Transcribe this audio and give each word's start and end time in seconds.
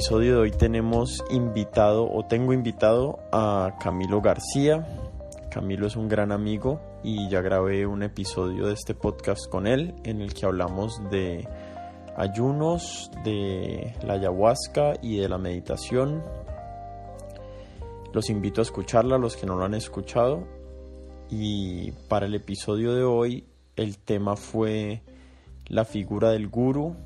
Episodio 0.00 0.36
de 0.36 0.40
hoy 0.40 0.50
tenemos 0.50 1.22
invitado 1.28 2.10
o 2.10 2.24
tengo 2.24 2.54
invitado 2.54 3.18
a 3.32 3.76
Camilo 3.82 4.22
García. 4.22 4.88
Camilo 5.50 5.86
es 5.86 5.94
un 5.94 6.08
gran 6.08 6.32
amigo 6.32 6.80
y 7.02 7.28
ya 7.28 7.42
grabé 7.42 7.86
un 7.86 8.02
episodio 8.02 8.68
de 8.68 8.72
este 8.72 8.94
podcast 8.94 9.46
con 9.50 9.66
él 9.66 9.94
en 10.04 10.22
el 10.22 10.32
que 10.32 10.46
hablamos 10.46 11.02
de 11.10 11.46
ayunos, 12.16 13.10
de 13.24 13.94
la 14.02 14.14
ayahuasca 14.14 14.94
y 15.02 15.18
de 15.18 15.28
la 15.28 15.36
meditación. 15.36 16.24
Los 18.14 18.30
invito 18.30 18.62
a 18.62 18.64
escucharla, 18.64 19.18
los 19.18 19.36
que 19.36 19.44
no 19.44 19.54
lo 19.54 19.66
han 19.66 19.74
escuchado. 19.74 20.48
Y 21.28 21.92
para 22.08 22.24
el 22.24 22.34
episodio 22.34 22.94
de 22.94 23.04
hoy 23.04 23.44
el 23.76 23.98
tema 23.98 24.36
fue 24.36 25.02
la 25.66 25.84
figura 25.84 26.30
del 26.30 26.48
guru 26.48 26.96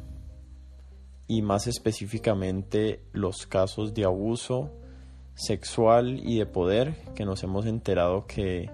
y 1.27 1.43
más 1.43 1.67
específicamente 1.67 3.01
los 3.13 3.47
casos 3.47 3.95
de 3.95 4.05
abuso 4.05 4.71
sexual 5.35 6.21
y 6.23 6.39
de 6.39 6.47
poder 6.47 6.97
que 7.15 7.25
nos 7.25 7.43
hemos 7.43 7.67
enterado 7.67 8.27
que, 8.27 8.71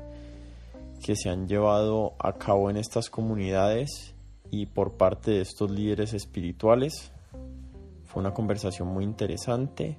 que 1.03 1.17
se 1.17 1.31
han 1.31 1.47
llevado 1.47 2.15
a 2.19 2.35
cabo 2.35 2.71
en 2.71 2.77
estas 2.77 3.09
comunidades 3.09 4.15
y 4.51 4.67
por 4.67 4.97
parte 4.97 5.31
de 5.33 5.41
estos 5.43 5.71
líderes 5.71 6.13
espirituales. 6.13 7.13
Fue 8.05 8.21
una 8.21 8.35
conversación 8.35 8.89
muy 8.89 9.05
interesante. 9.05 9.97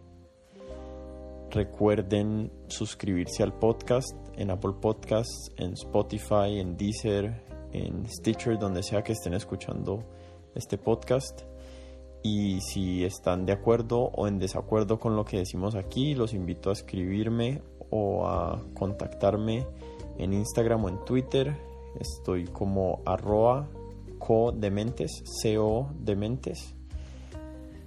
Recuerden 1.50 2.52
suscribirse 2.68 3.44
al 3.44 3.54
podcast 3.54 4.16
en 4.36 4.52
Apple 4.52 4.74
Podcasts, 4.82 5.52
en 5.58 5.74
Spotify, 5.74 6.60
en 6.60 6.78
Deezer, 6.78 7.44
en 7.72 8.06
Stitcher, 8.08 8.58
donde 8.58 8.84
sea 8.84 9.04
que 9.04 9.14
estén 9.14 9.34
escuchando 9.34 10.04
este 10.56 10.78
podcast. 10.78 11.51
Y 12.24 12.62
si 12.62 13.04
están 13.04 13.46
de 13.46 13.54
acuerdo 13.54 14.12
o 14.14 14.28
en 14.28 14.38
desacuerdo 14.38 15.00
con 15.00 15.16
lo 15.16 15.26
que 15.26 15.38
decimos 15.38 15.76
aquí, 15.76 16.14
los 16.14 16.34
invito 16.34 16.70
a 16.70 16.74
escribirme 16.74 17.62
o 17.90 18.28
a 18.28 18.62
contactarme 18.74 19.66
en 20.18 20.34
Instagram 20.34 20.86
o 20.86 20.90
en 20.90 21.04
Twitter. 21.06 21.56
Estoy 22.00 22.46
como 22.46 23.02
arroba 23.06 23.68
co-dementes, 24.20 25.24
co 25.44 25.90
dementes. 26.00 26.76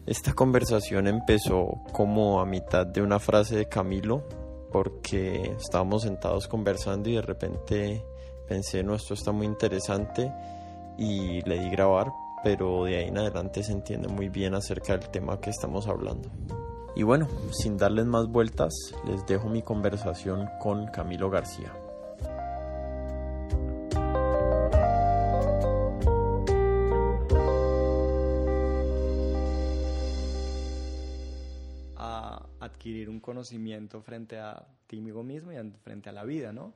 Esta 0.07 0.35
conversación 0.35 1.07
empezó 1.07 1.81
como 1.93 2.41
a 2.41 2.45
mitad 2.45 2.87
de 2.87 3.01
una 3.01 3.19
frase 3.19 3.57
de 3.57 3.69
Camilo, 3.69 4.23
porque 4.71 5.55
estábamos 5.57 6.03
sentados 6.03 6.47
conversando 6.49 7.09
y 7.09 7.15
de 7.15 7.23
repente 7.23 8.05
pensé, 8.47 8.83
no, 8.83 8.95
esto 8.95 9.15
está 9.15 9.33
muy 9.33 9.47
interesante 9.47 10.31
y 10.99 11.41
le 11.49 11.59
di 11.59 11.71
grabar, 11.71 12.13
pero 12.45 12.85
de 12.85 12.99
ahí 12.99 13.09
en 13.09 13.17
adelante 13.17 13.63
se 13.63 13.73
entiende 13.73 14.07
muy 14.07 14.29
bien 14.29 14.55
acerca 14.55 14.97
del 14.97 15.09
tema 15.09 15.41
que 15.41 15.49
estamos 15.49 15.89
hablando. 15.89 16.31
Y 16.95 17.03
bueno, 17.03 17.27
sin 17.51 17.79
darles 17.79 18.05
más 18.05 18.29
vueltas, 18.29 18.73
les 19.07 19.27
dejo 19.27 19.49
mi 19.49 19.63
conversación 19.63 20.49
con 20.61 20.87
Camilo 20.89 21.31
García. 21.31 21.73
A 31.97 32.47
adquirir 32.61 33.09
un 33.09 33.21
conocimiento 33.21 34.03
frente 34.03 34.39
a 34.39 34.67
ti 34.87 35.01
mismo 35.01 35.51
y 35.51 35.57
frente 35.83 36.11
a 36.11 36.13
la 36.13 36.25
vida, 36.25 36.53
¿no? 36.53 36.75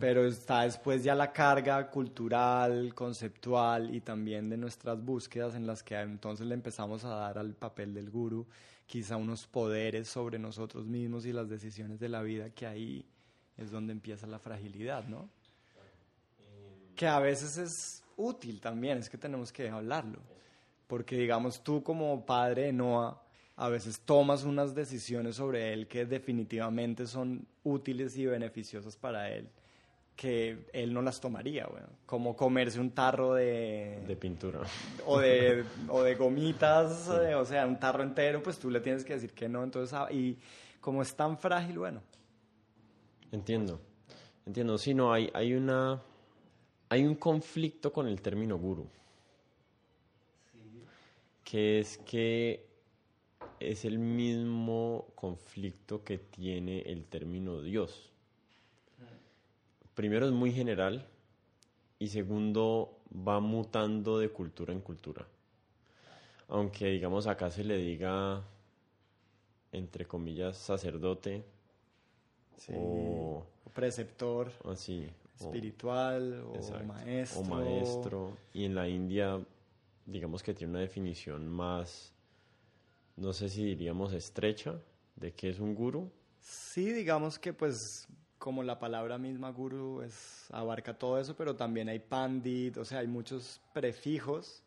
Pero 0.00 0.26
está 0.26 0.62
después 0.62 1.04
ya 1.04 1.14
la 1.14 1.32
carga 1.32 1.88
cultural, 1.88 2.94
conceptual 2.94 3.94
y 3.94 4.00
también 4.00 4.48
de 4.48 4.56
nuestras 4.56 5.02
búsquedas 5.02 5.54
en 5.54 5.66
las 5.66 5.82
que 5.82 5.98
entonces 5.98 6.46
le 6.46 6.54
empezamos 6.54 7.04
a 7.04 7.10
dar 7.10 7.38
al 7.38 7.54
papel 7.54 7.94
del 7.94 8.10
guru 8.10 8.46
quizá 8.86 9.16
unos 9.16 9.46
poderes 9.46 10.08
sobre 10.08 10.38
nosotros 10.38 10.86
mismos 10.86 11.24
y 11.24 11.32
las 11.32 11.48
decisiones 11.48 11.98
de 11.98 12.08
la 12.08 12.22
vida 12.22 12.50
que 12.50 12.66
ahí 12.66 13.06
es 13.56 13.70
donde 13.70 13.92
empieza 13.92 14.26
la 14.26 14.38
fragilidad, 14.38 15.06
¿no? 15.06 15.30
Que 16.94 17.06
a 17.06 17.18
veces 17.18 17.56
es 17.56 18.04
útil 18.16 18.60
también, 18.60 18.98
es 18.98 19.08
que 19.08 19.16
tenemos 19.16 19.52
que 19.52 19.70
hablarlo. 19.70 20.18
Porque 20.86 21.16
digamos 21.16 21.62
tú 21.62 21.82
como 21.82 22.26
padre 22.26 22.64
de 22.64 22.72
Noah, 22.74 23.21
a 23.56 23.68
veces 23.68 24.00
tomas 24.00 24.44
unas 24.44 24.74
decisiones 24.74 25.36
sobre 25.36 25.72
él 25.72 25.86
que 25.86 26.06
definitivamente 26.06 27.06
son 27.06 27.46
útiles 27.64 28.16
y 28.16 28.26
beneficiosas 28.26 28.96
para 28.96 29.30
él, 29.30 29.48
que 30.16 30.66
él 30.72 30.92
no 30.92 31.02
las 31.02 31.20
tomaría, 31.20 31.66
bueno, 31.66 31.88
como 32.06 32.34
comerse 32.34 32.80
un 32.80 32.90
tarro 32.90 33.34
de... 33.34 34.02
De 34.06 34.16
pintura. 34.16 34.60
O 35.06 35.18
de, 35.18 35.64
o 35.88 36.02
de 36.02 36.14
gomitas, 36.14 37.08
eh, 37.08 37.34
o 37.34 37.44
sea, 37.44 37.66
un 37.66 37.78
tarro 37.78 38.02
entero, 38.02 38.42
pues 38.42 38.58
tú 38.58 38.70
le 38.70 38.80
tienes 38.80 39.04
que 39.04 39.14
decir 39.14 39.32
que 39.32 39.48
no, 39.48 39.62
entonces, 39.62 39.92
ah, 39.92 40.08
y 40.10 40.38
como 40.80 41.02
es 41.02 41.14
tan 41.14 41.38
frágil, 41.38 41.78
bueno. 41.78 42.02
Entiendo, 43.30 43.80
entiendo, 44.46 44.78
sí, 44.78 44.94
no, 44.94 45.12
hay, 45.12 45.30
hay 45.34 45.54
una... 45.54 46.02
Hay 46.88 47.06
un 47.06 47.14
conflicto 47.14 47.90
con 47.90 48.06
el 48.06 48.20
término 48.20 48.58
guru, 48.58 48.86
que 51.42 51.80
es 51.80 51.96
que 51.96 52.66
es 53.60 53.84
el 53.84 53.98
mismo 53.98 55.06
conflicto 55.14 56.04
que 56.04 56.18
tiene 56.18 56.80
el 56.82 57.04
término 57.04 57.62
Dios. 57.62 58.10
Primero 59.94 60.26
es 60.26 60.32
muy 60.32 60.52
general 60.52 61.06
y 61.98 62.08
segundo 62.08 62.98
va 63.14 63.40
mutando 63.40 64.18
de 64.18 64.30
cultura 64.30 64.72
en 64.72 64.80
cultura. 64.80 65.26
Aunque 66.48 66.86
digamos 66.86 67.26
acá 67.26 67.50
se 67.50 67.64
le 67.64 67.76
diga 67.76 68.42
entre 69.70 70.04
comillas 70.06 70.56
sacerdote 70.56 71.44
o, 72.74 73.46
preceptor 73.72 74.52
así 74.70 75.08
espiritual 75.40 76.44
o, 76.44 76.84
maestro 76.84 77.40
o 77.40 77.44
maestro 77.44 78.36
y 78.52 78.66
en 78.66 78.74
la 78.74 78.86
India 78.86 79.40
digamos 80.04 80.42
que 80.42 80.52
tiene 80.52 80.72
una 80.72 80.80
definición 80.80 81.48
más 81.48 82.12
no 83.22 83.32
sé 83.32 83.48
si 83.48 83.64
diríamos 83.64 84.12
estrecha, 84.12 84.74
de 85.14 85.32
qué 85.32 85.48
es 85.50 85.60
un 85.60 85.76
guru. 85.76 86.10
Sí, 86.40 86.92
digamos 86.92 87.38
que 87.38 87.52
pues 87.52 88.08
como 88.36 88.64
la 88.64 88.80
palabra 88.80 89.16
misma 89.16 89.50
guru 89.50 90.02
es, 90.02 90.48
abarca 90.50 90.98
todo 90.98 91.20
eso, 91.20 91.36
pero 91.36 91.54
también 91.54 91.88
hay 91.88 92.00
pandit, 92.00 92.76
o 92.76 92.84
sea, 92.84 92.98
hay 92.98 93.06
muchos 93.06 93.60
prefijos 93.72 94.64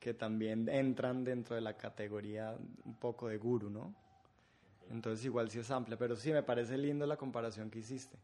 que 0.00 0.14
también 0.14 0.66
entran 0.70 1.24
dentro 1.24 1.54
de 1.54 1.60
la 1.60 1.76
categoría 1.76 2.56
un 2.84 2.94
poco 2.94 3.28
de 3.28 3.36
guru, 3.36 3.68
¿no? 3.68 3.94
Entonces 4.90 5.22
igual 5.26 5.50
sí 5.50 5.58
es 5.58 5.70
amplia, 5.70 5.98
pero 5.98 6.16
sí 6.16 6.32
me 6.32 6.42
parece 6.42 6.78
lindo 6.78 7.06
la 7.06 7.18
comparación 7.18 7.70
que 7.70 7.80
hiciste, 7.80 8.16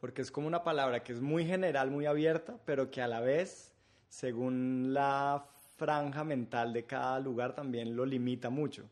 porque 0.00 0.20
es 0.20 0.30
como 0.30 0.46
una 0.46 0.62
palabra 0.62 1.02
que 1.02 1.14
es 1.14 1.22
muy 1.22 1.46
general, 1.46 1.90
muy 1.90 2.04
abierta, 2.04 2.58
pero 2.66 2.90
que 2.90 3.00
a 3.00 3.08
la 3.08 3.20
vez, 3.20 3.72
según 4.10 4.92
la 4.92 5.46
franja 5.78 6.24
mental 6.24 6.74
de 6.74 6.84
cada 6.84 7.18
lugar 7.20 7.54
también 7.54 7.96
lo 7.96 8.04
limita 8.04 8.50
mucho. 8.50 8.90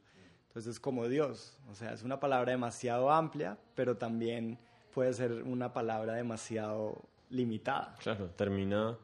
Entonces 0.57 0.77
es 0.77 0.81
como 0.81 1.07
Dios, 1.07 1.55
o 1.71 1.75
sea, 1.75 1.93
es 1.93 2.03
una 2.03 2.19
palabra 2.19 2.53
demasiado 2.53 3.11
amplia, 3.11 3.59
pero 3.75 3.99
también 3.99 4.59
puede 4.95 5.13
ser 5.13 5.43
una 5.43 5.75
palabra 5.75 6.15
demasiado 6.15 7.03
limitada. 7.29 7.95
Claro, 7.99 8.31
termina, 8.31 8.97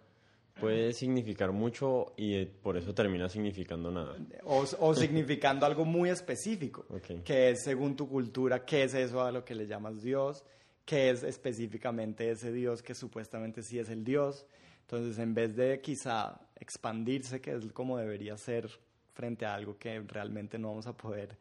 puede 0.59 0.95
significar 0.95 1.53
mucho 1.53 2.15
y 2.17 2.37
eh, 2.37 2.47
por 2.47 2.79
eso 2.79 2.95
termina 2.95 3.29
significando 3.29 3.91
nada. 3.91 4.17
O, 4.45 4.95
significando 4.95 5.67
algo 5.67 5.85
muy 5.85 6.09
específico, 6.09 6.87
que 7.23 7.51
es 7.51 7.63
según 7.65 7.97
tu 7.97 8.09
cultura, 8.09 8.65
qué 8.65 8.85
es 8.85 8.95
eso 8.95 9.21
a 9.21 9.31
lo 9.31 9.45
que 9.45 9.55
le 9.55 9.67
llamas 9.67 10.01
Dios, 10.03 10.47
qué 10.87 11.11
es 11.11 11.23
específicamente 11.23 12.31
ese 12.31 12.51
Dios 12.51 12.83
que 12.83 12.95
supuestamente 12.95 13.63
sí 13.63 13.79
es 13.79 13.91
el 13.91 14.05
Dios. 14.05 14.47
Entonces, 14.81 15.19
en 15.19 15.35
vez 15.35 15.55
de 15.55 15.83
quizá 15.83 16.41
expandirse, 16.59 17.43
que 17.43 17.53
es 17.53 17.71
como 17.75 17.99
debería 17.99 18.39
ser 18.39 18.71
frente 19.13 19.47
a 19.47 19.55
algo 19.55 19.79
que 19.79 20.01
realmente 20.01 20.59
no 20.59 20.69
vamos 20.69 20.87
a 20.87 20.97
poder 20.97 21.37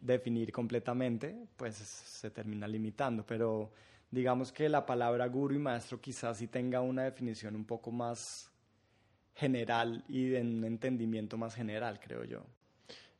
definir 0.00 0.52
completamente, 0.52 1.34
pues 1.56 1.76
se 1.76 2.30
termina 2.30 2.68
limitando. 2.68 3.24
Pero 3.26 3.70
digamos 4.10 4.52
que 4.52 4.68
la 4.68 4.86
palabra 4.86 5.26
guru 5.26 5.54
y 5.54 5.58
maestro 5.58 6.00
quizás 6.00 6.38
sí 6.38 6.48
tenga 6.48 6.80
una 6.80 7.04
definición 7.04 7.56
un 7.56 7.64
poco 7.64 7.90
más 7.90 8.50
general 9.34 10.04
y 10.08 10.26
de 10.26 10.40
un 10.40 10.64
entendimiento 10.64 11.36
más 11.36 11.54
general, 11.54 12.00
creo 12.00 12.24
yo. 12.24 12.44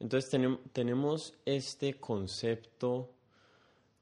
Entonces 0.00 0.30
tenemos 0.72 1.34
este 1.44 1.94
concepto 1.94 3.12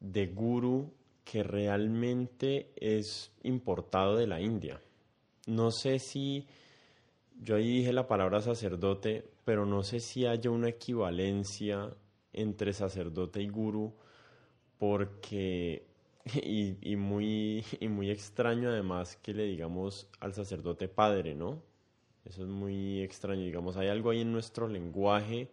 de 0.01 0.27
guru 0.27 0.93
que 1.25 1.43
realmente 1.43 2.73
es 2.77 3.33
importado 3.43 4.17
de 4.17 4.27
la 4.27 4.41
India. 4.41 4.81
No 5.47 5.71
sé 5.71 5.99
si 5.99 6.47
yo 7.41 7.57
ahí 7.57 7.79
dije 7.79 7.93
la 7.93 8.07
palabra 8.07 8.41
sacerdote, 8.41 9.25
pero 9.47 9.65
no 9.65 9.85
sé 9.85 10.01
si 10.01 10.27
haya 10.27 10.51
una 10.51 10.71
equivalencia 10.71 11.95
entre 12.33 12.73
sacerdote 12.73 13.41
y 13.41 13.49
guru, 13.49 13.95
porque, 14.77 15.87
y, 16.43 16.97
muy, 16.97 17.65
y 17.81 17.87
muy 17.87 18.11
extraño 18.11 18.71
además 18.71 19.15
que 19.15 19.33
le 19.33 19.45
digamos 19.45 20.09
al 20.19 20.35
sacerdote 20.35 20.89
padre, 20.89 21.37
¿no? 21.37 21.63
Eso 22.25 22.43
es 22.43 22.49
muy 22.49 23.03
extraño, 23.03 23.45
digamos, 23.45 23.77
hay 23.77 23.87
algo 23.87 24.11
ahí 24.11 24.23
en 24.23 24.33
nuestro 24.33 24.67
lenguaje 24.67 25.49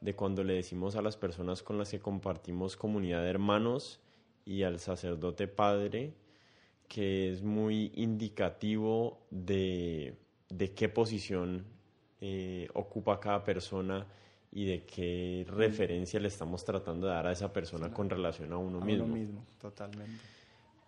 de 0.00 0.16
cuando 0.16 0.42
le 0.42 0.54
decimos 0.54 0.96
a 0.96 1.02
las 1.02 1.18
personas 1.18 1.62
con 1.62 1.76
las 1.76 1.90
que 1.90 2.00
compartimos 2.00 2.76
comunidad 2.76 3.22
de 3.22 3.28
hermanos 3.28 4.00
y 4.46 4.62
al 4.62 4.78
sacerdote 4.78 5.48
padre, 5.48 6.14
que 6.88 7.30
es 7.30 7.42
muy 7.42 7.92
indicativo 7.94 9.26
de, 9.30 10.16
qué 10.74 10.88
posición 10.88 11.73
eh, 12.26 12.68
ocupa 12.72 13.20
cada 13.20 13.44
persona 13.44 14.06
y 14.50 14.64
de 14.64 14.86
qué 14.86 15.44
referencia 15.46 16.18
le 16.18 16.28
estamos 16.28 16.64
tratando 16.64 17.06
de 17.06 17.12
dar 17.12 17.26
a 17.26 17.32
esa 17.32 17.52
persona 17.52 17.92
con 17.92 18.08
relación 18.08 18.50
a 18.54 18.56
uno 18.56 18.80
mismo. 18.80 19.04
Uno 19.04 19.14
mismo, 19.14 19.44
totalmente. 19.60 20.24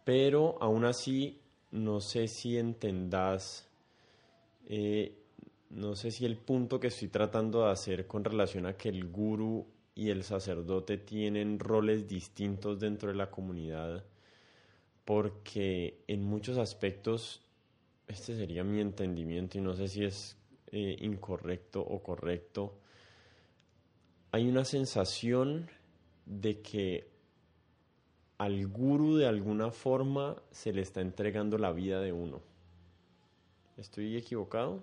Pero 0.02 0.56
aún 0.62 0.86
así, 0.86 1.38
no 1.72 2.00
sé 2.00 2.26
si 2.28 2.56
entendás, 2.56 3.68
eh, 4.66 5.14
no 5.68 5.94
sé 5.94 6.10
si 6.10 6.24
el 6.24 6.38
punto 6.38 6.80
que 6.80 6.86
estoy 6.86 7.08
tratando 7.08 7.66
de 7.66 7.72
hacer 7.72 8.06
con 8.06 8.24
relación 8.24 8.64
a 8.64 8.78
que 8.78 8.88
el 8.88 9.04
guru 9.10 9.66
y 9.94 10.08
el 10.08 10.22
sacerdote 10.22 10.96
tienen 10.96 11.58
roles 11.58 12.08
distintos 12.08 12.80
dentro 12.80 13.10
de 13.10 13.16
la 13.16 13.30
comunidad, 13.30 14.06
porque 15.04 16.02
en 16.06 16.22
muchos 16.22 16.56
aspectos, 16.56 17.42
este 18.08 18.36
sería 18.36 18.64
mi 18.64 18.80
entendimiento 18.80 19.58
y 19.58 19.60
no 19.60 19.74
sé 19.74 19.88
si 19.88 20.02
es 20.02 20.38
eh, 20.72 20.96
incorrecto 21.00 21.80
o 21.80 22.02
correcto, 22.02 22.78
hay 24.32 24.48
una 24.48 24.64
sensación 24.64 25.70
de 26.26 26.60
que 26.60 27.08
al 28.38 28.66
guru 28.66 29.16
de 29.16 29.26
alguna 29.26 29.70
forma 29.70 30.36
se 30.50 30.72
le 30.72 30.82
está 30.82 31.00
entregando 31.00 31.56
la 31.58 31.72
vida 31.72 32.00
de 32.00 32.12
uno. 32.12 32.42
¿Estoy 33.76 34.16
equivocado? 34.16 34.82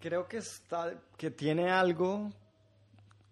Creo 0.00 0.26
que 0.28 0.38
está 0.38 1.00
que 1.16 1.30
tiene 1.30 1.70
algo 1.70 2.30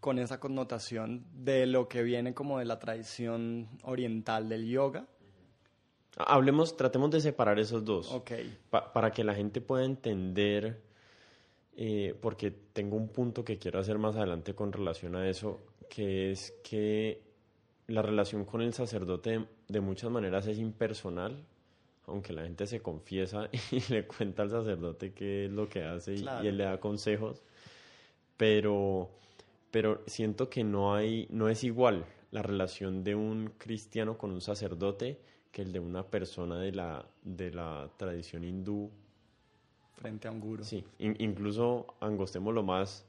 con 0.00 0.18
esa 0.18 0.40
connotación 0.40 1.24
de 1.32 1.66
lo 1.66 1.88
que 1.88 2.02
viene 2.02 2.34
como 2.34 2.58
de 2.58 2.64
la 2.64 2.78
tradición 2.78 3.68
oriental 3.84 4.48
del 4.48 4.66
yoga. 4.68 5.06
Hablemos, 6.16 6.76
tratemos 6.76 7.10
de 7.10 7.20
separar 7.20 7.58
esos 7.58 7.84
dos. 7.84 8.12
Ok. 8.12 8.32
para 8.70 9.10
que 9.12 9.24
la 9.24 9.34
gente 9.34 9.60
pueda 9.60 9.84
entender 9.84 10.80
eh, 11.74 12.14
porque 12.20 12.50
tengo 12.50 12.96
un 12.96 13.08
punto 13.08 13.44
que 13.44 13.58
quiero 13.58 13.78
hacer 13.78 13.98
más 13.98 14.16
adelante 14.16 14.54
con 14.54 14.72
relación 14.72 15.16
a 15.16 15.28
eso, 15.28 15.58
que 15.88 16.30
es 16.30 16.54
que 16.62 17.22
la 17.86 18.02
relación 18.02 18.44
con 18.44 18.60
el 18.60 18.74
sacerdote 18.74 19.46
de 19.68 19.80
muchas 19.80 20.10
maneras 20.10 20.46
es 20.46 20.58
impersonal, 20.58 21.44
aunque 22.06 22.34
la 22.34 22.42
gente 22.42 22.66
se 22.66 22.80
confiesa 22.80 23.48
y 23.70 23.80
le 23.90 24.06
cuenta 24.06 24.42
al 24.42 24.50
sacerdote 24.50 25.12
qué 25.12 25.46
es 25.46 25.50
lo 25.50 25.68
que 25.68 25.84
hace 25.84 26.14
y, 26.14 26.26
él 26.44 26.58
le 26.58 26.64
da 26.64 26.78
consejos, 26.78 27.42
pero, 28.36 29.10
pero 29.70 30.02
siento 30.06 30.50
que 30.50 30.64
no, 30.64 30.94
hay, 30.94 31.26
no 31.30 31.48
es 31.48 31.64
igual 31.64 32.04
la 32.32 32.42
relación 32.42 33.02
de 33.02 33.14
un 33.14 33.52
cristiano 33.56 34.18
con 34.18 34.30
un 34.30 34.42
sacerdote 34.42 35.20
que 35.52 35.62
el 35.62 35.72
de 35.72 35.78
una 35.78 36.02
persona 36.02 36.58
de 36.58 36.72
la, 36.72 37.04
de 37.22 37.52
la 37.52 37.90
tradición 37.98 38.42
hindú 38.42 38.90
frente 39.92 40.26
a 40.26 40.30
un 40.30 40.40
guru. 40.40 40.64
Sí, 40.64 40.84
incluso 40.98 41.94
angostémoslo 42.00 42.62
más 42.62 43.06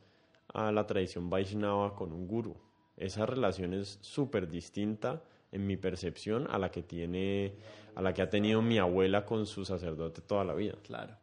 a 0.50 0.72
la 0.72 0.86
tradición 0.86 1.30
Vaishnava 1.30 1.96
con 1.96 2.12
un 2.12 2.28
guru. 2.28 2.56
Esa 2.98 3.26
relación 3.26 3.74
es 3.74 3.98
súper 4.02 4.50
distinta 4.50 5.24
en 5.52 5.66
mi 5.66 5.78
percepción 5.78 6.48
a 6.52 6.60
la 6.60 6.70
que 6.70 6.84
tiene, 6.84 7.56
a 7.96 8.02
la 8.02 8.14
que 8.14 8.22
ha 8.22 8.30
tenido 8.30 8.62
mi 8.62 8.78
abuela 8.78 9.26
con 9.26 9.46
su 9.46 9.66
sacerdote 9.66 10.22
toda 10.22 10.44
la 10.44 10.54
vida. 10.54 10.76
Claro. 10.84 11.16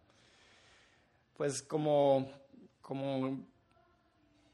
Pues 1.37 1.63
como, 1.63 2.29
como 2.81 3.41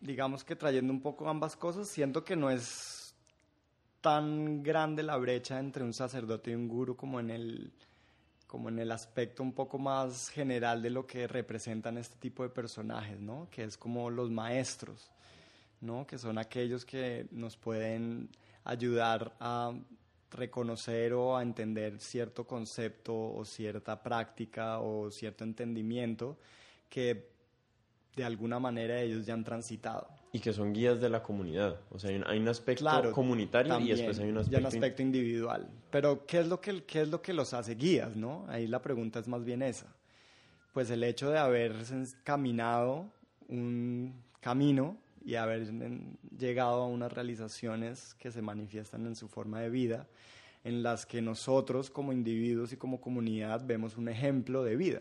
digamos 0.00 0.44
que 0.44 0.56
trayendo 0.56 0.92
un 0.92 1.00
poco 1.00 1.28
ambas 1.28 1.56
cosas, 1.56 1.88
siento 1.88 2.24
que 2.24 2.36
no 2.36 2.50
es 2.50 2.95
tan 4.06 4.62
grande 4.62 5.02
la 5.02 5.16
brecha 5.16 5.58
entre 5.58 5.82
un 5.82 5.92
sacerdote 5.92 6.52
y 6.52 6.54
un 6.54 6.68
guru 6.68 6.94
como 6.94 7.18
en 7.18 7.28
el 7.28 7.72
como 8.46 8.68
en 8.68 8.78
el 8.78 8.92
aspecto 8.92 9.42
un 9.42 9.52
poco 9.52 9.80
más 9.80 10.28
general 10.28 10.80
de 10.80 10.90
lo 10.90 11.04
que 11.08 11.26
representan 11.26 11.98
este 11.98 12.14
tipo 12.16 12.44
de 12.44 12.50
personajes, 12.50 13.18
¿no? 13.18 13.48
Que 13.50 13.64
es 13.64 13.76
como 13.76 14.08
los 14.08 14.30
maestros, 14.30 15.10
¿no? 15.80 16.06
Que 16.06 16.18
son 16.18 16.38
aquellos 16.38 16.84
que 16.84 17.26
nos 17.32 17.56
pueden 17.56 18.28
ayudar 18.62 19.34
a 19.40 19.72
reconocer 20.30 21.12
o 21.12 21.36
a 21.36 21.42
entender 21.42 21.98
cierto 21.98 22.46
concepto 22.46 23.12
o 23.12 23.44
cierta 23.44 24.00
práctica 24.00 24.78
o 24.78 25.10
cierto 25.10 25.42
entendimiento 25.42 26.38
que 26.88 27.28
de 28.14 28.24
alguna 28.24 28.60
manera 28.60 29.00
ellos 29.00 29.26
ya 29.26 29.34
han 29.34 29.42
transitado. 29.42 30.15
Y 30.36 30.38
que 30.38 30.52
son 30.52 30.74
guías 30.74 31.00
de 31.00 31.08
la 31.08 31.22
comunidad. 31.22 31.80
O 31.90 31.98
sea, 31.98 32.10
hay 32.10 32.38
un, 32.38 32.48
aspecto 32.48 33.10
comunitario 33.12 33.80
y 33.80 33.88
después 33.88 34.18
hay 34.18 34.28
un 34.28 34.36
aspecto, 34.36 34.60
un 34.60 34.66
aspecto 34.66 35.00
individual. 35.00 35.66
Pero 35.90 36.26
¿qué 36.26 36.40
es, 36.40 36.46
lo 36.46 36.60
que, 36.60 36.84
¿qué 36.84 37.00
es 37.00 37.08
lo 37.08 37.22
que 37.22 37.32
los 37.32 37.54
hace 37.54 37.74
guías? 37.74 38.16
¿no? 38.16 38.44
Ahí 38.48 38.66
la 38.66 38.82
pregunta 38.82 39.18
es 39.18 39.28
más 39.28 39.44
bien 39.44 39.62
esa. 39.62 39.86
Pues 40.74 40.90
el 40.90 41.02
hecho 41.04 41.30
de 41.30 41.38
haber 41.38 41.74
caminado 42.22 43.10
un 43.48 44.12
camino 44.40 44.98
y 45.24 45.36
haber 45.36 45.72
llegado 46.38 46.82
a 46.82 46.86
unas 46.86 47.10
realizaciones 47.10 48.14
que 48.18 48.30
se 48.30 48.42
manifiestan 48.42 49.06
en 49.06 49.16
su 49.16 49.28
forma 49.28 49.62
de 49.62 49.70
vida, 49.70 50.06
en 50.64 50.82
las 50.82 51.06
que 51.06 51.22
nosotros 51.22 51.88
como 51.88 52.12
individuos 52.12 52.74
y 52.74 52.76
como 52.76 53.00
comunidad 53.00 53.64
vemos 53.64 53.96
un 53.96 54.10
ejemplo 54.10 54.64
de 54.64 54.76
vida. 54.76 55.00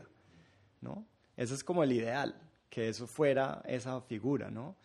¿no? 0.80 1.06
Ese 1.36 1.56
es 1.56 1.64
como 1.66 1.84
el 1.84 1.92
ideal 1.92 2.36
que 2.70 2.88
eso 2.88 3.06
fuera 3.06 3.62
esa 3.66 4.00
figura, 4.00 4.50
¿no? 4.50 4.76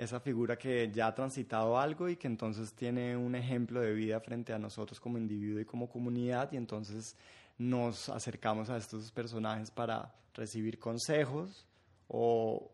Esa 0.00 0.18
figura 0.18 0.56
que 0.56 0.90
ya 0.90 1.08
ha 1.08 1.14
transitado 1.14 1.78
algo 1.78 2.08
y 2.08 2.16
que 2.16 2.26
entonces 2.26 2.72
tiene 2.72 3.14
un 3.18 3.34
ejemplo 3.34 3.82
de 3.82 3.92
vida 3.92 4.18
frente 4.18 4.50
a 4.54 4.58
nosotros 4.58 4.98
como 4.98 5.18
individuo 5.18 5.60
y 5.60 5.66
como 5.66 5.90
comunidad 5.90 6.50
y 6.52 6.56
entonces 6.56 7.14
nos 7.58 8.08
acercamos 8.08 8.70
a 8.70 8.78
estos 8.78 9.12
personajes 9.12 9.70
para 9.70 10.14
recibir 10.32 10.78
consejos 10.78 11.66
o 12.08 12.70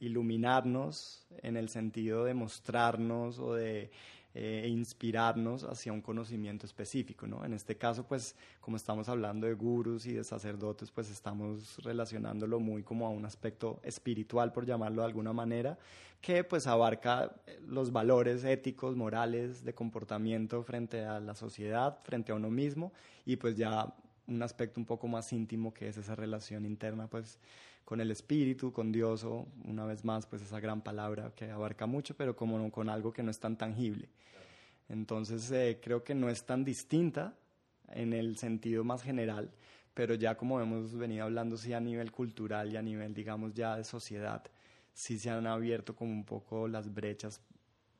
iluminarnos 0.00 1.26
en 1.42 1.58
el 1.58 1.68
sentido 1.68 2.24
de 2.24 2.32
mostrarnos 2.32 3.38
o 3.38 3.52
de 3.52 3.90
eh, 4.36 4.66
inspirarnos 4.68 5.62
hacia 5.62 5.92
un 5.92 6.00
conocimiento 6.00 6.66
específico, 6.66 7.24
¿no? 7.28 7.44
En 7.44 7.52
este 7.52 7.76
caso, 7.76 8.04
pues, 8.04 8.34
como 8.60 8.76
estamos 8.76 9.08
hablando 9.08 9.46
de 9.46 9.54
gurus 9.54 10.06
y 10.06 10.12
de 10.12 10.24
sacerdotes, 10.24 10.90
pues 10.90 11.08
estamos 11.08 11.78
relacionándolo 11.84 12.58
muy 12.58 12.82
como 12.82 13.06
a 13.06 13.10
un 13.10 13.24
aspecto 13.24 13.78
espiritual, 13.84 14.52
por 14.52 14.66
llamarlo 14.66 15.02
de 15.02 15.06
alguna 15.06 15.32
manera, 15.32 15.78
que 16.20 16.42
pues 16.42 16.66
abarca 16.66 17.32
eh, 17.46 17.60
los 17.64 17.92
valores 17.92 18.42
éticos, 18.42 18.96
morales, 18.96 19.64
de 19.64 19.72
comportamiento 19.72 20.64
frente 20.64 21.04
a 21.04 21.20
la 21.20 21.36
sociedad, 21.36 22.00
frente 22.02 22.32
a 22.32 22.34
uno 22.34 22.50
mismo, 22.50 22.92
y 23.24 23.36
pues 23.36 23.56
ya 23.56 23.94
un 24.26 24.42
aspecto 24.42 24.80
un 24.80 24.86
poco 24.86 25.06
más 25.06 25.32
íntimo 25.32 25.72
que 25.72 25.86
es 25.86 25.96
esa 25.96 26.16
relación 26.16 26.64
interna, 26.64 27.06
pues, 27.06 27.38
con 27.84 28.00
el 28.00 28.10
espíritu, 28.10 28.72
con 28.72 28.92
Dios 28.92 29.24
o 29.24 29.46
una 29.64 29.84
vez 29.84 30.04
más 30.04 30.26
pues 30.26 30.42
esa 30.42 30.60
gran 30.60 30.82
palabra 30.82 31.32
que 31.34 31.50
abarca 31.50 31.86
mucho, 31.86 32.16
pero 32.16 32.34
como 32.34 32.70
con 32.70 32.88
algo 32.88 33.12
que 33.12 33.22
no 33.22 33.30
es 33.30 33.38
tan 33.38 33.56
tangible. 33.56 34.08
Entonces 34.88 35.50
eh, 35.50 35.80
creo 35.82 36.04
que 36.04 36.14
no 36.14 36.28
es 36.28 36.44
tan 36.44 36.64
distinta 36.64 37.34
en 37.88 38.12
el 38.12 38.36
sentido 38.36 38.84
más 38.84 39.02
general, 39.02 39.50
pero 39.92 40.14
ya 40.14 40.36
como 40.36 40.60
hemos 40.60 40.96
venido 40.96 41.24
hablando, 41.24 41.56
sí 41.56 41.72
a 41.72 41.80
nivel 41.80 42.10
cultural 42.10 42.72
y 42.72 42.76
a 42.76 42.82
nivel, 42.82 43.14
digamos, 43.14 43.54
ya 43.54 43.76
de 43.76 43.84
sociedad, 43.84 44.42
sí 44.92 45.18
se 45.18 45.30
han 45.30 45.46
abierto 45.46 45.94
como 45.94 46.12
un 46.12 46.24
poco 46.24 46.68
las 46.68 46.92
brechas 46.92 47.40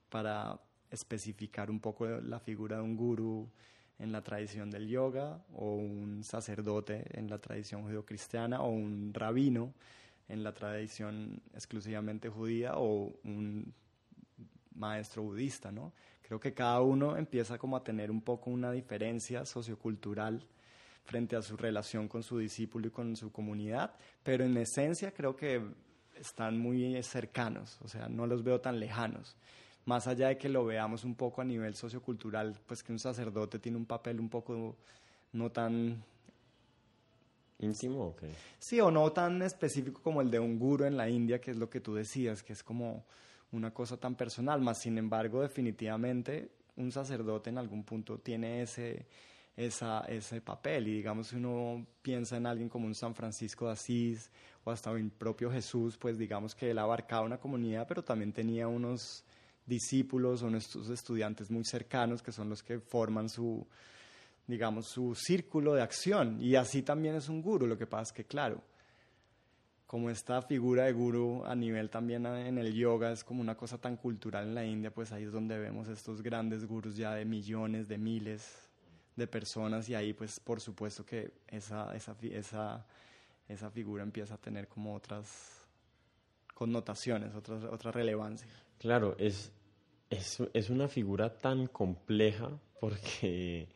para 0.09 0.61
especificar 0.91 1.71
un 1.71 1.81
poco 1.81 2.07
la 2.07 2.41
figura 2.41 2.77
de 2.77 2.83
un 2.83 2.97
gurú 2.97 3.51
en 3.99 4.13
la 4.13 4.23
tradición 4.23 4.71
del 4.71 4.89
yoga, 4.89 5.43
o 5.55 5.75
un 5.75 6.25
sacerdote 6.25 7.05
en 7.19 7.29
la 7.29 7.39
tradición 7.39 7.83
judeocristiana, 7.83 8.63
o 8.63 8.69
un 8.69 9.13
rabino 9.15 9.73
en 10.29 10.43
la 10.43 10.53
tradición 10.53 11.41
exclusivamente 11.55 12.29
judía, 12.29 12.73
o 12.77 13.13
un 13.25 13.73
maestro 14.75 15.23
budista, 15.23 15.71
¿no? 15.71 15.93
Creo 16.23 16.41
que 16.41 16.55
cada 16.55 16.81
uno 16.81 17.17
empieza 17.17 17.59
como 17.59 17.77
a 17.77 17.85
tener 17.85 18.11
un 18.11 18.23
poco 18.23 18.51
una 18.51 18.73
diferencia 18.73 19.45
sociocultural 19.45 20.47
frente 21.05 21.37
a 21.37 21.43
su 21.43 21.57
relación 21.57 22.09
con 22.09 22.23
su 22.23 22.39
discípulo 22.39 22.89
y 22.89 22.91
con 22.91 23.15
su 23.15 23.31
comunidad, 23.31 23.95
pero 24.23 24.45
en 24.45 24.57
esencia 24.57 25.13
creo 25.13 25.37
que 25.37 25.63
están 26.19 26.59
muy 26.59 27.01
cercanos, 27.03 27.79
o 27.83 27.89
sea, 27.89 28.09
no 28.09 28.27
los 28.27 28.43
veo 28.43 28.61
tan 28.61 28.81
lejanos 28.81 29.37
más 29.85 30.07
allá 30.07 30.29
de 30.29 30.39
que 30.39 30.49
lo 30.49 30.65
veamos 30.65 31.05
un 31.05 31.15
poco 31.15 31.41
a 31.41 31.45
nivel 31.45 31.75
sociocultural, 31.75 32.59
pues 32.67 32.83
que 32.83 32.93
un 32.93 32.99
sacerdote 32.99 33.59
tiene 33.59 33.79
un 33.79 33.87
papel 33.87 34.21
un 34.21 34.29
poco 34.29 34.77
no 35.33 35.51
tan 35.51 36.03
íntimo, 37.59 38.15
Sí, 38.59 38.81
o 38.81 38.91
no 38.91 39.11
tan 39.13 39.43
específico 39.43 40.03
como 40.03 40.21
el 40.21 40.31
de 40.31 40.39
un 40.39 40.59
guru 40.59 40.85
en 40.85 40.97
la 40.97 41.09
India, 41.09 41.41
que 41.41 41.51
es 41.51 41.57
lo 41.57 41.71
que 41.71 41.81
tú 41.81 41.95
decías, 41.95 42.43
que 42.43 42.53
es 42.53 42.63
como 42.63 43.05
una 43.53 43.73
cosa 43.73 43.97
tan 43.97 44.15
personal, 44.17 44.61
más 44.61 44.81
sin 44.81 44.99
embargo, 44.99 45.43
definitivamente 45.43 46.51
un 46.77 46.91
sacerdote 46.91 47.51
en 47.51 47.59
algún 47.59 47.85
punto 47.85 48.19
tiene 48.19 48.63
ese 48.63 49.07
esa, 49.57 50.01
ese 50.09 50.41
papel. 50.41 50.89
Y 50.89 50.95
digamos, 50.95 51.29
si 51.29 51.37
uno 51.37 51.87
piensa 52.03 52.37
en 52.37 52.47
alguien 52.47 52.69
como 52.69 52.87
un 52.87 52.95
San 52.95 53.15
Francisco 53.15 53.67
de 53.67 53.73
Asís 53.73 54.31
o 54.65 54.71
hasta 54.71 54.91
el 54.93 55.11
propio 55.11 55.51
Jesús, 55.51 55.97
pues 55.97 56.19
digamos 56.19 56.55
que 56.55 56.71
él 56.71 56.79
abarcaba 56.79 57.25
una 57.25 57.39
comunidad, 57.39 57.87
pero 57.87 58.03
también 58.03 58.33
tenía 58.33 58.69
unos 58.69 59.25
discípulos 59.67 60.43
o 60.43 60.51
nuestros 60.51 60.91
estudiantes 60.91 61.51
muy 61.51 61.65
cercanos 61.65 62.23
que 62.23 62.33
son 62.33 62.49
los 62.49 62.63
que 62.63 62.81
forman 62.81 63.29
su, 63.29 63.67
digamos, 64.47 64.87
su 64.87 65.15
círculo 65.15 65.75
de 65.75 65.83
acción. 65.83 66.41
Y 66.41 66.57
así 66.57 66.83
también 66.83 67.15
es 67.15 67.29
un 67.29 67.43
guru. 67.43 67.67
Lo 67.67 67.79
que 67.79 67.87
pasa 67.87 68.03
es 68.03 68.13
que, 68.13 68.25
claro, 68.25 68.63
como 69.87 70.11
esta 70.11 70.43
figura 70.43 70.85
de 70.85 70.93
guru 70.93 71.45
a 71.45 71.55
nivel 71.55 71.89
también 71.91 72.27
en 72.27 72.59
el 72.59 72.75
yoga 72.75 73.13
es 73.13 73.23
como 73.23 73.41
una 73.41 73.57
cosa 73.57 73.79
tan 73.79 73.97
cultural 73.97 74.49
en 74.49 74.55
la 74.55 74.65
India, 74.65 74.93
pues 74.93 75.13
ahí 75.13 75.25
es 75.25 75.33
donde 75.33 75.59
vemos 75.59 75.89
estos 75.89 76.23
grandes 76.23 76.67
gurus 76.67 76.97
ya 76.97 77.15
de 77.15 77.25
millones, 77.25 77.87
de 77.87 77.99
miles 77.99 78.71
de 79.15 79.27
personas 79.29 79.89
y 79.89 79.95
ahí 79.95 80.13
pues 80.13 80.41
por 80.41 80.61
supuesto 80.61 81.05
que 81.07 81.33
esa, 81.47 81.95
esa, 81.95 82.17
esa, 82.23 82.85
esa 83.49 83.71
figura 83.71 84.03
empieza 84.03 84.35
a 84.35 84.39
tener 84.39 84.67
como 84.67 84.95
otras 84.95 85.65
connotaciones, 86.55 87.35
otras, 87.35 87.63
otra 87.65 87.93
relevancia. 87.93 88.49
Claro, 88.85 89.17
es, 89.17 89.51
es, 90.11 90.43
es 90.53 90.69
una 90.69 90.89
figura 90.89 91.39
tan 91.39 91.69
compleja 91.69 92.51
porque 92.79 93.67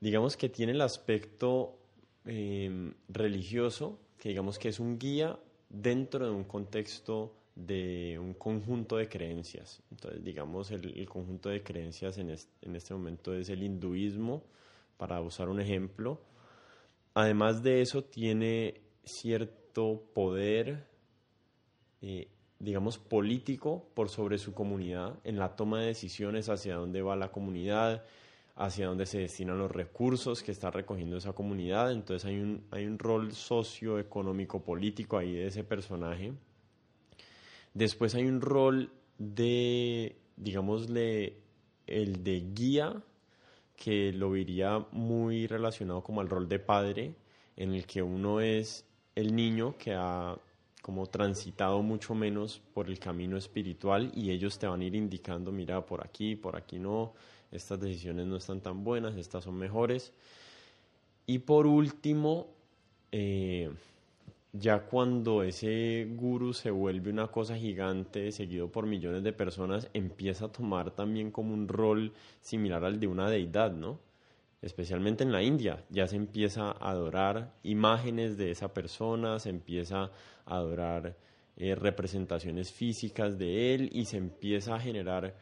digamos 0.00 0.36
que 0.36 0.48
tiene 0.48 0.72
el 0.72 0.80
aspecto 0.80 1.78
eh, 2.24 2.92
religioso, 3.08 4.00
que 4.18 4.30
digamos 4.30 4.58
que 4.58 4.70
es 4.70 4.80
un 4.80 4.98
guía 4.98 5.38
dentro 5.68 6.26
de 6.26 6.32
un 6.32 6.42
contexto 6.42 7.36
de 7.54 8.18
un 8.20 8.34
conjunto 8.34 8.96
de 8.96 9.08
creencias. 9.08 9.80
Entonces, 9.92 10.24
digamos, 10.24 10.72
el, 10.72 11.08
conjunto 11.08 11.48
de 11.50 11.62
creencias 11.62 12.18
en, 12.18 12.30
en, 12.62 12.74
este 12.74 12.92
momento 12.92 13.36
es 13.36 13.50
el 13.50 13.62
hinduismo, 13.62 14.42
para 14.96 15.20
usar 15.20 15.48
un 15.48 15.60
ejemplo. 15.60 16.20
Además 17.14 17.62
de 17.62 17.82
eso, 17.82 18.02
tiene 18.02 18.80
cierto 19.04 20.10
poder, 20.12 20.88
eh, 22.02 22.26
digamos, 22.58 22.98
político 22.98 23.86
por 23.94 24.08
sobre 24.08 24.38
su 24.38 24.54
comunidad 24.54 25.18
en 25.24 25.38
la 25.38 25.56
toma 25.56 25.80
de 25.80 25.88
decisiones 25.88 26.48
hacia 26.48 26.76
dónde 26.76 27.02
va 27.02 27.16
la 27.16 27.30
comunidad, 27.30 28.04
hacia 28.54 28.86
dónde 28.86 29.04
se 29.04 29.18
destinan 29.18 29.58
los 29.58 29.70
recursos 29.70 30.42
que 30.42 30.52
está 30.52 30.70
recogiendo 30.70 31.18
esa 31.18 31.34
comunidad. 31.34 31.92
Entonces 31.92 32.24
hay 32.24 32.40
un, 32.40 32.64
hay 32.70 32.86
un 32.86 32.98
rol 32.98 33.32
socioeconómico 33.32 34.62
político 34.62 35.18
ahí 35.18 35.34
de 35.34 35.46
ese 35.46 35.64
personaje. 35.64 36.32
Después 37.74 38.14
hay 38.14 38.24
un 38.24 38.40
rol 38.40 38.90
de, 39.18 40.16
digámosle, 40.36 41.36
el 41.86 42.24
de 42.24 42.40
guía, 42.54 43.02
que 43.76 44.12
lo 44.12 44.30
vería 44.30 44.86
muy 44.92 45.46
relacionado 45.46 46.02
como 46.02 46.22
al 46.22 46.30
rol 46.30 46.48
de 46.48 46.58
padre, 46.58 47.14
en 47.56 47.74
el 47.74 47.86
que 47.86 48.02
uno 48.02 48.40
es 48.40 48.86
el 49.14 49.36
niño 49.36 49.76
que 49.76 49.92
ha 49.94 50.38
como 50.86 51.08
transitado 51.08 51.82
mucho 51.82 52.14
menos 52.14 52.62
por 52.72 52.86
el 52.86 53.00
camino 53.00 53.36
espiritual 53.36 54.12
y 54.14 54.30
ellos 54.30 54.56
te 54.56 54.68
van 54.68 54.82
a 54.82 54.84
ir 54.84 54.94
indicando, 54.94 55.50
mira, 55.50 55.84
por 55.84 56.06
aquí, 56.06 56.36
por 56.36 56.54
aquí 56.54 56.78
no, 56.78 57.12
estas 57.50 57.80
decisiones 57.80 58.28
no 58.28 58.36
están 58.36 58.60
tan 58.60 58.84
buenas, 58.84 59.16
estas 59.16 59.42
son 59.42 59.56
mejores. 59.56 60.12
Y 61.26 61.40
por 61.40 61.66
último, 61.66 62.46
eh, 63.10 63.68
ya 64.52 64.86
cuando 64.86 65.42
ese 65.42 66.06
guru 66.08 66.52
se 66.52 66.70
vuelve 66.70 67.10
una 67.10 67.26
cosa 67.26 67.56
gigante, 67.56 68.30
seguido 68.30 68.70
por 68.70 68.86
millones 68.86 69.24
de 69.24 69.32
personas, 69.32 69.90
empieza 69.92 70.44
a 70.44 70.52
tomar 70.52 70.92
también 70.92 71.32
como 71.32 71.52
un 71.52 71.66
rol 71.66 72.12
similar 72.42 72.84
al 72.84 73.00
de 73.00 73.08
una 73.08 73.28
deidad, 73.28 73.72
¿no? 73.72 73.98
Especialmente 74.62 75.22
en 75.22 75.32
la 75.32 75.42
India, 75.42 75.84
ya 75.90 76.06
se 76.06 76.16
empieza 76.16 76.70
a 76.70 76.90
adorar 76.90 77.52
imágenes 77.62 78.36
de 78.36 78.50
esa 78.50 78.72
persona, 78.72 79.38
se 79.38 79.50
empieza 79.50 80.10
a 80.44 80.56
adorar 80.56 81.16
eh, 81.56 81.74
representaciones 81.74 82.72
físicas 82.72 83.38
de 83.38 83.74
él 83.74 83.90
y 83.92 84.06
se 84.06 84.16
empieza 84.16 84.74
a 84.74 84.80
generar 84.80 85.34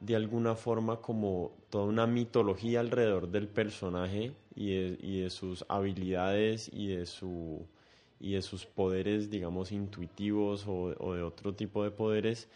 de 0.00 0.14
alguna 0.14 0.54
forma 0.54 1.00
como 1.00 1.56
toda 1.70 1.86
una 1.86 2.06
mitología 2.06 2.80
alrededor 2.80 3.28
del 3.28 3.48
personaje 3.48 4.32
y 4.54 5.20
de, 5.20 5.30
sus 5.30 5.64
habilidades 5.68 6.70
y 6.72 6.88
de, 6.88 7.06
su, 7.06 7.66
y 8.20 8.34
de 8.34 8.42
sus 8.42 8.66
poderes, 8.66 9.30
digamos, 9.30 9.72
intuitivos 9.72 10.64
o, 10.66 11.14
de 11.14 11.22
otro 11.22 11.54
tipo 11.54 11.82
de 11.82 11.90
poderes 11.90 12.48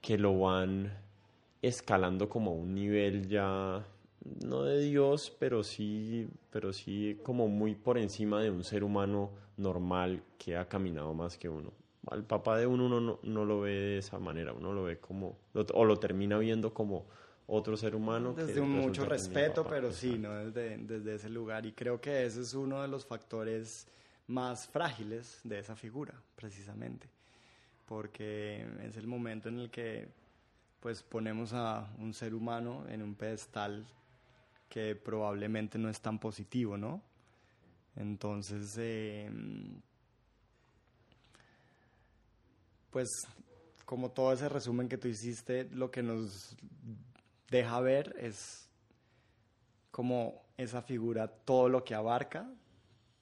que 0.00 0.18
lo 0.18 0.38
van 0.38 0.92
escalando 1.62 2.28
como 2.28 2.52
a 2.52 2.54
un 2.54 2.74
nivel 2.74 3.28
ya 3.28 3.84
no 4.44 4.62
de 4.62 4.80
Dios, 4.80 5.34
pero 5.38 5.62
sí, 5.62 6.28
pero 6.50 6.72
sí 6.72 7.18
como 7.22 7.48
muy 7.48 7.74
por 7.74 7.98
encima 7.98 8.40
de 8.42 8.50
un 8.50 8.64
ser 8.64 8.84
humano 8.84 9.30
normal 9.56 10.22
que 10.38 10.56
ha 10.56 10.68
caminado 10.68 11.14
más 11.14 11.38
que 11.38 11.48
uno 11.48 11.72
al 12.10 12.24
papá 12.24 12.58
de 12.58 12.66
uno 12.66 12.86
uno 12.86 13.18
no, 13.22 13.44
lo 13.44 13.60
ve 13.60 13.72
de 13.72 13.98
esa 13.98 14.18
manera, 14.18 14.52
uno 14.52 14.72
lo 14.72 14.84
ve 14.84 14.98
como, 14.98 15.38
o 15.54 15.84
lo 15.84 15.98
termina 15.98 16.38
viendo 16.38 16.72
como 16.72 17.06
otro 17.46 17.76
ser 17.76 17.94
humano. 17.94 18.32
Desde 18.32 18.60
un 18.60 18.70
mucho 18.70 19.04
respeto, 19.04 19.66
pero 19.66 19.92
sí, 19.92 20.18
¿no? 20.18 20.34
Desde, 20.34 20.78
desde 20.78 21.14
ese 21.14 21.28
lugar. 21.28 21.66
Y 21.66 21.72
creo 21.72 22.00
que 22.00 22.24
ese 22.24 22.42
es 22.42 22.54
uno 22.54 22.82
de 22.82 22.88
los 22.88 23.04
factores 23.04 23.88
más 24.26 24.66
frágiles 24.66 25.40
de 25.44 25.58
esa 25.58 25.76
figura, 25.76 26.14
precisamente. 26.34 27.08
Porque 27.86 28.66
es 28.82 28.96
el 28.96 29.06
momento 29.06 29.48
en 29.48 29.60
el 29.60 29.70
que 29.70 30.08
pues 30.80 31.02
ponemos 31.02 31.52
a 31.52 31.88
un 31.98 32.14
ser 32.14 32.34
humano 32.34 32.84
en 32.88 33.02
un 33.02 33.14
pedestal 33.14 33.86
que 34.68 34.94
probablemente 34.96 35.78
no 35.78 35.88
es 35.88 36.00
tan 36.00 36.18
positivo, 36.18 36.76
¿no? 36.76 37.02
Entonces, 37.96 38.76
eh, 38.78 39.30
pues 42.90 43.08
como 43.84 44.10
todo 44.10 44.32
ese 44.32 44.48
resumen 44.48 44.88
que 44.88 44.98
tú 44.98 45.08
hiciste, 45.08 45.64
lo 45.70 45.90
que 45.90 46.02
nos 46.02 46.56
deja 47.50 47.80
ver 47.80 48.16
es 48.18 48.68
como 49.90 50.42
esa 50.56 50.82
figura, 50.82 51.28
todo 51.28 51.68
lo 51.68 51.84
que 51.84 51.94
abarca, 51.94 52.50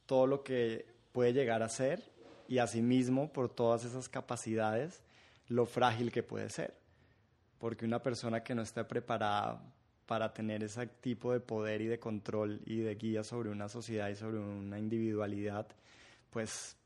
todo 0.06 0.26
lo 0.26 0.42
que 0.42 0.86
puede 1.12 1.32
llegar 1.32 1.62
a 1.62 1.68
ser 1.68 2.02
y 2.48 2.58
asimismo 2.58 3.32
por 3.32 3.48
todas 3.48 3.84
esas 3.84 4.08
capacidades, 4.08 5.02
lo 5.48 5.66
frágil 5.66 6.10
que 6.10 6.22
puede 6.22 6.50
ser. 6.50 6.74
Porque 7.58 7.84
una 7.84 8.02
persona 8.02 8.42
que 8.42 8.54
no 8.54 8.62
esté 8.62 8.84
preparada 8.84 9.60
para 10.06 10.32
tener 10.32 10.62
ese 10.62 10.86
tipo 10.86 11.32
de 11.32 11.40
poder 11.40 11.80
y 11.80 11.86
de 11.86 11.98
control 11.98 12.60
y 12.66 12.78
de 12.78 12.94
guía 12.94 13.24
sobre 13.24 13.50
una 13.50 13.68
sociedad 13.68 14.08
y 14.08 14.16
sobre 14.16 14.38
una 14.38 14.78
individualidad, 14.78 15.66
pues 16.30 16.76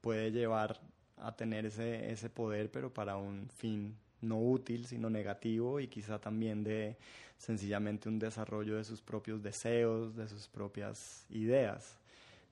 puede 0.00 0.30
llevar 0.30 0.80
a 1.16 1.34
tener 1.34 1.66
ese, 1.66 2.10
ese 2.10 2.30
poder, 2.30 2.70
pero 2.70 2.92
para 2.92 3.16
un 3.16 3.48
fin 3.48 3.96
no 4.20 4.40
útil, 4.40 4.86
sino 4.86 5.10
negativo 5.10 5.80
y 5.80 5.88
quizá 5.88 6.18
también 6.20 6.64
de 6.64 6.96
sencillamente 7.36 8.08
un 8.08 8.18
desarrollo 8.18 8.76
de 8.76 8.84
sus 8.84 9.00
propios 9.00 9.42
deseos, 9.42 10.16
de 10.16 10.28
sus 10.28 10.48
propias 10.48 11.24
ideas, 11.30 11.96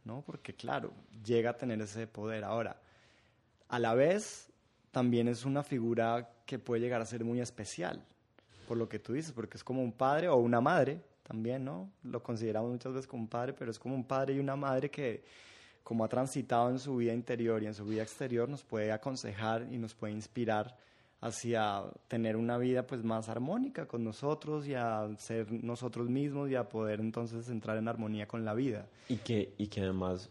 ¿no? 0.04 0.22
Porque 0.22 0.54
claro, 0.54 0.92
llega 1.24 1.50
a 1.50 1.56
tener 1.56 1.80
ese 1.80 2.06
poder. 2.06 2.44
Ahora, 2.44 2.80
a 3.68 3.78
la 3.78 3.94
vez, 3.94 4.48
también 4.92 5.28
es 5.28 5.44
una 5.44 5.62
figura 5.62 6.30
que 6.46 6.58
puede 6.58 6.80
llegar 6.80 7.00
a 7.00 7.06
ser 7.06 7.24
muy 7.24 7.40
especial, 7.40 8.04
por 8.66 8.76
lo 8.76 8.88
que 8.88 8.98
tú 8.98 9.12
dices, 9.12 9.32
porque 9.32 9.56
es 9.56 9.64
como 9.64 9.82
un 9.82 9.92
padre 9.92 10.28
o 10.28 10.36
una 10.36 10.60
madre 10.60 11.00
también, 11.22 11.64
¿no? 11.64 11.90
Lo 12.02 12.22
consideramos 12.22 12.70
muchas 12.70 12.92
veces 12.92 13.06
como 13.06 13.22
un 13.22 13.28
padre, 13.28 13.52
pero 13.52 13.70
es 13.70 13.78
como 13.78 13.94
un 13.94 14.04
padre 14.04 14.34
y 14.34 14.38
una 14.38 14.56
madre 14.56 14.90
que 14.90 15.24
como 15.82 16.04
ha 16.04 16.08
transitado 16.08 16.68
en 16.70 16.80
su 16.80 16.96
vida 16.96 17.14
interior 17.14 17.62
y 17.62 17.66
en 17.66 17.74
su 17.74 17.84
vida 17.84 18.02
exterior, 18.02 18.48
nos 18.48 18.64
puede 18.64 18.90
aconsejar 18.90 19.68
y 19.70 19.78
nos 19.78 19.94
puede 19.94 20.12
inspirar 20.14 20.76
hacia 21.20 21.84
tener 22.08 22.36
una 22.36 22.58
vida 22.58 22.86
pues 22.86 23.04
más 23.04 23.28
armónica 23.28 23.86
con 23.86 24.02
nosotros 24.02 24.66
y 24.66 24.74
a 24.74 25.08
ser 25.16 25.50
nosotros 25.52 26.08
mismos 26.08 26.50
y 26.50 26.56
a 26.56 26.68
poder 26.68 27.00
entonces 27.00 27.48
entrar 27.48 27.76
en 27.76 27.88
armonía 27.88 28.26
con 28.26 28.44
la 28.44 28.54
vida. 28.54 28.88
Y 29.08 29.16
que, 29.18 29.54
y 29.58 29.68
que 29.68 29.80
además 29.80 30.28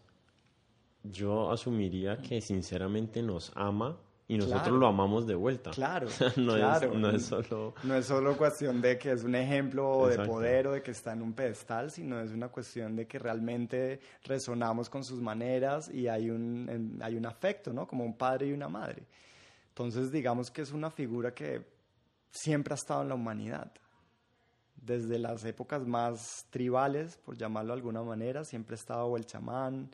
yo 1.03 1.51
asumiría 1.51 2.17
que 2.17 2.41
sinceramente 2.41 3.21
nos 3.21 3.51
ama 3.55 3.97
y 4.27 4.37
nosotros 4.37 4.79
lo 4.79 4.87
amamos 4.87 5.27
de 5.27 5.35
vuelta. 5.35 5.69
Claro, 5.71 6.07
no, 6.37 6.55
claro. 6.55 6.93
Es, 6.93 6.97
no 6.97 7.09
es 7.11 7.25
solo... 7.25 7.75
No 7.83 7.95
es 7.95 8.05
solo 8.07 8.35
cuestión 8.35 8.81
de 8.81 8.97
que 8.97 9.11
es 9.11 9.23
un 9.23 9.35
ejemplo 9.35 10.07
de 10.07 10.25
poder 10.25 10.67
o 10.67 10.71
de 10.71 10.81
que 10.81 10.91
está 10.91 11.13
en 11.13 11.21
un 11.21 11.33
pedestal, 11.33 11.91
sino 11.91 12.19
es 12.19 12.31
una 12.31 12.47
cuestión 12.47 12.95
de 12.95 13.05
que 13.05 13.19
realmente 13.19 13.99
resonamos 14.23 14.89
con 14.89 15.03
sus 15.03 15.21
maneras 15.21 15.89
y 15.93 16.07
hay 16.07 16.31
un, 16.31 16.99
hay 17.01 17.15
un 17.15 17.25
afecto, 17.25 17.71
¿no? 17.71 17.85
Como 17.85 18.03
un 18.03 18.17
padre 18.17 18.47
y 18.47 18.53
una 18.53 18.67
madre. 18.67 19.03
Entonces, 19.69 20.11
digamos 20.11 20.49
que 20.49 20.63
es 20.63 20.71
una 20.71 20.89
figura 20.89 21.33
que 21.33 21.63
siempre 22.31 22.73
ha 22.73 22.75
estado 22.75 23.03
en 23.03 23.09
la 23.09 23.15
humanidad. 23.15 23.71
Desde 24.75 25.19
las 25.19 25.43
épocas 25.45 25.85
más 25.85 26.47
tribales, 26.49 27.17
por 27.17 27.37
llamarlo 27.37 27.73
de 27.73 27.79
alguna 27.79 28.01
manera, 28.01 28.43
siempre 28.43 28.73
ha 28.73 28.79
estado 28.79 29.15
el 29.17 29.25
chamán, 29.25 29.89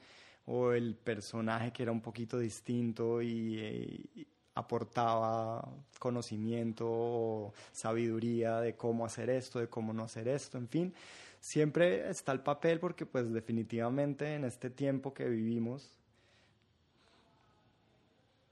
o 0.45 0.71
el 0.71 0.95
personaje 0.95 1.71
que 1.71 1.83
era 1.83 1.91
un 1.91 2.01
poquito 2.01 2.39
distinto 2.39 3.21
y, 3.21 3.59
eh, 3.59 4.25
aportaba 4.53 5.67
conocimiento 5.99 6.85
o 6.89 7.53
sabiduría 7.71 8.59
de 8.59 8.75
cómo 8.75 9.05
hacer 9.05 9.29
esto, 9.29 9.59
de 9.59 9.69
cómo 9.69 9.93
no 9.93 10.03
hacer 10.03 10.27
esto, 10.27 10.57
en 10.57 10.67
fin. 10.67 10.93
siempre 11.39 12.09
está 12.09 12.31
el 12.33 12.41
papel 12.41 12.79
porque 12.79 13.05
pues 13.05 13.31
definitivamente 13.31 14.35
en 14.35 14.43
este 14.43 14.69
tiempo 14.69 15.13
que 15.13 15.27
vivimos, 15.27 15.89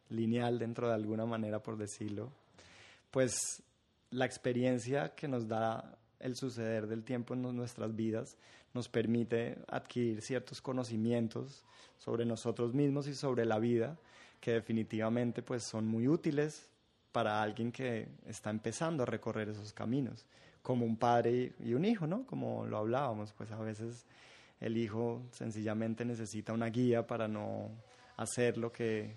lineal 0.10 0.58
dentro 0.58 0.88
de 0.88 0.96
alguna 0.96 1.26
manera 1.26 1.62
por 1.62 1.78
decirlo, 1.78 2.32
pues 3.12 3.62
la 4.12 4.26
experiencia 4.26 5.14
que 5.16 5.28
nos 5.28 5.48
da 5.48 6.00
el 6.20 6.36
suceder 6.36 6.88
del 6.88 7.04
tiempo 7.04 7.34
en 7.34 7.42
nuestras 7.56 7.96
vidas 7.96 8.38
nos 8.74 8.90
permite 8.90 9.58
adquirir 9.68 10.22
ciertos 10.22 10.62
conocimientos 10.62 11.64
sobre 11.98 12.26
nosotros 12.26 12.74
mismos 12.74 13.08
y 13.08 13.16
sobre 13.16 13.46
la 13.46 13.60
vida 13.60 13.98
que 14.40 14.52
definitivamente 14.52 15.42
pues 15.42 15.64
son 15.64 15.88
muy 15.88 16.08
útiles 16.08 16.70
para 17.12 17.42
alguien 17.42 17.72
que 17.72 18.08
está 18.28 18.50
empezando 18.50 19.04
a 19.04 19.06
recorrer 19.06 19.50
esos 19.50 19.74
caminos, 19.74 20.26
como 20.62 20.86
un 20.86 20.98
padre 20.98 21.54
y 21.60 21.74
un 21.74 21.86
hijo, 21.86 22.08
¿no? 22.08 22.26
Como 22.26 22.66
lo 22.66 22.78
hablábamos, 22.78 23.34
pues 23.34 23.52
a 23.52 23.58
veces 23.58 24.06
el 24.60 24.78
hijo 24.78 25.24
sencillamente 25.32 26.06
necesita 26.06 26.54
una 26.54 26.68
guía 26.68 27.08
para 27.08 27.28
no 27.28 27.72
hacer 28.18 28.58
lo 28.58 28.72
que 28.72 29.16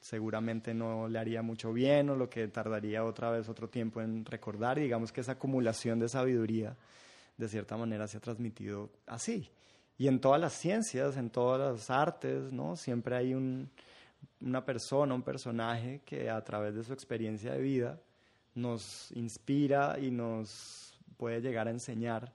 seguramente 0.00 0.72
no 0.72 1.08
le 1.08 1.18
haría 1.18 1.42
mucho 1.42 1.72
bien 1.72 2.08
o 2.08 2.16
lo 2.16 2.28
que 2.30 2.48
tardaría 2.48 3.04
otra 3.04 3.30
vez 3.30 3.48
otro 3.48 3.68
tiempo 3.68 4.00
en 4.00 4.24
recordar. 4.24 4.78
Digamos 4.78 5.12
que 5.12 5.20
esa 5.20 5.32
acumulación 5.32 5.98
de 5.98 6.08
sabiduría 6.08 6.76
de 7.40 7.48
cierta 7.48 7.76
manera 7.76 8.06
se 8.06 8.18
ha 8.18 8.20
transmitido 8.20 8.90
así. 9.06 9.50
Y 9.96 10.08
en 10.08 10.20
todas 10.20 10.40
las 10.40 10.52
ciencias, 10.52 11.16
en 11.16 11.30
todas 11.30 11.58
las 11.60 11.90
artes, 11.90 12.52
¿no? 12.52 12.76
Siempre 12.76 13.16
hay 13.16 13.34
un, 13.34 13.70
una 14.40 14.64
persona, 14.64 15.14
un 15.14 15.22
personaje 15.22 16.02
que 16.04 16.30
a 16.30 16.42
través 16.44 16.74
de 16.74 16.84
su 16.84 16.92
experiencia 16.92 17.52
de 17.52 17.60
vida 17.60 17.98
nos 18.54 19.10
inspira 19.12 19.98
y 19.98 20.10
nos 20.10 20.98
puede 21.16 21.40
llegar 21.40 21.66
a 21.66 21.70
enseñar 21.70 22.32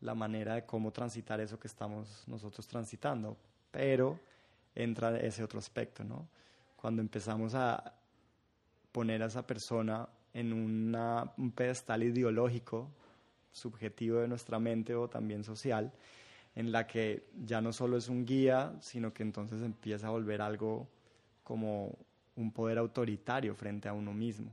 la 0.00 0.14
manera 0.14 0.54
de 0.54 0.66
cómo 0.66 0.92
transitar 0.92 1.40
eso 1.40 1.58
que 1.58 1.68
estamos 1.68 2.24
nosotros 2.26 2.66
transitando. 2.66 3.36
Pero 3.70 4.18
entra 4.74 5.18
ese 5.18 5.42
otro 5.42 5.58
aspecto, 5.58 6.04
¿no? 6.04 6.28
Cuando 6.76 7.00
empezamos 7.00 7.54
a 7.54 7.94
poner 8.92 9.22
a 9.22 9.26
esa 9.26 9.46
persona 9.46 10.08
en 10.34 10.52
un 10.52 11.52
pedestal 11.54 12.02
ideológico, 12.02 12.90
subjetivo 13.56 14.20
de 14.20 14.28
nuestra 14.28 14.58
mente 14.58 14.94
o 14.94 15.08
también 15.08 15.42
social, 15.44 15.92
en 16.54 16.72
la 16.72 16.86
que 16.86 17.24
ya 17.44 17.60
no 17.60 17.72
solo 17.72 17.96
es 17.96 18.08
un 18.08 18.24
guía, 18.24 18.74
sino 18.80 19.12
que 19.12 19.22
entonces 19.22 19.62
empieza 19.62 20.06
a 20.06 20.10
volver 20.10 20.40
algo 20.40 20.86
como 21.42 21.96
un 22.36 22.52
poder 22.52 22.78
autoritario 22.78 23.54
frente 23.54 23.88
a 23.88 23.92
uno 23.92 24.12
mismo. 24.12 24.50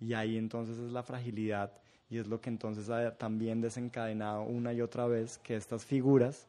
Y 0.00 0.14
ahí 0.14 0.36
entonces 0.36 0.78
es 0.78 0.92
la 0.92 1.02
fragilidad 1.02 1.72
y 2.10 2.18
es 2.18 2.26
lo 2.26 2.40
que 2.40 2.50
entonces 2.50 2.88
ha 2.88 3.14
también 3.16 3.60
desencadenado 3.60 4.42
una 4.42 4.72
y 4.72 4.80
otra 4.80 5.06
vez 5.06 5.38
que 5.38 5.56
estas 5.56 5.84
figuras 5.84 6.46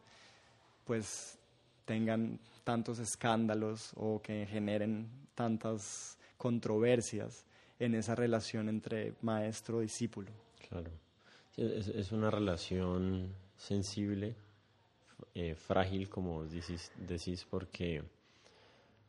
pues 0.86 1.38
tengan 1.86 2.40
tantos 2.64 3.00
escándalos 3.00 3.92
o 3.96 4.22
que 4.22 4.46
generen 4.46 5.08
tantas 5.36 6.18
controversias 6.38 7.46
en 7.80 7.96
esa 7.96 8.16
relación 8.16 8.70
entre 8.70 9.14
maestro-discípulo. 9.22 10.32
Claro, 10.68 10.92
es, 11.60 12.12
una 12.12 12.32
relación 12.32 13.34
sensible, 13.58 14.36
eh, 15.36 15.56
frágil, 15.56 16.10
como 16.10 16.46
decís, 16.46 16.92
decís, 16.98 17.46
porque 17.50 18.02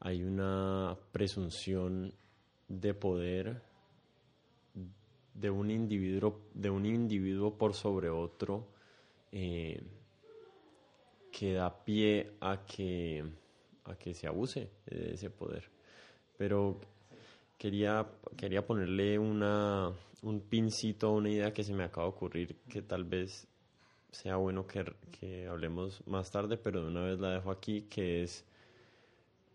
hay 0.01 0.25
una 0.25 0.97
presunción 1.13 2.13
de 2.69 2.95
poder 2.95 3.63
de 5.35 5.51
un 5.51 5.71
individuo, 5.71 6.41
de 6.53 6.71
un 6.71 6.85
individuo 6.85 7.57
por 7.57 7.75
sobre 7.75 8.11
otro 8.11 8.67
eh, 9.33 9.81
que 11.31 11.53
da 11.53 11.85
pie 11.85 12.33
a 12.41 12.65
que, 12.67 13.25
a 13.85 13.95
que 13.95 14.13
se 14.13 14.27
abuse 14.27 14.71
de 14.87 15.15
ese 15.15 15.31
poder. 15.31 15.65
Pero 16.37 16.81
quería, 17.57 18.07
quería 18.37 18.67
ponerle 18.67 19.19
una, 19.19 19.93
un 20.23 20.41
pincito 20.41 21.13
una 21.13 21.31
idea 21.31 21.53
que 21.53 21.65
se 21.65 21.73
me 21.73 21.85
acaba 21.85 22.07
de 22.07 22.11
ocurrir 22.11 22.57
que 22.69 22.83
tal 22.83 23.05
vez 23.05 23.47
sea 24.13 24.37
bueno 24.37 24.67
que, 24.67 24.85
que 25.19 25.47
hablemos 25.47 26.07
más 26.07 26.31
tarde, 26.31 26.57
pero 26.57 26.83
de 26.83 26.89
una 26.89 27.03
vez 27.03 27.19
la 27.21 27.31
dejo 27.31 27.51
aquí, 27.51 27.83
que 27.83 28.23
es 28.23 28.45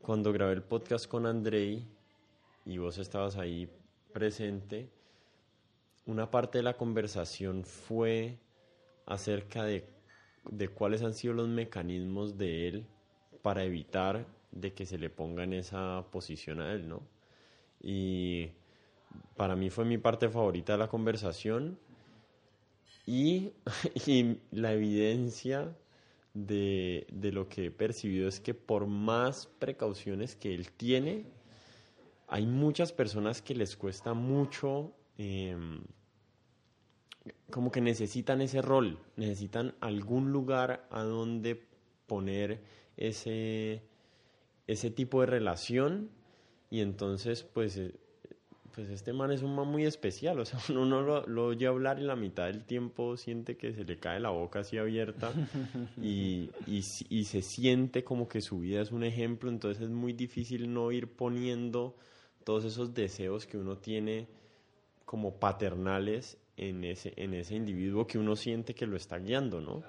cuando 0.02 0.32
grabé 0.32 0.54
el 0.54 0.64
podcast 0.64 1.08
con 1.08 1.26
Andrei 1.26 1.86
y 2.66 2.78
vos 2.78 2.98
estabas 2.98 3.38
ahí 3.38 3.70
presente, 4.14 4.90
una 6.06 6.32
parte 6.32 6.60
de 6.60 6.64
la 6.64 6.78
conversación 6.78 7.64
fue 7.64 8.38
acerca 9.06 9.64
de, 9.64 9.88
de, 10.50 10.68
cuáles 10.70 11.02
han 11.02 11.14
sido 11.14 11.34
los 11.34 11.48
mecanismos 11.48 12.38
de 12.38 12.68
él 12.68 12.86
para 13.42 13.64
evitar 13.64 14.26
de 14.52 14.74
que 14.74 14.86
se 14.86 14.98
le 14.98 15.10
ponga 15.10 15.44
en 15.44 15.54
esa 15.54 16.06
posición 16.12 16.62
a 16.62 16.72
él, 16.72 16.88
¿no? 16.88 17.02
Y 17.82 18.50
para 19.36 19.56
mí 19.56 19.70
fue 19.70 19.86
mi 19.86 19.98
parte 19.98 20.30
favorita 20.30 20.74
de 20.74 20.80
la 20.80 20.88
conversación 20.88 21.78
y, 23.06 23.52
y 24.08 24.38
la 24.52 24.74
evidencia 24.74 25.76
de, 26.34 27.08
de, 27.12 27.32
lo 27.32 27.48
que 27.48 27.68
he 27.68 27.72
percibido 27.72 28.28
es 28.28 28.40
que 28.40 28.54
por 28.54 28.88
más 28.88 29.48
precauciones 29.60 30.36
que 30.36 30.54
él 30.54 30.72
tiene, 30.72 31.26
hay 32.28 32.46
muchas 32.46 32.92
personas 32.92 33.42
que 33.42 33.56
les 33.56 33.78
cuesta 33.78 34.14
mucho, 34.14 34.94
em, 35.18 35.82
como 37.50 37.72
que 37.72 37.82
necesitan 37.82 38.42
ese 38.42 38.62
rol, 38.62 39.00
necesitan 39.16 39.76
algún 39.80 40.32
lugar 40.32 40.88
a 40.90 41.04
donde 41.04 41.68
poner 42.08 42.62
ese, 42.98 43.84
ese 44.68 44.92
tipo 44.92 45.22
de 45.22 45.28
relación 45.28 46.10
y 46.70 46.82
entonces 46.82 47.44
pues 47.44 47.78
eh, 47.78 47.96
pues 48.76 48.90
este 48.90 49.14
man 49.14 49.32
es 49.32 49.42
un 49.42 49.56
man 49.56 49.68
muy 49.68 49.86
especial, 49.86 50.38
o 50.38 50.46
sea, 50.46 50.60
uno 50.70 51.02
lo, 51.02 51.26
lo 51.28 51.46
oye 51.46 51.66
hablar 51.66 51.98
y 51.98 52.04
la 52.04 52.18
mitad 52.18 52.48
del 52.48 52.66
tiempo 52.66 53.16
siente 53.16 53.56
que 53.56 53.74
se 53.74 53.86
le 53.86 53.98
cae 53.98 54.20
la 54.20 54.32
boca 54.32 54.60
así 54.60 54.78
abierta 54.78 55.32
y, 56.02 56.50
y, 56.68 56.84
y, 57.10 57.24
se 57.24 57.42
siente 57.42 58.04
como 58.04 58.28
que 58.28 58.42
su 58.42 58.60
vida 58.60 58.82
es 58.82 58.92
un 58.92 59.06
ejemplo, 59.06 59.50
entonces 59.50 59.84
es 59.84 59.90
muy 59.90 60.12
difícil 60.12 60.74
no 60.74 60.92
ir 60.92 61.08
poniendo 61.08 61.96
todos 62.44 62.66
esos 62.66 62.94
deseos 62.94 63.48
que 63.48 63.58
uno 63.58 63.78
tiene 63.78 64.28
como 65.06 65.40
paternales 65.40 66.38
en 66.58 66.84
ese, 66.84 67.14
en 67.16 67.34
ese 67.34 67.56
individuo 67.56 68.06
que 68.06 68.18
uno 68.18 68.36
siente 68.36 68.76
que 68.76 68.88
lo 68.88 68.98
está 68.98 69.20
guiando, 69.20 69.62
¿no? 69.62 69.84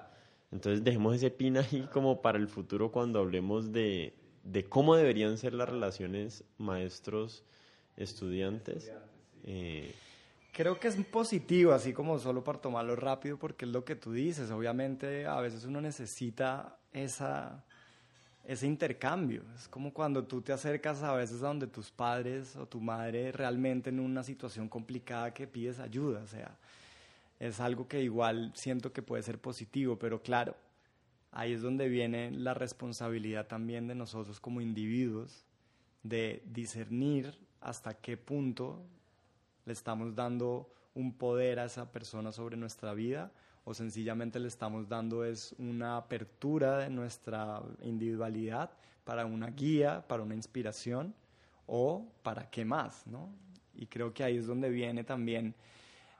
Entonces 0.51 0.83
dejemos 0.83 1.15
ese 1.15 1.29
pin 1.29 1.57
ahí 1.57 1.89
como 1.91 2.21
para 2.21 2.37
el 2.37 2.47
futuro 2.47 2.89
cuando 2.89 3.19
hablemos 3.19 3.73
de, 3.73 4.13
de 4.43 4.63
cómo 4.63 4.95
deberían 4.95 5.37
ser 5.37 5.53
las 5.53 5.67
relaciones 5.67 6.45
maestros 6.57 7.43
estudiantes. 7.97 8.91
Eh, 9.43 9.93
Creo 10.57 10.79
que 10.79 10.87
es 10.87 10.95
positivo, 11.05 11.71
así 11.71 11.93
como 11.93 12.17
solo 12.17 12.43
para 12.43 12.59
tomarlo 12.59 12.95
rápido, 12.95 13.37
porque 13.37 13.65
es 13.65 13.71
lo 13.71 13.85
que 13.85 13.95
tú 13.95 14.11
dices. 14.11 14.49
Obviamente, 14.49 15.27
a 15.27 15.39
veces 15.39 15.65
uno 15.65 15.79
necesita 15.81 16.79
esa, 16.91 17.63
ese 18.43 18.65
intercambio. 18.65 19.43
Es 19.55 19.67
como 19.67 19.93
cuando 19.93 20.23
tú 20.23 20.41
te 20.41 20.51
acercas 20.51 21.03
a 21.03 21.13
veces 21.13 21.43
a 21.43 21.47
donde 21.49 21.67
tus 21.67 21.91
padres 21.91 22.55
o 22.55 22.65
tu 22.65 22.81
madre 22.81 23.31
realmente 23.31 23.91
en 23.91 23.99
una 23.99 24.23
situación 24.23 24.67
complicada 24.67 25.31
que 25.31 25.45
pides 25.45 25.77
ayuda. 25.79 26.21
O 26.23 26.27
sea, 26.27 26.57
es 27.39 27.59
algo 27.59 27.87
que 27.87 28.01
igual 28.01 28.51
siento 28.55 28.91
que 28.91 29.03
puede 29.03 29.21
ser 29.21 29.37
positivo, 29.37 29.99
pero 29.99 30.23
claro, 30.23 30.55
ahí 31.31 31.53
es 31.53 31.61
donde 31.61 31.87
viene 31.87 32.31
la 32.31 32.55
responsabilidad 32.55 33.45
también 33.45 33.87
de 33.87 33.93
nosotros 33.93 34.39
como 34.39 34.59
individuos 34.59 35.45
de 36.01 36.41
discernir 36.47 37.37
hasta 37.61 37.93
qué 37.93 38.17
punto 38.17 38.81
le 39.65 39.73
estamos 39.73 40.15
dando 40.15 40.69
un 40.93 41.13
poder 41.13 41.59
a 41.59 41.65
esa 41.65 41.91
persona 41.91 42.31
sobre 42.31 42.57
nuestra 42.57 42.93
vida 42.93 43.31
o 43.65 43.73
sencillamente 43.73 44.39
le 44.39 44.47
estamos 44.47 44.87
dando 44.87 45.25
es 45.25 45.53
una 45.59 45.97
apertura 45.97 46.77
de 46.77 46.89
nuestra 46.89 47.61
individualidad 47.81 48.71
para 49.03 49.25
una 49.25 49.47
guía, 49.47 50.05
para 50.07 50.23
una 50.23 50.35
inspiración 50.35 51.13
o 51.65 52.07
para 52.23 52.49
qué 52.49 52.63
más, 52.63 53.05
¿no? 53.05 53.29
Y 53.75 53.85
creo 53.87 54.13
que 54.13 54.23
ahí 54.23 54.37
es 54.37 54.47
donde 54.47 54.69
viene 54.69 55.03
también 55.03 55.53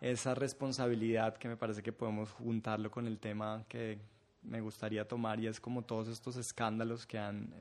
esa 0.02 0.36
responsabilidad 0.36 1.38
que 1.38 1.48
me 1.48 1.58
parece 1.58 1.82
que 1.82 1.92
podemos 1.92 2.32
juntarlo 2.32 2.92
con 2.92 3.08
el 3.08 3.18
tema 3.18 3.64
que 3.68 3.98
me 4.44 4.62
gustaría 4.62 5.08
tomar 5.08 5.40
y 5.40 5.48
es 5.48 5.60
como 5.60 5.82
todos 5.82 6.08
estos 6.08 6.36
escándalos 6.36 7.06
que 7.06 7.18
han 7.18 7.52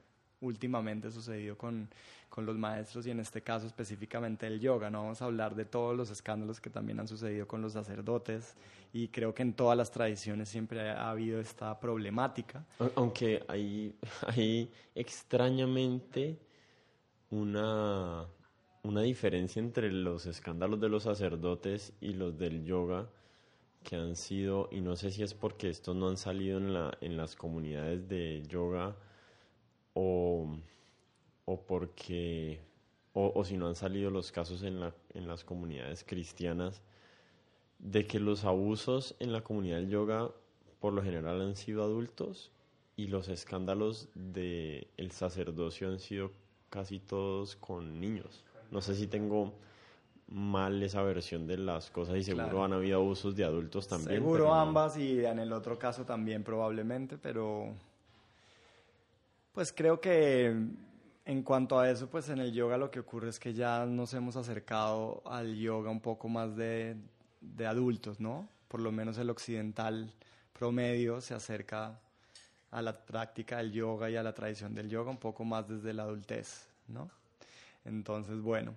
últimamente 0.41 1.11
sucedido 1.11 1.57
con, 1.57 1.89
con, 2.29 2.45
los 2.47 2.57
maestros 2.57 3.07
y 3.07 3.11
en 3.11 3.21
este 3.21 3.43
caso 3.43 3.67
específicamente 3.67 4.47
el 4.47 4.61
yoga. 4.61 4.91
No 4.91 5.03
vamos 5.03 5.23
a 5.23 5.27
hablar 5.27 5.55
de 5.55 5.65
todos 5.65 5.97
los 5.97 6.11
escándalos 6.11 6.61
que 6.61 6.71
también 6.71 7.01
han 7.01 7.09
sucedido 7.09 7.47
con 7.47 7.63
los 7.63 7.73
sacerdotes 7.73 8.55
y 8.93 9.09
creo 9.09 9.35
que 9.35 9.43
en 9.43 9.55
todas 9.55 9.77
las 9.77 9.91
tradiciones 9.91 10.49
siempre 10.49 10.91
ha 10.91 11.11
habido 11.11 11.41
esta 11.41 11.79
problemática. 11.79 12.65
Aunque 12.95 13.45
hay, 13.49 13.95
hay 14.27 14.71
extrañamente 14.95 16.39
una, 17.31 18.27
una 18.83 19.03
diferencia 19.03 19.61
entre 19.61 19.91
los 19.91 20.27
escándalos 20.27 20.81
de 20.81 20.89
los 20.89 21.05
sacerdotes 21.05 21.93
y 22.01 22.13
los 22.13 22.39
del 22.39 22.65
yoga 22.65 23.09
que 23.83 23.95
han 23.95 24.17
sido, 24.17 24.69
y 24.73 24.81
no 24.81 24.97
sé 24.97 25.13
si 25.13 25.23
es 25.23 25.33
porque 25.33 25.71
estos 25.71 25.95
no 25.95 26.09
han 26.09 26.17
salido 26.17 26.59
en, 26.59 26.75
la, 26.75 26.99
en 27.01 27.17
las 27.17 27.37
comunidades 27.37 28.09
de 28.09 28.43
yoga 28.49 28.97
o, 29.99 30.47
o 31.47 31.61
porque, 31.63 32.61
o, 33.15 33.33
o, 33.35 33.45
si 33.45 33.57
no 33.57 33.67
han 33.67 33.77
salido 33.77 34.11
los 34.11 34.31
casos 34.31 34.63
en, 34.63 34.79
la, 34.79 34.93
en 35.15 35.27
las 35.27 35.43
comunidades 35.43 36.05
cristianas, 36.05 36.83
de 37.79 38.07
que 38.07 38.21
los 38.21 38.45
abusos 38.45 39.17
en 39.21 39.33
la 39.33 39.41
comunidad 39.41 39.79
del 39.79 39.89
yoga 39.89 40.31
por 40.81 40.93
lo 40.93 41.03
general 41.03 41.41
han 41.41 41.57
sido 41.57 41.83
adultos 41.83 42.53
y 42.97 43.07
los 43.07 43.29
escándalos 43.29 44.11
del 44.15 44.87
el 44.99 45.11
sacerdocio 45.13 45.89
han 45.89 45.99
sido 45.99 46.31
casi 46.69 46.99
todos 46.99 47.57
con 47.57 47.99
niños. 47.99 48.45
No 48.71 48.83
sé 48.83 48.95
si 48.95 49.07
tengo 49.07 49.55
mal 50.29 50.83
esa 50.83 51.03
versión 51.03 51.47
de 51.47 51.57
las 51.57 51.91
cosas 51.91 52.17
y 52.17 52.25
seguro 52.25 52.65
han 52.65 52.75
habido 52.75 52.99
abusos 52.99 53.35
de 53.35 53.45
adultos 53.45 53.89
también. 53.89 54.19
Seguro 54.19 54.53
ambas 54.53 54.99
y 54.99 55.25
en 55.25 55.39
el 55.39 55.53
otro 55.55 55.79
caso 55.79 56.05
también 56.05 56.43
probablemente, 56.45 57.17
pero 57.17 57.75
pues 59.57 59.73
creo 59.73 60.03
que 60.03 60.55
en 61.25 61.43
cuanto 61.43 61.79
a 61.79 61.91
eso, 61.91 62.11
pues 62.11 62.29
en 62.29 62.41
el 62.41 62.53
yoga 62.53 62.77
lo 62.77 62.91
que 62.91 63.01
ocurre 63.01 63.31
es 63.31 63.41
que 63.41 63.55
ya 63.55 63.87
nos 63.87 64.13
hemos 64.13 64.37
acercado 64.37 65.23
al 65.25 65.57
yoga 65.57 65.91
un 65.91 66.03
poco 66.03 66.29
más 66.29 66.55
de, 66.55 66.95
de 67.41 67.67
adultos, 67.67 68.21
¿no? 68.21 68.51
Por 68.69 68.81
lo 68.81 68.93
menos 68.93 69.17
el 69.17 69.31
occidental 69.31 70.13
promedio 70.53 71.23
se 71.23 71.33
acerca 71.33 71.99
a 72.71 72.83
la 72.83 72.93
práctica 72.93 73.57
del 73.57 73.73
yoga 73.73 74.11
y 74.11 74.17
a 74.17 74.23
la 74.23 74.35
tradición 74.35 74.75
del 74.75 74.91
yoga 74.91 75.11
un 75.11 75.17
poco 75.17 75.43
más 75.43 75.67
desde 75.67 75.95
la 75.95 76.03
adultez, 76.03 76.69
¿no? 76.89 77.09
Entonces, 77.87 78.39
bueno, 78.39 78.75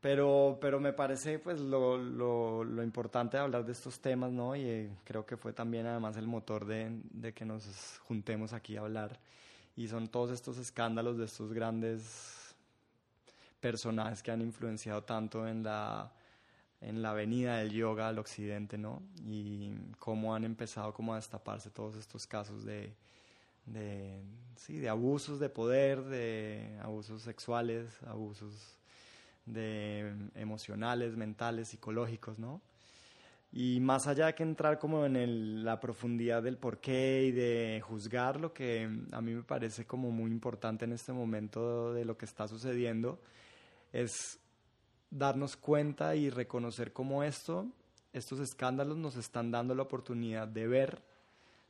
pero, 0.00 0.58
pero 0.60 0.80
me 0.80 0.92
parece 0.92 1.38
pues 1.38 1.60
lo, 1.60 1.96
lo, 1.96 2.82
importante 2.82 3.36
de 3.36 3.44
hablar 3.44 3.64
de 3.64 3.70
estos 3.70 4.00
temas, 4.00 4.32
¿no? 4.32 4.56
Y 4.56 4.62
eh, 4.62 4.90
creo 5.04 5.24
que 5.24 5.36
fue 5.36 5.52
también 5.52 5.86
además 5.86 6.16
el 6.16 6.26
motor 6.26 6.64
de, 6.64 6.98
de, 7.12 7.32
que 7.32 7.44
nos 7.44 8.00
juntemos 8.08 8.52
aquí 8.52 8.76
a 8.76 8.80
hablar. 8.80 9.20
Y 9.76 9.88
son 9.88 10.08
todos 10.08 10.30
estos 10.30 10.58
escándalos 10.58 11.16
de 11.16 11.24
estos 11.24 11.52
grandes 11.52 12.54
personajes 13.60 14.22
que 14.22 14.30
han 14.30 14.40
influenciado 14.40 15.02
tanto 15.04 15.46
en 15.46 15.62
la, 15.62 16.12
en 16.80 17.02
la 17.02 17.12
venida 17.12 17.58
del 17.58 17.70
yoga 17.70 18.08
al 18.08 18.18
occidente, 18.18 18.78
¿no? 18.78 19.02
Y 19.24 19.72
cómo 19.98 20.34
han 20.34 20.44
empezado 20.44 20.92
como 20.92 21.12
a 21.12 21.16
destaparse 21.16 21.70
todos 21.70 21.96
estos 21.96 22.26
casos 22.26 22.64
de, 22.64 22.94
de, 23.66 24.20
sí, 24.56 24.78
de 24.78 24.88
abusos 24.88 25.38
de 25.38 25.48
poder, 25.48 26.02
de 26.04 26.78
abusos 26.82 27.22
sexuales, 27.22 28.02
abusos 28.06 28.76
de 29.46 30.12
emocionales, 30.34 31.16
mentales, 31.16 31.68
psicológicos, 31.68 32.38
¿no? 32.38 32.60
Y 33.52 33.80
más 33.80 34.06
allá 34.06 34.26
de 34.26 34.34
que 34.34 34.44
entrar 34.44 34.78
como 34.78 35.04
en 35.04 35.64
la 35.64 35.80
profundidad 35.80 36.42
del 36.42 36.56
porqué 36.56 37.24
y 37.24 37.32
de 37.32 37.82
juzgar 37.84 38.40
lo 38.40 38.52
que 38.52 38.88
a 39.10 39.20
mí 39.20 39.34
me 39.34 39.42
parece 39.42 39.86
como 39.86 40.12
muy 40.12 40.30
importante 40.30 40.84
en 40.84 40.92
este 40.92 41.12
momento 41.12 41.92
de 41.92 42.04
lo 42.04 42.16
que 42.16 42.26
está 42.26 42.46
sucediendo, 42.46 43.20
es 43.92 44.38
darnos 45.10 45.56
cuenta 45.56 46.14
y 46.14 46.30
reconocer 46.30 46.92
cómo 46.92 47.24
esto, 47.24 47.66
estos 48.12 48.38
escándalos 48.38 48.96
nos 48.96 49.16
están 49.16 49.50
dando 49.50 49.74
la 49.74 49.82
oportunidad 49.82 50.46
de 50.46 50.68
ver 50.68 51.02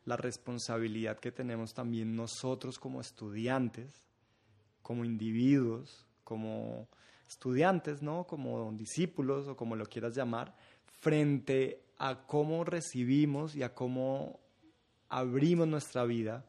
la 0.04 0.16
responsabilidad 0.16 1.18
que 1.18 1.32
tenemos 1.32 1.72
también 1.72 2.14
nosotros 2.14 2.78
como 2.78 3.00
estudiantes, 3.00 4.02
como 4.82 5.04
individuos, 5.04 6.06
como 6.24 6.88
estudiantes, 7.28 8.02
¿no? 8.02 8.26
Como 8.26 8.72
discípulos 8.72 9.46
o 9.48 9.56
como 9.56 9.76
lo 9.76 9.86
quieras 9.86 10.14
llamar, 10.14 10.54
frente 11.00 11.82
a 11.98 12.26
cómo 12.26 12.64
recibimos 12.64 13.56
y 13.56 13.62
a 13.62 13.74
cómo 13.74 14.38
abrimos 15.08 15.66
nuestra 15.66 16.04
vida 16.04 16.44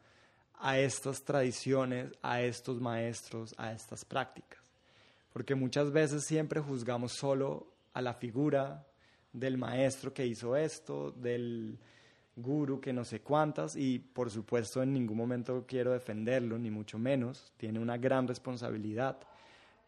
a 0.58 0.78
estas 0.78 1.24
tradiciones, 1.24 2.12
a 2.22 2.40
estos 2.40 2.80
maestros, 2.80 3.54
a 3.58 3.72
estas 3.72 4.04
prácticas. 4.04 4.60
Porque 5.32 5.54
muchas 5.54 5.90
veces 5.90 6.24
siempre 6.24 6.60
juzgamos 6.60 7.12
solo 7.12 7.66
a 7.94 8.00
la 8.00 8.14
figura 8.14 8.86
del 9.32 9.58
maestro 9.58 10.14
que 10.14 10.26
hizo 10.26 10.56
esto, 10.56 11.10
del 11.10 11.78
guru 12.36 12.80
que 12.80 12.92
no 12.92 13.04
sé 13.04 13.20
cuántas, 13.20 13.76
y 13.76 13.98
por 13.98 14.30
supuesto 14.30 14.82
en 14.82 14.92
ningún 14.92 15.16
momento 15.16 15.64
quiero 15.66 15.92
defenderlo, 15.92 16.58
ni 16.58 16.70
mucho 16.70 16.98
menos, 16.98 17.52
tiene 17.56 17.78
una 17.78 17.98
gran 17.98 18.28
responsabilidad, 18.28 19.18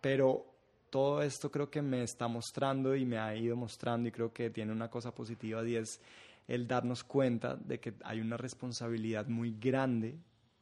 pero 0.00 0.53
todo 0.94 1.22
esto 1.22 1.50
creo 1.50 1.68
que 1.68 1.82
me 1.82 2.04
está 2.04 2.28
mostrando 2.28 2.94
y 2.94 3.04
me 3.04 3.18
ha 3.18 3.34
ido 3.34 3.56
mostrando 3.56 4.08
y 4.08 4.12
creo 4.12 4.32
que 4.32 4.50
tiene 4.50 4.70
una 4.70 4.88
cosa 4.88 5.12
positiva 5.12 5.66
y 5.68 5.74
es 5.74 6.00
el 6.46 6.68
darnos 6.68 7.02
cuenta 7.02 7.56
de 7.56 7.80
que 7.80 7.94
hay 8.04 8.20
una 8.20 8.36
responsabilidad 8.36 9.26
muy 9.26 9.56
grande 9.58 10.16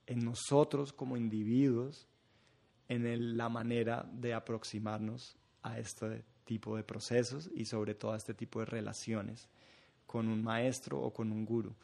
en 0.07 0.25
nosotros 0.25 0.95
como 0.95 1.19
individuos 1.19 2.09
en 2.89 3.37
la 3.37 3.51
manera 3.51 4.09
de 4.11 4.33
aproximarnos 4.33 5.37
a 5.65 5.79
este 5.79 6.25
tipo 6.47 6.79
de 6.79 6.83
procesos 6.83 7.51
y 7.55 7.67
sobre 7.67 7.95
todo 7.95 8.15
a 8.15 8.17
este 8.17 8.33
tipo 8.33 8.61
de 8.61 8.65
relaciones 8.65 9.51
con 10.07 10.29
un 10.29 10.43
maestro 10.43 10.99
o 10.99 11.13
con 11.13 11.31
un 11.31 11.45
guru. 11.45 11.75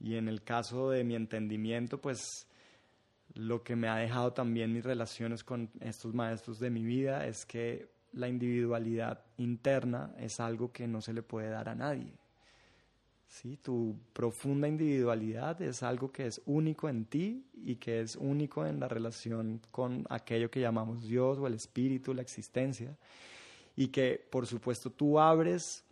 Y 0.00 0.16
en 0.16 0.26
el 0.26 0.42
caso 0.42 0.90
de 0.90 1.04
mi 1.04 1.14
entendimiento, 1.14 2.00
pues 2.00 2.48
lo 3.36 3.62
que 3.62 3.76
me 3.76 3.88
ha 3.88 3.96
dejado 3.96 4.32
también 4.32 4.72
mis 4.72 4.84
relaciones 4.84 5.44
con 5.44 5.70
estos 5.80 6.14
maestros 6.14 6.58
de 6.58 6.70
mi 6.70 6.82
vida 6.82 7.26
es 7.26 7.44
que 7.44 7.88
la 8.12 8.28
individualidad 8.28 9.20
interna 9.36 10.14
es 10.18 10.40
algo 10.40 10.72
que 10.72 10.88
no 10.88 11.02
se 11.02 11.12
le 11.12 11.22
puede 11.22 11.50
dar 11.50 11.68
a 11.68 11.74
nadie. 11.74 12.14
¿Sí? 13.28 13.58
Tu 13.58 13.94
profunda 14.14 14.68
individualidad 14.68 15.60
es 15.60 15.82
algo 15.82 16.10
que 16.10 16.26
es 16.26 16.40
único 16.46 16.88
en 16.88 17.04
ti 17.04 17.44
y 17.62 17.76
que 17.76 18.00
es 18.00 18.16
único 18.16 18.64
en 18.64 18.80
la 18.80 18.88
relación 18.88 19.60
con 19.70 20.06
aquello 20.08 20.50
que 20.50 20.60
llamamos 20.60 21.06
Dios 21.06 21.36
o 21.38 21.46
el 21.46 21.54
espíritu, 21.54 22.14
la 22.14 22.22
existencia. 22.22 22.96
Y 23.76 23.88
que, 23.88 24.26
por 24.30 24.46
supuesto, 24.46 24.90
tú 24.90 25.20
abres 25.20 25.84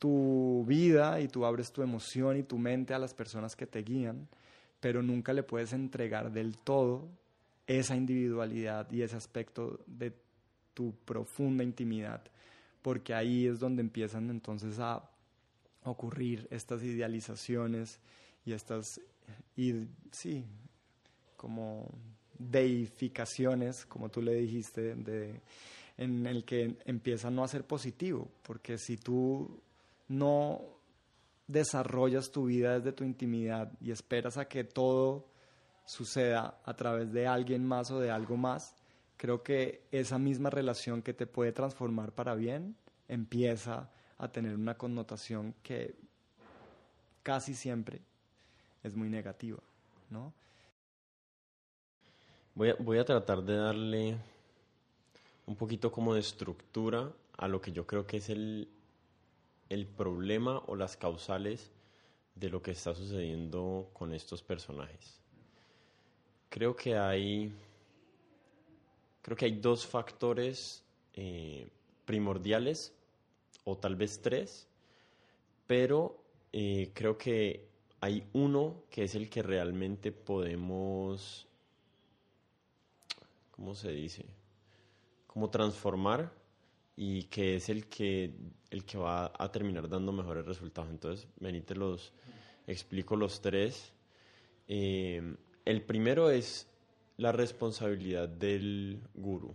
tu 0.00 0.64
vida 0.66 1.20
y 1.20 1.28
tú 1.28 1.44
abres 1.44 1.70
tu 1.70 1.82
emoción 1.82 2.38
y 2.38 2.42
tu 2.42 2.58
mente 2.58 2.92
a 2.94 2.98
las 2.98 3.14
personas 3.14 3.54
que 3.54 3.68
te 3.68 3.82
guían 3.82 4.26
pero 4.82 5.00
nunca 5.00 5.32
le 5.32 5.44
puedes 5.44 5.72
entregar 5.72 6.32
del 6.32 6.58
todo 6.58 7.08
esa 7.68 7.94
individualidad 7.94 8.90
y 8.90 9.02
ese 9.02 9.14
aspecto 9.14 9.78
de 9.86 10.12
tu 10.74 10.92
profunda 11.04 11.62
intimidad, 11.62 12.20
porque 12.82 13.14
ahí 13.14 13.46
es 13.46 13.60
donde 13.60 13.80
empiezan 13.80 14.28
entonces 14.28 14.80
a 14.80 15.08
ocurrir 15.84 16.48
estas 16.50 16.82
idealizaciones 16.82 18.00
y 18.44 18.54
estas, 18.54 19.00
y, 19.56 19.86
sí, 20.10 20.44
como 21.36 21.88
deificaciones, 22.36 23.86
como 23.86 24.08
tú 24.08 24.20
le 24.20 24.34
dijiste, 24.34 24.96
de, 24.96 25.40
en 25.96 26.26
el 26.26 26.44
que 26.44 26.76
empieza 26.86 27.30
no 27.30 27.44
a 27.44 27.48
ser 27.48 27.64
positivo, 27.64 28.28
porque 28.42 28.78
si 28.78 28.96
tú 28.96 29.62
no 30.08 30.60
desarrollas 31.52 32.30
tu 32.30 32.46
vida 32.46 32.78
desde 32.78 32.92
tu 32.92 33.04
intimidad 33.04 33.72
y 33.80 33.90
esperas 33.90 34.38
a 34.38 34.46
que 34.46 34.64
todo 34.64 35.26
suceda 35.84 36.58
a 36.64 36.74
través 36.74 37.12
de 37.12 37.26
alguien 37.26 37.64
más 37.64 37.90
o 37.90 38.00
de 38.00 38.10
algo 38.10 38.36
más, 38.36 38.74
creo 39.16 39.42
que 39.42 39.82
esa 39.92 40.18
misma 40.18 40.50
relación 40.50 41.02
que 41.02 41.12
te 41.12 41.26
puede 41.26 41.52
transformar 41.52 42.12
para 42.12 42.34
bien 42.34 42.76
empieza 43.08 43.90
a 44.18 44.28
tener 44.28 44.54
una 44.54 44.76
connotación 44.76 45.54
que 45.62 45.94
casi 47.22 47.54
siempre 47.54 48.00
es 48.82 48.96
muy 48.96 49.08
negativa, 49.08 49.58
¿no? 50.10 50.32
Voy 52.54 52.70
a, 52.70 52.76
voy 52.78 52.98
a 52.98 53.04
tratar 53.04 53.42
de 53.42 53.56
darle 53.56 54.18
un 55.46 55.56
poquito 55.56 55.90
como 55.90 56.14
de 56.14 56.20
estructura 56.20 57.10
a 57.36 57.48
lo 57.48 57.60
que 57.60 57.72
yo 57.72 57.86
creo 57.86 58.06
que 58.06 58.18
es 58.18 58.28
el, 58.28 58.68
el 59.72 59.86
problema 59.86 60.62
o 60.66 60.76
las 60.76 60.96
causales 60.96 61.72
de 62.34 62.50
lo 62.50 62.62
que 62.62 62.72
está 62.72 62.94
sucediendo 62.94 63.90
con 63.92 64.12
estos 64.12 64.42
personajes. 64.42 65.18
Creo 66.50 66.76
que 66.76 66.96
hay, 66.96 67.52
creo 69.22 69.36
que 69.36 69.46
hay 69.46 69.52
dos 69.52 69.86
factores 69.86 70.84
eh, 71.14 71.66
primordiales, 72.04 72.92
o 73.64 73.76
tal 73.76 73.96
vez 73.96 74.20
tres, 74.20 74.66
pero 75.66 76.22
eh, 76.52 76.90
creo 76.92 77.16
que 77.16 77.68
hay 78.00 78.28
uno 78.32 78.82
que 78.90 79.04
es 79.04 79.14
el 79.14 79.30
que 79.30 79.42
realmente 79.42 80.10
podemos, 80.12 81.46
¿cómo 83.52 83.74
se 83.74 83.92
dice? 83.92 84.24
Como 85.26 85.48
transformar 85.48 86.41
y 86.96 87.24
que 87.24 87.56
es 87.56 87.68
el 87.68 87.86
que, 87.86 88.32
el 88.70 88.84
que 88.84 88.98
va 88.98 89.32
a 89.36 89.50
terminar 89.50 89.88
dando 89.88 90.12
mejores 90.12 90.44
resultados. 90.44 90.90
Entonces, 90.90 91.26
venite 91.40 91.74
los 91.74 92.12
explico 92.66 93.16
los 93.16 93.40
tres. 93.40 93.92
Eh, 94.68 95.36
el 95.64 95.82
primero 95.82 96.30
es 96.30 96.66
la 97.16 97.32
responsabilidad 97.32 98.28
del 98.28 99.00
guru, 99.14 99.54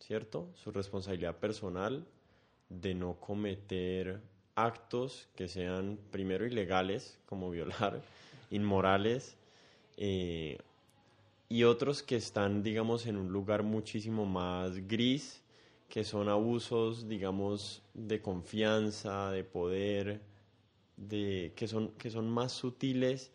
¿cierto? 0.00 0.48
Su 0.54 0.70
responsabilidad 0.70 1.36
personal 1.36 2.06
de 2.68 2.94
no 2.94 3.14
cometer 3.14 4.20
actos 4.54 5.28
que 5.34 5.48
sean 5.48 5.98
primero 6.10 6.46
ilegales, 6.46 7.18
como 7.26 7.50
violar, 7.50 8.00
inmorales, 8.50 9.36
eh, 9.96 10.58
y 11.48 11.64
otros 11.64 12.02
que 12.02 12.16
están, 12.16 12.62
digamos, 12.62 13.06
en 13.06 13.16
un 13.16 13.32
lugar 13.32 13.62
muchísimo 13.62 14.24
más 14.24 14.86
gris, 14.86 15.39
que 15.90 16.04
son 16.04 16.30
abusos, 16.30 17.08
digamos, 17.08 17.82
de 17.94 18.22
confianza, 18.22 19.30
de 19.30 19.44
poder, 19.44 20.22
de, 20.96 21.52
que, 21.56 21.68
son, 21.68 21.90
que 21.98 22.10
son 22.10 22.30
más 22.30 22.52
sutiles, 22.52 23.32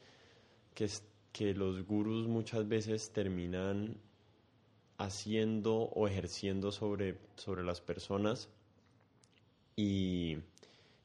que, 0.74 0.90
que 1.32 1.54
los 1.54 1.86
gurús 1.86 2.28
muchas 2.28 2.68
veces 2.68 3.12
terminan 3.12 3.98
haciendo 4.98 5.76
o 5.76 6.08
ejerciendo 6.08 6.72
sobre, 6.72 7.20
sobre 7.36 7.64
las 7.64 7.82
personas 7.82 8.50
y, 9.76 10.38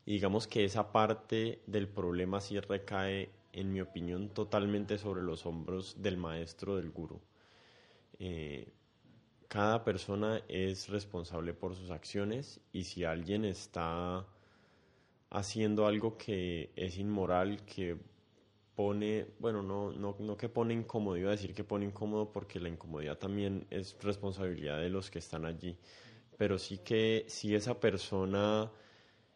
digamos 0.06 0.46
que 0.46 0.64
esa 0.64 0.92
parte 0.92 1.60
del 1.66 1.88
problema 1.88 2.40
sí 2.40 2.60
recae, 2.60 3.30
en 3.52 3.72
mi 3.72 3.80
opinión, 3.80 4.28
totalmente 4.28 4.96
sobre 4.98 5.22
los 5.22 5.44
hombros 5.44 6.00
del 6.00 6.16
maestro, 6.16 6.76
del 6.76 6.90
gurú. 6.90 7.20
Eh, 8.20 8.68
cada 9.50 9.82
persona 9.82 10.42
es 10.46 10.88
responsable 10.88 11.54
por 11.54 11.74
sus 11.74 11.90
acciones 11.90 12.60
y 12.72 12.84
si 12.84 13.02
alguien 13.02 13.44
está 13.44 14.24
haciendo 15.28 15.88
algo 15.88 16.16
que 16.16 16.70
es 16.76 16.98
inmoral, 16.98 17.64
que 17.64 17.96
pone, 18.76 19.26
bueno, 19.40 19.60
no, 19.60 19.90
no, 19.90 20.14
no 20.20 20.36
que 20.36 20.48
pone 20.48 20.72
incómodo, 20.72 21.16
iba 21.16 21.30
a 21.30 21.32
decir 21.32 21.52
que 21.52 21.64
pone 21.64 21.84
incómodo 21.84 22.30
porque 22.30 22.60
la 22.60 22.68
incomodidad 22.68 23.18
también 23.18 23.66
es 23.70 23.96
responsabilidad 24.00 24.78
de 24.78 24.88
los 24.88 25.10
que 25.10 25.18
están 25.18 25.44
allí, 25.44 25.76
pero 26.38 26.56
sí 26.56 26.78
que 26.78 27.24
si 27.26 27.56
esa 27.56 27.80
persona 27.80 28.70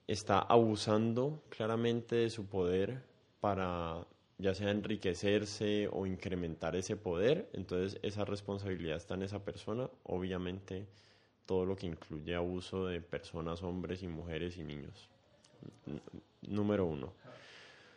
está 0.07 0.39
abusando 0.39 1.43
claramente 1.49 2.15
de 2.15 2.31
su 2.31 2.47
poder 2.47 3.03
para 3.41 4.07
ya 4.39 4.55
sea 4.55 4.71
enriquecerse 4.71 5.89
o 5.93 6.07
incrementar 6.07 6.77
ese 6.77 6.97
poder, 6.97 7.49
entonces 7.53 7.99
esa 8.03 8.25
responsabilidad 8.25 8.97
está 8.97 9.15
en 9.15 9.23
esa 9.23 9.45
persona, 9.45 9.89
obviamente 10.03 10.87
todo 11.47 11.67
lo 11.67 11.77
que 11.77 11.87
incluye 11.87 12.35
abuso 12.35 12.87
de 12.87 13.01
personas, 13.01 13.63
hombres 13.63 14.03
y 14.03 14.09
mujeres 14.09 14.57
y 14.57 14.65
niños. 14.65 15.09
número 16.43 16.87
uno. 16.87 17.13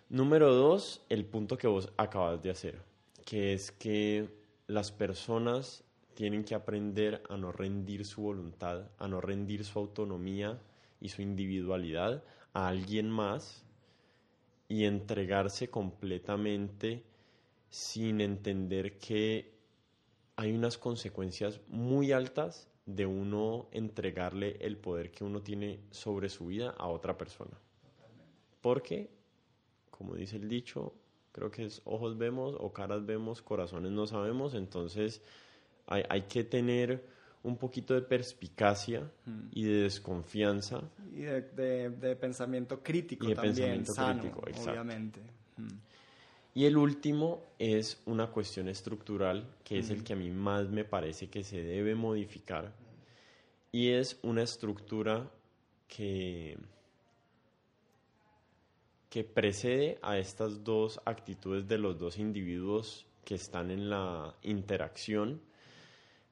Número 0.10 0.54
dos, 0.54 1.02
el 1.10 1.26
punto 1.26 1.58
que 1.58 1.68
vos 1.68 1.92
acabas 1.98 2.42
de 2.42 2.50
hacer, 2.50 2.82
que 3.26 3.54
es 3.54 3.72
que 3.72 4.30
las 4.68 4.92
personas 4.92 5.84
tienen 6.14 6.44
que 6.44 6.56
aprender 6.56 7.22
a 7.30 7.38
no 7.38 7.52
rendir 7.52 8.06
su 8.06 8.22
voluntad, 8.22 8.90
a 8.98 9.08
no 9.08 9.22
rendir 9.22 9.66
su 9.66 9.78
autonomía 9.80 10.60
y 11.02 11.10
su 11.10 11.22
individualidad 11.22 12.24
a 12.54 12.70
alguien 12.70 13.10
más 13.10 13.67
y 14.68 14.86
entregarse 14.86 15.70
completamente 15.70 17.04
sin 17.70 18.22
entender 18.22 18.98
que 18.98 19.54
hay 20.36 20.52
unas 20.52 20.78
consecuencias 20.78 21.62
muy 21.68 22.12
altas 22.12 22.70
de 22.86 23.06
uno 23.06 23.68
entregarle 23.72 24.58
el 24.62 24.78
poder 24.78 25.12
que 25.12 25.24
uno 25.24 25.42
tiene 25.42 25.80
sobre 25.92 26.30
su 26.30 26.48
vida 26.48 26.70
a 26.78 26.88
otra 26.88 27.18
persona. 27.18 27.60
Porque, 28.62 29.10
como 29.90 30.16
dice 30.16 30.38
el 30.38 30.48
dicho, 30.48 30.94
creo 31.32 31.52
que 31.52 31.66
es 31.66 31.82
ojos 31.86 32.18
vemos 32.18 32.56
o 32.60 32.72
caras 32.74 33.06
vemos, 33.06 33.42
corazones 33.42 33.92
no 33.92 34.08
sabemos, 34.08 34.54
entonces 34.54 35.22
hay, 35.86 36.04
hay 36.10 36.24
que 36.24 36.44
tener 36.44 37.06
un 37.48 37.58
poquito 37.58 37.94
de 37.94 38.02
perspicacia 38.02 39.10
y 39.52 39.64
de 39.64 39.84
desconfianza. 39.84 40.82
Y 41.12 41.22
de, 41.22 42.18
pensamiento 42.20 42.84
crítico 42.84 43.34
también, 43.34 43.86
sano, 43.86 44.24
obviamente. 44.36 45.22
Y 46.54 46.66
el 46.66 46.78
último 46.78 47.44
es 47.60 48.02
una 48.06 48.28
cuestión 48.28 48.68
estructural, 48.68 49.48
que 49.64 49.80
es 49.80 49.90
el 49.90 50.04
que 50.04 50.14
a 50.14 50.16
mí 50.16 50.30
más 50.30 50.70
me 50.70 50.84
parece 50.84 51.30
que 51.30 51.44
se 51.44 51.62
debe 51.62 51.96
modificar. 51.96 52.74
Y 53.72 53.92
es 53.92 54.20
una 54.24 54.42
estructura 54.44 55.30
que, 55.88 56.58
que 59.10 59.24
precede 59.24 60.00
a 60.02 60.18
estas 60.18 60.64
dos 60.64 61.00
actitudes 61.06 61.68
de 61.68 61.78
los 61.78 62.00
dos 62.00 62.18
individuos 62.18 63.06
que 63.24 63.36
están 63.36 63.72
en 63.72 63.90
la 63.90 64.34
interacción, 64.42 65.42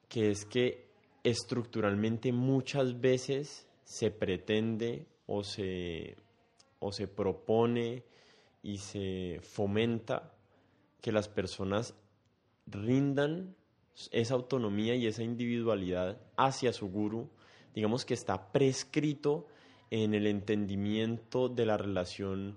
que 0.08 0.30
es 0.30 0.44
que 0.44 0.85
estructuralmente 1.26 2.30
muchas 2.30 3.00
veces 3.00 3.66
se 3.82 4.12
pretende 4.12 5.06
o 5.26 5.42
se, 5.42 6.16
o 6.78 6.92
se 6.92 7.08
propone 7.08 8.04
y 8.62 8.78
se 8.78 9.40
fomenta 9.42 10.32
que 11.00 11.10
las 11.10 11.28
personas 11.28 11.94
rindan 12.68 13.56
esa 14.12 14.34
autonomía 14.34 14.94
y 14.94 15.08
esa 15.08 15.24
individualidad 15.24 16.16
hacia 16.36 16.72
su 16.72 16.88
guru, 16.88 17.28
digamos 17.74 18.04
que 18.04 18.14
está 18.14 18.52
prescrito 18.52 19.48
en 19.90 20.14
el 20.14 20.28
entendimiento 20.28 21.48
de 21.48 21.66
la 21.66 21.76
relación 21.76 22.56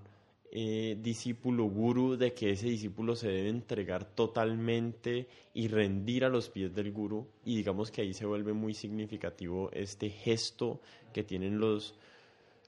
eh, 0.51 0.97
discípulo 0.99 1.65
guru, 1.65 2.17
de 2.17 2.33
que 2.33 2.51
ese 2.51 2.67
discípulo 2.67 3.15
se 3.15 3.27
debe 3.27 3.49
entregar 3.49 4.15
totalmente 4.15 5.27
y 5.53 5.67
rendir 5.67 6.25
a 6.25 6.29
los 6.29 6.49
pies 6.49 6.73
del 6.73 6.91
guru. 6.91 7.27
Y 7.45 7.55
digamos 7.55 7.91
que 7.91 8.01
ahí 8.01 8.13
se 8.13 8.25
vuelve 8.25 8.53
muy 8.53 8.73
significativo 8.73 9.69
este 9.71 10.09
gesto 10.09 10.81
que 11.13 11.23
tienen 11.23 11.59
los, 11.59 11.95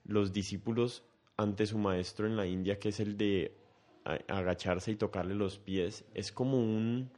los 0.05 0.31
discípulos 0.31 1.03
ante 1.37 1.65
su 1.65 1.77
maestro 1.77 2.27
en 2.27 2.37
la 2.37 2.45
India, 2.45 2.77
que 2.77 2.89
es 2.89 2.99
el 2.99 3.17
de 3.17 3.55
agacharse 4.27 4.91
y 4.91 4.95
tocarle 4.95 5.35
los 5.35 5.57
pies. 5.57 6.05
Es 6.13 6.31
como 6.31 6.57
un, 6.57 7.09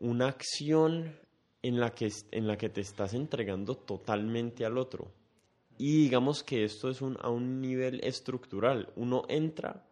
una 0.00 0.28
acción 0.28 1.16
en 1.62 1.80
la, 1.80 1.90
que, 1.90 2.10
en 2.30 2.46
la 2.46 2.56
que 2.56 2.68
te 2.68 2.80
estás 2.80 3.14
entregando 3.14 3.74
totalmente 3.74 4.64
al 4.64 4.78
otro. 4.78 5.10
Y 5.78 6.02
digamos 6.04 6.42
que 6.42 6.64
esto 6.64 6.90
es 6.90 7.02
un, 7.02 7.18
a 7.20 7.28
un 7.28 7.60
nivel 7.60 8.00
estructural. 8.02 8.90
Uno 8.96 9.24
entra 9.28 9.84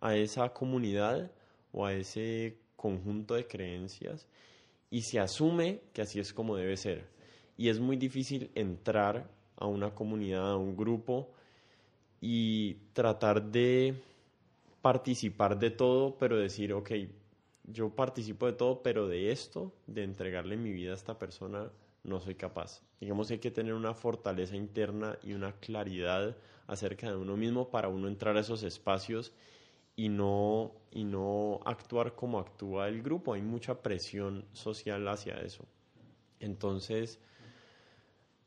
a 0.00 0.16
esa 0.16 0.52
comunidad 0.52 1.30
o 1.72 1.86
a 1.86 1.94
ese 1.94 2.58
conjunto 2.76 3.34
de 3.34 3.46
creencias 3.46 4.26
y 4.90 5.02
se 5.02 5.20
asume 5.20 5.80
que 5.92 6.02
así 6.02 6.20
es 6.20 6.32
como 6.32 6.56
debe 6.56 6.76
ser. 6.76 7.06
Y 7.56 7.68
es 7.68 7.80
muy 7.80 7.96
difícil 7.96 8.50
entrar 8.54 9.28
a 9.56 9.66
una 9.66 9.94
comunidad, 9.94 10.52
a 10.52 10.56
un 10.56 10.76
grupo 10.76 11.30
y 12.20 12.74
tratar 12.92 13.42
de 13.42 13.94
participar 14.82 15.58
de 15.58 15.70
todo, 15.70 16.16
pero 16.18 16.36
decir, 16.36 16.72
ok, 16.72 16.90
yo 17.64 17.90
participo 17.90 18.46
de 18.46 18.52
todo, 18.52 18.82
pero 18.82 19.06
de 19.06 19.30
esto, 19.30 19.72
de 19.86 20.02
entregarle 20.02 20.56
mi 20.56 20.72
vida 20.72 20.92
a 20.92 20.96
esta 20.96 21.18
persona, 21.18 21.70
no 22.04 22.20
soy 22.20 22.34
capaz. 22.34 22.82
Digamos 23.00 23.28
que 23.28 23.34
hay 23.34 23.40
que 23.40 23.50
tener 23.50 23.74
una 23.74 23.94
fortaleza 23.94 24.56
interna 24.56 25.18
y 25.22 25.32
una 25.32 25.52
claridad 25.52 26.36
acerca 26.66 27.10
de 27.10 27.16
uno 27.16 27.36
mismo 27.36 27.70
para 27.70 27.88
uno 27.88 28.08
entrar 28.08 28.36
a 28.36 28.40
esos 28.40 28.62
espacios 28.62 29.32
y 29.94 30.08
no, 30.08 30.72
y 30.90 31.04
no 31.04 31.60
actuar 31.64 32.14
como 32.14 32.38
actúa 32.38 32.88
el 32.88 33.02
grupo. 33.02 33.34
Hay 33.34 33.42
mucha 33.42 33.82
presión 33.82 34.44
social 34.52 35.06
hacia 35.08 35.36
eso. 35.36 35.64
Entonces, 36.40 37.20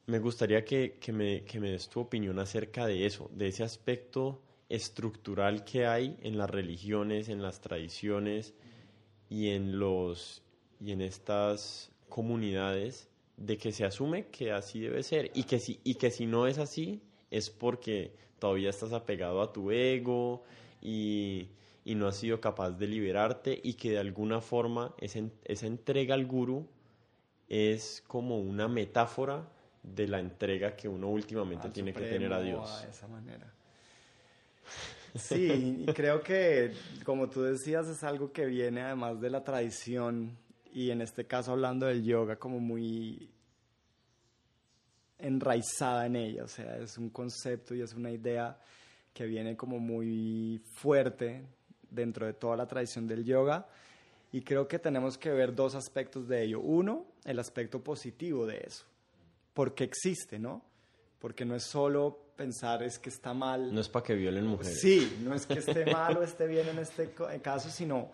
me 0.05 0.19
gustaría 0.19 0.65
que, 0.65 0.97
que, 0.99 1.13
me, 1.13 1.43
que 1.43 1.59
me 1.59 1.71
des 1.71 1.89
tu 1.89 2.01
opinión 2.01 2.39
acerca 2.39 2.85
de 2.85 3.05
eso, 3.05 3.29
de 3.33 3.47
ese 3.47 3.63
aspecto 3.63 4.41
estructural 4.67 5.63
que 5.63 5.85
hay 5.85 6.17
en 6.21 6.37
las 6.37 6.49
religiones, 6.49 7.29
en 7.29 7.41
las 7.41 7.61
tradiciones 7.61 8.53
y 9.29 9.49
en, 9.49 9.79
los, 9.79 10.43
y 10.79 10.91
en 10.91 11.01
estas 11.01 11.91
comunidades 12.09 13.09
de 13.37 13.57
que 13.57 13.71
se 13.71 13.85
asume 13.85 14.27
que 14.27 14.51
así 14.51 14.79
debe 14.79 15.03
ser 15.03 15.31
y 15.33 15.43
que 15.43 15.59
si, 15.59 15.79
y 15.83 15.95
que 15.95 16.11
si 16.11 16.25
no 16.25 16.47
es 16.47 16.57
así 16.57 17.01
es 17.31 17.49
porque 17.49 18.13
todavía 18.39 18.69
estás 18.69 18.93
apegado 18.93 19.41
a 19.41 19.51
tu 19.51 19.71
ego 19.71 20.43
y, 20.81 21.49
no 21.85 22.07
has 22.07 22.17
sido 22.17 22.41
capaz 22.41 22.71
de 22.71 22.87
liberarte 22.87 23.59
y 23.63 23.75
que 23.75 23.91
de 23.91 23.99
alguna 23.99 24.41
forma 24.41 24.93
esa, 24.97 25.19
esa 25.43 25.67
entrega 25.67 26.15
al 26.15 26.25
guru 26.25 26.67
es 27.47 28.03
como 28.07 28.39
una 28.39 28.67
metáfora 28.67 29.47
de 29.83 30.07
la 30.07 30.19
entrega 30.19 30.75
que 30.75 30.87
uno 30.87 31.09
últimamente 31.09 31.69
tiene 31.69 31.93
que 31.93 32.01
tener 32.01 32.33
a 32.33 32.41
Dios. 32.41 32.81
De 32.81 32.89
esa 32.89 33.07
manera. 33.07 33.53
Sí, 35.15 35.85
y 35.87 35.93
creo 35.93 36.21
que, 36.21 36.73
como 37.05 37.29
tú 37.29 37.43
decías, 37.43 37.87
es 37.87 38.03
algo 38.03 38.33
que 38.33 38.45
viene 38.45 38.81
además 38.81 39.21
de 39.21 39.29
la 39.29 39.43
tradición 39.43 40.37
y 40.75 40.91
en 40.91 40.99
este 40.99 41.25
caso 41.25 41.53
hablando 41.53 41.85
del 41.85 42.03
yoga 42.03 42.35
como 42.35 42.59
muy 42.59 43.29
enraizada 45.17 46.05
en 46.05 46.17
ella, 46.17 46.43
o 46.43 46.49
sea, 46.49 46.75
es 46.77 46.97
un 46.97 47.09
concepto 47.09 47.73
y 47.73 47.81
es 47.81 47.93
una 47.93 48.11
idea 48.11 48.59
que 49.13 49.25
viene 49.25 49.55
como 49.55 49.79
muy 49.79 50.61
fuerte 50.73 51.45
dentro 51.89 52.25
de 52.25 52.33
toda 52.33 52.57
la 52.57 52.67
tradición 52.67 53.07
del 53.07 53.23
yoga 53.23 53.65
y 54.33 54.41
creo 54.41 54.67
que 54.67 54.77
tenemos 54.77 55.17
que 55.17 55.31
ver 55.31 55.55
dos 55.55 55.75
aspectos 55.75 56.27
de 56.27 56.43
ello. 56.43 56.59
Uno, 56.59 57.05
el 57.23 57.39
aspecto 57.39 57.81
positivo 57.81 58.45
de 58.45 58.57
eso, 58.67 58.83
porque 59.53 59.85
existe, 59.85 60.37
¿no? 60.37 60.61
Porque 61.19 61.45
no 61.45 61.55
es 61.55 61.63
solo 61.63 62.19
pensar 62.35 62.83
es 62.83 62.99
que 62.99 63.07
está 63.07 63.33
mal. 63.33 63.73
No 63.73 63.79
es 63.79 63.87
para 63.87 64.03
que 64.03 64.13
violen 64.13 64.45
mujeres. 64.45 64.81
Sí, 64.81 65.19
no 65.23 65.33
es 65.33 65.45
que 65.45 65.59
esté 65.59 65.85
mal 65.85 66.17
o 66.17 66.21
esté 66.21 66.47
bien 66.47 66.67
en 66.67 66.79
este 66.79 67.13
caso, 67.41 67.69
sino 67.69 68.11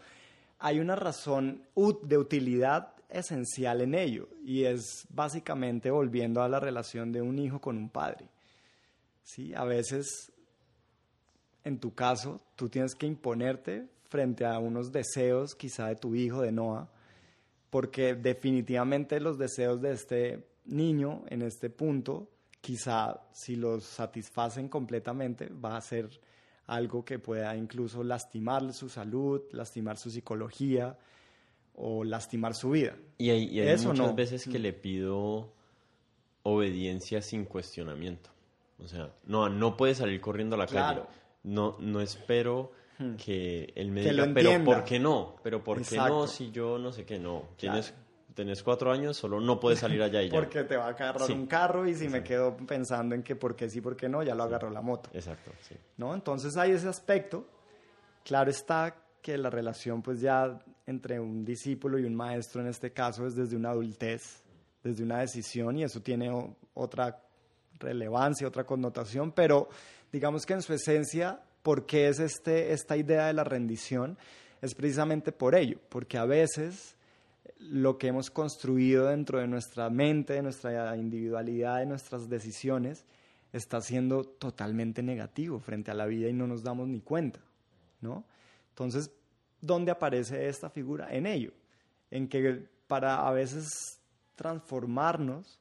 hay 0.62 0.80
una 0.80 0.96
razón 0.96 1.64
de 2.04 2.18
utilidad 2.18 2.94
esencial 3.10 3.82
en 3.82 3.96
ello 3.96 4.30
y 4.46 4.64
es 4.64 5.08
básicamente 5.10 5.90
volviendo 5.90 6.42
a 6.42 6.48
la 6.48 6.60
relación 6.60 7.12
de 7.12 7.22
un 7.22 7.40
hijo 7.40 7.60
con 7.60 7.78
un 7.78 7.90
padre. 7.90 8.30
¿Sí? 9.24 9.54
A 9.56 9.66
veces, 9.66 10.32
en 11.64 11.80
tu 11.80 11.94
caso, 11.94 12.40
tú 12.56 12.70
tienes 12.70 12.94
que 12.94 13.08
imponerte 13.08 13.88
frente 14.04 14.46
a 14.46 14.60
unos 14.60 14.92
deseos 14.92 15.56
quizá 15.56 15.88
de 15.88 15.96
tu 15.96 16.14
hijo, 16.14 16.42
de 16.42 16.52
Noah, 16.52 16.90
porque 17.72 18.14
definitivamente 18.14 19.20
los 19.20 19.40
deseos 19.40 19.82
de 19.82 19.94
este 19.94 20.48
niño 20.66 21.24
en 21.28 21.42
este 21.42 21.72
punto, 21.72 22.30
quizá 22.62 23.22
si 23.34 23.56
los 23.56 23.84
satisfacen 23.84 24.70
completamente, 24.70 25.50
va 25.50 25.76
a 25.76 25.82
ser 25.82 26.10
algo 26.72 27.04
que 27.04 27.20
pueda 27.20 27.56
incluso 27.56 28.04
lastimar 28.04 28.74
su 28.74 28.90
salud, 28.90 29.42
lastimar 29.52 29.98
su 29.98 30.10
psicología 30.10 30.98
o 31.76 32.04
lastimar 32.04 32.56
su 32.56 32.72
vida. 32.72 32.96
Y 33.18 33.30
hay, 33.30 33.78
muchas 33.86 34.16
veces 34.16 34.44
que 34.46 34.58
mm. 34.58 34.62
le 34.62 34.74
pido 34.74 35.54
obediencia 36.44 37.22
sin 37.22 37.46
cuestionamiento. 37.46 38.30
O 38.80 38.88
sea, 38.88 39.12
no, 39.26 39.50
no 39.50 39.78
puede 39.78 39.96
salir 39.96 40.20
corriendo 40.22 40.56
a 40.56 40.60
la 40.60 40.68
calle. 40.68 41.02
No, 41.44 41.76
no 41.80 42.02
espero 42.02 42.72
Hmm. 43.02 43.16
que 43.16 43.74
él 43.76 43.90
me 43.90 44.02
diga, 44.02 44.30
pero 44.34 44.64
¿por 44.64 44.84
qué 44.84 45.00
no? 45.00 45.36
Pero 45.42 45.64
¿por 45.64 45.82
qué 45.82 45.98
no 45.98 46.28
si 46.28 46.52
yo 46.52 46.78
no 46.78 46.92
sé 46.92 47.04
qué 47.04 47.18
no? 47.18 47.46
Tienes, 47.58 47.96
tenés 48.34 48.64
cuatro 48.64 48.92
años, 48.92 49.18
solo 49.18 49.40
no 49.40 49.60
puedes 49.60 49.80
salir 49.80 50.02
allá 50.02 50.22
y 50.22 50.30
ya. 50.30 50.36
Porque 50.36 50.64
te 50.64 50.78
va 50.78 50.86
a 50.86 50.90
agarrar 50.90 51.32
un 51.32 51.48
carro 51.48 51.88
y 51.88 51.96
si 51.96 52.10
me 52.10 52.24
quedo 52.24 52.56
pensando 52.58 53.16
en 53.16 53.24
que 53.24 53.36
por 53.36 53.56
qué 53.56 53.70
sí, 53.70 53.82
por 53.82 53.96
qué 53.96 54.10
no, 54.10 54.24
ya 54.24 54.36
lo 54.36 54.44
agarró 54.44 54.70
la 54.70 54.82
moto. 54.82 55.10
Exacto, 55.14 55.52
sí. 55.62 55.76
¿No? 55.98 56.14
Entonces 56.14 56.56
hay 56.58 56.72
ese 56.72 56.88
aspecto. 56.88 57.46
Claro 58.24 58.52
está 58.52 58.96
que 59.22 59.38
la 59.38 59.50
relación 59.50 60.02
pues 60.02 60.22
ya 60.22 60.60
entre 60.86 61.20
un 61.20 61.46
discípulo 61.46 62.00
y 62.00 62.06
un 62.06 62.16
maestro 62.16 62.62
en 62.62 62.68
este 62.68 62.92
caso 62.92 63.26
es 63.26 63.36
desde 63.36 63.56
una 63.56 63.70
adultez, 63.70 64.44
desde 64.84 65.04
una 65.04 65.20
decisión 65.20 65.78
y 65.78 65.84
eso 65.84 66.02
tiene 66.02 66.32
otra 66.74 67.22
relevancia, 67.80 68.48
otra 68.48 68.64
connotación, 68.64 69.32
pero 69.32 69.70
digamos 70.12 70.46
que 70.46 70.54
en 70.54 70.62
su 70.62 70.74
esencia 70.74 71.42
¿Por 71.62 71.86
qué 71.86 72.08
es 72.08 72.20
este, 72.20 72.74
esta 72.74 72.98
idea 72.98 73.28
de 73.28 73.34
la 73.34 73.44
rendición? 73.44 74.18
Es 74.62 74.74
precisamente 74.74 75.32
por 75.32 75.56
ello, 75.56 75.78
porque 75.90 76.18
a 76.18 76.26
veces 76.26 76.96
lo 77.62 77.98
que 77.98 78.08
hemos 78.08 78.32
construido 78.32 79.08
dentro 79.08 79.40
de 79.40 79.48
nuestra 79.48 79.90
mente, 79.90 80.34
de 80.34 80.42
nuestra 80.42 80.98
individualidad, 80.98 81.80
de 81.80 81.86
nuestras 81.86 82.28
decisiones, 82.28 83.06
está 83.54 83.82
siendo 83.82 84.24
totalmente 84.24 85.04
negativo 85.04 85.60
frente 85.60 85.92
a 85.92 85.94
la 85.94 86.06
vida 86.06 86.30
y 86.30 86.34
no 86.34 86.48
nos 86.48 86.64
damos 86.64 86.88
ni 86.88 87.02
cuenta, 87.02 87.40
¿no? 88.02 88.26
Entonces, 88.70 89.12
¿dónde 89.60 89.92
aparece 89.92 90.48
esta 90.48 90.70
figura? 90.70 91.08
En 91.12 91.26
ello, 91.26 91.52
en 92.10 92.28
que 92.28 92.68
para 92.88 93.28
a 93.28 93.32
veces 93.32 93.68
transformarnos, 94.36 95.60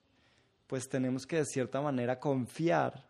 pues 0.66 0.88
tenemos 0.88 1.26
que 1.26 1.36
de 1.36 1.44
cierta 1.44 1.80
manera 1.80 2.18
confiar 2.18 3.04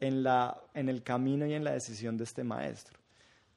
en, 0.00 0.22
la, 0.22 0.60
en 0.74 0.88
el 0.88 1.02
camino 1.02 1.46
y 1.46 1.54
en 1.54 1.64
la 1.64 1.72
decisión 1.72 2.16
de 2.16 2.24
este 2.24 2.44
maestro. 2.44 2.98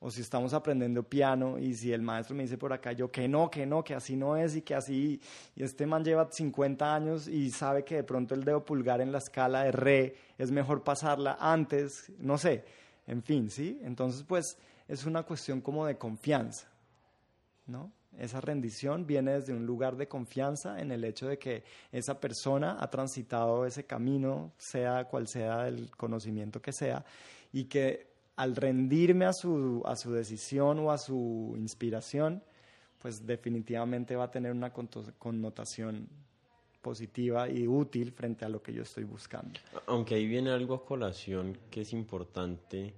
O 0.01 0.09
si 0.09 0.21
estamos 0.21 0.53
aprendiendo 0.53 1.03
piano 1.03 1.59
y 1.59 1.73
si 1.73 1.91
el 1.91 2.01
maestro 2.01 2.35
me 2.35 2.43
dice 2.43 2.57
por 2.57 2.71
acá 2.71 2.93
yo 2.93 3.11
que 3.11 3.27
no, 3.27 3.49
que 3.49 3.65
no, 3.65 3.83
que 3.83 3.93
así 3.93 4.15
no 4.15 4.37
es 4.37 4.55
y 4.55 4.61
que 4.61 4.73
así, 4.73 5.19
y 5.55 5.63
este 5.63 5.85
man 5.85 6.05
lleva 6.05 6.29
50 6.31 6.95
años 6.95 7.27
y 7.27 7.51
sabe 7.51 7.83
que 7.83 7.95
de 7.95 8.03
pronto 8.03 8.33
el 8.33 8.45
dedo 8.45 8.63
pulgar 8.63 9.01
en 9.01 9.11
la 9.11 9.17
escala 9.17 9.63
de 9.63 9.71
re 9.73 10.15
es 10.37 10.51
mejor 10.51 10.83
pasarla 10.83 11.37
antes, 11.39 12.13
no 12.17 12.37
sé, 12.37 12.63
en 13.07 13.21
fin, 13.23 13.49
¿sí? 13.49 13.77
Entonces 13.83 14.23
pues 14.23 14.57
es 14.87 15.05
una 15.05 15.23
cuestión 15.23 15.59
como 15.59 15.85
de 15.85 15.97
confianza, 15.97 16.69
¿no? 17.67 17.91
Esa 18.17 18.41
rendición 18.41 19.05
viene 19.05 19.33
desde 19.33 19.53
un 19.53 19.65
lugar 19.65 19.95
de 19.95 20.07
confianza 20.07 20.79
en 20.79 20.91
el 20.91 21.03
hecho 21.03 21.27
de 21.27 21.37
que 21.37 21.63
esa 21.91 22.19
persona 22.19 22.77
ha 22.79 22.89
transitado 22.89 23.65
ese 23.65 23.85
camino, 23.85 24.51
sea 24.57 25.05
cual 25.05 25.27
sea 25.27 25.67
el 25.67 25.91
conocimiento 25.91 26.61
que 26.61 26.71
sea, 26.71 27.05
y 27.53 27.65
que 27.65 28.08
al 28.39 28.55
rendirme 28.55 29.25
a 29.25 29.33
su, 29.33 29.83
a 29.85 29.97
su 29.97 30.13
decisión 30.13 30.79
o 30.79 30.93
a 30.93 30.97
su 30.97 31.55
inspiración, 31.57 32.41
pues 32.97 33.27
definitivamente 33.27 34.15
va 34.15 34.23
a 34.25 34.31
tener 34.31 34.53
una 34.53 34.71
connotación 34.71 36.07
positiva 36.81 37.49
y 37.49 37.67
útil 37.67 38.13
frente 38.13 38.45
a 38.45 38.49
lo 38.49 38.61
que 38.61 38.71
yo 38.71 38.83
estoy 38.83 39.03
buscando. 39.03 39.59
Aunque 39.87 40.15
ahí 40.15 40.25
viene 40.25 40.51
algo 40.51 40.75
a 40.75 40.85
colación 40.85 41.57
que 41.69 41.81
es 41.81 41.91
importante, 41.91 42.93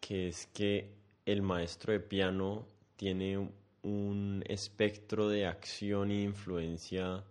que 0.00 0.28
es 0.28 0.46
que 0.46 0.88
el 1.26 1.42
maestro 1.42 1.92
de 1.92 1.98
piano 1.98 2.64
tiene 2.94 3.50
un 3.82 4.44
espectro 4.46 5.28
de 5.28 5.46
acción 5.46 6.12
e 6.12 6.22
influencia 6.22 7.24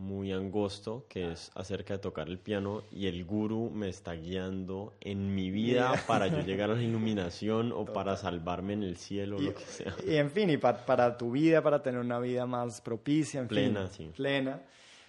muy 0.00 0.32
angosto 0.32 1.04
que 1.08 1.30
es 1.32 1.52
acerca 1.54 1.94
de 1.94 1.98
tocar 2.00 2.28
el 2.28 2.38
piano 2.38 2.82
y 2.90 3.06
el 3.06 3.24
guru 3.24 3.70
me 3.70 3.88
está 3.88 4.14
guiando 4.14 4.94
en 5.00 5.34
mi 5.34 5.50
vida 5.50 5.92
para 6.06 6.26
yo 6.26 6.40
llegar 6.40 6.70
a 6.70 6.74
la 6.74 6.82
iluminación 6.90 7.70
o 7.72 7.84
para 7.84 8.16
salvarme 8.16 8.72
en 8.72 8.82
el 8.82 8.96
cielo 8.96 9.36
o 9.36 9.40
lo 9.40 9.54
que 9.54 9.62
sea. 9.62 9.94
Y 10.06 10.16
en 10.16 10.30
fin, 10.30 10.50
y 10.50 10.56
para 10.56 11.16
tu 11.16 11.30
vida, 11.30 11.62
para 11.62 11.82
tener 11.82 12.00
una 12.00 12.18
vida 12.18 12.46
más 12.46 12.80
propicia, 12.80 13.40
en 13.40 13.48
plena, 13.48 13.88
sí. 13.88 14.10
Plena. 14.16 14.62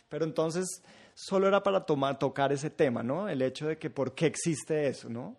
Pero 0.10 0.25
entonces 0.25 0.84
solo 1.13 1.47
era 1.47 1.63
para 1.63 1.86
tomar, 1.86 2.19
tocar 2.19 2.51
ese 2.51 2.69
tema, 2.69 3.01
¿no? 3.01 3.30
El 3.30 3.41
hecho 3.41 3.67
de 3.67 3.77
que 3.77 3.89
por 3.89 4.13
qué 4.13 4.25
existe 4.25 4.88
eso, 4.88 5.10
¿no? 5.10 5.38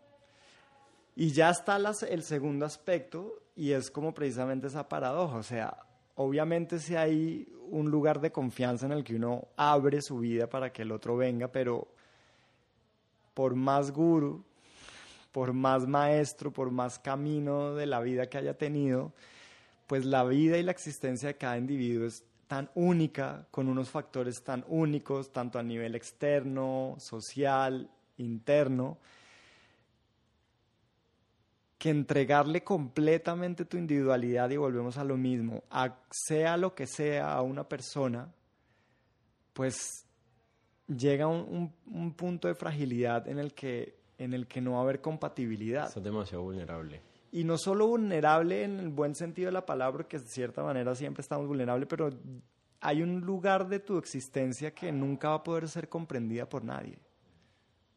Y 1.15 1.31
ya 1.33 1.51
está 1.51 1.77
el 2.09 2.23
segundo 2.23 2.65
aspecto 2.65 3.43
y 3.55 3.73
es 3.73 3.91
como 3.91 4.15
precisamente 4.15 4.69
esa 4.69 4.89
paradoja, 4.89 5.37
o 5.37 5.43
sea, 5.43 5.77
obviamente 6.15 6.79
si 6.79 6.97
hay 6.97 7.47
un 7.73 7.91
lugar 7.91 8.21
de 8.21 8.31
confianza 8.31 8.87
en 8.87 8.93
el 8.93 9.03
que 9.03 9.17
uno 9.17 9.49
abre 9.57 10.03
su 10.03 10.19
vida 10.19 10.47
para 10.47 10.73
que 10.73 10.83
el 10.83 10.93
otro 10.93 11.17
venga, 11.17 11.49
pero 11.49 11.89
por 13.35 13.55
más 13.55 13.91
guru, 13.91 14.45
por 15.33 15.55
más 15.55 15.87
maestro, 15.87 16.53
por 16.53 16.71
más 16.71 16.99
camino 16.99 17.75
de 17.75 17.87
la 17.87 18.01
vida 18.01 18.29
que 18.29 18.37
haya 18.39 18.57
tenido, 18.57 19.13
pues 19.87 20.05
la 20.05 20.23
vida 20.23 20.59
y 20.59 20.63
la 20.63 20.73
existencia 20.73 21.29
de 21.29 21.37
cada 21.37 21.57
individuo 21.57 22.07
es 22.07 22.25
tan 22.47 22.71
única, 22.75 23.47
con 23.51 23.69
unos 23.69 23.89
factores 23.89 24.43
tan 24.45 24.65
únicos, 24.69 25.33
tanto 25.33 25.59
a 25.59 25.63
nivel 25.63 25.95
externo, 25.95 26.97
social, 26.99 27.89
interno, 28.19 28.99
que 31.83 31.91
entregarle 31.91 32.63
completamente 32.63 33.65
tu 33.65 33.77
individualidad 33.77 34.49
y 34.51 34.57
volvemos 34.57 34.99
a 34.99 35.03
lo 35.03 35.17
mismo, 35.17 35.65
a 35.69 35.97
sea 36.13 36.57
lo 36.57 36.77
que 36.77 36.87
sea 36.87 37.33
a 37.33 37.43
una 37.43 37.69
persona, 37.69 38.33
pues 39.53 40.07
llega 40.87 41.27
un, 41.27 41.73
un, 41.87 42.15
punto 42.15 42.47
de 42.47 42.55
fragilidad 42.55 43.27
en 43.27 43.41
el, 43.41 43.53
que, 43.53 43.99
en 44.17 44.33
el 44.33 44.47
que 44.47 44.61
no 44.61 44.75
va 44.75 44.79
a 44.79 44.83
haber 44.83 45.01
compatibilidad. 45.01 45.89
es 45.89 46.05
demasiado 46.05 46.45
vulnerable. 46.45 47.03
Y 47.33 47.43
no 47.43 47.59
solo 47.59 47.89
vulnerable 47.89 48.63
en 48.63 48.79
el 48.79 48.91
buen 48.91 49.17
sentido 49.17 49.47
de 49.47 49.53
la 49.53 49.67
palabra, 49.67 49.91
porque 49.91 50.21
de 50.21 50.29
cierta 50.29 50.63
manera 50.63 50.95
siempre 50.95 51.23
estamos 51.23 51.49
vulnerables, 51.49 51.89
pero 51.89 52.11
hay 52.81 53.03
un 53.03 53.23
lugar 53.23 53.67
de 53.67 53.81
tu 53.81 53.99
existencia 53.99 54.73
que 54.73 54.93
nunca 54.93 55.31
va 55.31 55.35
a 55.35 55.43
poder 55.43 55.69
ser 55.69 55.89
comprendida 55.89 56.49
por 56.49 56.63
nadie, 56.63 56.97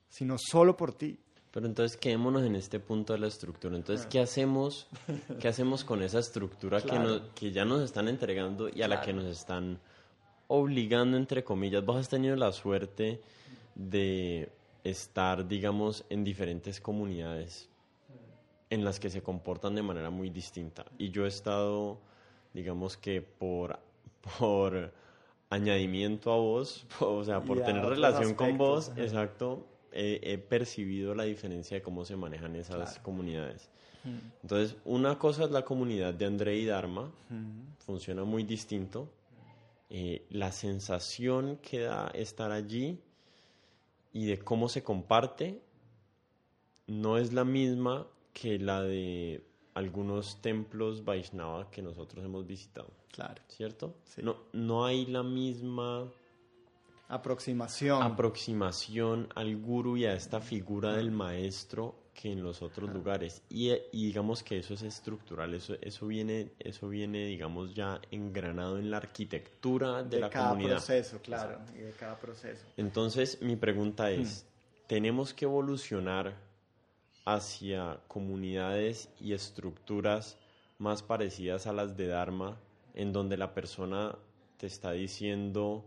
sino 0.10 0.38
solo 0.40 0.76
por 0.76 0.92
ti. 0.92 1.20
Pero 1.56 1.68
entonces 1.68 1.96
quedémonos 1.96 2.44
en 2.44 2.58
este 2.58 2.82
punto 2.82 3.14
de 3.14 3.20
la 3.20 3.28
estructura. 3.28 3.78
Entonces, 3.78 4.06
¿qué 4.08 4.20
hacemos, 4.20 4.88
qué 5.40 5.48
hacemos 5.48 5.86
con 5.86 6.04
esa 6.04 6.20
estructura 6.20 6.82
que, 6.82 7.22
que 7.34 7.54
ya 7.54 7.64
nos 7.64 7.82
están 7.82 8.10
entregando 8.10 8.68
y 8.68 8.82
a 8.82 8.90
la 8.90 9.00
que 9.00 9.14
nos 9.14 9.24
están 9.24 9.80
obligando, 10.50 11.16
entre 11.16 11.46
comillas? 11.46 11.86
Vos 11.86 11.96
has 11.96 12.10
tenido 12.10 12.36
la 12.36 12.52
suerte 12.52 13.22
de 13.74 14.50
estar, 14.84 15.48
digamos, 15.48 16.04
en 16.10 16.26
diferentes 16.26 16.82
comunidades 16.82 17.70
en 18.70 18.84
las 18.84 19.00
que 19.00 19.10
se 19.10 19.22
comportan 19.22 19.76
de 19.76 19.82
manera 19.82 20.10
muy 20.10 20.30
distinta. 20.30 20.86
Y 20.98 21.12
yo 21.12 21.24
he 21.24 21.30
estado, 21.30 22.00
digamos 22.54 22.98
que 22.98 23.22
por, 23.22 23.80
por 24.38 24.92
añadimiento 25.50 26.34
a 26.34 26.36
vos, 26.36 26.86
o 27.00 27.24
sea, 27.24 27.40
por 27.40 27.62
tener 27.62 27.86
relación 27.86 28.34
con 28.34 28.58
vos, 28.58 28.92
exacto, 28.98 29.66
he, 29.96 30.38
percibido 30.38 31.16
la 31.16 31.24
diferencia 31.24 31.78
de 31.78 31.82
cómo 31.82 32.06
se 32.06 32.16
manejan 32.16 32.56
esas 32.56 33.00
comunidades. 33.00 33.70
Entonces, 34.44 34.76
una 34.86 35.18
cosa 35.18 35.46
es 35.46 35.52
la 35.52 35.64
comunidad 35.64 36.14
de 36.14 36.26
André 36.26 36.58
y 36.58 36.66
Dharma, 36.66 37.12
funciona 37.80 38.24
muy 38.24 38.44
distinto. 38.44 39.10
Eh, 39.90 40.26
la 40.30 40.52
sensación 40.52 41.58
que 41.58 41.82
da 41.82 42.08
estar 42.14 42.52
allí 42.52 43.00
y 44.14 44.26
de 44.26 44.40
cómo 44.40 44.68
se 44.68 44.84
comparte 44.84 45.62
no 46.88 47.18
es 47.18 47.34
la 47.34 47.46
misma 47.46 48.08
que 48.34 48.60
la 48.60 48.82
de 48.82 49.44
algunos 49.76 50.42
templos 50.42 51.04
Vaishnava 51.04 51.70
que 51.70 51.82
nosotros 51.82 52.24
hemos 52.24 52.46
visitado. 52.48 52.90
Claro. 53.12 53.42
¿Cierto? 53.48 53.96
No, 54.22 54.38
no 54.54 54.86
hay 54.86 55.06
la 55.06 55.24
misma 55.24 56.12
aproximación. 57.08 58.02
aproximación 58.02 59.28
al 59.36 59.56
guru 59.58 59.98
y 59.98 60.06
a 60.06 60.14
esta 60.14 60.40
figura 60.40 60.94
del 60.94 61.12
maestro 61.12 62.06
que 62.14 62.32
en 62.32 62.42
los 62.42 62.62
otros 62.62 62.92
lugares. 62.92 63.42
Y, 63.50 63.74
digamos 63.92 64.42
que 64.42 64.60
eso 64.60 64.74
es 64.74 64.84
estructural, 64.84 65.54
eso, 65.54 65.76
eso, 65.82 66.08
viene, 66.08 66.54
eso 66.60 66.88
viene, 66.88 67.26
digamos, 67.26 67.76
ya 67.76 68.00
engranado 68.10 68.80
en 68.80 68.90
la 68.90 68.98
arquitectura 68.98 70.02
de, 70.02 70.22
la 70.22 70.30
cada 70.30 70.50
comunidad. 70.50 70.78
proceso, 70.78 71.20
claro, 71.22 71.60
y 71.76 71.80
de 71.80 71.92
cada 71.92 72.18
proceso. 72.18 72.66
Entonces, 72.78 73.42
mi 73.42 73.58
pregunta 73.58 74.12
es, 74.12 74.46
hmm. 74.46 74.88
¿tenemos 74.88 75.34
que 75.34 75.46
evolucionar 75.46 76.36
hacia 77.26 78.00
comunidades 78.08 79.10
y 79.20 79.34
estructuras 79.34 80.38
más 80.78 81.04
parecidas 81.04 81.68
a 81.68 81.74
las 81.74 81.98
de 81.98 82.08
Dharma, 82.08 82.58
en 82.94 83.12
donde 83.12 83.36
la 83.36 83.54
persona 83.54 84.18
te 84.58 84.68
está 84.68 84.92
diciendo 84.92 85.84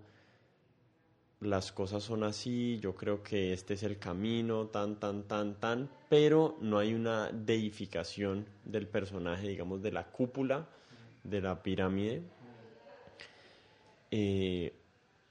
las 1.40 1.70
cosas 1.70 2.02
son 2.02 2.24
así, 2.24 2.78
yo 2.80 2.94
creo 2.96 3.22
que 3.22 3.52
este 3.52 3.74
es 3.74 3.82
el 3.84 3.98
camino, 3.98 4.66
tan, 4.66 4.96
tan, 4.96 5.22
tan, 5.22 5.54
tan, 5.54 5.88
pero 6.08 6.56
no 6.60 6.78
hay 6.78 6.94
una 6.94 7.30
deificación 7.30 8.46
del 8.64 8.88
personaje, 8.88 9.48
digamos, 9.48 9.80
de 9.82 9.92
la 9.92 10.10
cúpula 10.10 10.66
de 11.22 11.40
la 11.40 11.62
pirámide. 11.62 12.22
Eh, 14.10 14.72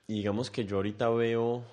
digamos 0.08 0.50
que 0.50 0.66
yo 0.66 0.78
ahorita 0.78 1.10
veo 1.10 1.64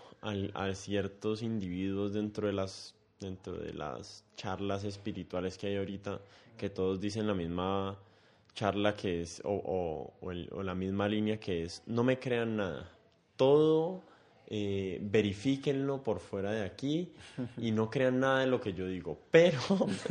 a 0.54 0.74
ciertos 0.74 1.42
individuos 1.42 2.14
dentro 2.14 2.46
de 2.46 2.54
las 2.54 2.94
dentro 3.20 3.54
de 3.54 3.72
las 3.72 4.24
charlas 4.36 4.84
espirituales 4.84 5.56
que 5.56 5.68
hay 5.68 5.76
ahorita 5.76 6.20
que 6.56 6.68
todos 6.70 7.00
dicen 7.00 7.26
la 7.26 7.34
misma 7.34 7.96
charla 8.54 8.94
que 8.94 9.22
es 9.22 9.40
o, 9.44 10.12
o 10.20 10.62
la 10.62 10.74
misma 10.74 11.08
línea 11.08 11.38
que 11.38 11.64
es 11.64 11.82
no 11.86 12.04
me 12.04 12.18
crean 12.18 12.56
nada 12.56 12.90
todo 13.36 14.02
eh, 14.46 14.98
verifíquenlo 15.00 16.02
por 16.02 16.20
fuera 16.20 16.52
de 16.52 16.64
aquí 16.64 17.08
y 17.56 17.70
no 17.70 17.88
crean 17.88 18.20
nada 18.20 18.40
de 18.40 18.46
lo 18.46 18.60
que 18.60 18.74
yo 18.74 18.86
digo. 18.86 19.18
Pero 19.30 19.58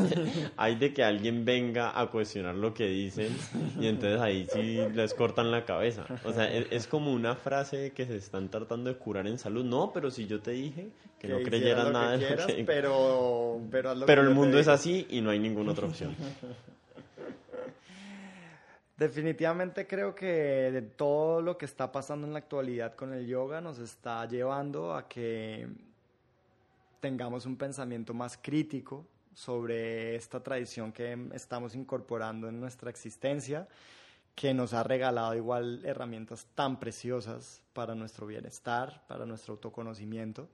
hay 0.57 0.75
de 0.75 0.93
que 0.93 1.03
alguien 1.03 1.45
venga 1.45 1.99
a 1.99 2.09
cuestionar 2.09 2.55
lo 2.55 2.73
que 2.73 2.87
dicen 2.87 3.35
y 3.79 3.87
entonces 3.87 4.19
ahí 4.19 4.47
sí 4.51 4.79
les 4.93 5.13
cortan 5.13 5.51
la 5.51 5.65
cabeza. 5.65 6.05
O 6.25 6.33
sea, 6.33 6.51
es, 6.51 6.87
como 6.87 7.13
una 7.13 7.35
frase 7.35 7.91
que 7.91 8.05
se 8.05 8.17
están 8.17 8.49
tratando 8.49 8.89
de 8.89 8.97
curar 8.97 9.27
en 9.27 9.37
salud. 9.37 9.63
No, 9.63 9.91
pero 9.93 10.09
si 10.11 10.25
yo 10.25 10.41
te 10.41 10.51
dije 10.51 10.89
que, 11.19 11.27
no 11.27 11.41
creyeras 11.41 11.91
nada 11.91 12.17
de 12.17 12.35
lo 12.35 12.47
que... 12.47 12.63
Pero, 12.63 13.61
pero, 13.71 13.93
pero 14.05 14.21
el 14.21 14.31
mundo 14.31 14.57
es 14.59 14.67
así 14.67 15.07
y 15.09 15.21
no 15.21 15.29
hay 15.29 15.39
ninguna 15.39 15.71
otra 15.71 15.87
opción. 15.87 16.15
Definitivamente 18.97 19.87
creo 19.87 20.13
que 20.13 20.91
todo 20.95 21.41
lo 21.41 21.57
que 21.57 21.65
está 21.65 21.91
pasando 21.91 22.27
en 22.27 22.33
la 22.33 22.39
actualidad 22.39 22.95
con 22.95 23.11
el 23.11 23.25
yoga 23.25 23.59
nos 23.59 23.79
está 23.79 24.27
llevando 24.27 24.93
a 24.93 25.07
que 25.07 25.67
tengamos 26.99 27.47
un 27.47 27.57
pensamiento 27.57 28.13
más 28.13 28.37
crítico 28.37 29.05
sobre 29.33 30.15
esta 30.15 30.41
tradición 30.43 30.91
que 30.91 31.17
estamos 31.33 31.73
incorporando 31.73 32.47
en 32.47 32.59
nuestra 32.59 32.91
existencia, 32.91 33.67
que 34.35 34.53
nos 34.53 34.73
ha 34.73 34.83
regalado 34.83 35.35
igual 35.35 35.81
herramientas 35.83 36.45
tan 36.53 36.79
preciosas 36.79 37.63
para 37.73 37.95
nuestro 37.95 38.27
bienestar, 38.27 39.03
para 39.07 39.25
nuestro 39.25 39.53
autoconocimiento, 39.55 40.47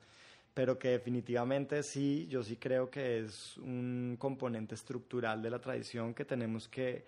pero 0.54 0.80
que 0.80 0.90
definitivamente 0.90 1.84
sí, 1.84 2.26
yo 2.30 2.42
sí 2.42 2.56
creo 2.56 2.90
que 2.90 3.20
es 3.20 3.58
un 3.58 4.16
componente 4.18 4.76
estructural 4.76 5.42
de 5.42 5.50
la 5.50 5.60
tradición 5.60 6.14
que 6.14 6.24
tenemos 6.24 6.70
que 6.70 7.06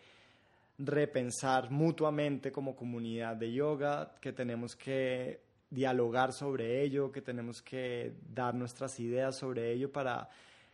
repensar 0.84 1.70
mutuamente 1.70 2.52
como 2.52 2.76
comunidad 2.76 3.36
de 3.36 3.52
yoga, 3.52 4.16
que 4.20 4.34
tenemos 4.34 4.76
que 4.76 5.42
dialogar 5.70 6.34
sobre 6.34 6.82
ello, 6.82 7.12
que 7.12 7.22
tenemos 7.22 7.62
que 7.62 8.14
dar 8.34 8.56
nuestras 8.56 9.00
ideas 9.00 9.38
sobre 9.38 9.72
ello 9.72 9.92
para 9.92 10.30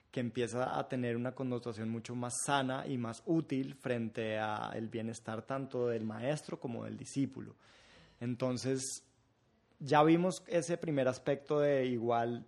que 0.09 0.21
empiece 0.21 0.57
a 0.57 0.87
tener 0.87 1.15
una 1.15 1.33
connotación 1.33 1.89
mucho 1.89 2.15
más 2.15 2.33
sana 2.45 2.87
y 2.87 2.97
más 2.97 3.21
útil 3.25 3.75
frente 3.75 4.39
al 4.39 4.87
bienestar 4.87 5.41
tanto 5.43 5.87
del 5.87 6.05
maestro 6.05 6.59
como 6.59 6.85
del 6.85 6.97
discípulo. 6.97 7.55
Entonces, 8.19 9.03
ya 9.79 10.01
vimos 10.03 10.43
ese 10.47 10.77
primer 10.77 11.07
aspecto 11.07 11.59
de 11.59 11.85
igual 11.85 12.45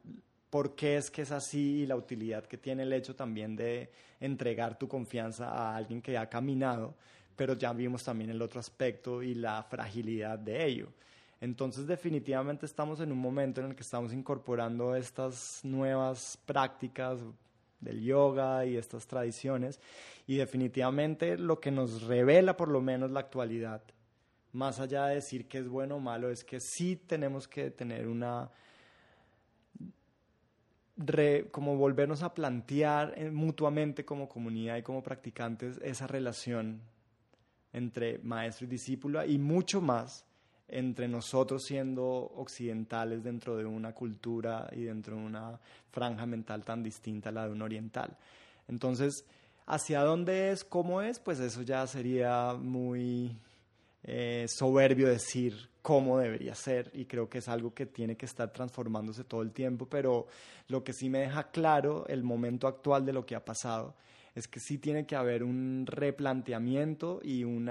por 0.50 0.76
qué 0.76 0.98
es 0.98 1.12
que 1.12 1.22
es 1.22 1.32
así 1.32 1.82
y 1.82 1.86
la 1.86 1.96
utilidad 1.96 2.46
que 2.46 2.58
tiene 2.58 2.84
el 2.84 2.94
hecho 2.94 3.16
también 3.16 3.56
de 3.56 3.92
entregar 4.20 4.80
tu 4.80 4.88
confianza 4.88 5.50
a 5.50 5.76
alguien 5.76 6.02
que 6.02 6.18
ha 6.18 6.28
caminado 6.28 6.96
pero 7.40 7.54
ya 7.54 7.72
vimos 7.72 8.04
también 8.04 8.32
el 8.32 8.42
otro 8.42 8.60
aspecto 8.60 9.24
y 9.24 9.34
la 9.34 9.64
fragilidad 9.64 10.38
de 10.38 10.66
ello. 10.66 10.90
Entonces 11.40 11.88
definitivamente 11.88 12.66
estamos 12.66 13.00
en 13.00 13.14
un 13.14 13.18
momento 13.18 13.62
en 13.62 13.68
el 13.68 13.76
que 13.76 13.84
estamos 13.84 14.12
incorporando 14.12 14.94
estas 14.94 15.62
nuevas 15.64 16.38
prácticas 16.46 17.22
del 17.80 18.04
yoga 18.04 18.66
y 18.66 18.76
estas 18.76 19.08
tradiciones 19.08 19.80
y 20.28 20.36
definitivamente 20.36 21.38
lo 21.38 21.62
que 21.62 21.72
nos 21.72 22.02
revela 22.02 22.58
por 22.58 22.68
lo 22.68 22.82
menos 22.82 23.10
la 23.10 23.22
actualidad, 23.22 23.84
más 24.52 24.82
allá 24.82 25.06
de 25.06 25.16
decir 25.16 25.48
que 25.48 25.60
es 25.60 25.70
bueno 25.70 25.96
o 25.96 26.00
malo, 26.02 26.30
es 26.30 26.44
que 26.44 26.60
sí 26.60 26.98
tenemos 26.98 27.48
que 27.48 27.72
tener 27.72 28.10
una... 28.10 28.52
como 31.52 31.78
volvernos 31.78 32.22
a 32.22 32.34
plantear 32.34 33.14
eh, 33.16 33.32
mutuamente 33.32 34.04
como 34.04 34.28
comunidad 34.28 34.76
y 34.76 34.82
como 34.82 35.02
practicantes 35.02 35.80
esa 35.82 36.06
relación 36.06 36.82
entre 37.74 38.20
maestro 38.20 38.66
y 38.66 38.70
discípula 38.70 39.26
y 39.26 39.38
mucho 39.38 39.82
más 39.82 40.26
entre 40.68 41.08
nosotros 41.08 41.64
siendo 41.66 42.06
occidentales 42.06 43.24
dentro 43.24 43.58
de 43.58 43.66
una 43.66 43.94
cultura 43.94 44.70
y 44.72 44.84
dentro 44.84 45.16
de 45.16 45.24
una 45.24 45.60
franja 45.92 46.26
mental 46.26 46.64
tan 46.64 46.84
distinta 46.84 47.30
a 47.30 47.32
la 47.32 47.46
de 47.46 47.52
un 47.52 47.62
oriental. 47.62 48.16
Entonces, 48.68 49.26
hacia 49.66 50.02
dónde 50.02 50.52
es, 50.52 50.64
cómo 50.64 51.02
es, 51.02 51.20
pues 51.20 51.40
eso 51.40 51.64
ya 51.64 51.86
sería 51.88 52.54
muy 52.54 53.36
eh, 54.04 54.46
soberbio 54.48 55.08
decir 55.08 55.70
cómo 55.82 56.20
debería 56.20 56.54
ser 56.54 56.92
y 56.94 57.06
creo 57.06 57.30
que 57.30 57.40
es 57.40 57.48
algo 57.48 57.74
que 57.74 57.86
tiene 57.86 58.16
que 58.16 58.26
estar 58.26 58.52
transformándose 58.52 59.24
todo 59.24 59.42
el 59.42 59.52
tiempo, 59.52 59.88
pero 59.88 60.28
lo 60.68 60.84
que 60.84 60.94
sí 60.94 61.10
me 61.10 61.20
deja 61.20 61.50
claro 61.50 62.06
el 62.08 62.24
momento 62.24 62.68
actual 62.68 63.06
de 63.06 63.14
lo 63.14 63.26
que 63.26 63.36
ha 63.36 63.44
pasado 63.44 63.96
es 64.36 64.48
que 64.48 64.60
sí 64.60 64.78
tiene 64.78 65.06
que 65.06 65.16
haber 65.16 65.44
un 65.44 65.86
replanteamiento 65.86 67.20
y 67.24 67.44
un 67.44 67.70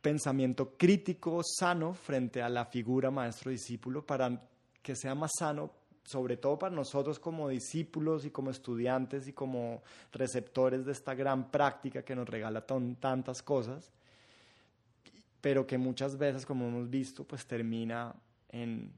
pensamiento 0.00 0.76
crítico 0.76 1.40
sano 1.44 1.94
frente 1.94 2.42
a 2.42 2.48
la 2.48 2.64
figura 2.64 3.10
maestro-discípulo 3.10 4.04
para 4.04 4.40
que 4.82 4.96
sea 4.96 5.14
más 5.14 5.32
sano, 5.38 5.70
sobre 6.04 6.36
todo 6.38 6.58
para 6.58 6.74
nosotros 6.74 7.18
como 7.18 7.48
discípulos 7.48 8.24
y 8.24 8.30
como 8.30 8.50
estudiantes 8.50 9.28
y 9.28 9.32
como 9.32 9.82
receptores 10.12 10.84
de 10.84 10.92
esta 10.92 11.14
gran 11.14 11.50
práctica 11.50 12.02
que 12.02 12.16
nos 12.16 12.28
regala 12.28 12.64
tantas 12.66 13.42
cosas, 13.42 13.92
pero 15.40 15.66
que 15.66 15.78
muchas 15.78 16.18
veces, 16.18 16.44
como 16.44 16.66
hemos 16.66 16.90
visto, 16.90 17.24
pues 17.24 17.46
termina 17.46 18.14
en 18.50 18.90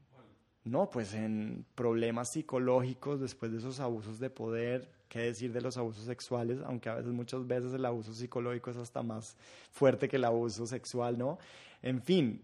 no, 0.65 0.89
pues 0.89 1.13
en 1.13 1.65
problemas 1.75 2.29
psicológicos 2.29 3.19
después 3.19 3.51
de 3.51 3.57
esos 3.57 3.79
abusos 3.79 4.19
de 4.19 4.29
poder, 4.29 4.89
qué 5.09 5.19
decir 5.19 5.51
de 5.51 5.61
los 5.61 5.77
abusos 5.77 6.05
sexuales, 6.05 6.59
aunque 6.65 6.89
a 6.89 6.95
veces 6.95 7.11
muchas 7.11 7.45
veces 7.45 7.73
el 7.73 7.85
abuso 7.85 8.13
psicológico 8.13 8.71
es 8.71 8.77
hasta 8.77 9.03
más 9.03 9.35
fuerte 9.71 10.07
que 10.07 10.15
el 10.15 10.25
abuso 10.25 10.65
sexual, 10.65 11.17
¿no? 11.17 11.37
En 11.81 12.01
fin, 12.01 12.41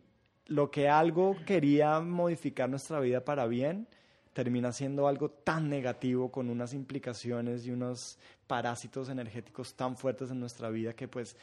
lo 0.48 0.70
que 0.70 0.90
algo 0.90 1.38
quería 1.46 2.00
modificar 2.02 2.70
nuestra 2.70 3.00
vida 3.00 3.24
para 3.24 3.48
bien, 3.48 3.88
termina 4.34 4.72
siendo 4.72 5.08
algo 5.08 5.30
tan 5.30 5.70
negativo 5.70 6.32
con 6.32 6.50
unas 6.50 6.74
implicaciones 6.74 7.66
y 7.66 7.72
unos 7.72 8.18
parásitos 8.48 9.10
energéticos 9.10 9.76
tan 9.76 9.96
fuertes 9.96 10.30
en 10.32 10.40
nuestra 10.40 10.70
vida 10.70 10.94
que 10.94 11.08
pues 11.08 11.36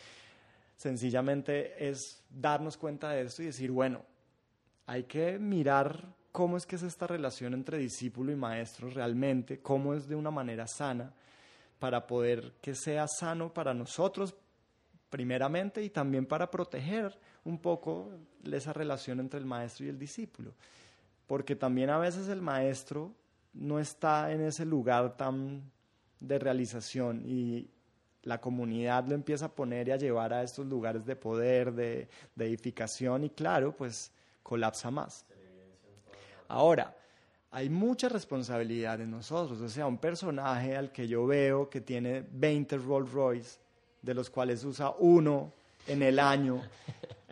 sencillamente 0.76 1.88
es 1.88 2.22
darnos 2.30 2.76
cuenta 2.76 3.10
de 3.10 3.22
esto 3.22 3.42
y 3.42 3.46
decir, 3.46 3.70
bueno, 3.70 4.02
hay 4.86 5.04
que 5.04 5.38
mirar 5.38 6.14
cómo 6.36 6.58
es 6.58 6.66
que 6.66 6.76
es 6.76 6.82
esta 6.82 7.06
relación 7.06 7.54
entre 7.54 7.78
discípulo 7.78 8.30
y 8.30 8.36
maestro 8.36 8.90
realmente, 8.90 9.60
cómo 9.60 9.94
es 9.94 10.06
de 10.06 10.16
una 10.16 10.30
manera 10.30 10.66
sana, 10.66 11.14
para 11.78 12.06
poder 12.06 12.52
que 12.60 12.74
sea 12.74 13.06
sano 13.08 13.54
para 13.54 13.72
nosotros 13.72 14.34
primeramente 15.08 15.82
y 15.82 15.88
también 15.88 16.26
para 16.26 16.50
proteger 16.50 17.18
un 17.46 17.58
poco 17.58 18.10
esa 18.52 18.74
relación 18.74 19.18
entre 19.18 19.40
el 19.40 19.46
maestro 19.46 19.86
y 19.86 19.88
el 19.88 19.98
discípulo. 19.98 20.52
Porque 21.26 21.56
también 21.56 21.88
a 21.88 21.96
veces 21.96 22.28
el 22.28 22.42
maestro 22.42 23.14
no 23.54 23.78
está 23.78 24.30
en 24.30 24.42
ese 24.42 24.66
lugar 24.66 25.16
tan 25.16 25.62
de 26.20 26.38
realización 26.38 27.22
y 27.24 27.70
la 28.24 28.42
comunidad 28.42 29.06
lo 29.08 29.14
empieza 29.14 29.46
a 29.46 29.54
poner 29.54 29.88
y 29.88 29.92
a 29.92 29.96
llevar 29.96 30.34
a 30.34 30.42
estos 30.42 30.66
lugares 30.66 31.06
de 31.06 31.16
poder, 31.16 31.72
de, 31.72 32.10
de 32.34 32.46
edificación 32.46 33.24
y 33.24 33.30
claro, 33.30 33.74
pues 33.74 34.12
colapsa 34.42 34.90
más. 34.90 35.24
Ahora, 36.48 36.96
hay 37.50 37.68
mucha 37.68 38.08
responsabilidad 38.08 39.00
en 39.00 39.10
nosotros. 39.10 39.60
O 39.60 39.68
sea, 39.68 39.86
un 39.86 39.98
personaje 39.98 40.76
al 40.76 40.92
que 40.92 41.08
yo 41.08 41.26
veo 41.26 41.70
que 41.70 41.80
tiene 41.80 42.24
20 42.30 42.78
Rolls 42.78 43.12
Royce, 43.12 43.58
de 44.02 44.14
los 44.14 44.30
cuales 44.30 44.64
usa 44.64 44.94
uno 44.98 45.52
en 45.86 46.02
el 46.02 46.18
año, 46.18 46.62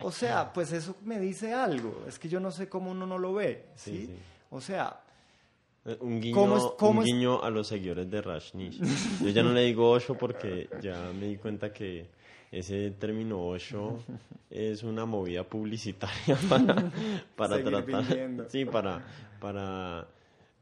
O 0.01 0.11
sea, 0.11 0.51
pues 0.51 0.71
eso 0.71 0.95
me 1.03 1.19
dice 1.19 1.53
algo. 1.53 2.03
Es 2.07 2.19
que 2.19 2.27
yo 2.27 2.39
no 2.39 2.51
sé 2.51 2.67
cómo 2.67 2.91
uno 2.91 3.05
no 3.05 3.17
lo 3.17 3.33
ve, 3.33 3.65
¿sí? 3.75 4.09
O 4.51 4.59
sea... 4.59 5.01
Eh, 5.85 5.97
un 6.01 6.19
guiño, 6.19 6.75
un 6.79 7.03
guiño 7.03 7.43
a 7.43 7.49
los 7.49 7.67
seguidores 7.67 8.09
de 8.09 8.21
Rashnish. 8.21 8.79
Yo 9.21 9.29
ya 9.29 9.43
no 9.43 9.53
le 9.53 9.61
digo 9.61 9.89
Osho 9.89 10.15
porque 10.15 10.67
ya 10.81 11.11
me 11.17 11.27
di 11.27 11.37
cuenta 11.37 11.71
que 11.71 12.09
ese 12.51 12.91
término 12.91 13.45
Osho 13.45 13.99
es 14.49 14.83
una 14.83 15.05
movida 15.05 15.43
publicitaria 15.43 16.37
para, 16.49 16.91
para 17.35 17.63
tratar... 17.63 18.05
Sí, 18.49 18.65
para... 18.65 19.05
para 19.39 20.07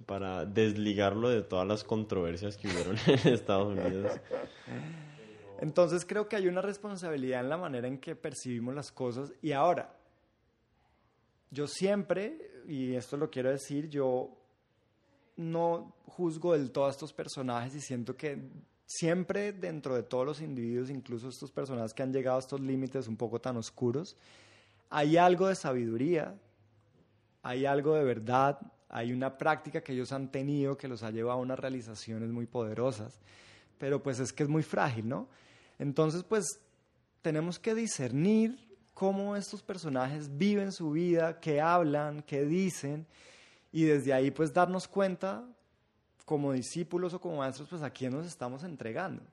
para 0.06 0.46
desligarlo 0.46 1.30
de 1.30 1.44
todas 1.44 1.66
las 1.66 1.86
controversias 1.86 2.58
que 2.58 2.68
hubieron 2.68 2.98
en 3.08 3.34
Estados 3.34 3.78
Unidos. 3.78 4.12
Entonces 5.62 6.06
creo 6.06 6.28
que 6.28 6.36
hay 6.36 6.48
una 6.48 6.62
responsabilidad 6.62 7.40
en 7.40 7.50
la 7.50 7.58
manera 7.58 7.88
en 7.88 7.98
que 7.98 8.16
percibimos 8.16 8.76
las 8.76 8.92
cosas 8.92 9.32
y 9.42 9.54
ahora, 9.54 9.96
yo 11.52 11.68
siempre, 11.68 12.52
y 12.68 12.96
esto 12.96 13.16
lo 13.16 13.30
quiero 13.30 13.50
decir, 13.50 13.90
yo 13.90 14.30
no 15.38 15.96
juzgo 16.06 16.54
del 16.54 16.72
todo 16.72 16.88
a 16.88 16.90
estos 16.90 17.14
personajes 17.14 17.74
y 17.76 17.82
siento 17.82 18.16
que 18.16 18.40
siempre 18.98 19.54
dentro 19.54 19.96
de 19.96 20.04
todos 20.04 20.26
los 20.26 20.42
individuos, 20.42 20.90
incluso 20.90 21.30
estos 21.30 21.52
personajes 21.52 21.94
que 21.94 22.04
han 22.04 22.14
llegado 22.14 22.38
a 22.38 22.40
estos 22.40 22.62
límites 22.62 23.08
un 23.08 23.18
poco 23.18 23.40
tan 23.40 23.58
oscuros, 23.58 24.16
hay 24.90 25.18
algo 25.18 25.48
de 25.48 25.56
sabiduría, 25.56 26.36
hay 27.42 27.66
algo 27.66 27.96
de 27.96 28.04
verdad, 28.04 28.60
hay 28.90 29.12
una 29.12 29.38
práctica 29.38 29.82
que 29.82 29.94
ellos 29.94 30.12
han 30.12 30.32
tenido 30.32 30.78
que 30.78 30.88
los 30.88 31.02
ha 31.02 31.10
llevado 31.10 31.40
a 31.40 31.42
unas 31.42 31.60
realizaciones 31.60 32.30
muy 32.30 32.46
poderosas, 32.46 33.20
pero 33.80 34.04
pues 34.04 34.20
es 34.20 34.32
que 34.32 34.44
es 34.44 34.50
muy 34.50 34.64
frágil, 34.64 35.10
¿no? 35.10 35.28
Entonces, 35.80 36.24
pues 36.24 36.46
tenemos 37.24 37.58
que 37.58 37.74
discernir 37.74 38.60
cómo 38.94 39.36
estos 39.36 39.64
personajes 39.64 40.38
viven 40.38 40.72
su 40.72 40.92
vida, 40.92 41.40
qué 41.40 41.60
hablan, 41.60 42.22
qué 42.22 42.46
dicen, 42.46 43.08
y 43.72 43.86
desde 43.86 44.14
ahí 44.14 44.30
pues 44.30 44.54
darnos 44.54 44.88
cuenta 44.88 45.44
como 46.26 46.54
discípulos 46.54 47.14
o 47.14 47.22
como 47.22 47.38
maestros, 47.38 47.68
pues 47.70 47.82
a 47.82 47.90
quién 47.90 48.14
nos 48.14 48.26
estamos 48.26 48.64
entregando. 48.64 49.24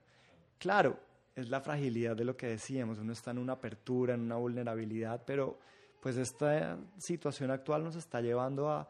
Claro, 0.59 0.99
es 1.35 1.49
la 1.49 1.61
fragilidad 1.61 2.17
de 2.17 2.25
lo 2.25 2.37
que 2.37 2.47
decíamos, 2.47 2.99
uno 2.99 3.13
está 3.13 3.31
en 3.31 3.39
una 3.39 3.55
apertura, 3.55 4.15
en 4.15 4.21
una 4.21 4.37
vulnerabilidad, 4.37 5.23
pero 5.25 5.59
pues 6.01 6.17
esta 6.17 6.79
situación 6.99 7.51
actual 7.51 7.85
nos 7.85 7.97
está 7.97 8.21
llevando 8.21 8.71
a 8.71 8.89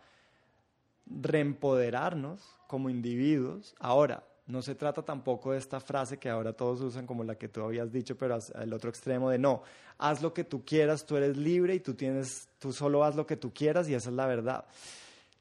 reempoderarnos 1.06 2.42
como 2.66 2.88
individuos. 2.88 3.74
Ahora, 3.78 4.24
no 4.46 4.62
se 4.62 4.74
trata 4.74 5.02
tampoco 5.02 5.52
de 5.52 5.58
esta 5.58 5.80
frase 5.80 6.18
que 6.18 6.28
ahora 6.28 6.52
todos 6.52 6.80
usan 6.80 7.06
como 7.06 7.22
la 7.24 7.36
que 7.36 7.48
tú 7.48 7.62
habías 7.62 7.92
dicho, 7.92 8.16
pero 8.16 8.38
al 8.54 8.72
otro 8.72 8.90
extremo 8.90 9.30
de 9.30 9.38
no, 9.38 9.62
haz 9.98 10.22
lo 10.22 10.34
que 10.34 10.44
tú 10.44 10.64
quieras, 10.64 11.06
tú 11.06 11.16
eres 11.16 11.36
libre 11.36 11.74
y 11.74 11.80
tú 11.80 11.94
tienes, 11.94 12.48
tú 12.58 12.72
solo 12.72 13.04
haz 13.04 13.14
lo 13.14 13.26
que 13.26 13.36
tú 13.36 13.52
quieras 13.52 13.88
y 13.88 13.94
esa 13.94 14.10
es 14.10 14.16
la 14.16 14.26
verdad. 14.26 14.64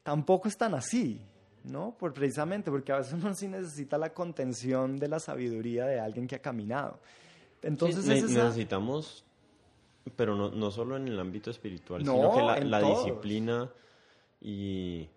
Tampoco 0.03 0.47
es 0.47 0.57
tan 0.57 0.73
así, 0.73 1.21
¿no? 1.63 1.95
Por, 1.97 2.13
precisamente 2.13 2.71
porque 2.71 2.91
a 2.91 2.97
veces 2.97 3.13
uno 3.13 3.33
sí 3.33 3.47
necesita 3.47 3.97
la 3.97 4.13
contención 4.13 4.97
de 4.97 5.07
la 5.07 5.19
sabiduría 5.19 5.85
de 5.85 5.99
alguien 5.99 6.27
que 6.27 6.35
ha 6.35 6.41
caminado. 6.41 6.99
Entonces 7.61 8.05
necesitamos, 8.05 9.25
pero 10.15 10.35
no, 10.35 10.51
no, 10.51 10.71
solo 10.71 10.95
en 10.97 11.07
el 11.07 11.19
ámbito 11.19 11.51
espiritual, 11.51 12.01
sino 12.01 12.33
que 12.33 12.41
la, 12.41 12.59
la 12.59 12.81
disciplina 12.81 13.69
y, 14.41 15.09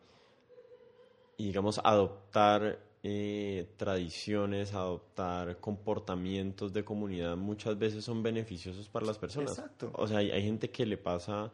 y 1.37 1.47
digamos 1.47 1.81
adoptar 1.85 2.79
eh, 3.05 3.67
tradiciones, 3.79 4.75
adoptar 4.75 5.59
comportamientos 5.59 6.73
de 6.73 6.85
comunidad 6.85 7.37
muchas 7.37 7.77
veces 7.77 8.05
son 8.05 8.23
beneficiosos 8.23 8.89
para 8.89 9.07
las 9.07 9.19
personas. 9.19 9.59
Exacto. 9.59 9.91
O 9.95 10.07
sea, 10.07 10.19
hay, 10.19 10.43
gente 10.43 10.71
que 10.71 10.87
le 10.87 10.97
pasa 10.97 11.51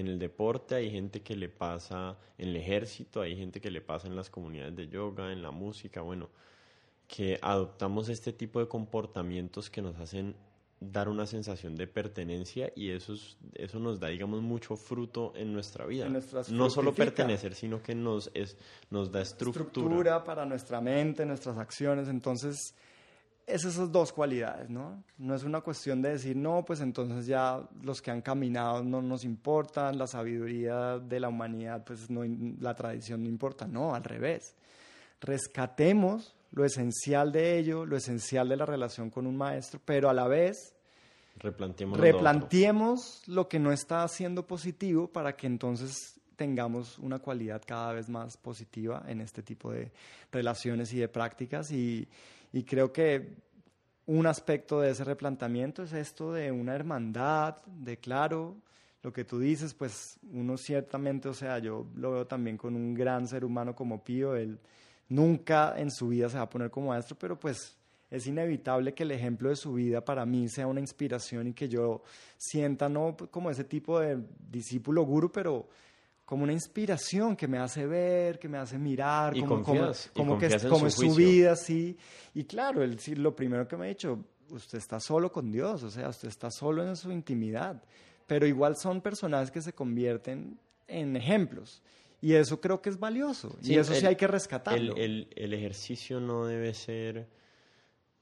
en 0.00 0.08
el 0.08 0.18
deporte, 0.18 0.74
hay 0.74 0.90
gente 0.90 1.20
que 1.20 1.36
le 1.36 1.48
pasa 1.48 2.16
en 2.38 2.48
el 2.48 2.56
ejército, 2.56 3.20
hay 3.20 3.36
gente 3.36 3.60
que 3.60 3.70
le 3.70 3.82
pasa 3.82 4.08
en 4.08 4.16
las 4.16 4.30
comunidades 4.30 4.74
de 4.74 4.88
yoga, 4.88 5.32
en 5.32 5.42
la 5.42 5.50
música, 5.50 6.00
bueno, 6.00 6.30
que 7.06 7.38
adoptamos 7.42 8.08
este 8.08 8.32
tipo 8.32 8.58
de 8.58 8.68
comportamientos 8.68 9.68
que 9.68 9.82
nos 9.82 9.98
hacen 9.98 10.34
dar 10.80 11.08
una 11.08 11.26
sensación 11.26 11.76
de 11.76 11.86
pertenencia 11.86 12.72
y 12.74 12.90
eso, 12.90 13.14
eso 13.54 13.78
nos 13.78 14.00
da, 14.00 14.08
digamos, 14.08 14.40
mucho 14.40 14.76
fruto 14.76 15.32
en 15.36 15.52
nuestra 15.52 15.84
vida. 15.86 16.08
no 16.48 16.70
solo 16.70 16.94
pertenecer, 16.94 17.54
sino 17.54 17.82
que 17.82 17.94
nos, 17.94 18.30
es, 18.34 18.56
nos 18.90 19.12
da 19.12 19.20
estructura. 19.20 19.66
Estructura 19.66 20.24
para 20.24 20.46
nuestra 20.46 20.80
mente, 20.80 21.26
nuestras 21.26 21.58
acciones. 21.58 22.08
Entonces, 22.08 22.74
es 23.46 23.64
esas 23.64 23.90
dos 23.90 24.12
cualidades, 24.12 24.70
¿no? 24.70 25.02
No 25.18 25.34
es 25.34 25.42
una 25.42 25.60
cuestión 25.60 26.00
de 26.00 26.10
decir, 26.10 26.36
no, 26.36 26.64
pues 26.64 26.80
entonces 26.80 27.26
ya 27.26 27.60
los 27.82 28.00
que 28.00 28.10
han 28.10 28.22
caminado 28.22 28.82
no 28.82 29.02
nos 29.02 29.24
importan, 29.24 29.98
la 29.98 30.06
sabiduría 30.06 30.98
de 30.98 31.20
la 31.20 31.28
humanidad, 31.28 31.84
pues 31.84 32.08
no, 32.10 32.22
la 32.60 32.74
tradición 32.74 33.22
no 33.22 33.28
importa. 33.28 33.66
No, 33.66 33.94
al 33.94 34.04
revés. 34.04 34.54
Rescatemos 35.20 36.34
lo 36.52 36.64
esencial 36.64 37.32
de 37.32 37.58
ello, 37.58 37.86
lo 37.86 37.96
esencial 37.96 38.48
de 38.48 38.56
la 38.56 38.66
relación 38.66 39.10
con 39.10 39.26
un 39.26 39.36
maestro, 39.36 39.80
pero 39.84 40.08
a 40.08 40.14
la 40.14 40.28
vez 40.28 40.74
replanteemos 41.36 43.26
lo, 43.26 43.48
que 43.48 43.58
no 43.58 43.72
está 43.72 44.02
haciendo 44.02 44.46
positivo 44.46 45.08
para 45.08 45.34
que 45.34 45.46
entonces 45.46 46.20
tengamos 46.36 46.98
una 46.98 47.18
cualidad 47.18 47.62
cada 47.64 47.92
vez 47.92 48.08
más 48.08 48.36
positiva 48.36 49.02
en 49.08 49.20
este 49.20 49.42
tipo 49.42 49.72
de 49.72 49.92
relaciones 50.30 50.92
y 50.92 50.98
de 50.98 51.08
prácticas. 51.08 51.70
Y, 51.70 52.08
y 52.52 52.64
creo 52.64 52.92
que 52.92 53.36
un 54.06 54.26
aspecto 54.26 54.80
de 54.80 54.90
ese 54.90 55.04
replanteamiento 55.04 55.82
es 55.82 55.92
esto 55.92 56.32
de 56.32 56.50
una 56.50 56.74
hermandad, 56.74 57.62
de 57.66 57.98
claro, 57.98 58.56
lo 59.02 59.12
que 59.12 59.24
tú 59.24 59.38
dices, 59.38 59.74
pues 59.74 60.18
uno 60.32 60.56
ciertamente, 60.56 61.28
o 61.28 61.34
sea, 61.34 61.58
yo 61.58 61.86
lo 61.94 62.12
veo 62.12 62.26
también 62.26 62.56
con 62.56 62.76
un 62.76 62.94
gran 62.94 63.26
ser 63.26 63.44
humano 63.44 63.74
como 63.74 64.04
Pío, 64.04 64.36
él 64.36 64.60
nunca 65.08 65.74
en 65.76 65.90
su 65.90 66.08
vida 66.08 66.28
se 66.28 66.36
va 66.36 66.44
a 66.44 66.50
poner 66.50 66.70
como 66.70 66.88
maestro, 66.88 67.16
pero 67.18 67.38
pues 67.38 67.76
es 68.10 68.26
inevitable 68.26 68.92
que 68.92 69.04
el 69.04 69.10
ejemplo 69.10 69.48
de 69.48 69.56
su 69.56 69.72
vida 69.72 70.04
para 70.04 70.26
mí 70.26 70.48
sea 70.48 70.66
una 70.66 70.80
inspiración 70.80 71.48
y 71.48 71.52
que 71.54 71.68
yo 71.68 72.02
sienta 72.36 72.88
no 72.88 73.16
como 73.30 73.50
ese 73.50 73.64
tipo 73.64 73.98
de 73.98 74.22
discípulo 74.50 75.02
guru, 75.02 75.32
pero 75.32 75.68
como 76.32 76.44
una 76.44 76.54
inspiración 76.54 77.36
que 77.36 77.46
me 77.46 77.58
hace 77.58 77.86
ver, 77.86 78.38
que 78.38 78.48
me 78.48 78.56
hace 78.56 78.78
mirar, 78.78 79.38
como, 79.38 79.62
como, 80.14 80.38
que 80.38 80.46
es, 80.46 80.64
como 80.64 80.88
su, 80.88 81.14
vida, 81.14 81.54
sí. 81.56 81.94
Y 82.32 82.44
claro, 82.44 82.82
él, 82.82 82.98
lo 83.16 83.36
primero 83.36 83.68
que 83.68 83.76
me 83.76 83.84
ha 83.84 83.88
dicho, 83.90 84.18
usted 84.48 84.78
está 84.78 84.98
solo 84.98 85.30
con 85.30 85.52
Dios, 85.52 85.82
o 85.82 85.90
sea, 85.90 86.08
usted 86.08 86.28
está 86.28 86.50
solo 86.50 86.88
en 86.88 86.96
su 86.96 87.12
intimidad, 87.12 87.84
pero 88.26 88.46
igual 88.46 88.78
son 88.78 89.02
personajes 89.02 89.50
que 89.50 89.60
se 89.60 89.74
convierten 89.74 90.58
en 90.88 91.16
ejemplos. 91.16 91.82
Y 92.22 92.32
eso 92.32 92.62
creo 92.62 92.80
que 92.80 92.88
es 92.88 92.98
valioso. 92.98 93.54
y 93.62 93.76
eso 93.76 93.92
sí 93.92 94.06
hay 94.06 94.16
que 94.16 94.26
rescatarlo. 94.26 94.96
El, 94.96 95.28
el, 95.36 95.52
ejercicio 95.52 96.18
no 96.18 96.46
debe 96.46 96.72
ser 96.72 97.28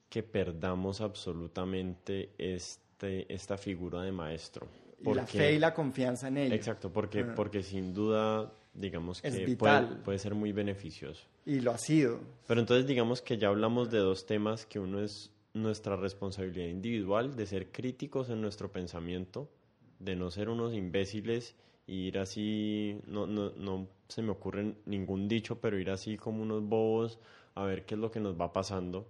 que 0.08 0.24
perdamos 0.24 1.00
absolutamente 1.00 2.30
este, 2.38 3.32
esta 3.32 3.56
figura 3.56 4.02
de 4.02 4.10
maestro. 4.10 4.66
La 5.04 5.26
fe 5.26 5.54
y 5.54 5.58
la 5.58 5.74
confianza 5.74 6.28
en 6.28 6.36
él. 6.36 6.52
Exacto, 6.52 6.92
porque, 6.92 7.20
ah. 7.20 7.32
porque 7.34 7.62
sin 7.62 7.94
duda, 7.94 8.52
digamos 8.74 9.22
que 9.22 9.56
puede, 9.56 9.86
puede, 10.04 10.18
ser 10.18 10.34
muy 10.34 10.52
beneficioso. 10.52 11.26
Y 11.46 11.60
lo 11.60 11.72
ha 11.72 11.78
sido. 11.78 12.20
Pero 12.46 12.60
entonces 12.60 12.86
digamos 12.86 13.22
que 13.22 13.38
ya 13.38 13.48
hablamos 13.48 13.90
de 13.90 13.98
dos 13.98 14.26
temas, 14.26 14.66
que 14.66 14.78
uno 14.78 15.02
es 15.02 15.30
nuestra 15.54 15.96
responsabilidad 15.96 16.68
individual 16.68 17.34
de 17.34 17.46
ser 17.46 17.72
críticos 17.72 18.30
en 18.30 18.40
nuestro 18.40 18.70
pensamiento, 18.70 19.50
de 19.98 20.16
no 20.16 20.30
ser 20.30 20.48
unos 20.48 20.74
imbéciles 20.74 21.56
ir 21.90 22.18
así, 22.18 23.00
no, 23.06 23.26
no, 23.26 23.50
no 23.50 23.88
se 24.08 24.22
me 24.22 24.30
ocurre 24.30 24.74
ningún 24.86 25.28
dicho, 25.28 25.60
pero 25.60 25.78
ir 25.78 25.90
así 25.90 26.16
como 26.16 26.42
unos 26.42 26.62
bobos 26.62 27.18
a 27.54 27.64
ver 27.64 27.84
qué 27.84 27.94
es 27.94 28.00
lo 28.00 28.10
que 28.10 28.20
nos 28.20 28.40
va 28.40 28.52
pasando. 28.52 29.08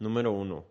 Número 0.00 0.32
uno, 0.32 0.64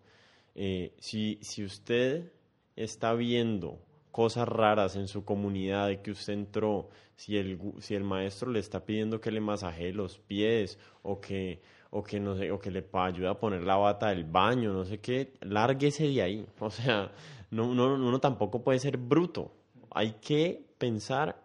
eh, 0.56 0.94
si, 1.00 1.38
si 1.42 1.64
usted 1.64 2.32
está 2.76 3.14
viendo 3.14 3.80
cosas 4.14 4.48
raras 4.48 4.96
en 4.96 5.08
su 5.08 5.26
comunidad 5.26 5.88
de 5.88 6.02
que 6.04 6.12
usted 6.12 6.34
entró, 6.34 6.88
si 7.16 7.36
el, 7.36 7.60
si 7.80 7.96
el 7.96 8.04
maestro 8.04 8.52
le 8.52 8.60
está 8.60 8.86
pidiendo 8.86 9.20
que 9.20 9.32
le 9.32 9.42
masajee 9.42 9.92
los 9.92 10.20
pies 10.20 10.78
o 11.02 11.20
que, 11.20 11.64
o 11.90 12.04
que, 12.04 12.20
no 12.20 12.38
sé, 12.38 12.52
o 12.52 12.60
que 12.60 12.70
le 12.70 12.86
ayude 12.94 13.28
a 13.28 13.40
poner 13.40 13.64
la 13.64 13.76
bata 13.76 14.10
del 14.10 14.24
baño, 14.24 14.72
no 14.72 14.86
sé 14.86 15.00
qué, 15.00 15.34
lárguese 15.42 16.08
de 16.08 16.22
ahí. 16.22 16.46
O 16.60 16.70
sea, 16.70 17.12
no, 17.50 17.74
no, 17.74 17.96
uno 17.96 18.20
tampoco 18.20 18.64
puede 18.64 18.78
ser 18.78 18.98
bruto. 18.98 19.52
Hay 19.90 20.12
que 20.22 20.64
pensar 20.78 21.42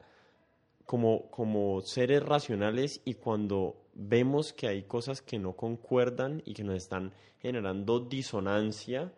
como, 0.85 1.31
como 1.31 1.81
seres 1.81 2.23
racionales 2.23 3.01
y 3.07 3.15
cuando 3.15 3.77
vemos 3.95 4.53
que 4.53 4.69
hay 4.69 4.83
cosas 4.83 5.23
que 5.23 5.39
no 5.39 5.55
concuerdan 5.55 6.43
y 6.45 6.53
que 6.53 6.65
nos 6.65 6.77
están 6.77 7.15
generando 7.39 7.99
disonancia, 7.99 9.11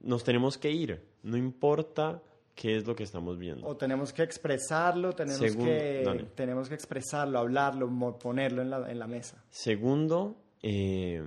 nos 0.00 0.22
tenemos 0.22 0.58
que 0.58 0.70
ir. 0.70 1.04
No 1.24 1.36
importa 1.36 2.22
qué 2.54 2.76
es 2.76 2.86
lo 2.86 2.94
que 2.94 3.02
estamos 3.02 3.38
viendo. 3.38 3.66
O 3.66 3.76
tenemos 3.76 4.12
que 4.12 4.22
expresarlo, 4.22 5.12
tenemos, 5.12 5.40
que, 5.40 6.26
tenemos 6.34 6.68
que 6.68 6.74
expresarlo, 6.74 7.38
hablarlo, 7.38 8.18
ponerlo 8.18 8.62
en 8.62 8.70
la, 8.70 8.90
en 8.90 8.98
la 8.98 9.06
mesa. 9.06 9.42
Segundo, 9.50 10.36
eh, 10.62 11.22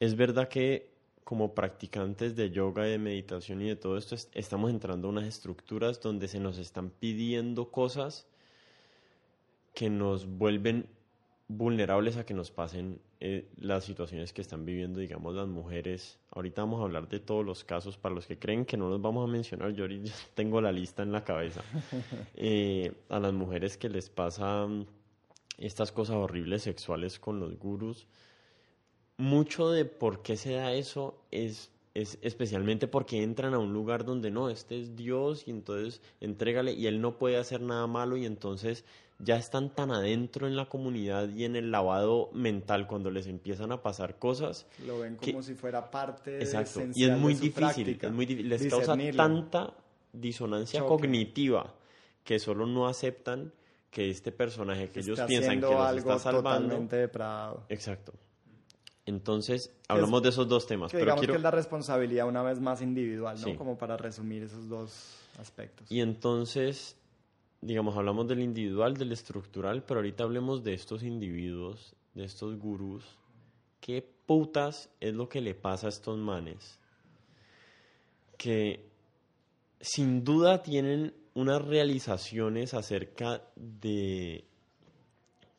es 0.00 0.16
verdad 0.16 0.48
que 0.48 0.96
como 1.26 1.54
practicantes 1.54 2.36
de 2.36 2.50
yoga, 2.50 2.84
de 2.84 2.98
meditación 2.98 3.60
y 3.60 3.68
de 3.68 3.74
todo 3.74 3.98
esto, 3.98 4.14
estamos 4.32 4.70
entrando 4.70 5.08
a 5.08 5.10
unas 5.10 5.26
estructuras 5.26 6.00
donde 6.00 6.28
se 6.28 6.38
nos 6.38 6.56
están 6.56 6.90
pidiendo 6.90 7.72
cosas 7.72 8.28
que 9.74 9.90
nos 9.90 10.26
vuelven 10.26 10.86
vulnerables 11.48 12.16
a 12.16 12.26
que 12.26 12.34
nos 12.34 12.50
pasen 12.50 13.00
eh, 13.20 13.48
las 13.58 13.84
situaciones 13.84 14.32
que 14.32 14.42
están 14.42 14.64
viviendo, 14.64 15.00
digamos, 15.00 15.34
las 15.34 15.46
mujeres. 15.46 16.18
Ahorita 16.30 16.62
vamos 16.62 16.80
a 16.80 16.84
hablar 16.84 17.08
de 17.08 17.20
todos 17.20 17.44
los 17.44 17.64
casos 17.64 17.96
para 17.96 18.14
los 18.14 18.26
que 18.26 18.38
creen 18.38 18.64
que 18.64 18.76
no 18.76 18.88
los 18.88 19.00
vamos 19.00 19.28
a 19.28 19.32
mencionar. 19.32 19.72
Yo 19.72 19.84
ahorita 19.84 20.10
tengo 20.34 20.60
la 20.60 20.72
lista 20.72 21.02
en 21.02 21.12
la 21.12 21.24
cabeza. 21.24 21.62
Eh, 22.38 22.92
a 23.08 23.18
las 23.18 23.32
mujeres 23.32 23.76
que 23.78 23.88
les 23.88 24.10
pasan 24.10 24.86
estas 25.58 25.92
cosas 25.92 26.16
horribles 26.16 26.62
sexuales 26.62 27.18
con 27.18 27.40
los 27.40 27.58
gurús. 27.58 28.06
Mucho 29.16 29.70
de 29.70 29.84
por 29.86 30.22
qué 30.22 30.36
se 30.36 30.52
da 30.52 30.72
eso 30.72 31.18
es 31.30 31.70
es 31.96 32.18
especialmente 32.20 32.88
porque 32.88 33.22
entran 33.22 33.54
a 33.54 33.58
un 33.58 33.72
lugar 33.72 34.04
donde 34.04 34.30
no, 34.30 34.50
este 34.50 34.78
es 34.78 34.96
Dios 34.96 35.48
y 35.48 35.50
entonces 35.50 36.02
entrégale 36.20 36.74
y 36.74 36.86
él 36.86 37.00
no 37.00 37.16
puede 37.16 37.38
hacer 37.38 37.62
nada 37.62 37.86
malo 37.86 38.18
y 38.18 38.26
entonces 38.26 38.84
ya 39.18 39.36
están 39.36 39.70
tan 39.70 39.90
adentro 39.90 40.46
en 40.46 40.56
la 40.56 40.66
comunidad 40.66 41.28
y 41.30 41.44
en 41.44 41.56
el 41.56 41.70
lavado 41.70 42.30
mental 42.32 42.86
cuando 42.86 43.10
les 43.10 43.26
empiezan 43.26 43.72
a 43.72 43.82
pasar 43.82 44.18
cosas. 44.18 44.66
Lo 44.86 45.00
ven 45.00 45.16
como 45.16 45.42
si 45.42 45.54
fuera 45.54 45.90
parte 45.90 46.38
Exacto. 46.38 46.82
Y 46.94 47.04
es 47.04 47.16
muy 47.16 47.34
difícil, 47.34 47.98
es 48.00 48.12
muy 48.12 48.26
les 48.26 48.66
causa 48.66 48.96
tanta 49.16 49.74
disonancia 50.12 50.84
cognitiva 50.84 51.74
que 52.24 52.38
solo 52.38 52.66
no 52.66 52.88
aceptan 52.88 53.52
que 53.90 54.10
este 54.10 54.32
personaje 54.32 54.90
que 54.90 55.00
ellos 55.00 55.20
piensan 55.22 55.60
que 55.60 55.66
los 55.66 55.96
está 55.96 56.18
salvando 56.18 56.68
totalmente 56.68 56.96
depravado. 56.96 57.64
Exacto. 57.68 58.12
Entonces, 59.06 59.72
hablamos 59.86 60.22
de 60.24 60.30
esos 60.30 60.48
dos 60.48 60.66
temas. 60.66 60.90
pero 60.90 61.04
digamos 61.04 61.26
que 61.26 61.32
es 61.32 61.40
la 61.40 61.52
responsabilidad 61.52 62.26
una 62.26 62.42
vez 62.42 62.60
más 62.60 62.82
individual, 62.82 63.40
¿no? 63.40 63.56
Como 63.56 63.78
para 63.78 63.96
resumir 63.96 64.42
esos 64.42 64.68
dos 64.68 65.16
aspectos. 65.38 65.90
Y 65.90 66.00
entonces, 66.00 66.96
digamos, 67.66 67.96
hablamos 67.96 68.28
del 68.28 68.40
individual, 68.40 68.96
del 68.96 69.12
estructural, 69.12 69.82
pero 69.82 70.00
ahorita 70.00 70.24
hablemos 70.24 70.62
de 70.62 70.74
estos 70.74 71.02
individuos, 71.02 71.94
de 72.14 72.24
estos 72.24 72.58
gurús. 72.58 73.04
¿Qué 73.80 74.02
putas 74.26 74.90
es 75.00 75.14
lo 75.14 75.28
que 75.28 75.40
le 75.40 75.54
pasa 75.54 75.86
a 75.86 75.90
estos 75.90 76.18
manes? 76.18 76.78
Que 78.38 78.88
sin 79.80 80.24
duda 80.24 80.62
tienen 80.62 81.14
unas 81.34 81.62
realizaciones 81.62 82.74
acerca 82.74 83.42
de 83.56 84.44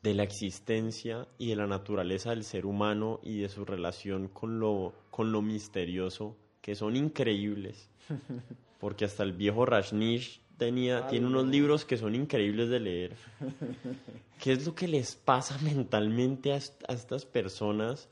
de 0.08 0.14
la 0.14 0.24
existencia 0.24 1.28
y 1.38 1.50
de 1.50 1.58
la 1.58 1.68
naturaleza 1.68 2.30
del 2.30 2.46
ser 2.46 2.66
humano 2.66 3.20
y 3.24 3.40
de 3.40 3.50
su 3.50 3.66
relación 3.66 4.30
con 4.30 4.58
lo, 4.58 4.94
con 5.10 5.34
lo 5.34 5.42
misterioso, 5.42 6.38
que 6.62 6.76
son 6.76 6.96
increíbles. 6.96 7.90
Porque 8.80 9.04
hasta 9.04 9.24
el 9.24 9.34
viejo 9.34 9.66
Rajnish 9.66 10.42
tenía, 10.58 11.08
tiene 11.08 11.28
unos 11.28 11.48
libros 11.48 11.86
que 11.86 11.98
son 11.98 12.16
increíbles 12.16 12.70
de 12.70 12.80
leer. 12.80 13.16
¿Qué 14.42 14.52
es 14.54 14.66
lo 14.66 14.76
que 14.76 14.88
les 14.88 15.16
pasa 15.16 15.58
mentalmente 15.64 16.54
a, 16.54 16.58
estas 16.58 17.26
personas 17.26 18.10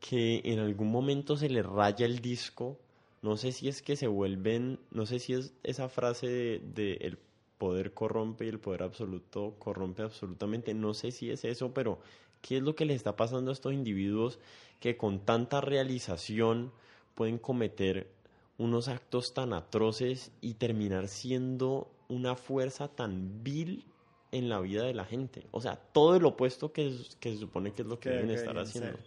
que 0.00 0.40
en 0.44 0.58
algún 0.58 0.90
momento 0.90 1.36
se 1.36 1.48
les 1.48 1.64
raya 1.66 2.06
el 2.06 2.20
disco? 2.20 2.78
No 3.22 3.36
sé 3.36 3.52
si 3.52 3.68
es 3.68 3.82
que 3.82 3.96
se 3.96 4.06
vuelven, 4.06 4.78
no 4.90 5.04
sé 5.04 5.18
si 5.18 5.34
es 5.34 5.52
esa 5.62 5.88
frase 5.88 6.26
de, 6.26 6.62
de 6.74 6.92
el 7.02 7.18
poder 7.58 7.92
corrompe 7.92 8.46
y 8.46 8.48
el 8.48 8.58
poder 8.58 8.82
absoluto 8.82 9.56
corrompe 9.58 10.02
absolutamente. 10.02 10.72
No 10.72 10.94
sé 10.94 11.10
si 11.10 11.30
es 11.30 11.44
eso, 11.44 11.74
pero 11.74 11.98
¿qué 12.40 12.56
es 12.56 12.62
lo 12.62 12.74
que 12.74 12.86
le 12.86 12.94
está 12.94 13.16
pasando 13.16 13.50
a 13.50 13.54
estos 13.54 13.74
individuos 13.74 14.38
que 14.80 14.96
con 14.96 15.20
tanta 15.26 15.60
realización 15.60 16.72
pueden 17.14 17.36
cometer 17.36 18.08
unos 18.60 18.88
actos 18.88 19.32
tan 19.32 19.54
atroces 19.54 20.32
y 20.42 20.54
terminar 20.54 21.08
siendo 21.08 21.90
una 22.08 22.36
fuerza 22.36 22.88
tan 22.88 23.42
vil 23.42 23.86
en 24.32 24.50
la 24.50 24.60
vida 24.60 24.84
de 24.84 24.92
la 24.92 25.06
gente? 25.06 25.46
O 25.50 25.62
sea, 25.62 25.76
todo 25.76 26.16
el 26.16 26.26
opuesto 26.26 26.70
que, 26.70 26.94
que 27.18 27.32
se 27.32 27.38
supone 27.38 27.72
que 27.72 27.82
es 27.82 27.88
lo 27.88 27.98
que, 27.98 28.10
deben 28.10 28.30
estar 28.30 28.58
haciendo. 28.58 28.98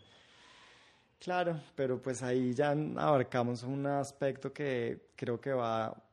Claro, 1.20 1.60
pero 1.76 2.02
pues 2.02 2.24
ahí 2.24 2.54
ya 2.56 2.72
abarcamos 2.72 3.62
un 3.62 3.86
aspecto 3.86 4.52
que 4.52 5.10
creo 5.16 5.40
que 5.40 5.54
va 5.54 5.86
a 5.86 6.04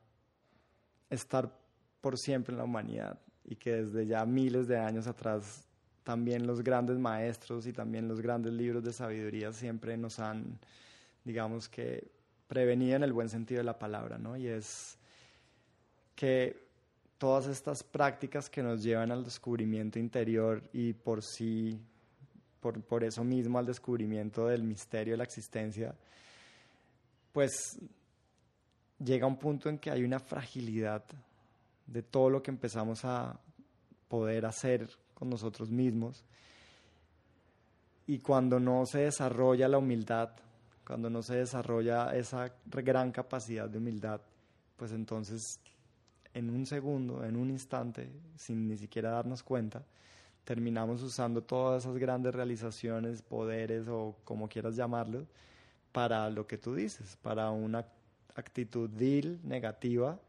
estar 1.09 1.51
por 1.99 2.19
siempre 2.19 2.53
en 2.53 2.59
la 2.59 2.63
humanidad 2.63 3.19
y 3.43 3.55
que 3.55 3.83
desde 3.83 4.05
ya 4.05 4.23
miles 4.23 4.67
de 4.67 4.77
años 4.77 5.07
atrás 5.07 5.67
también 6.03 6.45
los 6.45 6.63
grandes 6.63 6.99
maestros 6.99 7.65
y 7.65 7.73
también 7.73 8.07
los 8.07 8.21
grandes 8.21 8.53
libros 8.53 8.83
de 8.83 8.93
sabiduría 8.93 9.51
siempre 9.51 9.97
nos 9.97 10.19
han, 10.19 10.59
digamos 11.23 11.67
que, 11.67 12.20
prevenido 12.51 12.97
en 12.97 13.03
el 13.03 13.13
buen 13.13 13.29
sentido 13.29 13.59
de 13.59 13.63
la 13.63 13.79
palabra, 13.79 14.17
¿no? 14.17 14.35
Y 14.35 14.45
es 14.45 14.97
que 16.17 16.67
todas 17.17 17.47
estas 17.47 17.81
prácticas 17.81 18.49
que 18.49 18.61
nos 18.61 18.83
llevan 18.83 19.09
al 19.09 19.23
descubrimiento 19.23 19.99
interior 19.99 20.61
y 20.73 20.91
por 20.91 21.23
sí, 21.23 21.79
por, 22.59 22.81
por 22.81 23.05
eso 23.05 23.23
mismo 23.23 23.57
al 23.57 23.65
descubrimiento 23.65 24.47
del 24.47 24.63
misterio 24.63 25.13
de 25.13 25.19
la 25.19 25.23
existencia, 25.23 25.95
pues 27.31 27.79
llega 28.99 29.25
un 29.25 29.37
punto 29.37 29.69
en 29.69 29.77
que 29.77 29.89
hay 29.89 30.03
una 30.03 30.19
fragilidad 30.19 31.05
de 31.87 32.03
todo 32.03 32.29
lo 32.29 32.43
que 32.43 32.51
empezamos 32.51 33.05
a 33.05 33.39
poder 34.09 34.45
hacer 34.45 34.89
con 35.13 35.29
nosotros 35.29 35.71
mismos. 35.71 36.25
Y 38.07 38.19
cuando 38.19 38.59
no 38.59 38.85
se 38.85 39.03
desarrolla 39.03 39.69
la 39.69 39.77
humildad, 39.77 40.31
cuando 40.91 41.09
no 41.09 41.23
se 41.23 41.35
desarrolla 41.35 42.13
esa 42.17 42.51
gran 42.65 43.13
capacidad 43.13 43.69
de 43.69 43.77
humildad, 43.77 44.19
pues 44.75 44.91
entonces 44.91 45.57
en 46.33 46.49
un 46.49 46.65
segundo, 46.65 47.23
en 47.23 47.37
un 47.37 47.49
instante, 47.49 48.11
sin 48.35 48.67
ni 48.67 48.75
siquiera 48.75 49.11
darnos 49.11 49.41
cuenta, 49.41 49.85
terminamos 50.43 51.01
usando 51.01 51.41
todas 51.43 51.83
esas 51.83 51.97
grandes 51.97 52.35
realizaciones, 52.35 53.21
poderes 53.21 53.87
o 53.87 54.17
como 54.25 54.49
quieras 54.49 54.75
llamarlo, 54.75 55.25
para 55.93 56.29
lo 56.29 56.45
que 56.45 56.57
tú 56.57 56.75
dices, 56.75 57.17
para 57.21 57.51
una 57.51 57.85
actitud 58.35 58.89
vil, 58.93 59.39
negativa, 59.45 60.19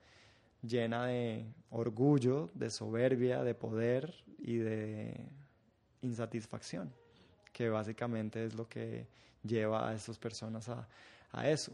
llena 0.62 1.06
de 1.06 1.44
orgullo, 1.70 2.50
de 2.54 2.70
soberbia, 2.70 3.42
de 3.42 3.56
poder 3.56 4.14
y 4.38 4.58
de 4.58 5.26
insatisfacción, 6.02 6.92
que 7.52 7.68
básicamente 7.68 8.44
es 8.44 8.54
lo 8.54 8.68
que 8.68 9.08
lleva 9.42 9.88
a 9.88 9.94
estas 9.94 10.18
personas 10.18 10.68
a, 10.68 10.86
eso. 11.48 11.72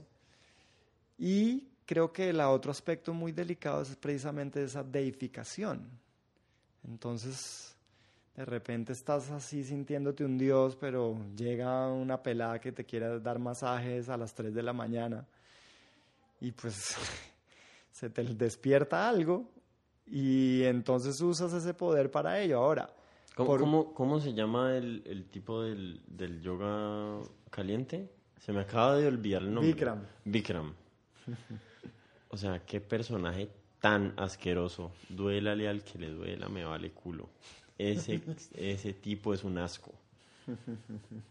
Y 1.18 1.66
creo 1.84 2.12
que 2.12 2.30
el 2.30 2.40
otro 2.40 2.70
aspecto 2.70 3.12
muy 3.12 3.32
delicado 3.32 3.82
es 3.82 3.96
precisamente 3.96 4.62
esa 4.62 4.84
deificación. 4.84 5.88
Entonces, 6.86 7.74
de 8.36 8.44
repente 8.44 8.92
estás 8.92 9.30
así 9.30 9.64
sintiéndote 9.64 10.24
un 10.24 10.38
dios, 10.38 10.76
pero 10.76 11.18
llega 11.36 11.88
una 11.88 12.22
pelada 12.22 12.60
que 12.60 12.70
te 12.70 12.84
quiere 12.84 13.18
dar 13.20 13.38
masajes 13.38 14.08
a 14.08 14.16
las 14.16 14.32
3 14.34 14.54
de 14.54 14.62
la 14.62 14.72
mañana. 14.72 15.26
Y 16.40 16.52
pues 16.52 16.96
se 17.92 18.10
te 18.10 18.22
despierta 18.22 19.08
algo 19.08 19.50
y 20.06 20.62
entonces 20.62 21.20
usas 21.20 21.52
ese 21.52 21.74
poder 21.74 22.10
para 22.10 22.40
ello. 22.40 22.58
Ahora, 22.58 22.88
¿cómo, 23.46 23.94
cómo, 23.94 24.20
se 24.20 24.34
llama 24.34 24.76
el, 24.76 25.02
el 25.06 25.24
tipo 25.26 25.62
del, 25.62 26.00
del, 26.06 26.40
yoga 26.40 27.20
caliente? 27.50 28.10
Se 28.40 28.52
me 28.52 28.60
acaba 28.60 28.96
de 28.96 29.06
olvidar 29.06 29.42
el 29.42 29.54
nombre. 29.54 29.72
Bikram. 29.72 30.02
Bikram. 30.24 30.74
O 32.30 32.36
sea, 32.36 32.64
qué 32.64 32.80
personaje 32.80 33.48
tan 33.80 34.12
asqueroso. 34.16 34.92
Duélale 35.08 35.68
al 35.68 35.82
que 35.82 35.98
le 35.98 36.10
duela, 36.10 36.48
me 36.48 36.64
vale 36.64 36.90
culo. 36.90 37.28
Ese, 37.78 38.20
ese 38.54 38.92
tipo 38.92 39.32
es 39.32 39.44
un 39.44 39.58
asco. 39.58 39.92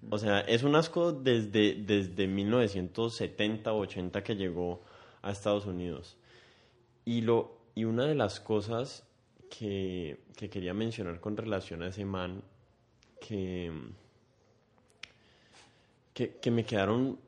O 0.10 0.18
sea, 0.18 0.42
es 0.42 0.64
un 0.64 0.76
asco 0.76 1.12
desde, 1.12 1.76
desde 1.76 2.28
1970 2.28 3.74
o 3.74 3.80
80 3.80 4.24
que 4.24 4.36
llegó 4.36 4.82
a 5.22 5.32
Estados 5.32 5.66
Unidos. 5.66 6.18
Y, 7.04 7.22
lo, 7.22 7.58
y 7.76 7.86
una 7.86 8.06
de 8.06 8.16
las 8.16 8.40
cosas 8.40 9.07
que, 9.50 10.20
quería 10.36 10.74
mencionar 10.74 11.20
con 11.20 11.36
relación 11.38 11.84
a 11.84 11.88
ese 11.88 12.06
man, 12.06 12.42
que, 13.20 13.72
que, 16.14 16.52
me 16.52 16.66
quedaron 16.66 17.20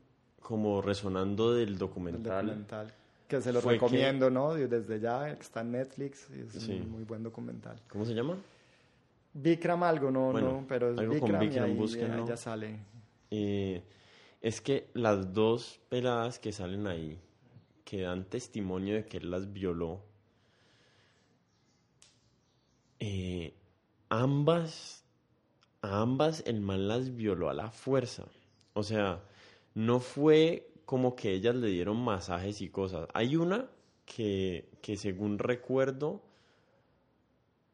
como 0.42 0.82
resonando 0.82 1.54
del 1.54 1.78
documental. 1.78 2.46
documental 2.46 2.94
que 3.30 3.40
se 3.42 3.54
lo 3.54 3.62
recomiendo, 3.62 4.32
¿no? 4.32 4.56
Desde 4.56 5.00
ya, 5.00 5.30
está 5.30 5.62
en 5.62 5.74
Netflix, 5.74 6.28
es 6.32 6.68
un 6.68 6.92
muy 6.92 7.04
buen 7.04 7.22
documental. 7.22 7.80
¿Cómo 7.88 8.04
se 8.04 8.16
llama? 8.16 8.36
Bikram 9.34 9.84
algo, 9.84 10.10
no, 10.10 10.34
no, 10.34 10.66
pero 10.68 10.90
es 10.90 11.10
Bikram, 11.10 11.44
y 11.44 11.58
ahí, 11.60 11.80
ya 12.28 12.36
sale. 12.36 12.80
Eh, 13.30 13.84
es 14.42 14.60
que 14.62 14.88
las 14.96 15.32
dos 15.32 15.80
peladas 15.90 16.40
que 16.40 16.52
salen 16.52 16.88
ahí, 16.88 17.20
que 17.86 18.02
dan 18.02 18.24
testimonio 18.26 18.96
de 18.96 19.06
que 19.06 19.18
él 19.18 19.30
las 19.30 19.54
violó, 19.54 20.02
eh, 23.00 23.54
ambas, 24.10 25.06
ambas 25.82 26.44
el 26.46 26.62
mal 26.62 26.88
las 26.88 27.16
violó 27.16 27.50
a 27.50 27.54
la 27.54 27.72
fuerza. 27.72 28.26
O 28.74 28.84
sea, 28.84 29.24
no 29.74 30.00
fue 30.00 30.72
como 30.86 31.16
que 31.16 31.34
ellas 31.34 31.56
le 31.56 31.68
dieron 31.68 31.98
masajes 31.98 32.62
y 32.62 32.70
cosas. 32.70 33.08
Hay 33.14 33.36
una 33.36 33.70
que, 34.06 34.70
que 34.82 34.98
según 34.98 35.40
recuerdo, 35.40 36.24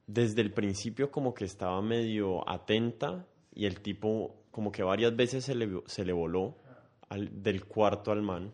desde 0.07 0.41
el 0.41 0.53
principio 0.53 1.11
como 1.11 1.33
que 1.33 1.45
estaba 1.45 1.81
medio 1.81 2.47
atenta 2.49 3.25
y 3.53 3.65
el 3.65 3.81
tipo 3.81 4.35
como 4.51 4.71
que 4.71 4.83
varias 4.83 5.15
veces 5.15 5.43
se 5.45 5.55
le, 5.55 5.81
se 5.85 6.05
le 6.05 6.13
voló 6.13 6.55
del 7.09 7.65
cuarto 7.65 8.11
al 8.11 8.21
man 8.21 8.53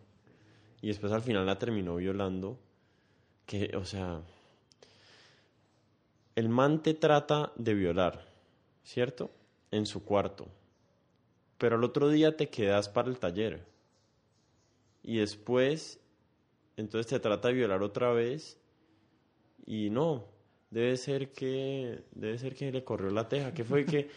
y 0.81 0.87
después 0.87 1.11
al 1.11 1.21
final 1.21 1.45
la 1.45 1.59
terminó 1.59 1.95
violando. 1.95 2.59
Que, 3.45 3.75
o 3.75 3.85
sea, 3.85 4.21
el 6.41 6.49
man 6.49 6.81
te 6.81 6.95
trata 6.95 7.53
de 7.55 7.75
violar, 7.75 8.25
¿cierto? 8.83 9.29
En 9.69 9.85
su 9.85 10.03
cuarto. 10.03 10.47
Pero 11.59 11.75
al 11.75 11.83
otro 11.83 12.09
día 12.09 12.35
te 12.35 12.49
quedas 12.49 12.89
para 12.89 13.09
el 13.09 13.19
taller. 13.19 13.63
Y 15.03 15.17
después, 15.17 15.99
entonces 16.77 17.05
te 17.05 17.19
trata 17.19 17.49
de 17.49 17.53
violar 17.53 17.83
otra 17.83 18.11
vez. 18.11 18.57
Y 19.67 19.91
no, 19.91 20.25
debe 20.71 20.97
ser 20.97 21.31
que 21.31 22.03
debe 22.11 22.39
ser 22.39 22.55
que 22.55 22.71
le 22.71 22.83
corrió 22.83 23.11
la 23.11 23.29
teja. 23.29 23.53
¿Qué 23.53 23.63
fue 23.63 23.85
que 23.85 24.09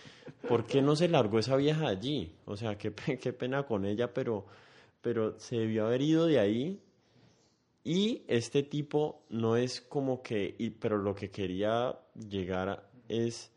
por 0.48 0.64
qué 0.64 0.80
no 0.80 0.96
se 0.96 1.08
largó 1.08 1.38
esa 1.38 1.56
vieja 1.56 1.88
allí? 1.88 2.32
O 2.46 2.56
sea, 2.56 2.78
qué, 2.78 2.90
qué 3.20 3.32
pena 3.34 3.64
con 3.64 3.84
ella, 3.84 4.14
pero 4.14 4.46
pero 5.02 5.38
se 5.38 5.56
debió 5.56 5.86
haber 5.86 6.00
ido 6.00 6.24
de 6.24 6.38
ahí. 6.40 6.80
Y 7.84 8.24
este 8.28 8.62
tipo 8.62 9.26
no 9.28 9.56
es 9.56 9.82
como 9.82 10.22
que, 10.22 10.56
pero 10.80 10.96
lo 10.96 11.14
que 11.14 11.30
quería 11.30 11.98
llegar 12.14 12.88
es 13.08 13.52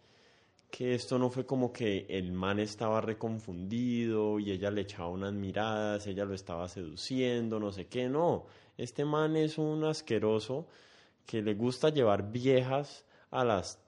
que 0.69 0.93
esto 0.93 1.17
no 1.17 1.29
fue 1.29 1.45
como 1.45 1.71
que 1.71 2.05
el 2.09 2.33
man 2.33 2.59
estaba 2.59 2.99
reconfundido 2.99 4.37
y 4.37 4.51
ella 4.51 4.69
le 4.69 4.81
echaba 4.81 5.07
unas 5.07 5.31
miradas, 5.31 6.05
ella 6.07 6.25
lo 6.25 6.33
estaba 6.33 6.67
seduciendo, 6.67 7.57
no 7.57 7.71
sé 7.71 7.87
qué, 7.87 8.09
no. 8.09 8.47
Este 8.77 9.05
man 9.05 9.37
es 9.37 9.57
un 9.57 9.85
asqueroso 9.85 10.67
que 11.25 11.41
le 11.41 11.53
gusta 11.53 11.89
llevar 11.89 12.29
viejas 12.29 13.05
a 13.31 13.45
las 13.45 13.79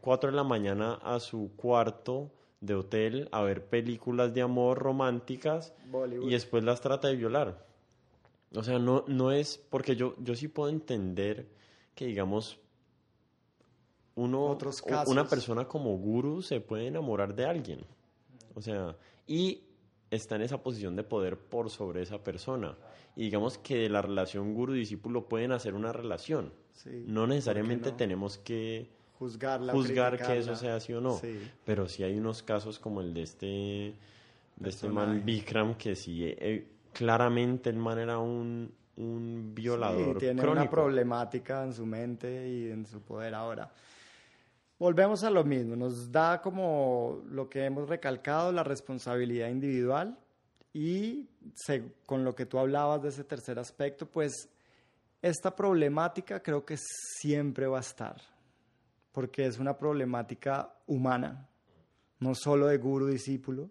4 0.00 0.30
de 0.30 0.36
la 0.36 0.44
mañana 0.44 0.94
a 0.94 1.20
su 1.20 1.52
cuarto 1.56 2.32
de 2.60 2.74
hotel 2.74 3.28
a 3.30 3.42
ver 3.42 3.66
películas 3.68 4.34
de 4.34 4.42
amor 4.42 4.78
románticas 4.78 5.72
y 6.20 6.30
después 6.30 6.64
las 6.64 6.80
trata 6.80 7.08
de 7.08 7.16
violar. 7.16 7.64
O 8.56 8.62
sea, 8.62 8.78
no, 8.78 9.04
no 9.08 9.32
es 9.32 9.58
porque 9.70 9.96
yo, 9.96 10.14
yo 10.18 10.34
sí 10.34 10.48
puedo 10.48 10.70
entender 10.70 11.48
que, 11.94 12.06
digamos, 12.06 12.58
uno, 14.14 14.56
una 15.06 15.28
persona 15.28 15.66
como 15.66 15.96
guru 15.98 16.42
se 16.42 16.60
puede 16.60 16.86
enamorar 16.86 17.34
de 17.34 17.46
alguien. 17.46 17.80
O 18.54 18.62
sea, 18.62 18.96
y 19.26 19.62
está 20.10 20.36
en 20.36 20.42
esa 20.42 20.62
posición 20.62 20.94
de 20.96 21.02
poder 21.02 21.38
por 21.38 21.70
sobre 21.70 22.02
esa 22.02 22.22
persona. 22.22 22.76
Y 23.16 23.24
digamos 23.24 23.58
que 23.58 23.78
de 23.78 23.88
la 23.88 24.02
relación 24.02 24.54
guru-discípulo 24.54 25.28
pueden 25.28 25.52
hacer 25.52 25.74
una 25.74 25.92
relación. 25.92 26.52
no 27.06 27.26
necesariamente 27.26 27.92
tenemos 27.92 28.38
que 28.38 28.90
juzgar 29.72 30.18
que 30.18 30.38
eso 30.38 30.56
sea 30.56 30.76
así 30.76 30.92
o 30.92 31.00
no. 31.00 31.20
Pero 31.64 31.88
sí 31.88 32.02
hay 32.02 32.16
unos 32.16 32.42
casos 32.42 32.78
como 32.78 33.00
el 33.00 33.14
de 33.14 33.22
este, 33.22 33.94
de 34.56 34.68
este 34.68 34.88
man 34.88 35.24
Bikram, 35.24 35.74
que 35.74 35.96
sí, 35.96 36.24
eh, 36.24 36.68
claramente 36.94 37.68
el 37.68 37.76
man 37.76 37.98
era 37.98 38.18
un, 38.18 38.72
un 38.96 39.54
violador. 39.54 40.14
Sí, 40.14 40.20
tiene 40.20 40.46
una 40.48 40.70
problemática 40.70 41.62
en 41.62 41.74
su 41.74 41.84
mente 41.84 42.48
y 42.48 42.70
en 42.70 42.86
su 42.86 43.02
poder 43.02 43.34
ahora. 43.34 43.70
Volvemos 44.78 45.22
a 45.24 45.30
lo 45.30 45.44
mismo, 45.44 45.76
nos 45.76 46.10
da 46.10 46.40
como 46.40 47.22
lo 47.28 47.48
que 47.48 47.64
hemos 47.64 47.88
recalcado, 47.88 48.50
la 48.52 48.64
responsabilidad 48.64 49.48
individual 49.48 50.18
y 50.72 51.28
con 52.06 52.24
lo 52.24 52.34
que 52.34 52.46
tú 52.46 52.58
hablabas 52.58 53.02
de 53.02 53.10
ese 53.10 53.24
tercer 53.24 53.58
aspecto, 53.58 54.06
pues 54.06 54.48
esta 55.22 55.54
problemática 55.54 56.42
creo 56.42 56.64
que 56.64 56.76
siempre 56.78 57.66
va 57.66 57.78
a 57.78 57.82
estar 57.82 58.16
porque 59.14 59.46
es 59.46 59.60
una 59.60 59.78
problemática 59.78 60.74
humana, 60.88 61.48
no 62.18 62.34
solo 62.34 62.66
de 62.66 62.78
guru 62.78 63.06
discípulo, 63.06 63.70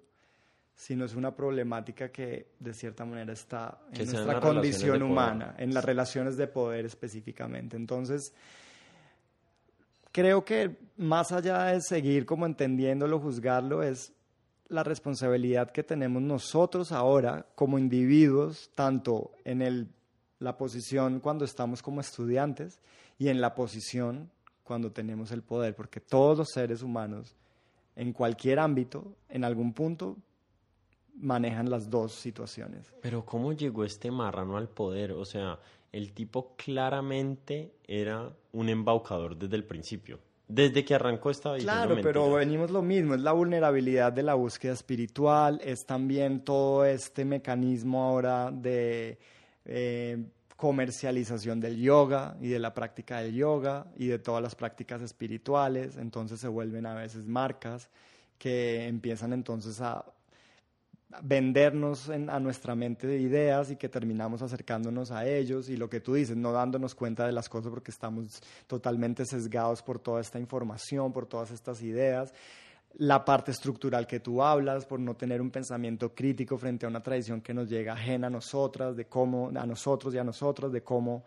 sino 0.76 1.06
es 1.06 1.16
una 1.16 1.36
problemática 1.36 2.12
que 2.12 2.48
de 2.60 2.74
cierta 2.74 3.06
manera 3.06 3.34
está 3.34 3.80
en 3.92 4.12
nuestra 4.12 4.40
condición 4.40 5.04
humana, 5.04 5.56
en 5.58 5.74
las 5.74 5.86
relaciones 5.86 6.36
de 6.38 6.48
poder 6.48 6.86
específicamente. 6.86 7.78
Entonces, 7.78 8.34
creo 10.12 10.44
que 10.44 10.78
más 10.98 11.32
allá 11.32 11.66
de 11.66 11.82
seguir 11.82 12.26
como 12.26 12.46
entendiéndolo, 12.46 13.20
juzgarlo, 13.20 13.84
es 13.84 14.14
la 14.70 14.84
responsabilidad 14.84 15.72
que 15.72 15.84
tenemos 15.84 16.22
nosotros 16.22 16.92
ahora 16.92 17.46
como 17.56 17.78
individuos, 17.78 18.72
tanto 18.74 19.32
en 19.46 19.62
el, 19.62 19.88
la 20.40 20.58
posición 20.58 21.20
cuando 21.20 21.46
estamos 21.46 21.82
como 21.82 22.02
estudiantes 22.02 22.80
y 23.20 23.30
en 23.30 23.40
la 23.40 23.54
posición 23.54 24.32
cuando 24.64 24.92
tenemos 24.92 25.32
el 25.32 25.44
poder, 25.44 25.76
porque 25.76 26.00
todos 26.00 26.38
los 26.38 26.50
seres 26.50 26.82
humanos, 26.82 27.36
en 27.96 28.14
cualquier 28.14 28.60
ámbito, 28.60 29.16
en 29.30 29.44
algún 29.44 29.74
punto, 29.74 30.18
manejan 31.16 31.70
las 31.70 31.90
dos 31.90 32.14
situaciones. 32.14 32.94
Pero 33.02 33.26
¿cómo 33.26 33.54
llegó 33.54 33.84
este 33.84 34.12
marrano 34.12 34.58
al 34.58 34.70
poder? 34.70 35.12
O 35.12 35.26
sea, 35.26 35.60
el 35.92 36.14
tipo 36.14 36.56
claramente 36.56 37.76
era 37.88 38.32
un 38.52 38.70
embaucador 38.70 39.38
desde 39.38 39.56
el 39.56 39.64
principio. 39.64 40.20
Desde 40.48 40.84
que 40.84 40.94
arrancó 40.94 41.32
esta. 41.32 41.56
Claro, 41.58 41.98
pero 42.02 42.34
venimos 42.34 42.70
lo 42.70 42.82
mismo, 42.82 43.16
es 43.16 43.22
la 43.22 43.32
vulnerabilidad 43.32 44.12
de 44.12 44.24
la 44.24 44.34
búsqueda 44.34 44.74
espiritual, 44.74 45.60
es 45.64 45.86
también 45.86 46.44
todo 46.44 46.86
este 46.86 47.24
mecanismo 47.24 48.04
ahora 48.04 48.52
de 48.52 49.18
eh, 49.66 50.18
comercialización 50.58 51.60
del 51.60 51.78
yoga 51.78 52.38
y 52.42 52.50
de 52.50 52.60
la 52.60 52.74
práctica 52.74 53.22
del 53.22 53.34
yoga 53.34 53.88
y 53.96 54.08
de 54.08 54.20
todas 54.20 54.44
las 54.44 54.56
prácticas 54.56 55.02
espirituales, 55.02 55.98
entonces 55.98 56.40
se 56.40 56.48
vuelven 56.48 56.86
a 56.86 56.94
veces 56.94 57.26
marcas 57.26 57.90
que 58.38 58.88
empiezan 58.88 59.34
entonces 59.34 59.80
a 59.82 60.06
vendernos 61.22 62.10
a 62.10 62.40
nuestra 62.40 62.76
mente 62.76 63.08
de 63.08 63.20
ideas 63.20 63.72
y 63.72 63.76
que 63.76 63.90
terminamos 63.90 64.42
acercándonos 64.42 65.12
a 65.12 65.28
ellos 65.28 65.70
y 65.70 65.78
lo 65.78 65.90
que 65.90 66.00
tú 66.00 66.16
dices, 66.16 66.36
no 66.36 66.52
dándonos 66.52 66.96
cuenta 66.96 67.26
de 67.26 67.32
las 67.32 67.50
cosas 67.50 67.72
porque 67.72 67.92
estamos 67.92 68.42
totalmente 68.68 69.26
sesgados 69.26 69.82
por 69.82 70.00
toda 70.00 70.22
esta 70.22 70.40
información, 70.40 71.14
por 71.14 71.26
todas 71.26 71.52
estas 71.52 71.82
ideas. 71.82 72.34
La 72.96 73.26
parte 73.26 73.52
estructural 73.52 74.06
que 74.06 74.20
tú 74.20 74.44
hablas, 74.44 74.86
por 74.86 75.00
no 75.00 75.16
tener 75.16 75.42
un 75.42 75.50
pensamiento 75.50 76.14
crítico 76.14 76.58
frente 76.58 76.86
a 76.86 76.90
una 76.90 77.02
tradición 77.02 77.42
que 77.42 77.54
nos 77.54 77.70
llega 77.70 77.94
ajena 77.94 78.28
a 78.28 78.30
nosotras, 78.30 78.96
de 78.96 79.06
cómo, 79.06 79.52
a 79.56 79.66
nosotros 79.66 80.14
y 80.14 80.20
a 80.20 80.24
nosotros, 80.24 80.72
de 80.72 80.84
cómo 80.84 81.24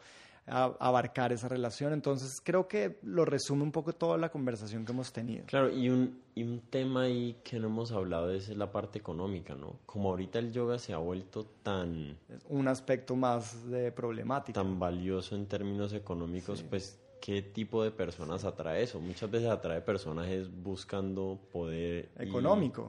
abarcar 0.47 1.32
esa 1.32 1.49
relación. 1.49 1.92
Entonces 1.92 2.40
creo 2.42 2.68
que 2.68 2.99
lo 3.03 3.24
resume 3.24 3.62
un 3.62 3.72
poco 3.72 3.92
toda 3.92 4.16
la 4.16 4.28
conversación 4.28 4.84
que 4.84 4.92
hemos 4.92 5.12
tenido. 5.12 5.44
Claro, 5.47 5.70
y 5.70 5.88
un, 5.88 6.20
y 6.34 6.44
un 6.44 6.61
tema 6.61 7.03
ahí 7.03 7.36
que 7.42 7.59
no 7.59 7.66
hemos 7.68 7.92
hablado 7.92 8.30
es 8.30 8.49
la 8.57 8.70
parte 8.70 8.99
económica, 8.99 9.55
¿no? 9.55 9.78
Como 9.86 10.11
ahorita 10.11 10.38
el 10.38 10.53
yoga 10.53 10.78
se 10.78 10.92
ha 10.92 10.99
vuelto 10.99 11.44
tan... 11.62 12.16
Un 12.49 12.68
aspecto 12.68 13.16
más 13.16 13.68
de 13.70 13.90
problemática. 13.92 14.61
Tan 14.61 14.78
valioso 14.78 15.34
en 15.34 15.47
términos 15.47 15.92
económicos, 15.92 16.62
pues 16.62 17.01
qué 17.27 17.43
tipo 17.43 17.83
de 17.83 17.91
personas 17.91 18.45
atrae 18.45 18.85
eso. 18.85 19.01
Muchas 19.01 19.29
veces 19.29 19.49
atrae 19.49 19.81
personas 19.81 20.29
buscando 20.62 21.41
poder 21.51 22.11
económico. 22.20 22.89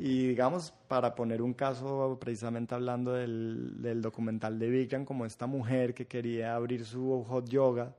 Y, 0.00 0.28
digamos, 0.28 0.72
para 0.88 1.14
poner 1.14 1.42
un 1.42 1.52
caso, 1.52 2.16
precisamente 2.18 2.74
hablando 2.74 3.12
del, 3.12 3.82
del 3.82 4.00
documental 4.00 4.58
de 4.58 4.70
Vikram, 4.70 5.04
como 5.04 5.26
esta 5.26 5.46
mujer 5.46 5.92
que 5.92 6.06
quería 6.06 6.54
abrir 6.56 6.86
su 6.86 7.24
hot 7.24 7.46
yoga 7.46 7.94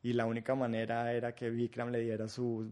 y 0.00 0.12
la 0.12 0.26
única 0.26 0.54
manera 0.54 1.12
era 1.12 1.34
que 1.34 1.50
Vikram 1.50 1.90
le 1.90 2.02
diera 2.02 2.28
su 2.28 2.70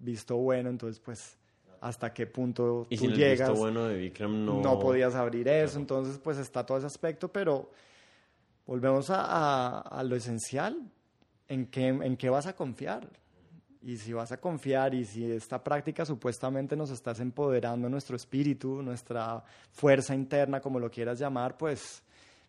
visto 0.00 0.36
bueno, 0.36 0.70
entonces 0.70 0.98
pues 0.98 1.38
hasta 1.80 2.12
qué 2.12 2.26
punto 2.26 2.88
¿Y 2.90 2.98
tú 2.98 3.12
llegas. 3.12 3.50
Visto 3.50 3.54
bueno 3.54 3.84
de 3.84 3.96
Vikram 3.96 4.44
no... 4.44 4.60
no 4.60 4.80
podías 4.80 5.14
abrir 5.14 5.46
eso, 5.46 5.78
entonces 5.78 6.18
pues 6.18 6.38
está 6.38 6.66
todo 6.66 6.76
ese 6.76 6.88
aspecto, 6.88 7.28
pero 7.28 7.70
volvemos 8.66 9.10
a, 9.10 9.78
a 9.78 10.02
lo 10.02 10.16
esencial, 10.16 10.90
¿en 11.48 11.66
qué, 11.66 11.88
en 11.88 12.16
qué 12.16 12.30
vas 12.30 12.46
a 12.46 12.54
confiar? 12.54 13.08
Y 13.82 13.98
si 13.98 14.14
vas 14.14 14.32
a 14.32 14.38
confiar 14.38 14.94
y 14.94 15.04
si 15.04 15.30
esta 15.30 15.62
práctica 15.62 16.06
supuestamente 16.06 16.74
nos 16.74 16.90
estás 16.90 17.20
empoderando 17.20 17.88
nuestro 17.88 18.16
espíritu, 18.16 18.82
nuestra 18.82 19.44
fuerza 19.72 20.14
interna, 20.14 20.60
como 20.60 20.80
lo 20.80 20.90
quieras 20.90 21.18
llamar, 21.18 21.58
pues 21.58 22.02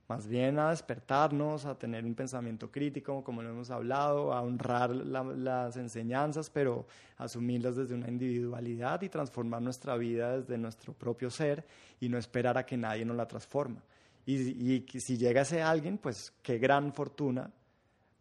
más 0.08 0.28
bien 0.28 0.60
a 0.60 0.70
despertarnos, 0.70 1.66
a 1.66 1.78
tener 1.78 2.06
un 2.06 2.16
pensamiento 2.16 2.72
crítico, 2.72 3.22
como 3.22 3.42
lo 3.42 3.50
hemos 3.50 3.70
hablado, 3.70 4.32
a 4.32 4.42
honrar 4.42 4.92
las 4.92 5.76
enseñanzas, 5.76 6.50
pero 6.50 6.86
asumirlas 7.18 7.76
desde 7.76 7.96
una 7.96 8.08
individualidad 8.08 9.02
y 9.02 9.10
transformar 9.10 9.62
nuestra 9.62 9.98
vida 9.98 10.38
desde 10.38 10.58
nuestro 10.58 10.94
propio 10.94 11.30
ser 11.30 11.66
y 12.00 12.08
no 12.08 12.18
esperar 12.18 12.58
a 12.58 12.66
que 12.66 12.78
nadie 12.78 13.04
nos 13.04 13.18
la 13.18 13.28
transforme. 13.28 13.82
Y, 14.26 14.86
y 14.88 15.00
si 15.02 15.18
llega 15.18 15.42
ese 15.42 15.62
alguien, 15.62 15.98
pues 15.98 16.34
qué 16.42 16.60
gran 16.60 16.94
fortuna 16.94 17.52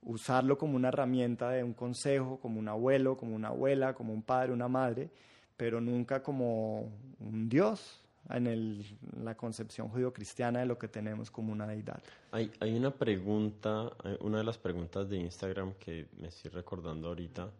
usarlo 0.04 0.58
como 0.58 0.76
una 0.76 0.88
herramienta 0.88 1.50
de 1.50 1.64
un 1.64 1.74
consejo, 1.74 2.38
como 2.40 2.60
un 2.60 2.68
abuelo, 2.68 3.16
como 3.16 3.34
una 3.34 3.48
abuela, 3.48 3.94
como 3.94 4.12
un 4.12 4.22
padre, 4.22 4.52
una 4.52 4.68
madre, 4.68 5.10
pero 5.56 5.80
nunca 5.80 6.22
como 6.22 6.92
un 7.20 7.48
Dios, 7.48 8.00
en 8.30 8.46
el, 8.46 8.84
la 9.22 9.36
concepción 9.36 9.88
judio-cristiana 9.88 10.60
de 10.60 10.66
lo 10.66 10.78
que 10.78 10.88
tenemos 10.88 11.30
como 11.30 11.52
una 11.52 11.66
deidad. 11.66 12.02
Hay, 12.32 12.50
hay 12.60 12.74
una 12.74 12.90
pregunta, 12.90 13.90
eh, 14.04 14.16
una 14.20 14.38
de 14.38 14.44
las 14.44 14.58
preguntas 14.58 15.08
de 15.08 15.18
Instagram 15.18 15.74
que 15.74 16.06
me 16.18 16.28
estoy 16.28 16.50
recordando 16.50 17.08
ahorita, 17.08 17.50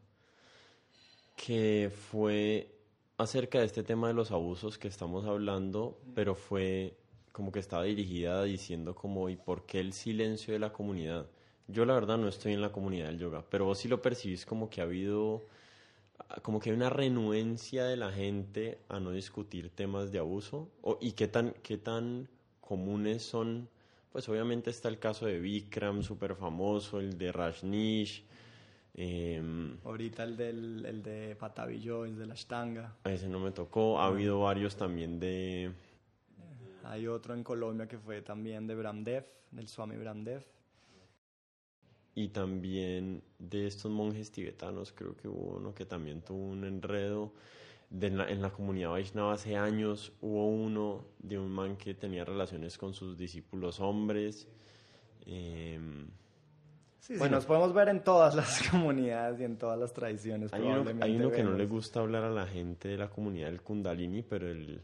que 1.36 1.92
fue 2.10 2.70
acerca 3.18 3.58
de 3.60 3.66
este 3.66 3.82
tema 3.82 4.08
de 4.08 4.14
los 4.14 4.30
abusos 4.30 4.78
que 4.78 4.88
estamos 4.88 5.24
hablando, 5.24 6.00
pero 6.14 6.34
fue 6.34 6.96
como 7.32 7.52
que 7.52 7.58
estaba 7.58 7.82
dirigida 7.84 8.42
diciendo 8.44 8.94
como, 8.94 9.28
¿y 9.28 9.36
por 9.36 9.66
qué 9.66 9.80
el 9.80 9.92
silencio 9.92 10.54
de 10.54 10.60
la 10.60 10.72
comunidad? 10.72 11.26
Yo 11.66 11.84
la 11.84 11.94
verdad 11.94 12.18
no 12.18 12.28
estoy 12.28 12.52
en 12.52 12.60
la 12.60 12.72
comunidad 12.72 13.06
del 13.06 13.18
yoga, 13.18 13.44
pero 13.48 13.64
vos 13.64 13.78
sí 13.78 13.88
lo 13.88 14.02
percibís 14.02 14.44
como 14.44 14.68
que 14.68 14.80
ha 14.80 14.84
habido, 14.84 15.42
como 16.42 16.60
que 16.60 16.70
hay 16.70 16.76
una 16.76 16.90
renuencia 16.90 17.84
de 17.84 17.96
la 17.96 18.12
gente 18.12 18.78
a 18.88 19.00
no 19.00 19.12
discutir 19.12 19.70
temas 19.70 20.12
de 20.12 20.18
abuso, 20.18 20.68
o, 20.82 20.98
y 21.00 21.12
qué 21.12 21.26
tan, 21.26 21.54
qué 21.62 21.78
tan 21.78 22.28
comunes 22.60 23.22
son, 23.22 23.68
pues 24.12 24.28
obviamente 24.28 24.70
está 24.70 24.88
el 24.88 24.98
caso 24.98 25.26
de 25.26 25.40
Vikram, 25.40 26.02
súper 26.02 26.36
famoso, 26.36 27.00
el 27.00 27.16
de 27.16 27.32
Rajnish, 27.32 28.24
eh, 28.96 29.42
Ahorita 29.84 30.22
el, 30.22 30.36
del, 30.36 30.86
el 30.86 31.02
de 31.02 31.34
Patavillo, 31.34 32.04
el 32.04 32.16
de 32.16 32.26
la 32.26 32.34
Ashtanga. 32.34 32.94
Ese 33.04 33.28
no 33.28 33.40
me 33.40 33.50
tocó. 33.50 33.98
Ha 33.98 34.06
habido 34.06 34.40
varios 34.40 34.76
también 34.76 35.18
de... 35.18 35.72
Hay 36.84 37.06
otro 37.08 37.34
en 37.34 37.42
Colombia 37.42 37.88
que 37.88 37.98
fue 37.98 38.22
también 38.22 38.66
de 38.66 38.74
Bramdev, 38.74 39.26
del 39.50 39.68
Swami 39.68 39.96
Bramdev. 39.96 40.44
Y 42.14 42.28
también 42.28 43.22
de 43.38 43.66
estos 43.66 43.90
monjes 43.90 44.30
tibetanos, 44.30 44.92
creo 44.92 45.16
que 45.16 45.28
hubo 45.28 45.56
uno 45.56 45.74
que 45.74 45.84
también 45.84 46.22
tuvo 46.22 46.44
un 46.46 46.64
enredo. 46.64 47.32
De 47.90 48.08
en, 48.08 48.18
la, 48.18 48.28
en 48.28 48.42
la 48.42 48.50
comunidad 48.50 48.90
Vaishnava 48.90 49.34
hace 49.34 49.56
años 49.56 50.12
hubo 50.20 50.48
uno 50.48 51.04
de 51.18 51.38
un 51.38 51.50
man 51.50 51.76
que 51.76 51.94
tenía 51.94 52.24
relaciones 52.24 52.78
con 52.78 52.94
sus 52.94 53.16
discípulos 53.16 53.80
hombres. 53.80 54.48
Eh, 55.26 55.78
Sí, 57.06 57.18
bueno, 57.18 57.36
nos 57.36 57.44
podemos 57.44 57.74
ver 57.74 57.90
en 57.90 58.02
todas 58.02 58.34
las 58.34 58.62
comunidades 58.70 59.38
y 59.38 59.44
en 59.44 59.58
todas 59.58 59.78
las 59.78 59.92
tradiciones. 59.92 60.50
Hay 60.54 60.62
uno, 60.62 60.90
hay 61.02 61.16
uno 61.16 61.30
que 61.30 61.42
no 61.42 61.52
le 61.52 61.66
gusta 61.66 62.00
hablar 62.00 62.24
a 62.24 62.30
la 62.30 62.46
gente 62.46 62.88
de 62.88 62.96
la 62.96 63.10
comunidad 63.10 63.48
del 63.48 63.60
Kundalini, 63.60 64.22
pero 64.22 64.48
el, 64.48 64.80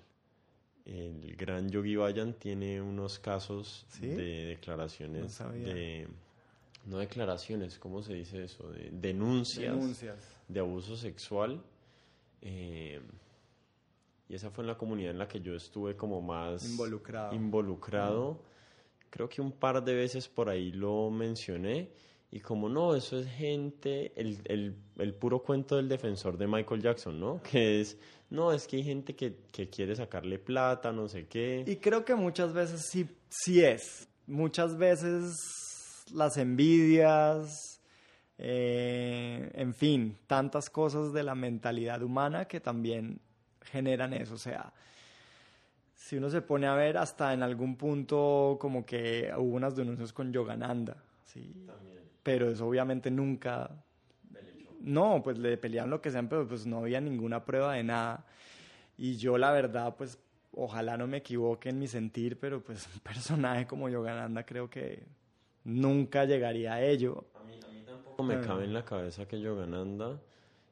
el 0.84 1.34
gran 1.36 1.70
Yogi 1.70 1.96
Bayan 1.96 2.34
tiene 2.34 2.82
unos 2.82 3.18
casos 3.18 3.86
de 4.02 4.44
declaraciones 4.48 5.38
de 5.64 6.08
no 6.86 6.98
declaraciones, 6.98 7.78
¿cómo 7.78 8.02
se 8.02 8.14
dice 8.14 8.44
eso? 8.44 8.68
De 8.70 8.90
denuncias, 8.92 9.76
de 10.48 10.60
abuso 10.60 10.96
sexual. 10.96 11.62
Eh, 12.42 13.00
y 14.28 14.34
esa 14.34 14.50
fue 14.50 14.62
en 14.62 14.68
la 14.68 14.78
comunidad 14.78 15.10
en 15.10 15.18
la 15.18 15.28
que 15.28 15.40
yo 15.40 15.54
estuve 15.54 15.96
como 15.96 16.22
más 16.22 16.64
involucrado. 16.64 17.34
involucrado. 17.34 18.42
Creo 19.10 19.28
que 19.28 19.42
un 19.42 19.52
par 19.52 19.82
de 19.82 19.94
veces 19.94 20.28
por 20.28 20.48
ahí 20.48 20.70
lo 20.70 21.10
mencioné 21.10 21.90
y 22.32 22.38
como 22.38 22.68
no, 22.68 22.94
eso 22.94 23.18
es 23.18 23.26
gente, 23.26 24.12
el, 24.14 24.38
el, 24.44 24.76
el, 24.98 25.14
puro 25.14 25.42
cuento 25.42 25.76
del 25.76 25.88
defensor 25.88 26.38
de 26.38 26.46
Michael 26.46 26.80
Jackson, 26.80 27.18
¿no? 27.18 27.42
Que 27.42 27.80
es, 27.80 27.98
no, 28.30 28.52
es 28.52 28.68
que 28.68 28.76
hay 28.76 28.84
gente 28.84 29.16
que, 29.16 29.36
que, 29.50 29.68
quiere 29.68 29.96
sacarle 29.96 30.38
plata, 30.38 30.92
no 30.92 31.08
sé 31.08 31.26
qué. 31.26 31.64
Y 31.66 31.76
creo 31.76 32.04
que 32.04 32.14
muchas 32.14 32.52
veces 32.52 32.86
sí, 32.88 33.08
sí 33.28 33.64
es. 33.64 34.08
Muchas 34.28 34.78
veces 34.78 35.34
las 36.12 36.36
envidias, 36.36 37.80
eh, 38.38 39.50
en 39.54 39.74
fin, 39.74 40.16
tantas 40.26 40.70
cosas 40.70 41.12
de 41.12 41.22
la 41.22 41.34
mentalidad 41.34 42.02
humana 42.02 42.46
que 42.46 42.60
también 42.60 43.20
generan 43.62 44.12
eso. 44.12 44.34
O 44.34 44.38
sea, 44.38 44.72
si 45.94 46.16
uno 46.16 46.30
se 46.30 46.42
pone 46.42 46.66
a 46.66 46.74
ver, 46.74 46.96
hasta 46.98 47.32
en 47.32 47.42
algún 47.42 47.76
punto 47.76 48.58
como 48.60 48.84
que 48.84 49.30
hubo 49.36 49.56
unas 49.56 49.76
denuncias 49.76 50.12
con 50.12 50.32
Yogananda. 50.32 50.96
Sí. 51.26 51.64
También 51.66 52.00
pero 52.22 52.50
eso 52.50 52.66
obviamente 52.66 53.10
nunca... 53.10 53.70
No, 54.80 55.20
pues 55.22 55.36
le 55.38 55.58
peleaban 55.58 55.90
lo 55.90 56.00
que 56.00 56.10
sean, 56.10 56.28
pero 56.28 56.48
pues 56.48 56.66
no 56.66 56.78
había 56.78 57.00
ninguna 57.02 57.44
prueba 57.44 57.74
de 57.74 57.84
nada. 57.84 58.24
Y 58.96 59.16
yo 59.16 59.36
la 59.36 59.50
verdad, 59.52 59.94
pues 59.96 60.18
ojalá 60.52 60.96
no 60.96 61.06
me 61.06 61.18
equivoque 61.18 61.68
en 61.68 61.78
mi 61.78 61.86
sentir, 61.86 62.38
pero 62.38 62.62
pues 62.62 62.88
un 62.94 63.00
personaje 63.00 63.66
como 63.66 63.88
Yogananda 63.88 64.44
creo 64.44 64.70
que 64.70 65.02
nunca 65.64 66.24
llegaría 66.24 66.74
a 66.74 66.82
ello. 66.82 67.24
A 67.34 67.44
mí, 67.44 67.58
a 67.66 67.68
mí 67.70 67.82
tampoco 67.86 68.22
me 68.22 68.40
cabe 68.40 68.64
en 68.64 68.74
la 68.74 68.84
cabeza 68.84 69.26
que 69.26 69.40
Yogananda, 69.40 70.20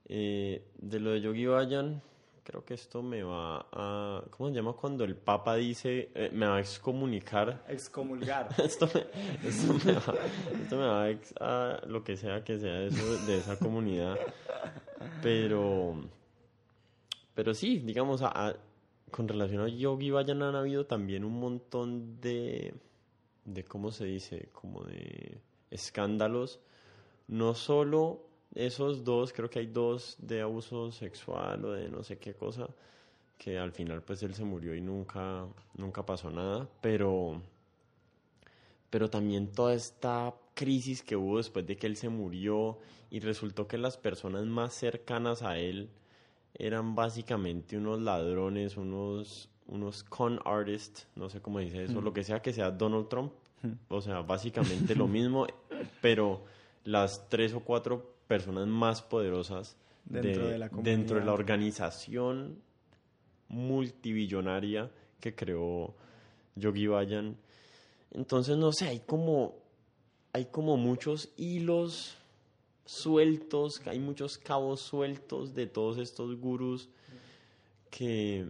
eh, 0.07 0.62
de 0.78 1.01
lo 1.01 1.11
de 1.11 1.20
Yogi 1.20 1.47
Bayan, 1.47 2.03
creo 2.49 2.64
que 2.64 2.72
esto 2.72 3.03
me 3.03 3.22
va 3.22 3.66
a... 3.72 4.24
¿Cómo 4.30 4.49
se 4.49 4.55
llama 4.55 4.72
cuando 4.72 5.05
el 5.05 5.14
Papa 5.16 5.57
dice, 5.57 6.11
eh, 6.14 6.30
me 6.32 6.47
va 6.47 6.57
a 6.57 6.61
excomunicar? 6.61 7.62
Excomulgar. 7.68 8.49
esto, 8.64 8.89
me, 8.95 9.07
esto, 9.47 9.74
me 9.84 9.93
va, 9.93 10.14
esto 10.62 10.76
me 10.76 10.86
va 10.86 11.03
a, 11.03 11.11
ex, 11.11 11.34
a, 11.39 11.82
lo 11.86 12.03
que 12.03 12.16
sea 12.16 12.43
que 12.43 12.59
sea 12.59 12.84
eso, 12.84 13.26
de 13.26 13.36
esa 13.36 13.59
comunidad. 13.59 14.16
Pero... 15.22 15.97
Pero 17.34 17.53
sí, 17.53 17.80
digamos, 17.80 18.22
a, 18.22 18.57
con 19.11 19.28
relación 19.28 19.62
a 19.62 19.68
Yogi 19.68 20.11
Vayan 20.11 20.43
han 20.43 20.55
habido 20.55 20.86
también 20.86 21.24
un 21.24 21.39
montón 21.39 22.18
de... 22.20 22.72
de 23.55 23.64
¿Cómo 23.64 23.90
se 23.90 24.05
dice? 24.05 24.49
Como 24.53 24.84
de 24.84 25.40
escándalos. 25.70 26.61
No 27.26 27.55
solo 27.55 28.26
esos 28.55 29.05
dos, 29.05 29.32
creo 29.32 29.51
que 29.51 29.61
hay 29.61 29.66
dos 29.66 30.16
de 30.18 30.40
abuso 30.40 30.90
sexual 30.92 31.64
o 31.64 31.72
de 31.72 31.88
no 31.88 32.03
sé 32.03 32.18
qué 32.18 32.34
cosa, 32.34 32.68
que 33.36 33.59
al 33.59 33.72
final 33.72 34.03
pues 34.03 34.22
él 34.22 34.34
se 34.34 34.44
murió 34.44 34.74
y 34.74 34.80
nunca, 34.80 35.46
nunca 35.74 36.05
pasó 36.05 36.30
nada, 36.30 36.68
pero, 36.80 37.42
pero 38.90 39.11
también 39.11 39.53
toda 39.53 39.74
esta 39.74 40.34
crisis 40.55 41.03
que 41.03 41.16
hubo 41.16 41.36
después 41.36 41.66
de 41.66 41.76
que 41.76 41.86
él 41.86 41.96
se 41.96 42.09
murió 42.09 42.78
y 43.11 43.20
resultó 43.20 43.68
que 43.68 43.78
las 43.78 43.96
personas 43.96 44.44
más 44.46 44.74
cercanas 44.74 45.42
a 45.42 45.59
él 45.59 45.90
eran 46.55 46.94
básicamente 46.94 47.76
unos 47.76 48.01
ladrones, 48.01 48.76
unos, 48.76 49.51
unos 49.68 50.02
con 50.02 50.40
artists, 50.44 51.06
no 51.14 51.28
sé 51.28 51.40
cómo 51.40 51.58
dice 51.60 51.84
eso, 51.84 52.00
lo 52.00 52.12
que 52.12 52.24
sea 52.24 52.40
que 52.40 52.52
sea 52.52 52.70
Donald 52.70 53.08
Trump, 53.08 53.32
o 53.88 54.00
sea, 54.00 54.20
básicamente 54.20 54.94
lo 54.94 55.06
mismo, 55.08 55.46
pero 56.00 56.42
las 56.84 57.28
tres 57.28 57.52
o 57.52 57.60
cuatro 57.60 58.14
personas 58.26 58.66
más 58.66 59.02
poderosas 59.02 59.76
dentro 60.04 60.48
de, 60.48 60.58
la, 60.58 60.68
dentro 60.68 61.18
de 61.18 61.24
la 61.24 61.32
organización 61.32 62.58
multibillonaria 63.48 64.90
que 65.20 65.34
creó 65.34 65.94
Yogi 66.56 66.86
Bayan. 66.86 67.36
Entonces, 68.12 68.56
no 68.56 68.72
sé, 68.72 68.88
hay 68.88 69.00
como, 69.00 69.56
hay 70.32 70.46
como 70.46 70.76
muchos 70.76 71.30
hilos 71.36 72.16
sueltos, 72.84 73.82
hay 73.86 73.98
muchos 73.98 74.38
cabos 74.38 74.80
sueltos 74.80 75.54
de 75.54 75.66
todos 75.66 75.98
estos 75.98 76.38
gurús 76.40 76.88
que, 77.90 78.46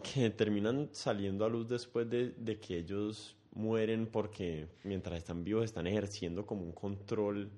que 0.00 0.30
terminan 0.30 0.88
saliendo 0.92 1.44
a 1.44 1.48
luz 1.48 1.68
después 1.68 2.08
de, 2.08 2.30
de 2.36 2.58
que 2.58 2.78
ellos 2.78 3.36
mueren 3.52 4.06
porque 4.06 4.68
mientras 4.84 5.18
están 5.18 5.44
vivos 5.44 5.64
están 5.64 5.86
ejerciendo 5.86 6.46
como 6.46 6.62
un 6.62 6.72
control 6.72 7.50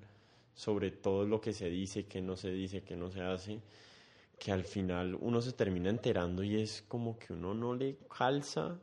sobre 0.53 0.91
todo 0.91 1.25
lo 1.25 1.41
que 1.41 1.53
se 1.53 1.69
dice, 1.69 2.05
que 2.05 2.21
no 2.21 2.35
se 2.35 2.51
dice, 2.51 2.83
que 2.83 2.95
no 2.95 3.09
se 3.09 3.21
hace, 3.21 3.59
que 4.37 4.51
al 4.51 4.63
final 4.63 5.17
uno 5.19 5.41
se 5.41 5.53
termina 5.53 5.89
enterando 5.89 6.43
y 6.43 6.59
es 6.59 6.83
como 6.87 7.17
que 7.17 7.33
uno 7.33 7.53
no 7.53 7.73
le 7.75 7.97
calza 8.15 8.79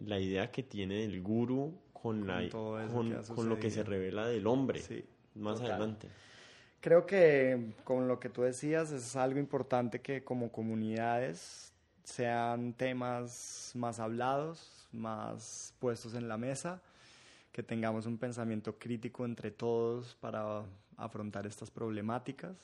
la 0.00 0.18
idea 0.18 0.50
que 0.50 0.62
tiene 0.62 1.02
del 1.02 1.22
guru 1.22 1.74
con, 1.92 2.26
la, 2.26 2.48
con, 2.48 3.48
lo 3.48 3.58
que 3.58 3.70
se 3.70 3.82
revela 3.82 4.26
del 4.26 4.46
hombre 4.46 4.82
más 5.34 5.60
adelante. 5.60 6.08
Creo 6.80 7.04
que 7.04 7.74
con 7.84 8.08
lo 8.08 8.18
que 8.18 8.30
tú 8.30 8.42
decías 8.42 8.90
es 8.90 9.14
algo 9.16 9.38
importante 9.38 10.00
que 10.00 10.24
como 10.24 10.50
comunidades 10.50 11.69
sean 12.04 12.72
temas 12.74 13.72
más 13.74 13.98
hablados, 13.98 14.88
más 14.92 15.74
puestos 15.78 16.14
en 16.14 16.28
la 16.28 16.36
mesa, 16.36 16.80
que 17.52 17.62
tengamos 17.62 18.06
un 18.06 18.18
pensamiento 18.18 18.78
crítico 18.78 19.24
entre 19.24 19.50
todos 19.50 20.14
para 20.16 20.62
afrontar 20.96 21.46
estas 21.46 21.70
problemáticas. 21.70 22.56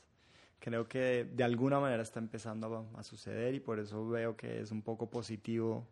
Creo 0.58 0.88
que 0.88 1.28
de 1.32 1.44
alguna 1.44 1.80
manera 1.80 2.02
está 2.02 2.18
empezando 2.18 2.88
a, 2.96 3.02
suceder 3.02 3.54
y 3.54 3.60
por 3.60 3.78
eso 3.78 4.08
veo 4.08 4.36
que 4.36 4.60
es 4.60 4.70
un 4.70 4.82
poco 4.82 5.08
positivo 5.08 5.86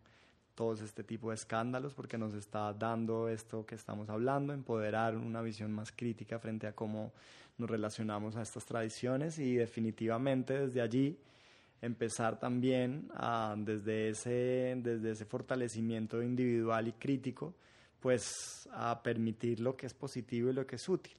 todos 0.54 0.80
este 0.80 1.02
tipo 1.02 1.30
de 1.30 1.34
escándalos 1.34 1.94
porque 1.94 2.16
nos 2.16 2.32
está 2.34 2.72
dando 2.72 3.28
esto 3.28 3.66
que 3.66 3.74
estamos 3.74 4.08
hablando, 4.08 4.52
empoderar 4.52 5.16
una 5.16 5.42
visión 5.42 5.72
más 5.72 5.92
crítica 5.92 6.38
frente 6.38 6.66
a 6.66 6.74
cómo 6.74 7.12
nos 7.58 7.68
relacionamos 7.68 8.36
a 8.36 8.42
estas 8.42 8.64
tradiciones 8.64 9.38
y 9.38 9.56
definitivamente 9.56 10.58
desde 10.58 10.80
allí 10.80 11.18
empezar 11.84 12.38
también 12.38 13.08
a, 13.14 13.54
desde, 13.58 14.08
ese, 14.08 14.76
desde 14.78 15.10
ese 15.10 15.24
fortalecimiento 15.24 16.22
individual 16.22 16.88
y 16.88 16.92
crítico, 16.92 17.54
pues 18.00 18.68
a 18.72 19.02
permitir 19.02 19.60
lo 19.60 19.76
que 19.76 19.86
es 19.86 19.94
positivo 19.94 20.50
y 20.50 20.52
lo 20.52 20.66
que 20.66 20.76
es 20.76 20.88
útil. 20.88 21.14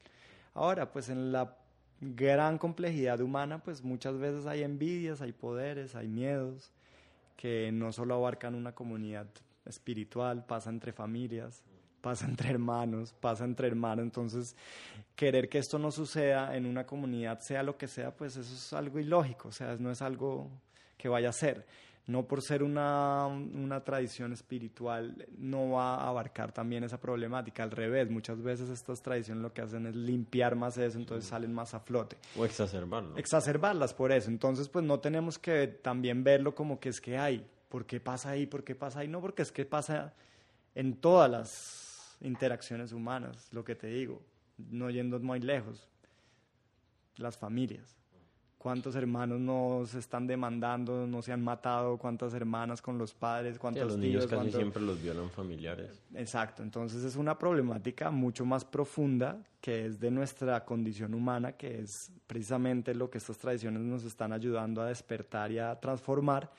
Ahora, 0.53 0.91
pues 0.91 1.09
en 1.09 1.32
la 1.32 1.57
gran 2.01 2.57
complejidad 2.57 3.22
humana, 3.22 3.63
pues 3.63 3.84
muchas 3.84 4.18
veces 4.18 4.45
hay 4.45 4.63
envidias, 4.63 5.22
hay 5.22 5.32
poderes, 5.32 5.95
hay 5.95 6.07
miedos, 6.07 6.72
que 7.36 7.72
no 7.72 7.91
solo 7.91 8.16
abarcan 8.16 8.55
una 8.55 8.74
comunidad 8.74 9.28
espiritual, 9.66 10.45
pasa 10.45 10.70
entre 10.70 10.93
familias, 10.93 11.63
pasa 12.06 12.28
entre 12.28 12.51
hermanos, 12.51 13.16
pasa 13.20 13.45
entre 13.45 13.68
hermanos. 13.68 14.03
Entonces, 14.03 14.56
querer 15.16 15.49
que 15.49 15.58
esto 15.58 15.80
no 15.80 15.89
suceda 15.89 16.56
en 16.56 16.68
una 16.68 16.86
comunidad, 16.86 17.39
sea 17.39 17.64
lo 17.64 17.80
que 17.80 17.88
sea, 17.88 18.16
pues 18.16 18.38
eso 18.38 18.53
es 18.53 18.74
algo 18.74 18.99
ilógico, 18.99 19.47
o 19.47 19.51
sea, 19.51 19.76
no 19.80 19.89
es 19.89 20.03
algo 20.03 20.47
que 20.99 21.10
vaya 21.10 21.30
a 21.30 21.34
ser. 21.34 21.66
No 22.06 22.28
por 22.28 22.43
ser 22.43 22.62
una, 22.62 23.26
una 23.26 23.84
tradición 23.84 24.34
espiritual 24.34 25.28
no 25.39 25.72
va 25.72 25.95
a 25.95 26.10
abarcar 26.10 26.51
también 26.51 26.84
esa 26.84 26.99
problemática. 26.99 27.64
Al 27.64 27.72
revés, 27.72 28.12
muchas 28.12 28.39
veces 28.43 28.70
estas 28.70 29.01
tradiciones 29.01 29.41
lo 29.41 29.51
que 29.51 29.64
hacen 29.64 29.88
es 29.88 29.95
limpiar 29.95 30.56
más 30.56 30.78
eso, 30.78 30.99
entonces 30.99 31.28
salen 31.28 31.51
más 31.51 31.74
a 31.74 31.80
flote. 31.80 32.18
O 32.38 32.45
exacerbarlo. 32.45 33.18
Exacerbarlas 33.18 33.95
por 33.95 34.12
eso. 34.12 34.30
Entonces, 34.30 34.70
pues 34.70 34.86
no 34.86 34.99
tenemos 34.99 35.39
que 35.39 35.66
también 35.66 36.24
verlo 36.24 36.53
como 36.53 36.80
que 36.80 36.89
es 36.89 37.01
que 37.01 37.18
hay, 37.18 37.43
¿por 37.68 37.88
qué 37.88 37.99
pasa 37.99 38.30
ahí? 38.30 38.45
¿Por 38.45 38.64
qué 38.64 38.76
pasa 38.76 38.99
ahí? 38.99 39.08
No, 39.08 39.22
porque 39.22 39.41
es 39.41 39.51
que 39.51 39.66
pasa 39.66 40.14
en 40.76 40.97
todas 40.97 41.32
las 41.32 41.85
interacciones 42.22 42.91
humanas, 42.91 43.47
lo 43.51 43.63
que 43.63 43.76
te 43.76 43.88
digo, 43.88 44.22
no 44.57 44.89
yendo 44.89 45.20
muy 45.20 45.39
lejos, 45.39 45.88
las 47.18 47.38
familias. 47.38 47.95
¿Cuántos 48.57 48.95
hermanos 48.95 49.39
nos 49.39 49.93
están 49.93 50.26
demandando, 50.26 51.05
no 51.05 51.22
se 51.22 51.32
han 51.32 51.43
matado? 51.43 51.99
¿Cuántas 51.99 52.34
hermanas 52.34 52.82
con 52.82 52.97
los 52.97 53.13
padres? 53.13 53.59
¿Cuántos 53.59 53.86
los 53.86 53.97
niños 53.97 54.26
casi 54.26 54.51
siempre 54.51 54.82
los 54.82 54.99
violan 54.99 55.30
familiares. 55.30 56.01
Exacto, 56.16 56.63
entonces 56.63 57.03
es 57.03 57.16
una 57.16 57.38
problemática 57.38 58.09
mucho 58.09 58.43
más 58.43 58.66
profunda 58.66 59.38
que 59.61 59.86
es 59.86 59.99
de 59.99 60.09
nuestra 60.09 60.66
condición 60.66 61.13
humana, 61.13 61.51
que 61.51 61.80
es 61.80 62.11
precisamente 62.26 62.95
lo 62.95 63.11
que 63.11 63.20
estas 63.20 63.38
tradiciones 63.38 63.84
nos 63.84 64.03
están 64.03 64.34
ayudando 64.34 64.82
a 64.82 64.88
despertar 64.88 65.51
y 65.51 65.59
a 65.59 65.80
transformar. 65.80 66.49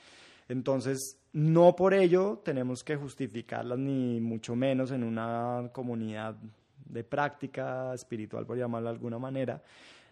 Entonces, 0.49 1.19
no 1.33 1.75
por 1.75 1.93
ello 1.93 2.41
tenemos 2.43 2.83
que 2.83 2.95
justificarlas 2.95 3.77
ni 3.77 4.19
mucho 4.21 4.55
menos 4.55 4.91
en 4.91 5.03
una 5.03 5.69
comunidad 5.73 6.35
de 6.85 7.03
práctica 7.03 7.93
espiritual, 7.93 8.45
por 8.45 8.57
llamarlo 8.57 8.89
de 8.89 8.95
alguna 8.95 9.19
manera, 9.19 9.61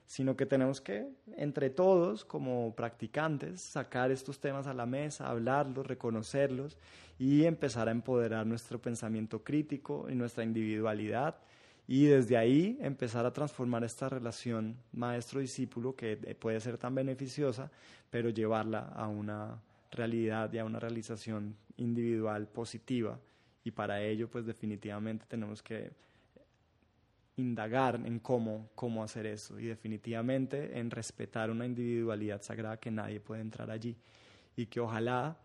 sino 0.06 0.36
que 0.36 0.46
tenemos 0.46 0.82
que, 0.82 1.08
entre 1.38 1.70
todos, 1.70 2.26
como 2.26 2.76
practicantes, 2.76 3.62
sacar 3.62 4.12
estos 4.12 4.40
temas 4.40 4.68
a 4.68 4.74
la 4.74 4.86
mesa, 4.86 5.30
hablarlos, 5.30 5.88
reconocerlos 5.88 6.78
y 7.18 7.46
empezar 7.46 7.88
a 7.88 7.92
empoderar 7.92 8.46
nuestro 8.46 8.80
pensamiento 8.80 9.44
crítico 9.44 10.08
y 10.10 10.16
nuestra 10.16 10.44
individualidad 10.44 11.38
y 11.88 12.06
desde 12.06 12.36
ahí 12.36 12.78
empezar 12.82 13.26
a 13.26 13.34
transformar 13.34 13.84
esta 13.84 14.10
relación 14.10 14.76
maestro-discípulo 14.92 15.96
que 15.96 16.18
puede 16.40 16.60
ser 16.60 16.78
tan 16.78 16.94
beneficiosa, 16.94 17.72
pero 18.10 18.30
llevarla 18.30 18.92
a 18.96 19.08
una 19.08 19.60
realidad 19.96 20.52
y 20.54 20.60
a 20.60 20.66
una 20.66 20.80
realización 20.80 21.56
individual 21.78 22.48
positiva. 22.48 23.20
Y 23.64 23.72
para 23.72 24.02
ello 24.02 24.30
pues 24.30 24.46
definitivamente 24.46 25.26
tenemos 25.28 25.62
que 25.64 25.92
indagar 27.38 27.96
en 28.06 28.20
cómo, 28.20 28.70
cómo 28.76 29.04
hacer 29.04 29.26
eso. 29.26 29.60
Y 29.60 29.66
definitivamente 29.66 30.78
en 30.80 30.92
respetar 30.92 31.50
una 31.50 31.66
individualidad 31.66 32.42
sagrada 32.42 32.78
que 32.78 32.92
nadie 32.92 33.20
puede 33.20 33.42
entrar 33.42 33.72
allí. 33.72 33.98
Y 34.56 34.68
que 34.68 34.80
ojalá 34.80 35.38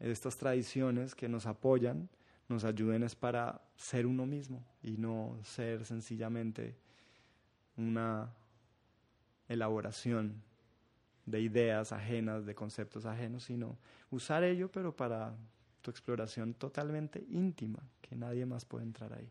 estas 0.00 0.36
tradiciones 0.36 1.14
que 1.14 1.28
nos 1.28 1.46
apoyan 1.46 2.08
nos 2.50 2.64
ayuden 2.64 3.04
es 3.04 3.14
para 3.14 3.62
ser 3.76 4.06
uno 4.06 4.26
mismo 4.26 4.64
y 4.82 4.96
no 4.96 5.38
ser 5.44 5.84
sencillamente 5.84 6.76
una 7.76 8.34
elaboración 9.48 10.42
de 11.30 11.40
ideas 11.40 11.92
ajenas, 11.92 12.46
de 12.46 12.54
conceptos 12.54 13.06
ajenos, 13.06 13.44
sino 13.44 13.78
usar 14.10 14.44
ello, 14.44 14.70
pero 14.70 14.94
para 14.94 15.34
tu 15.82 15.90
exploración 15.90 16.54
totalmente 16.54 17.24
íntima, 17.30 17.78
que 18.00 18.14
nadie 18.14 18.46
más 18.46 18.64
puede 18.64 18.84
entrar 18.84 19.12
ahí. 19.12 19.30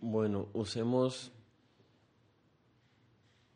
Bueno, 0.00 0.48
usemos 0.52 1.32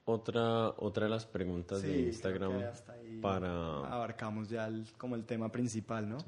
otra, 0.04 0.70
otra 0.70 1.04
de 1.04 1.10
las 1.10 1.26
preguntas 1.26 1.82
de 1.82 2.02
Instagram 2.02 2.62
para... 3.20 3.80
Abarcamos 3.92 4.48
ya 4.48 4.70
como 4.96 5.14
el 5.14 5.24
tema 5.24 5.50
principal, 5.50 6.08
¿no? 6.08 6.18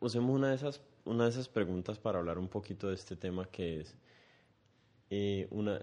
Usemos 0.00 0.34
una 0.34 0.48
de, 0.48 0.56
esas, 0.56 0.80
una 1.04 1.24
de 1.24 1.30
esas 1.30 1.48
preguntas 1.48 1.98
para 1.98 2.18
hablar 2.18 2.38
un 2.38 2.48
poquito 2.48 2.88
de 2.88 2.94
este 2.94 3.16
tema 3.16 3.46
que 3.46 3.80
es... 3.80 3.96
Eh, 5.08 5.46
una, 5.52 5.80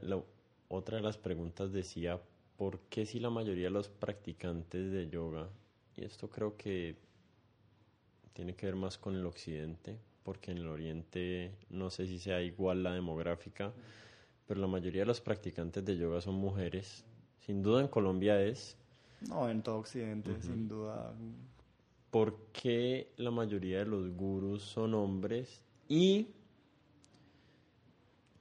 otra 0.68 0.98
de 0.98 1.04
las 1.04 1.18
preguntas 1.18 1.72
decía, 1.72 2.20
¿por 2.58 2.80
qué 2.90 3.06
si 3.06 3.20
la 3.20 3.30
mayoría 3.30 3.66
de 3.66 3.72
los 3.72 3.90
practicantes 3.90 4.92
de 4.92 5.10
yoga, 5.10 5.50
y 5.96 6.04
esto 6.04 6.30
creo 6.30 6.56
que 6.58 6.96
tiene 8.34 8.56
que 8.56 8.66
ver 8.66 8.76
más 8.76 8.98
con 8.98 9.16
el 9.16 9.26
occidente, 9.26 9.98
porque 10.24 10.52
en 10.52 10.60
el 10.60 10.68
oriente 10.68 11.56
no 11.70 11.90
sé 11.90 12.08
si 12.08 12.20
sea 12.20 12.42
igual 12.42 12.84
la 12.84 12.94
demográfica, 12.94 13.74
pero 14.48 14.60
la 14.60 14.68
mayoría 14.68 15.02
de 15.02 15.08
los 15.08 15.22
practicantes 15.22 15.86
de 15.86 15.98
yoga 15.98 16.22
son 16.22 16.36
mujeres. 16.36 17.06
Sin 17.46 17.62
duda 17.62 17.82
en 17.82 17.88
Colombia 17.88 18.42
es. 18.42 18.78
No, 19.28 19.50
en 19.50 19.62
todo 19.62 19.78
occidente, 19.78 20.42
sin 20.42 20.68
duda. 20.68 21.14
¿Por 22.10 22.38
qué 22.52 23.12
la 23.18 23.32
mayoría 23.32 23.80
de 23.80 23.86
los 23.86 24.10
gurús 24.16 24.64
son 24.64 24.94
hombres 24.94 25.62
y 25.88 26.28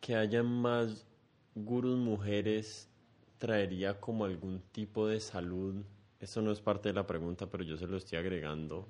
que 0.00 0.16
haya 0.16 0.42
más 0.42 1.06
gurús 1.54 1.98
mujeres 1.98 2.88
traería 3.42 3.98
como 3.98 4.24
algún 4.24 4.60
tipo 4.70 5.08
de 5.08 5.18
salud, 5.18 5.84
esto 6.20 6.40
no 6.42 6.52
es 6.52 6.60
parte 6.60 6.90
de 6.90 6.92
la 6.92 7.08
pregunta, 7.08 7.50
pero 7.50 7.64
yo 7.64 7.76
se 7.76 7.88
lo 7.88 7.96
estoy 7.96 8.16
agregando, 8.16 8.86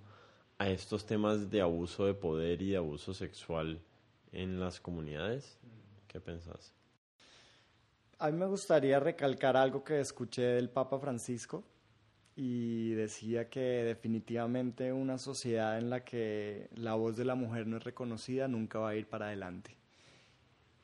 a 0.59 0.69
estos 0.69 1.07
temas 1.07 1.49
de 1.49 1.63
abuso 1.63 2.05
de 2.05 2.13
poder 2.13 2.61
y 2.61 2.73
de 2.73 2.77
abuso 2.77 3.15
sexual 3.15 3.81
en 4.31 4.61
las 4.61 4.79
comunidades? 4.79 5.59
¿Qué 6.07 6.21
pensás? 6.21 6.75
A 8.19 8.31
mí 8.31 8.37
me 8.37 8.45
gustaría 8.45 9.01
recalcar 9.01 9.57
algo 9.57 9.83
que 9.83 10.01
escuché 10.01 10.43
del 10.43 10.69
Papa 10.69 10.99
Francisco 10.99 11.65
y 12.37 12.91
decía 12.91 13.49
que 13.49 13.61
definitivamente 13.61 14.93
una 14.93 15.17
sociedad 15.17 15.79
en 15.79 15.89
la 15.89 16.05
que 16.05 16.69
la 16.75 16.93
voz 16.93 17.17
de 17.17 17.25
la 17.25 17.37
mujer 17.37 17.67
no 17.67 17.79
es 17.79 17.85
reconocida 17.85 18.49
nunca 18.49 18.81
va 18.81 18.91
a 18.91 18.97
ir 18.97 19.09
para 19.09 19.29
adelante 19.29 19.82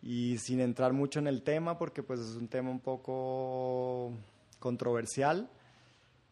y 0.03 0.39
sin 0.39 0.61
entrar 0.61 0.93
mucho 0.93 1.19
en 1.19 1.27
el 1.27 1.43
tema 1.43 1.79
porque 1.79 2.03
pues 2.03 2.21
es 2.21 2.37
un 2.37 2.49
tema 2.49 2.71
un 2.71 2.81
poco 2.81 4.13
controversial, 4.59 5.49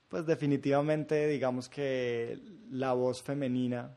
pues 0.08 0.26
definitivamente 0.26 1.26
digamos 1.26 1.68
que 1.68 2.40
la 2.70 2.92
voz 2.92 3.22
femenina 3.22 3.96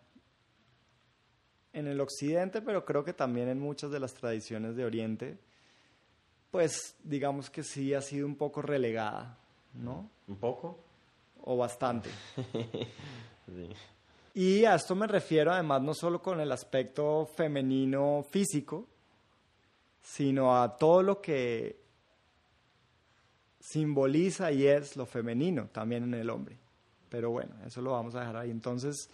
en 1.74 1.88
el 1.88 2.02
occidente, 2.02 2.62
pero 2.62 2.84
creo 2.84 3.04
que 3.04 3.14
también 3.14 3.48
en 3.48 3.60
muchas 3.60 3.92
de 3.92 4.00
las 4.00 4.14
tradiciones 4.14 4.76
de 4.76 4.86
oriente, 4.86 5.38
pues 6.52 6.96
digamos 7.04 7.50
que 7.50 7.64
sí 7.64 7.94
ha 7.94 8.02
sido 8.02 8.26
un 8.26 8.36
poco 8.36 8.62
relegada, 8.62 9.38
¿no? 9.74 10.10
¿Un 10.28 10.36
poco? 10.38 10.80
O 11.44 11.58
bastante. 11.58 12.10
Y 14.34 14.64
a 14.64 14.76
esto 14.76 14.96
me 14.96 15.08
refiero 15.08 15.52
además 15.52 15.82
no 15.82 15.94
solo 15.94 16.22
con 16.22 16.40
el 16.40 16.52
aspecto 16.52 17.26
femenino 17.26 18.24
físico, 18.30 18.88
sino 20.02 20.62
a 20.62 20.78
todo 20.78 21.04
lo 21.04 21.22
que 21.22 21.80
simboliza 23.60 24.52
y 24.52 24.66
es 24.66 24.96
lo 24.96 25.06
femenino 25.06 25.68
también 25.68 26.04
en 26.04 26.14
el 26.14 26.30
hombre. 26.30 26.58
Pero 27.10 27.32
bueno, 27.32 27.56
eso 27.66 27.82
lo 27.82 27.92
vamos 27.92 28.16
a 28.16 28.22
dejar 28.22 28.38
ahí. 28.38 28.52
Entonces, 28.52 29.10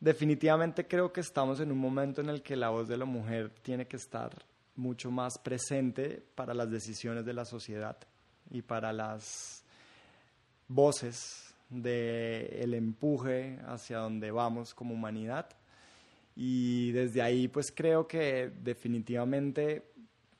definitivamente 0.00 0.86
creo 0.86 1.12
que 1.12 1.20
estamos 1.20 1.60
en 1.60 1.72
un 1.72 1.78
momento 1.78 2.20
en 2.20 2.28
el 2.28 2.42
que 2.42 2.56
la 2.56 2.70
voz 2.70 2.88
de 2.88 2.96
la 2.96 3.04
mujer 3.04 3.50
tiene 3.62 3.86
que 3.86 3.96
estar 3.96 4.32
mucho 4.76 5.10
más 5.10 5.38
presente 5.38 6.22
para 6.34 6.54
las 6.54 6.70
decisiones 6.70 7.24
de 7.24 7.32
la 7.32 7.44
sociedad 7.44 7.96
y 8.50 8.62
para 8.62 8.92
las 8.92 9.64
voces 10.68 11.54
del 11.68 12.74
empuje 12.74 13.58
hacia 13.66 13.98
donde 13.98 14.30
vamos 14.30 14.74
como 14.74 14.94
humanidad 14.94 15.48
y 16.40 16.92
desde 16.92 17.20
ahí 17.20 17.48
pues 17.48 17.72
creo 17.72 18.06
que 18.06 18.52
definitivamente 18.62 19.90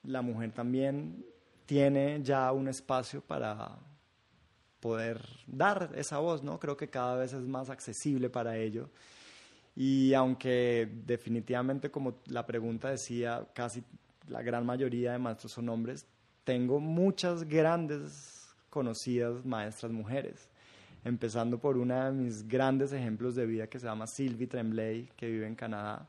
la 0.03 0.21
mujer 0.21 0.53
también 0.53 1.25
tiene 1.65 2.21
ya 2.23 2.53
un 2.53 2.69
espacio 2.69 3.19
para 3.19 3.77
poder 4.79 5.19
dar 5.45 5.91
esa 5.95 6.19
voz, 6.19 6.41
¿no? 6.41 6.57
Creo 6.57 6.77
que 6.77 6.89
cada 6.89 7.17
vez 7.17 7.33
es 7.33 7.41
más 7.41 7.69
accesible 7.69 8.29
para 8.29 8.55
ello. 8.55 8.89
Y 9.75 10.13
aunque 10.13 10.89
definitivamente, 11.05 11.91
como 11.91 12.21
la 12.27 12.45
pregunta 12.45 12.89
decía, 12.89 13.45
casi 13.53 13.83
la 14.29 14.41
gran 14.41 14.65
mayoría 14.65 15.11
de 15.11 15.19
maestros 15.19 15.51
son 15.51 15.67
hombres, 15.67 16.05
tengo 16.45 16.79
muchas 16.79 17.43
grandes 17.43 18.55
conocidas 18.69 19.43
maestras 19.43 19.91
mujeres 19.91 20.49
empezando 21.03 21.59
por 21.59 21.77
una 21.77 22.05
de 22.05 22.11
mis 22.11 22.47
grandes 22.47 22.91
ejemplos 22.91 23.35
de 23.35 23.45
vida 23.45 23.67
que 23.67 23.79
se 23.79 23.85
llama 23.85 24.07
Sylvie 24.07 24.47
Tremblay, 24.47 25.09
que 25.15 25.27
vive 25.27 25.47
en 25.47 25.55
Canadá. 25.55 26.07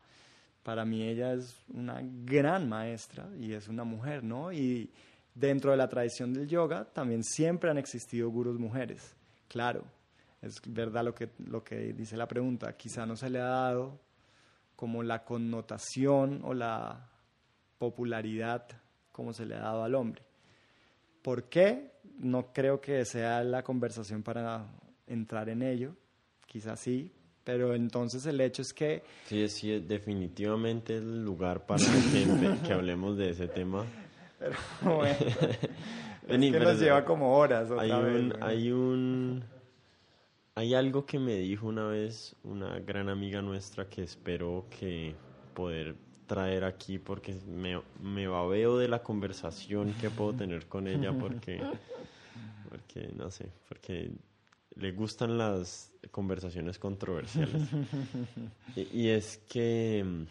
Para 0.63 0.85
mí 0.85 1.03
ella 1.03 1.33
es 1.33 1.57
una 1.73 2.01
gran 2.03 2.69
maestra 2.69 3.29
y 3.39 3.53
es 3.53 3.69
una 3.69 3.85
mujer, 3.85 4.23
¿no? 4.23 4.53
Y 4.53 4.91
dentro 5.35 5.71
de 5.71 5.77
la 5.77 5.89
tradición 5.89 6.33
del 6.33 6.49
yoga 6.49 6.85
también 6.85 7.25
siempre 7.25 7.71
han 7.71 7.79
existido 7.79 8.31
gurús 8.31 8.59
mujeres, 8.59 9.15
claro. 9.49 9.85
es 10.43 10.61
verdad 10.67 11.05
lo 11.05 11.15
que, 11.15 11.31
lo 11.39 11.63
que 11.63 11.93
dice 11.93 12.17
la 12.17 12.29
pregunta, 12.29 12.77
quizá 12.77 13.07
no 13.07 13.17
se 13.17 13.31
le 13.31 13.41
ha 13.41 13.45
dado 13.45 14.01
como 14.77 15.03
la 15.03 15.25
connotación 15.25 16.41
o 16.45 16.55
la 16.55 17.09
popularidad 17.79 18.67
como 19.13 19.33
se 19.33 19.47
le 19.47 19.55
ha 19.55 19.61
dado 19.61 19.85
al 19.85 19.95
hombre. 19.95 20.23
¿Por 21.23 21.45
qué? 21.45 21.90
No 22.21 22.53
creo 22.53 22.81
que 22.81 23.05
sea 23.05 23.43
la 23.43 23.63
conversación 23.63 24.23
para 24.23 24.67
entrar 25.07 25.49
en 25.49 25.63
ello, 25.63 25.97
quizás 26.47 26.79
sí, 26.81 27.11
pero 27.45 27.75
entonces 27.75 28.27
el 28.27 28.41
hecho 28.41 28.63
es 28.63 28.73
que... 28.73 29.03
Sí, 29.25 29.49
sí, 29.49 29.81
definitivamente 29.81 30.99
el 30.99 31.25
lugar 31.25 31.67
para 31.67 31.83
que, 32.65 32.73
hablemos 32.73 33.17
de 33.17 33.31
ese 33.31 33.49
tema. 33.49 33.85
Pero 34.39 34.55
bueno, 34.97 35.17
es 36.29 36.39
que 36.39 36.61
nos 36.61 36.79
lleva 36.79 37.05
como 37.05 37.37
horas. 37.37 37.71
hay, 37.79 37.91
un, 37.91 38.35
hay 38.41 38.71
un... 38.71 39.45
Hay 40.55 40.75
algo 40.75 41.07
que 41.07 41.19
me 41.19 41.37
dijo 41.37 41.67
una 41.67 41.87
vez 41.87 42.37
una 42.45 42.79
gran 42.81 43.09
amiga 43.09 43.41
nuestra 43.41 43.89
que 43.89 44.03
espero 44.03 44.67
que 44.69 45.15
poder 45.55 45.97
traer 46.31 46.63
aquí 46.63 47.01
porque 47.01 47.35
me, 47.49 47.83
me 48.01 48.29
babeo 48.29 48.79
de 48.79 48.87
la 48.87 49.03
conversación 49.03 49.93
que 49.95 50.11
puedo 50.11 50.33
tener 50.33 50.69
con 50.69 50.87
ella 50.87 51.13
porque, 51.13 51.61
porque 52.71 53.13
no 53.17 53.31
sé, 53.31 53.53
porque 53.69 54.13
le 54.77 54.93
gustan 54.93 55.37
las 55.37 55.93
conversaciones 56.11 56.79
controversiales. 56.79 57.63
y, 58.77 59.09
es 59.09 59.39
que... 59.49 60.27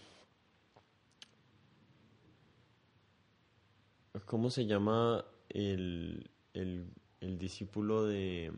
¿Cómo 4.26 4.50
se 4.50 4.66
llama 4.66 5.24
el, 5.50 6.30
el, 6.54 6.88
el 7.22 7.38
discípulo 7.38 8.06
de, 8.06 8.52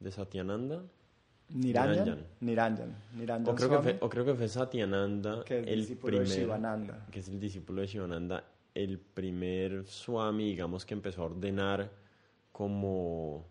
de 0.00 0.10
Satyananda? 0.10 0.84
Niranjan. 1.48 2.26
Niranjan. 2.40 2.96
Niranjan. 3.14 3.54
o, 3.54 3.56
creo 3.56 3.70
que 3.70 3.78
fue, 3.78 3.98
o 4.00 4.08
creo 4.08 4.24
que 4.24 4.34
fue 4.34 4.48
Satyananda. 4.48 5.44
Que 5.44 5.60
es 5.60 5.66
el, 5.66 5.80
discípulo 5.80 6.18
de 6.18 6.26
Shivananda. 6.26 7.06
Que 7.10 7.20
es 7.20 7.28
el 7.28 7.40
discípulo 7.40 7.80
de 7.82 7.86
Shivananda. 7.86 8.44
El 8.74 8.98
primer 8.98 9.86
Swami, 9.86 10.50
digamos, 10.50 10.84
que 10.84 10.94
empezó 10.94 11.22
a 11.22 11.26
ordenar 11.26 11.90
como 12.56 13.46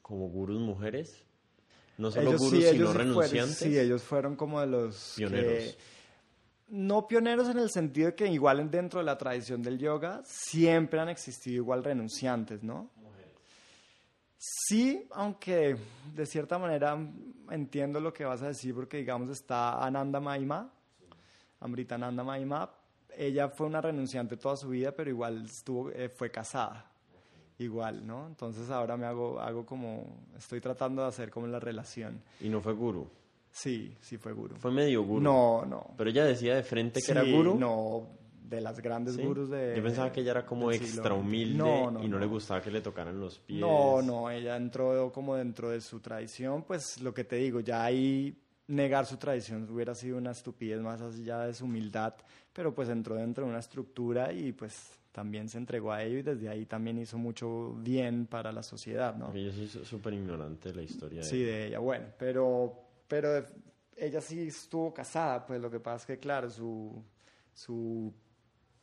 como 0.00 0.28
gurús 0.28 0.60
mujeres. 0.60 1.26
No 1.98 2.12
solo 2.12 2.38
gurús, 2.38 2.64
sino 2.64 2.92
renunciantes. 2.92 3.58
sí, 3.58 3.76
ellos 3.76 4.04
fueron 4.04 4.36
como 4.36 4.60
de 4.60 4.68
los 4.68 5.14
pioneros. 5.16 5.76
no 6.68 7.08
pioneros 7.08 7.48
en 7.48 7.58
el 7.58 7.70
sentido 7.70 8.06
de 8.06 8.14
que 8.14 8.28
igual 8.28 8.70
dentro 8.70 9.00
de 9.00 9.06
la 9.06 9.18
tradición 9.18 9.60
del 9.60 9.76
yoga 9.76 10.22
siempre 10.24 11.00
han 11.00 11.08
existido 11.08 11.56
igual 11.56 11.82
renunciantes, 11.82 12.62
¿no? 12.62 12.90
Sí, 14.38 15.08
aunque 15.10 15.76
de 16.14 16.26
cierta 16.26 16.58
manera 16.58 16.96
entiendo 17.50 17.98
lo 17.98 18.12
que 18.12 18.24
vas 18.24 18.40
a 18.42 18.48
decir 18.48 18.72
porque 18.72 18.98
digamos 18.98 19.30
está 19.30 19.84
Ananda 19.84 20.20
Maima, 20.20 20.72
Amrita 21.58 21.96
Ananda 21.96 22.22
Maima, 22.22 22.70
ella 23.16 23.48
fue 23.48 23.66
una 23.66 23.80
renunciante 23.80 24.36
toda 24.36 24.56
su 24.56 24.68
vida, 24.68 24.92
pero 24.92 25.10
igual 25.10 25.44
estuvo, 25.44 25.90
eh, 25.90 26.08
fue 26.08 26.30
casada 26.30 26.90
igual, 27.58 28.06
¿no? 28.06 28.26
Entonces 28.26 28.70
ahora 28.70 28.96
me 28.96 29.06
hago, 29.06 29.40
hago 29.40 29.64
como, 29.64 30.18
estoy 30.36 30.60
tratando 30.60 31.02
de 31.02 31.08
hacer 31.08 31.30
como 31.30 31.46
la 31.46 31.60
relación. 31.60 32.20
¿Y 32.40 32.48
no 32.48 32.60
fue 32.60 32.72
guru? 32.72 33.08
Sí, 33.50 33.96
sí 34.00 34.16
fue 34.16 34.32
guru. 34.32 34.56
¿Fue 34.56 34.72
medio 34.72 35.02
guru? 35.04 35.20
No, 35.20 35.64
no. 35.64 35.94
¿Pero 35.96 36.10
ella 36.10 36.24
decía 36.24 36.56
de 36.56 36.62
frente 36.62 37.00
que 37.00 37.12
era 37.12 37.22
guru? 37.22 37.54
no, 37.54 38.08
de 38.42 38.60
las 38.60 38.80
grandes 38.80 39.16
gurus 39.16 39.48
de... 39.48 39.74
Yo 39.76 39.82
pensaba 39.82 40.12
que 40.12 40.20
ella 40.20 40.32
era 40.32 40.46
como 40.46 40.70
extra 40.70 41.14
humilde 41.14 41.64
y 42.02 42.08
no, 42.08 42.18
le 42.18 42.26
gustaba 42.26 42.60
que 42.60 42.70
le 42.70 42.80
tocaran 42.80 43.18
los 43.18 43.38
pies. 43.38 43.60
No, 43.60 44.02
no, 44.02 44.30
ella 44.30 44.56
entró 44.56 45.10
como 45.12 45.36
dentro 45.36 45.70
de 45.70 45.80
su 45.80 46.00
tradición, 46.00 46.64
pues 46.64 47.00
lo 47.00 47.14
que 47.14 47.24
te 47.24 47.36
digo, 47.36 47.60
ya 47.60 47.84
ahí 47.84 48.36
negar 48.66 49.06
su 49.06 49.16
tradición 49.16 49.68
hubiera 49.70 49.94
sido 49.94 50.16
una 50.18 50.30
estupidez 50.30 50.80
más 50.80 51.00
allá 51.00 51.40
de 51.40 51.54
su 51.54 51.64
humildad, 51.64 52.14
pero 52.52 52.74
pues 52.74 52.88
entró 52.88 53.16
dentro 53.16 53.44
de 53.44 53.50
una 53.50 53.60
estructura 53.60 54.32
y 54.32 54.52
pues 54.52 54.98
también 55.12 55.48
se 55.48 55.58
entregó 55.58 55.92
a 55.92 56.02
ello 56.02 56.18
y 56.18 56.22
desde 56.22 56.48
ahí 56.48 56.66
también 56.66 56.98
hizo 56.98 57.18
mucho 57.18 57.74
bien 57.74 58.26
para 58.26 58.50
la 58.50 58.62
sociedad, 58.62 59.14
¿no? 59.14 59.32
Yo 59.34 59.52
soy 59.52 59.68
súper 59.68 60.14
ignorante 60.14 60.70
de 60.70 60.74
la 60.74 60.82
historia 60.82 61.20
de 61.20 61.24
Sí, 61.24 61.42
de 61.42 61.68
ella, 61.68 61.78
bueno, 61.78 62.06
pero, 62.18 62.74
pero 63.06 63.44
ella 63.96 64.20
sí 64.20 64.48
estuvo 64.48 64.92
casada, 64.92 65.46
pues 65.46 65.60
lo 65.60 65.70
que 65.70 65.78
pasa 65.78 65.96
es 65.98 66.06
que, 66.06 66.18
claro, 66.18 66.50
su, 66.50 67.00
su 67.52 68.12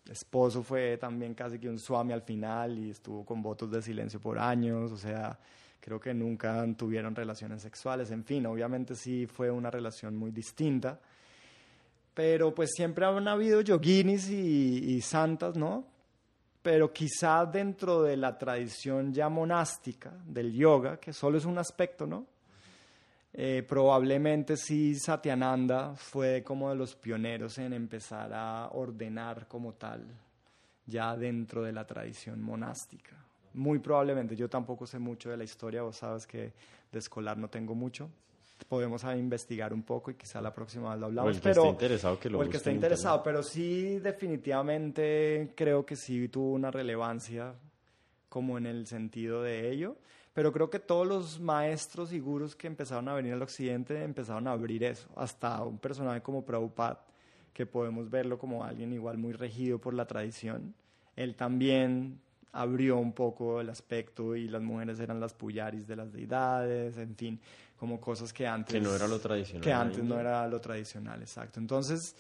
esposo 0.09 0.63
fue 0.63 0.97
también 0.97 1.33
casi 1.33 1.59
que 1.59 1.69
un 1.69 1.79
suami 1.79 2.13
al 2.13 2.21
final 2.21 2.77
y 2.79 2.89
estuvo 2.89 3.25
con 3.25 3.41
votos 3.41 3.71
de 3.71 3.81
silencio 3.81 4.19
por 4.19 4.39
años, 4.39 4.91
o 4.91 4.97
sea, 4.97 5.37
creo 5.79 5.99
que 5.99 6.13
nunca 6.13 6.65
tuvieron 6.77 7.15
relaciones 7.15 7.61
sexuales, 7.61 8.11
en 8.11 8.23
fin, 8.23 8.45
obviamente 8.45 8.95
sí 8.95 9.27
fue 9.27 9.51
una 9.51 9.69
relación 9.69 10.15
muy 10.15 10.31
distinta, 10.31 10.99
pero 12.13 12.53
pues 12.53 12.71
siempre 12.75 13.05
han 13.05 13.27
habido 13.27 13.61
yoginis 13.61 14.29
y, 14.29 14.95
y 14.95 15.01
santas, 15.01 15.55
¿no? 15.55 15.91
pero 16.61 16.93
quizá 16.93 17.45
dentro 17.45 18.03
de 18.03 18.17
la 18.17 18.37
tradición 18.37 19.13
ya 19.13 19.29
monástica 19.29 20.13
del 20.25 20.53
yoga, 20.53 20.99
que 20.99 21.11
solo 21.11 21.37
es 21.37 21.45
un 21.45 21.57
aspecto, 21.57 22.05
¿no? 22.05 22.25
Eh, 23.34 23.63
probablemente 23.67 24.57
sí 24.57 24.93
Satyananda 24.95 25.95
fue 25.95 26.43
como 26.43 26.69
de 26.69 26.75
los 26.75 26.95
pioneros 26.95 27.57
en 27.59 27.71
empezar 27.73 28.32
a 28.34 28.69
ordenar 28.73 29.47
como 29.47 29.73
tal, 29.73 30.05
ya 30.86 31.15
dentro 31.15 31.63
de 31.63 31.71
la 31.71 31.86
tradición 31.86 32.41
monástica. 32.41 33.15
Muy 33.53 33.79
probablemente, 33.79 34.36
yo 34.36 34.49
tampoco 34.49 34.86
sé 34.86 34.99
mucho 34.99 35.29
de 35.29 35.38
la 35.38 35.43
historia, 35.45 35.82
vos 35.82 35.97
sabes 35.97 36.27
que 36.27 36.53
de 36.91 36.99
escolar 36.99 37.38
no 37.38 37.49
tengo 37.49 37.73
mucho, 37.73 38.09
podemos 38.67 39.03
investigar 39.03 39.73
un 39.73 39.84
poco 39.84 40.11
y 40.11 40.15
quizá 40.15 40.41
la 40.41 40.53
próxima 40.53 40.91
vez 40.91 40.99
lo 40.99 41.05
hablamos. 41.07 41.32
O 41.34 41.36
el 41.36 41.41
que 41.41 41.49
esté 41.51 41.67
interesado 41.67 42.19
que 42.19 42.29
lo 42.29 42.39
O 42.39 42.43
el 42.43 42.49
que 42.49 42.57
esté 42.57 42.71
interesado, 42.71 43.23
pero 43.23 43.43
sí 43.43 43.99
definitivamente 43.99 45.53
creo 45.55 45.86
que 45.86 45.95
sí 45.95 46.27
tuvo 46.27 46.51
una 46.51 46.69
relevancia 46.69 47.53
como 48.29 48.57
en 48.57 48.65
el 48.65 48.88
sentido 48.88 49.41
de 49.41 49.71
ello. 49.71 49.97
Pero 50.34 50.51
creo 50.51 50.69
que 50.69 50.79
todos 50.79 51.05
los 51.05 51.39
maestros 51.39 52.13
y 52.13 52.19
gurus 52.19 52.55
que 52.55 52.67
empezaron 52.67 53.09
a 53.09 53.13
venir 53.13 53.34
al 53.34 53.41
occidente 53.41 54.01
empezaron 54.03 54.47
a 54.47 54.51
abrir 54.51 54.84
eso. 54.84 55.09
Hasta 55.15 55.61
un 55.63 55.77
personaje 55.77 56.21
como 56.21 56.45
Prabhupada, 56.45 57.03
que 57.53 57.65
podemos 57.65 58.09
verlo 58.09 58.38
como 58.38 58.63
alguien 58.63 58.93
igual 58.93 59.17
muy 59.17 59.34
regido 59.34 59.79
por 59.79 59.93
la 59.93 60.05
tradición. 60.05 60.73
Él 61.15 61.36
también 61.36 62.19
abrió 62.53 62.97
un 62.97 63.13
poco 63.13 63.59
el 63.59 63.69
aspecto 63.69 64.36
y 64.36 64.47
las 64.47 64.61
mujeres 64.61 64.99
eran 64.99 65.19
las 65.19 65.34
puyaris 65.34 65.88
de 65.88 65.95
las 65.95 66.11
deidades, 66.11 66.97
en 66.97 67.15
fin 67.15 67.39
como 67.82 67.99
cosas 67.99 68.32
que 68.32 68.45
antes... 68.45 68.75
Que 68.75 68.79
no 68.79 68.93
era 68.93 69.08
lo 69.08 69.20
tradicional. 69.20 69.63
Que 69.63 69.74
antes 69.74 70.03
no 70.03 70.20
era 70.20 70.47
lo 70.47 70.62
tradicional, 70.62 71.20
exacto. 71.20 71.59
Entonces, 71.59 72.16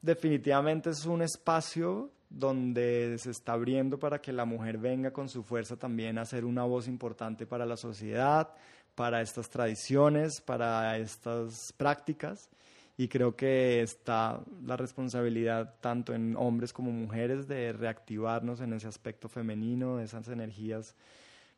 definitivamente 0.00 0.88
es 0.88 1.04
un 1.04 1.20
espacio 1.20 2.10
donde 2.32 3.16
se 3.18 3.30
está 3.30 3.52
abriendo 3.52 3.98
para 3.98 4.20
que 4.20 4.32
la 4.32 4.44
mujer 4.44 4.78
venga 4.78 5.12
con 5.12 5.28
su 5.28 5.42
fuerza 5.42 5.76
también 5.76 6.18
a 6.18 6.24
ser 6.24 6.44
una 6.44 6.64
voz 6.64 6.88
importante 6.88 7.46
para 7.46 7.66
la 7.66 7.76
sociedad, 7.76 8.54
para 8.94 9.20
estas 9.20 9.50
tradiciones, 9.50 10.40
para 10.40 10.96
estas 10.98 11.72
prácticas. 11.76 12.50
Y 12.96 13.08
creo 13.08 13.36
que 13.36 13.82
está 13.82 14.40
la 14.64 14.76
responsabilidad 14.76 15.76
tanto 15.80 16.14
en 16.14 16.36
hombres 16.36 16.72
como 16.72 16.90
mujeres 16.90 17.48
de 17.48 17.72
reactivarnos 17.72 18.60
en 18.60 18.72
ese 18.74 18.86
aspecto 18.86 19.28
femenino, 19.28 19.96
de 19.96 20.04
esas 20.04 20.28
energías 20.28 20.94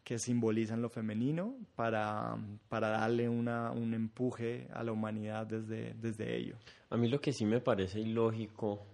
que 0.05 0.19
simbolizan 0.19 0.83
lo 0.83 0.91
femenino 0.91 1.57
para, 1.75 2.37
para 2.69 2.89
darle 2.91 3.29
una, 3.29 3.73
un 3.73 3.95
empuje 3.95 4.69
a 4.73 4.85
la 4.85 4.93
humanidad 4.93 5.47
desde, 5.47 5.95
desde 5.95 6.37
ello. 6.37 6.57
A 6.91 6.97
mí 6.97 7.09
lo 7.09 7.21
que 7.21 7.33
sí 7.33 7.47
me 7.47 7.61
parece 7.61 8.01
ilógico, 8.01 8.87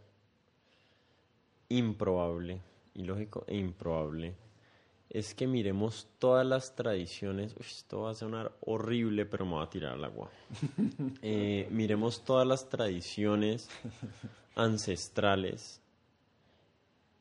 improbable, 1.70 2.60
ilógico 2.94 3.44
e 3.46 3.56
improbable, 3.56 4.34
es 5.08 5.34
que 5.34 5.46
miremos 5.46 6.06
todas 6.18 6.46
las 6.46 6.76
tradiciones, 6.76 7.56
esto 7.58 8.02
va 8.02 8.10
a 8.10 8.14
sonar 8.14 8.52
horrible, 8.60 9.26
pero 9.26 9.44
me 9.44 9.54
va 9.54 9.64
a 9.64 9.70
tirar 9.70 9.94
al 9.94 10.04
agua. 10.04 10.30
Eh, 11.22 11.68
miremos 11.70 12.24
todas 12.24 12.46
las 12.46 12.68
tradiciones 12.68 13.68
ancestrales 14.54 15.80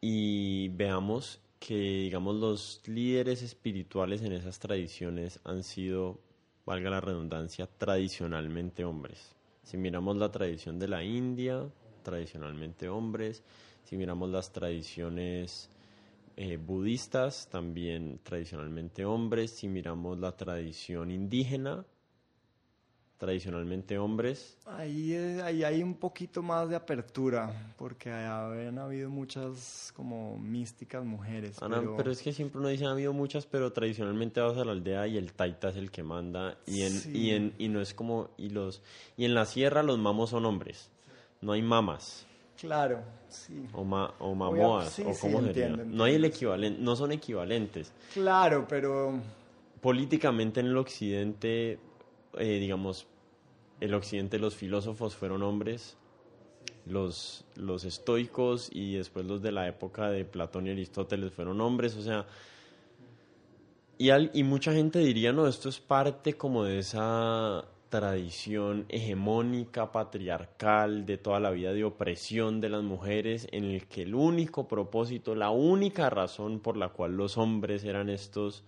y 0.01 0.69
veamos 0.69 1.39
que, 1.59 1.75
digamos, 1.75 2.35
los 2.35 2.81
líderes 2.85 3.41
espirituales 3.41 4.21
en 4.21 4.31
esas 4.31 4.59
tradiciones 4.59 5.39
han 5.43 5.63
sido, 5.63 6.19
valga 6.65 6.89
la 6.89 7.01
redundancia, 7.01 7.67
tradicionalmente 7.67 8.85
hombres. 8.85 9.35
Si 9.63 9.77
miramos 9.77 10.15
la 10.17 10.31
tradición 10.31 10.79
de 10.79 10.87
la 10.87 11.03
India, 11.03 11.67
tradicionalmente 12.03 12.89
hombres. 12.89 13.43
Si 13.89 13.97
miramos 13.97 14.29
las 14.29 14.51
tradiciones 14.51 15.67
eh, 16.37 16.57
budistas, 16.57 17.49
también 17.49 18.19
tradicionalmente 18.21 19.03
hombres. 19.03 19.49
Si 19.49 19.67
miramos 19.67 20.19
la 20.19 20.37
tradición 20.37 21.09
indígena, 21.09 21.83
tradicionalmente 23.17 23.97
hombres. 23.97 24.59
Ahí, 24.67 25.15
ahí 25.43 25.63
hay 25.63 25.81
un 25.81 25.95
poquito 25.95 26.43
más 26.43 26.69
de 26.69 26.75
apertura, 26.75 27.73
porque 27.79 28.11
habían 28.11 28.77
habido 28.77 29.09
muchas 29.09 29.91
como 29.95 30.37
místicas 30.37 31.03
mujeres. 31.03 31.57
pero... 31.59 32.11
es 32.11 32.21
que 32.21 32.31
siempre 32.31 32.59
uno 32.59 32.67
dice 32.67 32.85
han 32.85 32.91
habido 32.91 33.11
muchas, 33.11 33.47
pero 33.47 33.73
tradicionalmente 33.73 34.39
vas 34.39 34.55
a 34.55 34.65
la 34.65 34.73
aldea 34.73 35.07
y 35.07 35.17
el 35.17 35.33
taita 35.33 35.69
es 35.69 35.77
el 35.77 35.89
que 35.89 36.03
manda 36.03 36.59
y 36.67 36.83
en, 36.83 37.15
y 37.15 37.31
en 37.31 37.55
y 37.57 37.69
no 37.69 37.81
es 37.81 37.95
como 37.95 38.29
y 38.37 38.49
los 38.49 38.83
y 39.17 39.25
en 39.25 39.33
la 39.33 39.47
sierra 39.47 39.81
los 39.81 39.97
mamos 39.97 40.29
son 40.29 40.45
hombres, 40.45 40.91
no 41.41 41.53
hay 41.53 41.63
mamas. 41.63 42.27
Claro, 42.59 43.01
sí. 43.29 43.67
O, 43.73 43.81
o 43.81 44.35
mamoas, 44.35 44.99
o 44.99 45.13
cómo 45.19 45.41
sería. 45.41 45.69
No 45.69 46.03
hay 46.03 46.15
el 46.15 46.25
equivalente, 46.25 46.81
no 46.81 46.95
son 46.95 47.11
equivalentes. 47.11 47.93
Claro, 48.13 48.65
pero 48.67 49.19
políticamente 49.81 50.59
en 50.59 50.67
el 50.67 50.77
occidente 50.77 51.79
eh, 52.37 52.59
digamos, 52.59 53.07
el 53.79 53.93
occidente 53.93 54.39
los 54.39 54.55
filósofos 54.55 55.15
fueron 55.15 55.41
hombres, 55.41 55.97
los, 56.85 57.45
los 57.55 57.85
estoicos 57.85 58.69
y 58.71 58.95
después 58.95 59.25
los 59.25 59.41
de 59.41 59.51
la 59.51 59.67
época 59.67 60.09
de 60.09 60.25
Platón 60.25 60.67
y 60.67 60.71
Aristóteles 60.71 61.33
fueron 61.33 61.61
hombres, 61.61 61.95
o 61.95 62.01
sea, 62.01 62.25
y, 63.97 64.09
y 64.11 64.43
mucha 64.43 64.73
gente 64.73 64.99
diría, 64.99 65.33
no, 65.33 65.47
esto 65.47 65.69
es 65.69 65.79
parte 65.79 66.35
como 66.35 66.63
de 66.63 66.79
esa 66.79 67.65
tradición 67.89 68.85
hegemónica, 68.89 69.91
patriarcal, 69.91 71.05
de 71.05 71.17
toda 71.17 71.39
la 71.39 71.51
vida 71.51 71.73
de 71.73 71.83
opresión 71.83 72.61
de 72.61 72.69
las 72.69 72.83
mujeres, 72.83 73.47
en 73.51 73.65
el 73.65 73.87
que 73.87 74.03
el 74.03 74.15
único 74.15 74.67
propósito, 74.67 75.35
la 75.35 75.49
única 75.49 76.09
razón 76.09 76.59
por 76.59 76.77
la 76.77 76.89
cual 76.89 77.17
los 77.17 77.37
hombres 77.37 77.83
eran 77.83 78.09
estos 78.09 78.63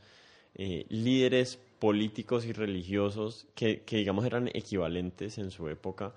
eh, 0.55 0.85
líderes 0.89 1.59
políticos 1.79 2.45
y 2.45 2.51
religiosos 2.51 3.47
que, 3.55 3.83
digamos 3.89 4.25
eran 4.25 4.49
equivalentes 4.53 5.37
en 5.37 5.51
su 5.51 5.69
época, 5.69 6.13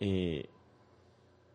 eh, 0.00 0.46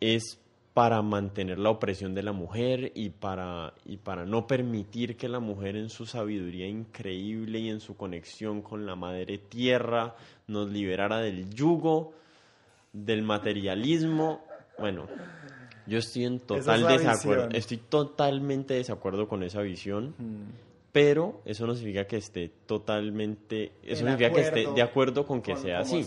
es 0.00 0.38
para 0.76 1.00
mantener 1.00 1.58
la 1.58 1.70
opresión 1.70 2.14
de 2.14 2.22
la 2.22 2.32
mujer 2.32 2.92
y 2.94 3.08
para, 3.08 3.72
y 3.86 3.96
para 3.96 4.26
no 4.26 4.46
permitir 4.46 5.16
que 5.16 5.26
la 5.26 5.40
mujer 5.40 5.74
en 5.74 5.88
su 5.88 6.04
sabiduría 6.04 6.68
increíble 6.68 7.60
y 7.60 7.70
en 7.70 7.80
su 7.80 7.96
conexión 7.96 8.60
con 8.60 8.84
la 8.84 8.94
madre 8.94 9.38
tierra 9.38 10.16
nos 10.46 10.68
liberara 10.68 11.20
del 11.20 11.48
yugo, 11.48 12.12
del 12.92 13.22
materialismo. 13.22 14.44
Bueno, 14.78 15.06
yo 15.86 15.96
estoy 15.96 16.26
en 16.26 16.40
total 16.40 16.86
desacuerdo, 16.86 17.48
estoy 17.52 17.78
totalmente 17.78 18.74
desacuerdo 18.74 19.28
con 19.28 19.44
esa 19.44 19.62
visión. 19.62 20.14
Mm 20.18 20.66
pero 20.96 21.42
eso 21.44 21.66
no 21.66 21.74
significa 21.74 22.06
que 22.06 22.16
esté 22.16 22.50
totalmente, 22.64 23.72
eso 23.82 23.96
significa 23.96 24.30
que 24.32 24.40
esté 24.40 24.66
de 24.74 24.80
acuerdo 24.80 25.26
con 25.26 25.42
que 25.42 25.54
sea 25.54 25.80
así. 25.80 26.06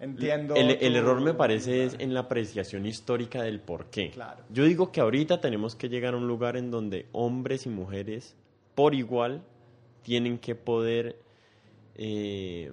Entiendo. 0.00 0.54
El, 0.54 0.96
error 0.96 1.20
me 1.20 1.34
parece 1.34 1.84
es 1.84 1.96
en 1.98 2.14
la 2.14 2.20
apreciación 2.20 2.86
histórica 2.86 3.42
del 3.42 3.60
por 3.60 3.86
qué. 3.86 4.12
Yo 4.50 4.64
digo 4.64 4.92
que 4.92 5.00
ahorita 5.00 5.40
tenemos 5.40 5.74
que 5.74 5.88
llegar 5.88 6.14
a 6.14 6.16
un 6.16 6.28
lugar 6.28 6.56
en 6.56 6.70
donde 6.70 7.06
hombres 7.12 7.66
y 7.66 7.68
mujeres 7.68 8.36
por 8.74 8.94
igual 8.94 9.42
tienen 10.02 10.38
que 10.38 10.54
poder 10.54 11.18
eh, 11.96 12.72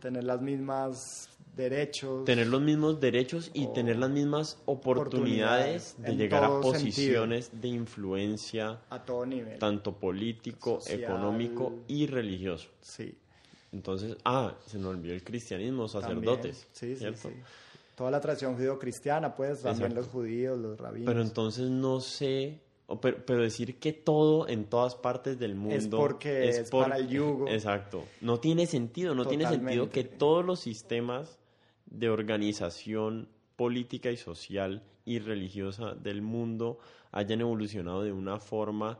tener 0.00 0.22
las 0.22 0.40
mismas 0.40 1.28
derechos. 1.56 2.24
Tener 2.24 2.46
los 2.46 2.62
mismos 2.62 3.00
derechos 3.00 3.50
y 3.52 3.66
tener 3.74 3.96
las 3.96 4.10
mismas 4.10 4.62
oportunidades, 4.64 5.96
de 5.98 6.14
llegar 6.14 6.44
a 6.44 6.60
posiciones 6.60 7.60
de 7.60 7.68
influencia 7.68 8.80
a 8.88 9.04
todo 9.04 9.26
nivel. 9.26 9.58
Tanto 9.58 9.92
político, 9.98 10.78
económico 10.88 11.74
y 11.88 12.06
religioso. 12.06 12.68
Sí. 12.80 13.18
Entonces, 13.72 14.16
ah, 14.24 14.54
se 14.66 14.78
nos 14.78 14.94
olvidó 14.94 15.14
el 15.14 15.22
cristianismo, 15.22 15.88
sacerdotes. 15.88 16.66
sí, 16.72 16.96
sí, 16.96 17.06
sí, 17.14 17.28
Toda 17.94 18.10
la 18.10 18.20
tradición 18.20 18.54
judio-cristiana, 18.54 19.34
pues, 19.34 19.62
también 19.62 19.94
los 19.94 20.06
judíos, 20.06 20.58
los 20.58 20.78
rabinos. 20.78 21.06
Pero 21.06 21.20
entonces 21.20 21.68
no 21.68 22.00
sé, 22.00 22.60
pero, 23.00 23.42
decir 23.42 23.78
que 23.78 23.92
todo 23.92 24.48
en 24.48 24.66
todas 24.66 24.94
partes 24.94 25.38
del 25.38 25.56
mundo 25.56 25.76
es 25.76 25.88
porque 25.88 26.48
es, 26.48 26.70
para 26.70 26.96
el 26.96 27.08
yugo. 27.08 27.48
Exacto. 27.48 28.04
No 28.20 28.38
tiene 28.38 28.66
sentido, 28.66 29.14
no 29.14 29.26
tiene 29.26 29.48
sentido 29.48 29.90
que 29.90 30.04
todos 30.04 30.44
los 30.44 30.60
sistemas 30.60 31.38
de 31.86 32.08
organización 32.08 33.28
política 33.56 34.10
y 34.10 34.16
social 34.16 34.82
y 35.04 35.18
religiosa 35.18 35.94
del 35.94 36.22
mundo 36.22 36.78
hayan 37.10 37.40
evolucionado 37.40 38.04
de 38.04 38.12
una 38.12 38.38
forma 38.38 38.98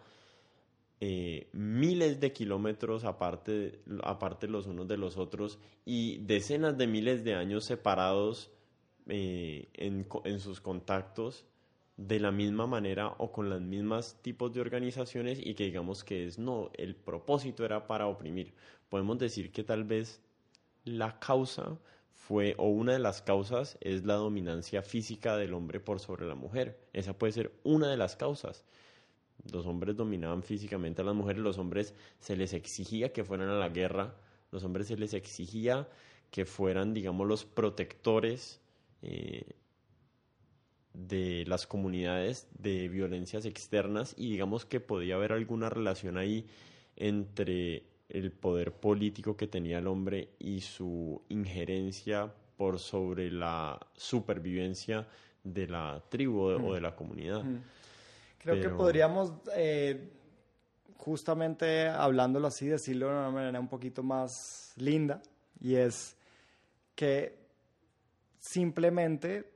eh, 1.01 1.49
miles 1.53 2.21
de 2.21 2.33
kilómetros 2.33 3.05
aparte, 3.05 3.81
aparte 4.03 4.49
los 4.49 4.67
unos 4.67 4.89
de 4.89 4.97
los 4.97 5.17
otros 5.17 5.59
y 5.85 6.19
decenas 6.19 6.77
de 6.77 6.87
miles 6.87 7.25
de 7.25 7.35
años 7.35 7.65
separados 7.65 8.51
eh, 9.07 9.69
en, 9.75 10.07
en, 10.25 10.41
sus 10.41 10.61
contactos 10.61 11.47
de 11.97 12.21
la 12.21 12.33
misma 12.33 12.67
manera 12.67 13.15
o 13.19 13.33
con 13.33 13.49
los 13.49 13.61
mismos 13.61 14.17
tipos 14.23 14.53
de 14.53 14.61
organizaciones 14.61 15.39
y 15.41 15.55
que 15.55 15.65
digamos 15.65 16.05
que 16.05 16.27
es 16.27 16.39
no, 16.39 16.71
el 16.75 16.95
propósito 16.95 17.65
era 17.65 17.87
para 17.87 18.07
oprimir. 18.07 18.55
Podemos 18.89 19.19
decir 19.19 19.53
que 19.53 19.65
tal 19.65 19.85
vez 19.85 20.21
la 20.85 21.19
causa 21.19 21.79
fue, 22.13 22.55
o 22.59 22.69
una 22.69 22.93
de 22.93 22.99
las 22.99 23.23
causas 23.23 23.79
es 23.81 24.05
la 24.05 24.15
dominancia 24.15 24.83
física 24.83 25.37
del 25.37 25.55
hombre 25.55 25.81
por 25.81 26.01
sobre 26.01 26.27
la 26.27 26.35
mujer. 26.35 26.79
Esa 26.93 27.17
puede 27.17 27.33
ser 27.33 27.53
una 27.65 27.89
de 27.89 27.97
las 27.97 28.17
causas. 28.17 28.65
Los 29.53 29.67
hombres 29.67 29.97
dominaban 29.97 30.43
físicamente 30.43 31.03
a 31.03 31.05
las 31.05 31.15
mujeres, 31.15 31.43
los 31.43 31.59
hombres 31.59 31.95
se 32.21 32.37
les 32.37 32.53
exigía 32.53 33.13
que 33.13 33.25
fueran 33.25 33.49
a 33.49 33.55
la 33.59 33.69
guerra, 33.69 34.15
los 34.51 34.65
hombres 34.65 34.89
se 34.89 34.97
les 34.97 35.15
exigía 35.15 35.89
que 36.31 36.45
fueran, 36.45 36.93
digamos, 36.93 37.27
los 37.27 37.45
protectores 37.45 38.61
eh, 39.03 39.45
de 40.93 41.45
las 41.47 41.67
comunidades 41.67 42.49
de 42.59 42.89
violencias 42.89 43.45
externas 43.45 44.15
y 44.17 44.31
digamos 44.31 44.65
que 44.65 44.81
podía 44.81 45.15
haber 45.15 45.33
alguna 45.33 45.71
relación 45.71 46.19
ahí 46.19 46.47
entre 46.97 47.85
el 48.09 48.33
poder 48.33 48.73
político 48.73 49.37
que 49.37 49.47
tenía 49.47 49.79
el 49.79 49.87
hombre 49.87 50.31
y 50.39 50.61
su 50.61 51.23
injerencia 51.29 52.33
por 52.57 52.79
sobre 52.79 53.31
la 53.31 53.79
supervivencia 53.95 55.07
de 55.45 55.69
la 55.69 56.03
tribu 56.09 56.41
o 56.41 56.75
de 56.75 56.81
la 56.81 56.97
comunidad. 56.97 57.45
Creo 58.39 58.61
que 58.61 58.69
podríamos, 58.71 59.33
eh, 59.55 60.11
justamente 60.97 61.89
hablándolo 61.89 62.47
así, 62.47 62.67
decirlo 62.67 63.07
de 63.07 63.13
una 63.13 63.31
manera 63.31 63.61
un 63.61 63.69
poquito 63.69 64.03
más 64.03 64.73
linda, 64.77 65.21
y 65.61 65.75
es 65.75 66.17
que 66.95 67.37
simplemente 68.39 69.53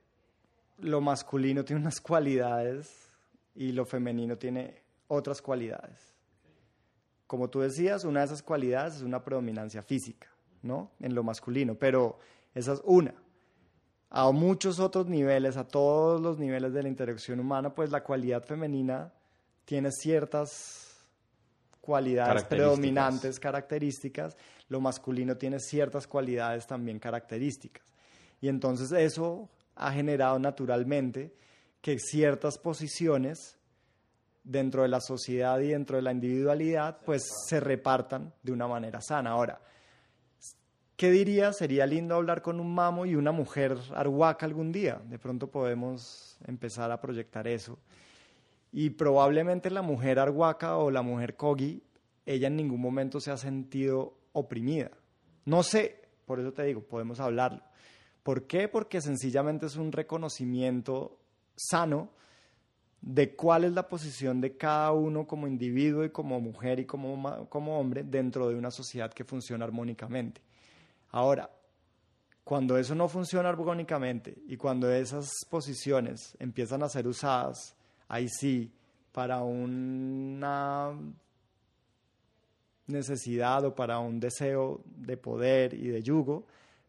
lo 0.78 1.00
masculino 1.00 1.64
tiene 1.64 1.82
unas 1.82 2.00
cualidades 2.00 3.10
y 3.54 3.72
lo 3.72 3.84
femenino 3.84 4.36
tiene 4.36 4.82
otras 5.08 5.40
cualidades. 5.40 6.14
Como 7.26 7.48
tú 7.48 7.60
decías, 7.60 8.04
una 8.04 8.20
de 8.20 8.26
esas 8.26 8.42
cualidades 8.42 8.96
es 8.96 9.02
una 9.02 9.22
predominancia 9.22 9.82
física, 9.82 10.28
¿no? 10.62 10.90
En 11.00 11.14
lo 11.14 11.22
masculino, 11.22 11.76
pero 11.76 12.18
esa 12.54 12.74
es 12.74 12.82
una. 12.84 13.14
A 14.14 14.30
muchos 14.30 14.78
otros 14.78 15.06
niveles, 15.06 15.56
a 15.56 15.66
todos 15.66 16.20
los 16.20 16.38
niveles 16.38 16.74
de 16.74 16.82
la 16.82 16.88
interacción 16.90 17.40
humana, 17.40 17.74
pues 17.74 17.90
la 17.90 18.02
cualidad 18.02 18.44
femenina 18.44 19.10
tiene 19.64 19.90
ciertas 19.90 21.02
cualidades 21.80 22.44
predominantes, 22.44 23.40
características, 23.40 24.36
lo 24.68 24.82
masculino 24.82 25.38
tiene 25.38 25.58
ciertas 25.60 26.06
cualidades 26.06 26.66
también 26.66 26.98
características. 26.98 27.86
Y 28.42 28.48
entonces 28.48 28.92
eso 28.92 29.48
ha 29.76 29.90
generado 29.92 30.38
naturalmente 30.38 31.32
que 31.80 31.98
ciertas 31.98 32.58
posiciones 32.58 33.56
dentro 34.44 34.82
de 34.82 34.88
la 34.88 35.00
sociedad 35.00 35.58
y 35.60 35.68
dentro 35.68 35.96
de 35.96 36.02
la 36.02 36.12
individualidad, 36.12 36.98
pues 37.02 37.22
se 37.48 37.60
repartan 37.60 38.30
de 38.42 38.52
una 38.52 38.68
manera 38.68 39.00
sana. 39.00 39.30
Ahora, 39.30 39.58
¿qué 41.02 41.10
diría? 41.10 41.52
Sería 41.52 41.84
lindo 41.84 42.14
hablar 42.14 42.42
con 42.42 42.60
un 42.60 42.72
mamo 42.72 43.06
y 43.06 43.16
una 43.16 43.32
mujer 43.32 43.76
arhuaca 43.92 44.46
algún 44.46 44.70
día. 44.70 45.02
De 45.08 45.18
pronto 45.18 45.50
podemos 45.50 46.38
empezar 46.46 46.92
a 46.92 47.00
proyectar 47.00 47.48
eso. 47.48 47.76
Y 48.70 48.90
probablemente 48.90 49.68
la 49.72 49.82
mujer 49.82 50.20
arhuaca 50.20 50.76
o 50.76 50.92
la 50.92 51.02
mujer 51.02 51.34
kogi, 51.34 51.82
ella 52.24 52.46
en 52.46 52.54
ningún 52.54 52.80
momento 52.80 53.18
se 53.18 53.32
ha 53.32 53.36
sentido 53.36 54.16
oprimida. 54.30 54.92
No 55.44 55.64
sé, 55.64 56.02
por 56.24 56.38
eso 56.38 56.52
te 56.52 56.62
digo, 56.62 56.82
podemos 56.82 57.18
hablarlo. 57.18 57.64
¿Por 58.22 58.46
qué? 58.46 58.68
Porque 58.68 59.00
sencillamente 59.00 59.66
es 59.66 59.74
un 59.74 59.90
reconocimiento 59.90 61.18
sano 61.56 62.10
de 63.00 63.34
cuál 63.34 63.64
es 63.64 63.72
la 63.72 63.88
posición 63.88 64.40
de 64.40 64.56
cada 64.56 64.92
uno 64.92 65.26
como 65.26 65.48
individuo 65.48 66.04
y 66.04 66.10
como 66.10 66.40
mujer 66.40 66.78
y 66.78 66.86
como, 66.86 67.48
como 67.48 67.80
hombre 67.80 68.04
dentro 68.04 68.48
de 68.48 68.54
una 68.54 68.70
sociedad 68.70 69.12
que 69.12 69.24
funciona 69.24 69.64
armónicamente. 69.64 70.40
Ahora, 71.12 71.50
cuando 72.42 72.76
eso 72.76 72.94
no 72.94 73.06
funciona 73.06 73.50
armónicamente 73.50 74.34
y 74.48 74.56
cuando 74.56 74.90
esas 74.90 75.30
posiciones 75.48 76.34
empiezan 76.40 76.82
a 76.82 76.88
ser 76.88 77.06
usadas, 77.06 77.76
ahí 78.08 78.28
sí, 78.28 78.72
para 79.12 79.42
una 79.42 80.92
necesidad 82.86 83.64
o 83.64 83.74
para 83.74 83.98
un 83.98 84.18
deseo 84.18 84.82
de 84.86 85.16
poder 85.16 85.74
y 85.74 85.88
de 85.88 86.02
yugo, 86.02 86.46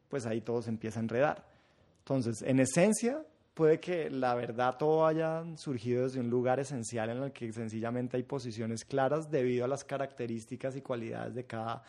pues 0.09 0.25
ahí 0.25 0.41
todo 0.41 0.61
se 0.61 0.69
empieza 0.69 0.99
a 0.99 1.03
enredar. 1.03 1.45
Entonces, 1.99 2.41
en 2.41 2.59
esencia, 2.59 3.23
puede 3.53 3.79
que 3.79 4.09
la 4.09 4.35
verdad 4.35 4.77
todo 4.77 5.05
haya 5.05 5.43
surgido 5.57 6.03
desde 6.03 6.19
un 6.19 6.29
lugar 6.29 6.59
esencial 6.59 7.09
en 7.09 7.23
el 7.23 7.31
que 7.31 7.51
sencillamente 7.51 8.17
hay 8.17 8.23
posiciones 8.23 8.85
claras 8.85 9.29
debido 9.29 9.65
a 9.65 9.67
las 9.67 9.83
características 9.83 10.75
y 10.75 10.81
cualidades 10.81 11.35
de 11.35 11.45
cada 11.45 11.83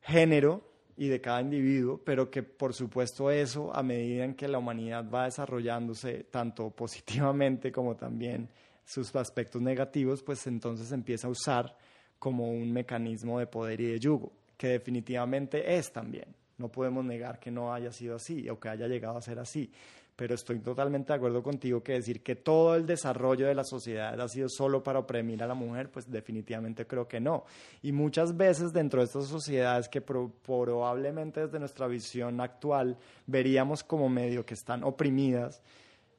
género 0.00 0.73
y 0.96 1.08
de 1.08 1.20
cada 1.20 1.40
individuo, 1.40 2.00
pero 2.04 2.30
que 2.30 2.42
por 2.42 2.74
supuesto 2.74 3.30
eso, 3.30 3.74
a 3.74 3.82
medida 3.82 4.24
en 4.24 4.34
que 4.34 4.48
la 4.48 4.58
humanidad 4.58 5.08
va 5.08 5.24
desarrollándose 5.24 6.24
tanto 6.24 6.70
positivamente 6.76 7.72
como 7.72 7.96
también 7.96 8.48
sus 8.84 9.14
aspectos 9.16 9.62
negativos, 9.62 10.22
pues 10.22 10.46
entonces 10.46 10.92
empieza 10.92 11.26
a 11.26 11.30
usar 11.30 11.76
como 12.18 12.50
un 12.50 12.72
mecanismo 12.72 13.38
de 13.38 13.46
poder 13.46 13.80
y 13.80 13.86
de 13.86 13.98
yugo, 13.98 14.32
que 14.56 14.68
definitivamente 14.68 15.76
es 15.76 15.92
también. 15.92 16.34
No 16.56 16.70
podemos 16.70 17.04
negar 17.04 17.40
que 17.40 17.50
no 17.50 17.74
haya 17.74 17.90
sido 17.90 18.16
así 18.16 18.48
o 18.48 18.60
que 18.60 18.68
haya 18.68 18.86
llegado 18.86 19.16
a 19.16 19.22
ser 19.22 19.38
así, 19.38 19.72
pero 20.16 20.34
estoy 20.34 20.60
totalmente 20.60 21.12
de 21.12 21.16
acuerdo 21.16 21.42
contigo 21.42 21.82
que 21.82 21.94
decir 21.94 22.22
que 22.22 22.36
todo 22.36 22.76
el 22.76 22.86
desarrollo 22.86 23.46
de 23.46 23.54
la 23.54 23.64
sociedad 23.64 24.20
ha 24.20 24.28
sido 24.28 24.48
solo 24.48 24.82
para 24.82 25.00
oprimir 25.00 25.42
a 25.42 25.46
la 25.46 25.54
mujer, 25.54 25.90
pues 25.90 26.10
definitivamente 26.10 26.86
creo 26.86 27.08
que 27.08 27.20
no. 27.20 27.44
Y 27.82 27.92
muchas 27.92 28.36
veces 28.36 28.72
dentro 28.72 29.00
de 29.00 29.06
estas 29.06 29.26
sociedades 29.26 29.88
que 29.88 30.00
probablemente 30.00 31.46
desde 31.46 31.58
nuestra 31.58 31.86
visión 31.86 32.40
actual 32.40 32.96
veríamos 33.26 33.82
como 33.82 34.08
medio 34.08 34.46
que 34.46 34.54
están 34.54 34.84
oprimidas, 34.84 35.62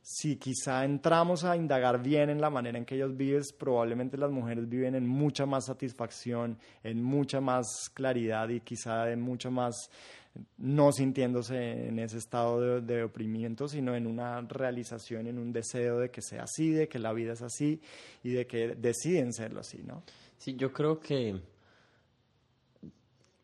si 0.08 0.36
quizá 0.36 0.86
entramos 0.86 1.44
a 1.46 1.56
indagar 1.56 2.00
bien 2.00 2.30
en 2.30 2.40
la 2.40 2.52
manera 2.52 2.78
en 2.78 2.86
que 2.86 2.94
ellos 2.94 3.18
viven, 3.18 3.42
probablemente 3.58 4.18
las 4.18 4.30
mujeres 4.30 4.70
viven 4.70 4.94
en 4.94 5.08
mucha 5.08 5.48
más 5.48 5.66
satisfacción, 5.66 6.60
en 6.84 7.02
mucha 7.02 7.42
más 7.42 7.90
claridad 7.92 8.50
y 8.50 8.60
quizá 8.60 9.10
en 9.12 9.22
mucho 9.22 9.50
más 9.50 9.90
no 10.58 10.92
sintiéndose 10.92 11.88
en 11.88 12.00
ese 12.00 12.18
estado 12.18 12.82
de, 12.82 13.04
oprimimiento, 13.04 13.68
sino 13.68 13.96
en 13.96 14.08
una 14.08 14.42
realización, 14.42 15.28
en 15.28 15.38
un 15.38 15.52
deseo 15.52 16.00
de 16.00 16.10
que 16.10 16.22
sea 16.22 16.44
así, 16.44 16.72
de 16.72 16.88
que 16.88 17.00
la 17.00 17.14
vida 17.14 17.34
es 17.34 17.42
así 17.42 17.82
y 18.24 18.32
de 18.32 18.48
que 18.48 18.76
deciden 18.76 19.34
serlo 19.34 19.62
así, 19.62 19.82
¿no? 19.84 20.04
Sí, 20.38 20.56
yo 20.56 20.72
creo 20.72 21.00
que 21.00 21.40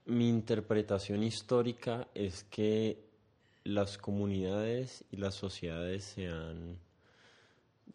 mi 0.06 0.30
interpretación 0.30 1.24
histórica 1.24 2.08
es 2.14 2.44
que 2.44 3.12
las 3.64 3.98
comunidades 3.98 5.06
y 5.12 5.18
las 5.18 5.36
sociedades 5.36 6.04
se 6.04 6.28
han, 6.28 6.78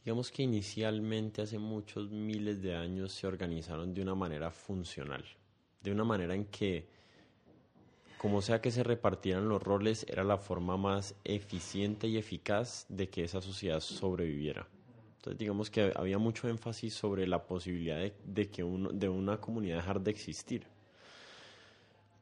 digamos 0.05 0.31
que 0.31 0.43
inicialmente 0.43 1.43
hace 1.43 1.59
muchos 1.59 2.11
miles 2.11 2.63
de 2.63 2.77
años 2.77 3.13
se 3.13 3.27
organizaron 3.27 3.93
de 3.93 4.03
una 4.03 4.15
manera 4.15 4.51
funcional, 4.51 5.25
de 5.83 5.91
una 5.91 6.05
manera 6.05 6.35
en 6.35 6.47
que 6.47 6.96
como 8.19 8.41
sea 8.41 8.61
que 8.61 8.71
se 8.71 8.83
repartieran 8.83 9.49
los 9.49 9.63
roles, 9.63 10.07
era 10.09 10.25
la 10.25 10.39
forma 10.39 10.77
más 10.77 11.15
eficiente 11.25 12.07
y 12.09 12.17
eficaz 12.17 12.87
de 12.89 13.09
que 13.09 13.25
esa 13.25 13.41
sociedad 13.41 13.81
sobreviviera. 13.81 14.67
Entonces, 15.17 15.39
digamos 15.39 15.71
que 15.71 15.93
había 15.95 16.19
mucho 16.19 16.49
énfasis 16.49 16.95
sobre 16.95 17.27
la 17.27 17.47
posibilidad 17.47 17.99
de, 18.25 18.49
que 18.49 18.63
uno, 18.63 18.91
de 18.91 19.09
una 19.09 19.39
comunidad 19.39 19.77
dejar 19.77 20.01
de 20.01 20.11
existir. 20.11 20.67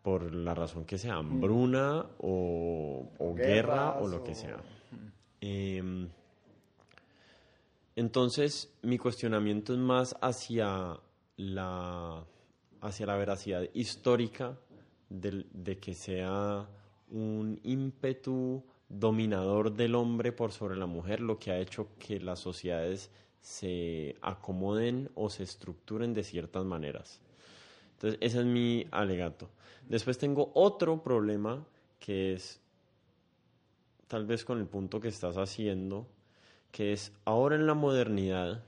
Por 0.03 0.35
la 0.35 0.55
razón 0.55 0.85
que 0.85 0.99
sea, 0.99 1.15
hambruna 1.15 2.07
o, 2.19 3.35
guerra 3.37 3.99
o 4.01 4.09
lo 4.09 4.23
que 4.23 4.35
sea. 4.35 4.57
Em, 5.47 6.09
entonces, 7.97 8.73
mi 8.81 8.97
cuestionamiento 8.97 9.75
es 9.75 9.79
más 9.79 10.17
hacia 10.23 10.99
la, 11.37 12.25
hacia 12.81 13.07
la 13.07 13.17
veracidad 13.17 13.69
histórica 13.75 14.59
de, 15.09 15.79
que 15.79 15.95
sea 15.95 16.69
un 17.11 17.61
ímpetu 17.63 18.65
dominador 18.89 19.73
del 19.73 19.95
hombre 19.95 20.33
por 20.33 20.53
sobre 20.53 20.77
la 20.77 20.87
mujer 20.87 21.21
lo 21.21 21.39
que 21.39 21.51
ha 21.51 21.59
hecho 21.59 21.89
que 21.99 22.21
las 22.21 22.41
sociedades 22.41 23.11
se 23.41 24.17
acomoden 24.23 25.11
o 25.15 25.29
se 25.31 25.43
estructuren 25.43 26.15
de 26.15 26.25
ciertas 26.25 26.65
maneras. 26.65 27.21
Entonces, 27.93 28.19
ese 28.21 28.41
es 28.41 28.47
mi 28.47 28.87
alegato. 28.91 29.51
Después 29.89 30.19
tengo 30.19 30.51
otro 30.55 31.03
problema 31.03 31.65
que 31.99 32.35
es 32.35 32.61
tal 34.09 34.27
vez 34.27 34.45
con 34.45 34.59
el 34.61 34.67
punto 34.67 35.01
que 35.01 35.09
estás 35.09 35.37
haciendo, 35.37 36.07
que 36.71 36.93
es 36.93 37.13
ahora 37.25 37.57
en 37.57 37.67
la 37.67 37.75
modernidad 37.75 38.63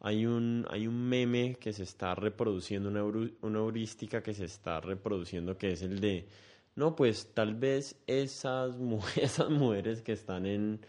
hay 0.00 0.26
un, 0.26 0.66
hay 0.70 0.86
un 0.86 1.08
meme 1.08 1.56
que 1.56 1.72
se 1.72 1.82
está 1.82 2.14
reproduciendo, 2.14 2.88
una, 2.88 3.04
una 3.42 3.58
heurística 3.58 4.22
que 4.22 4.34
se 4.34 4.44
está 4.44 4.80
reproduciendo, 4.80 5.58
que 5.58 5.72
es 5.72 5.82
el 5.82 6.00
de, 6.00 6.26
no, 6.76 6.94
pues 6.94 7.32
tal 7.34 7.54
vez 7.54 7.96
esas, 8.06 8.76
esas 9.16 9.50
mujeres 9.50 10.02
que 10.02 10.12
están, 10.12 10.46
en, 10.46 10.80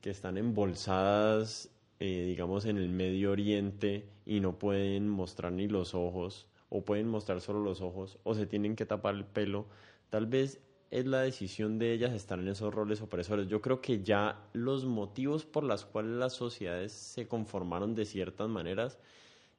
que 0.00 0.10
están 0.10 0.36
embolsadas, 0.38 1.70
eh, 2.00 2.24
digamos, 2.26 2.64
en 2.64 2.76
el 2.76 2.88
Medio 2.88 3.30
Oriente 3.30 4.08
y 4.26 4.40
no 4.40 4.58
pueden 4.58 5.08
mostrar 5.08 5.52
ni 5.52 5.68
los 5.68 5.94
ojos, 5.94 6.48
o 6.68 6.84
pueden 6.84 7.08
mostrar 7.08 7.40
solo 7.40 7.60
los 7.60 7.80
ojos, 7.80 8.18
o 8.24 8.34
se 8.34 8.46
tienen 8.46 8.74
que 8.74 8.86
tapar 8.86 9.14
el 9.14 9.24
pelo, 9.24 9.66
tal 10.10 10.26
vez 10.26 10.60
es 10.90 11.06
la 11.06 11.20
decisión 11.20 11.78
de 11.78 11.92
ellas 11.92 12.12
estar 12.12 12.38
en 12.38 12.48
esos 12.48 12.72
roles 12.72 13.00
opresores. 13.00 13.48
Yo 13.48 13.60
creo 13.60 13.80
que 13.80 14.02
ya 14.02 14.48
los 14.52 14.84
motivos 14.84 15.44
por 15.44 15.64
los 15.64 15.84
cuales 15.84 16.12
las 16.12 16.32
sociedades 16.32 16.92
se 16.92 17.26
conformaron 17.26 17.94
de 17.94 18.04
ciertas 18.04 18.48
maneras 18.48 18.98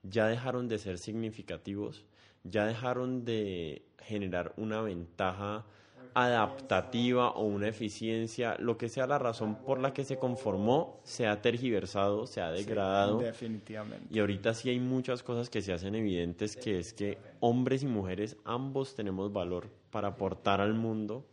ya 0.04 0.28
dejaron 0.28 0.68
de 0.68 0.78
ser 0.78 0.98
significativos, 0.98 2.06
ya 2.44 2.66
dejaron 2.66 3.26
de 3.26 3.84
generar 4.00 4.54
una 4.58 4.82
ventaja 4.82 5.66
adaptativa 6.14 7.30
o 7.30 7.44
una 7.44 7.68
eficiencia, 7.68 8.56
lo 8.60 8.78
que 8.78 8.90
sea 8.90 9.06
la 9.06 9.20
razón 9.20 9.56
por 9.56 9.80
la 9.80 9.94
que 9.94 10.04
se 10.04 10.18
conformó, 10.18 11.00
se 11.04 11.28
ha 11.28 11.42
tergiversado, 11.42 12.26
se 12.26 12.42
ha 12.42 12.52
degradado. 12.52 13.20
definitivamente. 13.20 14.08
Y 14.10 14.20
ahorita 14.20 14.54
sí 14.56 14.70
hay 14.70 14.80
muchas 14.80 15.22
cosas 15.22 15.50
que 15.50 15.62
se 15.62 15.74
hacen 15.74 15.94
evidentes, 15.94 16.56
que 16.56 16.80
es 16.80 16.94
que 16.94 17.20
hombres 17.40 17.84
y 17.84 17.88
mujeres 17.88 18.36
ambos 18.46 18.96
tenemos 18.96 19.32
valor 19.32 19.70
para 19.92 20.10
aportar 20.10 20.62
al 20.62 20.74
mundo. 20.74 21.26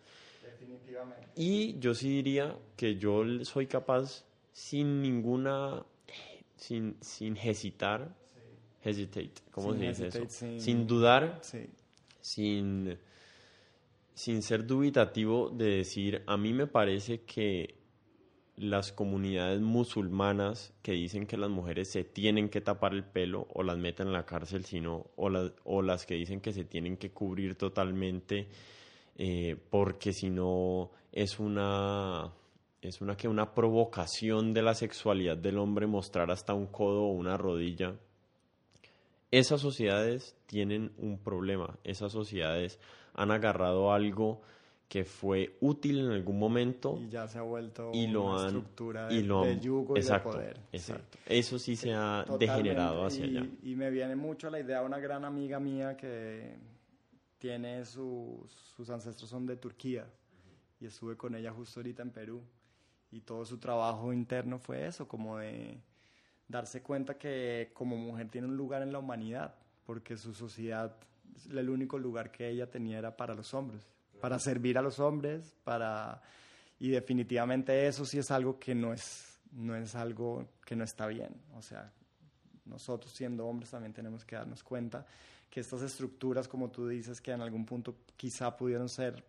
Definitivamente. 0.43 1.28
Y 1.36 1.78
yo 1.78 1.94
sí 1.94 2.09
diría 2.09 2.56
que 2.76 2.97
yo 2.97 3.24
soy 3.44 3.66
capaz 3.66 4.24
sin 4.52 5.02
ninguna, 5.02 5.85
sin, 6.56 6.97
sin 7.01 7.36
hesitar, 7.36 8.14
hesitate, 8.82 9.32
¿cómo 9.51 9.74
se 9.74 9.81
dice 9.81 10.06
eso? 10.09 10.26
Sin, 10.59 10.86
dudar, 10.86 11.40
sin, 12.20 12.97
sin 14.14 14.43
ser 14.43 14.66
dubitativo 14.66 15.51
de 15.51 15.76
decir, 15.76 16.22
a 16.26 16.36
mí 16.36 16.52
me 16.52 16.66
parece 16.66 17.22
que 17.22 17.74
las 18.56 18.93
comunidades 18.93 19.60
musulmanas 19.60 20.72
que 20.82 20.93
dicen 20.93 21.26
que 21.26 21.36
las 21.36 21.51
mujeres 21.51 21.90
se 21.90 22.05
tienen 22.05 22.48
que 22.48 22.60
tapar 22.60 22.94
el 22.94 23.05
pelo 23.05 23.48
o 23.52 23.62
las 23.62 23.78
meten 23.78 24.09
en 24.09 24.12
la 24.12 24.26
cárcel, 24.26 24.64
sino, 24.64 25.06
o, 25.16 25.28
las, 25.28 25.52
o 25.64 25.82
las 25.82 26.06
que 26.06 26.14
dicen 26.14 26.40
que 26.40 26.52
se 26.52 26.64
tienen 26.64 26.97
que 26.97 27.10
cubrir 27.10 27.56
totalmente 27.56 28.48
eh, 29.16 29.56
porque 29.70 30.12
si 30.12 30.28
no 30.31 30.90
es 31.12 31.39
una 31.39 32.32
es 32.82 33.01
una 33.01 33.16
que 33.16 33.28
una 33.28 33.55
provocación 33.55 34.52
de 34.52 34.62
la 34.62 34.74
sexualidad 34.74 35.36
del 35.36 35.59
hombre 35.59 35.86
mostrar 35.86 36.31
hasta 36.31 36.52
un 36.52 36.66
codo 36.66 37.05
o 37.05 37.12
una 37.12 37.36
rodilla. 37.39 37.94
Esas 39.31 39.62
sociedades 39.62 40.36
tienen 40.47 40.93
un 40.98 41.18
problema. 41.18 41.78
Esas 41.82 42.12
sociedades 42.12 42.78
han 43.14 43.31
agarrado 43.31 43.93
algo 43.93 44.43
que 44.89 45.05
fue 45.05 45.56
útil 45.61 46.01
en 46.01 46.11
algún 46.11 46.39
momento 46.39 46.98
y 47.01 47.09
ya 47.09 47.27
se 47.27 47.39
ha 47.39 47.43
vuelto 47.43 47.90
y 47.93 48.06
lo 48.06 48.27
una 48.27 48.40
han, 48.40 48.47
estructura 48.47 49.09
de, 49.09 49.15
y 49.15 49.23
lo 49.23 49.51
yugo 49.52 49.97
y 49.97 50.02
de 50.02 50.20
poder. 50.20 50.61
Exacto. 50.73 51.19
Eso 51.27 51.59
sí 51.59 51.77
se 51.77 51.93
ha 51.93 52.24
degenerado 52.39 53.05
hacia 53.05 53.24
allá. 53.24 53.47
Y 53.62 53.74
me 53.74 53.90
viene 53.90 54.15
mucho 54.15 54.51
la 54.51 54.61
idea 54.61 54.81
de 54.81 54.86
una 54.86 54.98
gran 54.98 55.24
amiga 55.24 55.59
mía 55.59 55.97
que 55.97 56.56
tiene 57.39 57.85
sus, 57.85 58.51
sus 58.77 58.89
ancestros 58.90 59.28
son 59.28 59.47
de 59.47 59.56
Turquía 59.56 60.06
y 60.81 60.86
estuve 60.86 61.16
con 61.16 61.35
ella 61.35 61.52
justo 61.52 61.81
ahorita 61.81 62.02
en 62.02 62.11
Perú 62.11 62.43
y 63.11 63.20
todo 63.20 63.44
su 63.44 63.59
trabajo 63.59 64.12
interno 64.12 64.59
fue 64.59 64.86
eso, 64.86 65.06
como 65.09 65.39
de 65.39 65.81
darse 66.48 66.82
cuenta 66.82 67.16
que 67.16 67.70
como 67.73 67.97
mujer 67.97 68.28
tiene 68.28 68.48
un 68.48 68.56
lugar 68.56 68.82
en 68.82 68.93
la 68.93 68.98
humanidad, 68.98 69.55
porque 69.86 70.16
su 70.16 70.35
sociedad, 70.35 70.97
el 71.51 71.70
único 71.70 71.98
lugar 71.98 72.31
que 72.31 72.48
ella 72.48 72.70
tenía 72.70 72.98
era 72.98 73.16
para 73.16 73.35
los 73.35 73.55
hombres 73.55 73.94
para 74.24 74.38
servir 74.38 74.78
a 74.78 74.80
los 74.80 75.01
hombres, 75.01 75.55
para 75.64 76.22
y 76.78 76.88
definitivamente 76.88 77.86
eso 77.86 78.06
sí 78.06 78.16
es 78.16 78.30
algo 78.30 78.59
que 78.59 78.74
no 78.74 78.94
es 78.94 79.38
no 79.52 79.76
es 79.76 79.94
algo 79.94 80.48
que 80.64 80.74
no 80.74 80.82
está 80.82 81.06
bien, 81.09 81.36
o 81.55 81.60
sea, 81.60 81.92
nosotros 82.64 83.12
siendo 83.12 83.46
hombres 83.46 83.72
también 83.72 83.92
tenemos 83.92 84.24
que 84.24 84.36
darnos 84.36 84.62
cuenta 84.62 85.05
que 85.51 85.60
estas 85.60 85.82
estructuras, 85.82 86.48
como 86.48 86.70
tú 86.70 86.88
dices, 86.88 87.20
que 87.20 87.32
en 87.32 87.42
algún 87.42 87.66
punto 87.66 87.96
quizá 88.16 88.56
pudieron 88.56 88.88
ser 88.88 89.22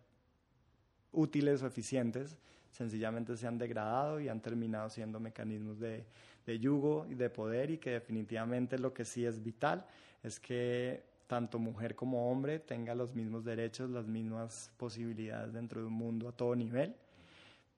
útiles 1.12 1.62
o 1.62 1.66
eficientes, 1.66 2.34
sencillamente 2.70 3.36
se 3.36 3.46
han 3.46 3.58
degradado 3.58 4.18
y 4.18 4.30
han 4.30 4.40
terminado 4.40 4.88
siendo 4.88 5.20
mecanismos 5.20 5.78
de, 5.78 6.06
de 6.46 6.58
yugo 6.58 7.06
y 7.10 7.16
de 7.16 7.28
poder 7.28 7.70
y 7.70 7.76
que 7.76 7.90
definitivamente 7.90 8.78
lo 8.78 8.94
que 8.94 9.04
sí 9.04 9.26
es 9.26 9.42
vital 9.42 9.84
es 10.22 10.40
que 10.40 11.04
tanto 11.26 11.58
mujer 11.58 11.94
como 11.94 12.30
hombre 12.30 12.58
tenga 12.60 12.94
los 12.94 13.14
mismos 13.14 13.44
derechos, 13.44 13.90
las 13.90 14.06
mismas 14.06 14.70
posibilidades 14.76 15.52
dentro 15.52 15.80
de 15.80 15.86
un 15.86 15.92
mundo 15.92 16.28
a 16.28 16.32
todo 16.32 16.54
nivel, 16.54 16.94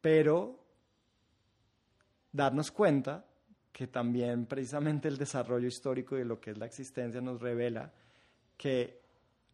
pero 0.00 0.58
darnos 2.32 2.70
cuenta 2.70 3.24
que 3.72 3.86
también 3.86 4.46
precisamente 4.46 5.08
el 5.08 5.16
desarrollo 5.16 5.66
histórico 5.66 6.16
de 6.16 6.24
lo 6.24 6.40
que 6.40 6.50
es 6.50 6.58
la 6.58 6.66
existencia 6.66 7.20
nos 7.20 7.40
revela 7.40 7.92
que 8.56 9.00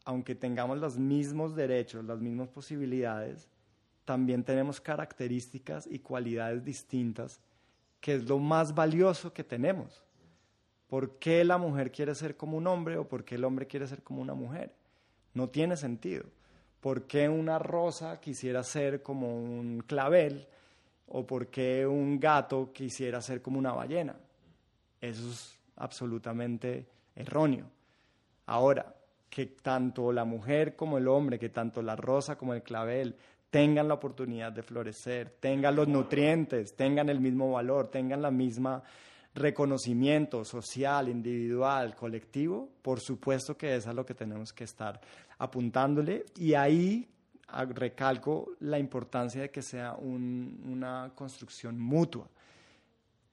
aunque 0.05 0.35
tengamos 0.35 0.79
los 0.79 0.99
mismos 0.99 1.55
derechos, 1.55 2.05
las 2.05 2.21
mismas 2.21 2.49
posibilidades, 2.49 3.49
también 4.05 4.45
tenemos 4.45 4.81
características 4.81 5.87
y 5.87 5.99
cualidades 5.99 6.63
distintas, 6.63 7.41
que 8.01 8.15
es 8.15 8.25
lo 8.29 8.39
más 8.39 8.75
valioso 8.75 9.33
que 9.33 9.45
tenemos. 9.45 10.03
¿Por 10.89 11.19
qué 11.19 11.45
la 11.45 11.59
mujer 11.59 11.91
quiere 11.91 12.15
ser 12.15 12.37
como 12.37 12.57
un 12.57 12.67
hombre 12.67 12.97
o 12.99 13.09
por 13.09 13.25
qué 13.25 13.37
el 13.37 13.45
hombre 13.45 13.67
quiere 13.67 13.87
ser 13.87 14.03
como 14.03 14.23
una 14.23 14.35
mujer? 14.35 14.73
No 15.33 15.49
tiene 15.49 15.77
sentido. 15.77 16.25
¿Por 16.81 17.07
qué 17.07 17.29
una 17.29 17.59
rosa 17.59 18.21
quisiera 18.21 18.63
ser 18.63 19.03
como 19.03 19.35
un 19.35 19.83
clavel 19.87 20.47
o 21.09 21.27
por 21.27 21.49
qué 21.49 21.87
un 21.87 22.21
gato 22.21 22.73
quisiera 22.73 23.21
ser 23.23 23.41
como 23.41 23.59
una 23.59 23.73
ballena? 23.73 24.15
Eso 25.01 25.31
es 25.31 25.59
absolutamente 25.77 26.87
erróneo. 27.17 27.67
Ahora, 28.47 28.95
que 29.31 29.47
tanto 29.47 30.13
la 30.13 30.25
mujer 30.25 30.77
como 30.77 30.99
el 30.99 31.09
hombre, 31.09 31.39
que 31.39 31.49
tanto 31.49 31.83
la 31.83 31.97
rosa 31.97 32.37
como 32.37 32.55
el 32.55 32.63
clavel 32.63 33.17
tengan 33.51 33.89
la 33.89 33.95
oportunidad 33.95 34.53
de 34.53 34.63
florecer, 34.63 35.37
tengan 35.41 35.77
los 35.77 35.89
nutrientes, 35.89 36.77
tengan 36.77 37.09
el 37.09 37.21
mismo 37.21 37.53
valor, 37.53 37.89
tengan 37.89 38.21
la 38.21 38.31
misma 38.31 38.83
reconocimiento 39.35 40.45
social, 40.45 41.09
individual, 41.09 41.95
colectivo, 41.97 42.69
por 42.83 43.01
supuesto 43.01 43.57
que 43.57 43.75
es 43.77 43.87
a 43.87 43.93
lo 43.93 44.07
que 44.07 44.15
tenemos 44.15 44.53
que 44.53 44.65
estar 44.65 45.01
apuntándole. 45.39 46.25
Y 46.37 46.55
ahí 46.55 47.09
recalco 47.71 48.53
la 48.61 48.79
importancia 48.79 49.43
de 49.43 49.51
que 49.51 49.63
sea 49.63 49.95
una 49.95 51.13
construcción 51.15 51.79
mutua 51.79 52.29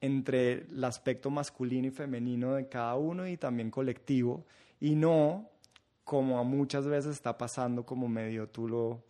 entre 0.00 0.66
el 0.68 0.82
aspecto 0.84 1.30
masculino 1.30 1.86
y 1.86 1.90
femenino 1.90 2.54
de 2.54 2.68
cada 2.68 2.96
uno 2.96 3.26
y 3.26 3.36
también 3.36 3.70
colectivo 3.70 4.44
y 4.80 4.96
no 4.96 5.48
como 6.04 6.44
muchas 6.44 6.86
veces 6.86 7.14
está 7.14 7.38
pasando 7.38 7.86
como 7.86 8.08
medio 8.08 8.48
tú 8.48 8.68
lo 8.68 9.04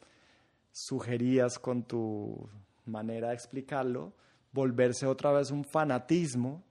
sugerías 0.71 1.59
con 1.59 1.83
tu 1.85 2.47
manera 2.85 3.29
de 3.29 3.35
explicarlo, 3.35 4.13
volverse 4.53 5.07
otra 5.07 5.33
vez 5.33 5.51
un 5.51 5.65
fanatismo 5.65 6.63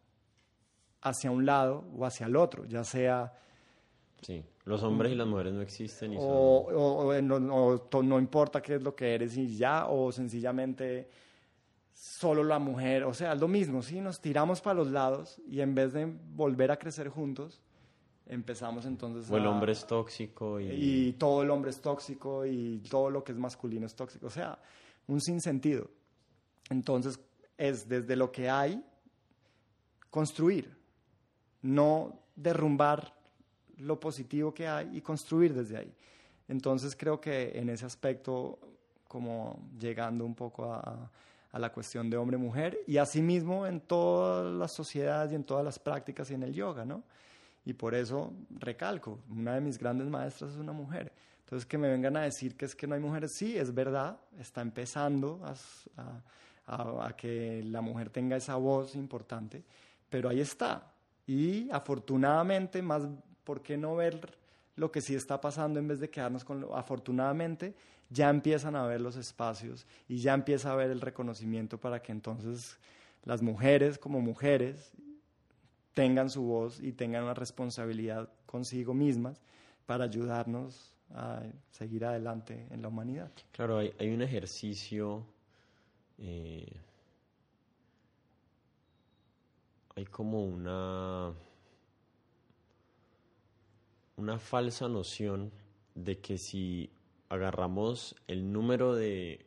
hacia 1.02 1.32
un 1.32 1.46
lado 1.46 1.86
o 1.96 2.06
hacia 2.06 2.28
el 2.28 2.36
otro, 2.36 2.66
ya 2.66 2.84
sea... 2.84 3.34
Sí, 4.22 4.44
los 4.66 4.84
hombres 4.84 5.12
y 5.12 5.16
las 5.16 5.28
mujeres 5.28 5.54
no 5.54 5.62
existen. 5.62 6.16
o, 6.18 7.12
no, 8.04 8.20
importa 8.20 8.62
qué 8.62 8.76
es 8.76 8.84
lo 8.84 8.96
que 8.96 9.16
eres 9.16 9.36
y 9.36 9.58
ya, 9.58 9.88
o 9.88 10.12
sencillamente 10.12 11.10
solo 11.94 12.44
la 12.44 12.60
mujer, 12.60 13.04
o 13.04 13.14
sea, 13.14 13.34
es 13.34 13.40
lo 13.40 13.48
mismo, 13.48 13.82
¿sí? 13.82 14.00
Nos 14.00 14.22
tiramos 14.22 14.62
para 14.62 14.76
los 14.76 14.92
lados 14.92 15.42
y 15.48 15.62
en 15.62 15.74
vez 15.74 15.94
de 15.94 16.06
volver 16.06 16.72
a 16.72 16.78
crecer 16.78 17.10
juntos, 17.10 17.62
empezamos 18.28 18.86
entonces 18.86 19.30
o 19.30 19.38
el 19.38 19.46
hombre 19.46 19.72
es 19.72 19.86
tóxico 19.86 20.60
y... 20.60 20.68
y 20.70 21.14
todo 21.14 21.44
el 21.44 21.50
hombre 21.50 21.72
es 21.72 21.82
tóxico 21.82 22.46
y 22.46 22.80
todo 22.90 23.10
lo 23.10 23.24
que 23.24 23.32
es 23.32 23.38
masculino 23.38 23.86
es 23.86 23.96
tóxico, 23.96 24.28
o 24.28 24.32
sea, 24.32 24.58
un 25.08 25.20
sinsentido. 25.20 25.90
Entonces 26.70 27.20
es 27.58 27.88
desde 27.90 28.16
lo 28.16 28.32
que 28.32 28.50
hay 28.50 28.84
construir, 30.10 30.81
no 31.62 32.20
derrumbar 32.36 33.14
lo 33.78 34.00
positivo 34.00 34.54
que 34.54 34.68
hay 34.68 34.98
y 34.98 35.02
construir 35.02 35.54
desde 35.54 35.78
ahí. 35.78 35.94
Entonces 36.48 36.96
creo 36.96 37.20
que 37.20 37.58
en 37.58 37.70
ese 37.70 37.86
aspecto, 37.86 38.60
como 39.08 39.70
llegando 39.80 40.26
un 40.26 40.36
poco 40.36 40.72
a, 40.74 41.10
la 41.54 41.72
cuestión 41.74 42.10
de 42.10 42.16
hombre-mujer 42.16 42.80
y 42.88 42.98
asimismo 42.98 43.68
en 43.68 43.82
todas 43.82 44.54
las 44.54 44.72
sociedades 44.72 45.34
y 45.34 45.36
en 45.36 45.44
todas 45.44 45.66
las 45.66 45.80
prácticas 45.80 46.32
y 46.32 46.34
en 46.34 46.44
el 46.44 46.54
yoga, 46.54 46.86
¿no? 46.86 47.04
Y 47.66 47.74
por 47.74 47.94
eso 47.94 48.32
recalco, 48.58 49.20
una 49.30 49.56
de 49.56 49.62
mis 49.62 49.78
grandes 49.78 50.08
maestras 50.08 50.52
es 50.52 50.58
una 50.58 50.72
mujer. 50.72 51.12
Entonces 51.44 51.66
que 51.66 51.78
me 51.78 51.90
vengan 51.90 52.16
a 52.16 52.22
decir 52.22 52.56
que 52.56 52.64
es 52.64 52.74
que 52.74 52.88
no 52.88 52.96
hay 52.96 53.02
mujeres, 53.02 53.34
sí, 53.36 53.58
es 53.58 53.74
verdad, 53.74 54.18
está 54.40 54.62
empezando 54.62 55.42
a, 56.66 57.14
que 57.18 57.62
la 57.66 57.82
mujer 57.82 58.10
tenga 58.10 58.38
esa 58.38 58.56
voz 58.56 58.96
importante, 58.96 59.62
pero 60.10 60.30
ahí 60.30 60.40
está. 60.40 60.91
Y 61.32 61.70
afortunadamente, 61.72 62.82
más, 62.82 63.04
¿por 63.46 63.62
qué 63.62 63.78
no 63.78 63.96
ver 63.96 64.38
lo 64.76 64.92
que 64.92 65.00
sí 65.00 65.16
está 65.16 65.40
pasando 65.40 65.80
en 65.80 65.88
vez 65.88 66.02
de 66.02 66.10
quedarnos 66.10 66.44
con 66.44 66.60
lo... 66.60 66.76
Afortunadamente, 66.76 67.74
ya 68.10 68.30
empiezan 68.30 68.76
a 68.76 68.86
ver 68.86 69.00
los 69.00 69.16
espacios 69.16 69.88
y 70.10 70.18
ya 70.18 70.34
empieza 70.34 70.74
a 70.74 70.76
ver 70.76 70.92
el 70.92 71.00
reconocimiento 71.00 71.80
para 71.80 72.02
que 72.02 72.12
entonces 72.12 72.78
las 73.24 73.42
mujeres 73.42 73.98
como 73.98 74.20
mujeres 74.20 74.92
tengan 75.94 76.30
su 76.30 76.42
voz 76.42 76.82
y 76.82 76.92
tengan 76.92 77.24
una 77.24 77.34
responsabilidad 77.34 78.28
consigo 78.46 78.94
mismas 78.94 79.42
para 79.86 80.04
ayudarnos 80.04 80.94
a 81.12 81.44
seguir 81.70 82.04
adelante 82.04 82.68
en 82.72 82.82
la 82.82 82.90
humanidad. 82.90 83.32
Claro, 83.54 83.78
hay, 83.78 84.10
un 84.10 84.22
ejercicio, 84.22 85.26
eh, 86.18 86.68
hay 90.02 90.06
como 90.08 90.44
una, 90.44 91.32
una 94.18 94.40
falsa 94.40 94.90
noción 94.90 95.52
de 95.94 96.18
que 96.18 96.40
si 96.40 96.90
agarramos 97.30 98.16
el 98.28 98.52
número 98.52 98.96
de, 98.96 99.46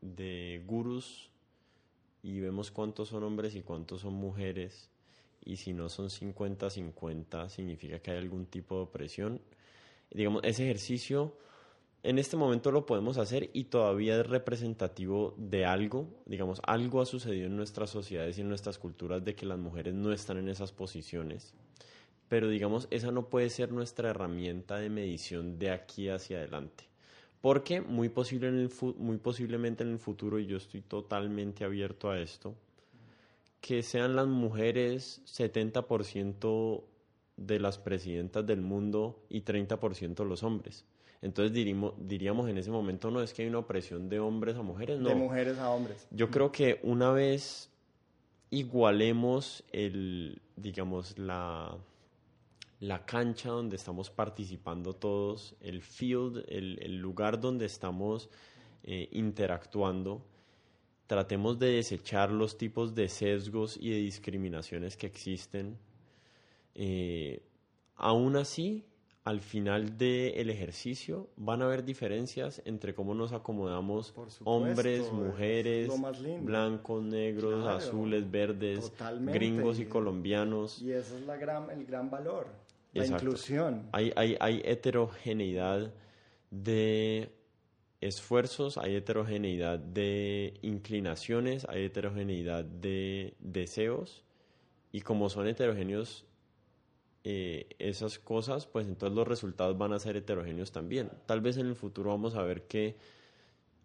de 0.00 0.62
gurús 0.64 1.30
y 2.22 2.38
vemos 2.38 2.70
cuántos 2.70 3.08
son 3.08 3.24
hombres 3.24 3.56
y 3.56 3.62
cuántos 3.62 4.02
son 4.02 4.14
mujeres, 4.14 4.90
y 5.44 5.56
si 5.56 5.72
no 5.72 5.88
son 5.88 6.06
50-50 6.08 7.48
significa 7.48 7.98
que 7.98 8.12
hay 8.12 8.18
algún 8.18 8.46
tipo 8.46 8.76
de 8.76 8.82
opresión. 8.82 9.40
Digamos, 10.12 10.44
ese 10.44 10.64
ejercicio 10.66 11.34
en 12.08 12.18
este 12.18 12.38
momento 12.38 12.70
lo 12.70 12.86
podemos 12.86 13.18
hacer 13.18 13.50
y 13.52 13.64
todavía 13.64 14.18
es 14.18 14.26
representativo 14.26 15.34
de 15.36 15.66
algo, 15.66 16.08
digamos, 16.24 16.58
algo 16.64 17.02
ha 17.02 17.06
sucedido 17.06 17.48
en 17.48 17.56
nuestras 17.56 17.90
sociedades 17.90 18.38
y 18.38 18.40
en 18.40 18.48
nuestras 18.48 18.78
culturas 18.78 19.22
de 19.26 19.34
que 19.34 19.44
las 19.44 19.58
mujeres 19.58 19.92
no 19.92 20.10
están 20.10 20.38
en 20.38 20.48
esas 20.48 20.72
posiciones. 20.72 21.52
Pero 22.30 22.48
digamos, 22.48 22.88
esa 22.90 23.10
no 23.10 23.28
puede 23.28 23.50
ser 23.50 23.72
nuestra 23.72 24.08
herramienta 24.08 24.78
de 24.78 24.88
medición 24.88 25.58
de 25.58 25.70
aquí 25.70 26.08
hacia 26.08 26.38
adelante. 26.38 26.84
Porque 27.42 27.82
muy, 27.82 28.08
posible 28.08 28.48
en 28.48 28.58
el 28.58 28.70
muy 28.96 29.18
posiblemente 29.18 29.84
en 29.84 29.90
el 29.90 29.98
futuro, 29.98 30.38
y 30.38 30.46
yo 30.46 30.56
estoy 30.56 30.80
totalmente 30.80 31.62
abierto 31.62 32.08
a 32.08 32.18
esto, 32.18 32.54
que 33.60 33.82
sean 33.82 34.16
las 34.16 34.28
mujeres 34.28 35.20
70% 35.26 36.84
de 37.36 37.60
las 37.60 37.76
presidentas 37.76 38.46
del 38.46 38.62
mundo 38.62 39.26
y 39.28 39.42
30% 39.42 40.24
los 40.24 40.42
hombres. 40.42 40.86
Entonces 41.20 41.52
diríamos, 41.52 41.94
diríamos 41.98 42.48
en 42.48 42.58
ese 42.58 42.70
momento, 42.70 43.10
no 43.10 43.22
es 43.22 43.32
que 43.32 43.42
hay 43.42 43.48
una 43.48 43.58
opresión 43.58 44.08
de 44.08 44.20
hombres 44.20 44.56
a 44.56 44.62
mujeres, 44.62 45.00
no. 45.00 45.08
De 45.08 45.14
mujeres 45.14 45.58
a 45.58 45.70
hombres. 45.70 46.06
Yo 46.10 46.30
creo 46.30 46.52
que 46.52 46.78
una 46.82 47.10
vez 47.10 47.70
igualemos 48.50 49.64
el, 49.72 50.40
digamos, 50.56 51.18
la, 51.18 51.76
la 52.80 53.04
cancha 53.04 53.50
donde 53.50 53.76
estamos 53.76 54.10
participando 54.10 54.94
todos, 54.94 55.56
el 55.60 55.82
field, 55.82 56.44
el, 56.48 56.98
lugar 56.98 57.40
donde 57.40 57.66
estamos 57.66 58.30
eh, 58.84 59.08
interactuando, 59.12 60.24
tratemos 61.06 61.58
de 61.58 61.72
desechar 61.72 62.30
los 62.30 62.56
tipos 62.56 62.94
de 62.94 63.08
sesgos 63.08 63.76
y 63.76 63.90
de 63.90 63.96
discriminaciones 63.96 64.96
que 64.96 65.06
existen. 65.06 65.78
Eh, 66.74 67.42
aún 67.96 68.36
así, 68.36 68.84
al 69.28 69.42
final 69.42 69.98
del 69.98 70.48
ejercicio 70.48 71.28
van 71.36 71.60
a 71.60 71.66
haber 71.66 71.84
diferencias 71.84 72.62
entre 72.64 72.94
cómo 72.94 73.14
nos 73.14 73.34
acomodamos 73.34 74.14
hombres, 74.44 75.12
mujeres, 75.12 75.92
blancos, 76.40 77.02
negros, 77.02 77.66
azules, 77.66 78.30
verdes, 78.30 78.90
gringos 79.20 79.80
y 79.80 79.84
colombianos. 79.84 80.80
Y 80.80 80.92
ese 80.92 81.18
es 81.18 81.26
la 81.26 81.36
gran, 81.36 81.68
el 81.68 81.84
gran 81.84 82.08
valor, 82.08 82.46
la 82.94 83.04
inclusión. 83.04 83.90
Hay, 83.92 84.14
hay, 84.16 84.34
hay 84.40 84.62
heterogeneidad 84.64 85.92
de 86.50 87.30
esfuerzos, 88.00 88.78
hay 88.78 88.96
heterogeneidad 88.96 89.78
de 89.78 90.54
inclinaciones, 90.62 91.66
hay 91.68 91.84
heterogeneidad 91.84 92.64
de 92.64 93.34
deseos 93.40 94.24
y 94.90 95.02
como 95.02 95.28
son 95.28 95.48
heterogéneos 95.48 96.24
eh, 97.24 97.68
esas 97.78 98.18
cosas, 98.18 98.66
pues 98.66 98.86
entonces 98.86 99.16
los 99.16 99.26
resultados 99.26 99.76
van 99.76 99.92
a 99.92 99.98
ser 99.98 100.16
heterogéneos 100.16 100.72
también. 100.72 101.10
Tal 101.26 101.40
vez 101.40 101.56
en 101.56 101.66
el 101.66 101.74
futuro 101.74 102.10
vamos 102.10 102.34
a 102.36 102.42
ver 102.42 102.62
que 102.66 102.96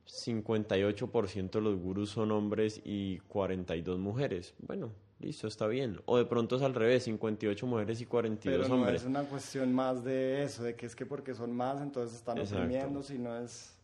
58% 0.08 1.52
de 1.52 1.62
los 1.62 1.76
gurús 1.78 2.10
son 2.12 2.32
hombres 2.32 2.82
y 2.84 3.20
42 3.28 4.00
mujeres. 4.00 4.54
Bueno, 4.60 4.92
listo, 5.20 5.48
está 5.48 5.68
bien. 5.68 6.00
O 6.06 6.18
de 6.18 6.26
pronto 6.26 6.56
es 6.58 6.62
al 6.62 6.74
revés, 6.76 7.04
58 7.04 7.66
mujeres 7.68 8.02
y 8.02 8.06
42 8.06 8.62
Pero 8.66 8.76
no 8.76 8.82
hombres. 8.82 9.02
es 9.02 9.08
una 9.08 9.24
cuestión 9.24 9.74
más 9.74 10.04
de 10.04 10.44
eso, 10.44 10.64
de 10.64 10.76
que 10.76 10.86
es 10.86 10.96
que 10.96 11.06
porque 11.06 11.34
son 11.34 11.52
más, 11.54 11.82
entonces 11.82 12.18
están 12.18 12.38
Exacto. 12.38 12.64
oprimiendo, 12.64 13.02
si 13.04 13.18
no 13.18 13.38
es... 13.38 13.76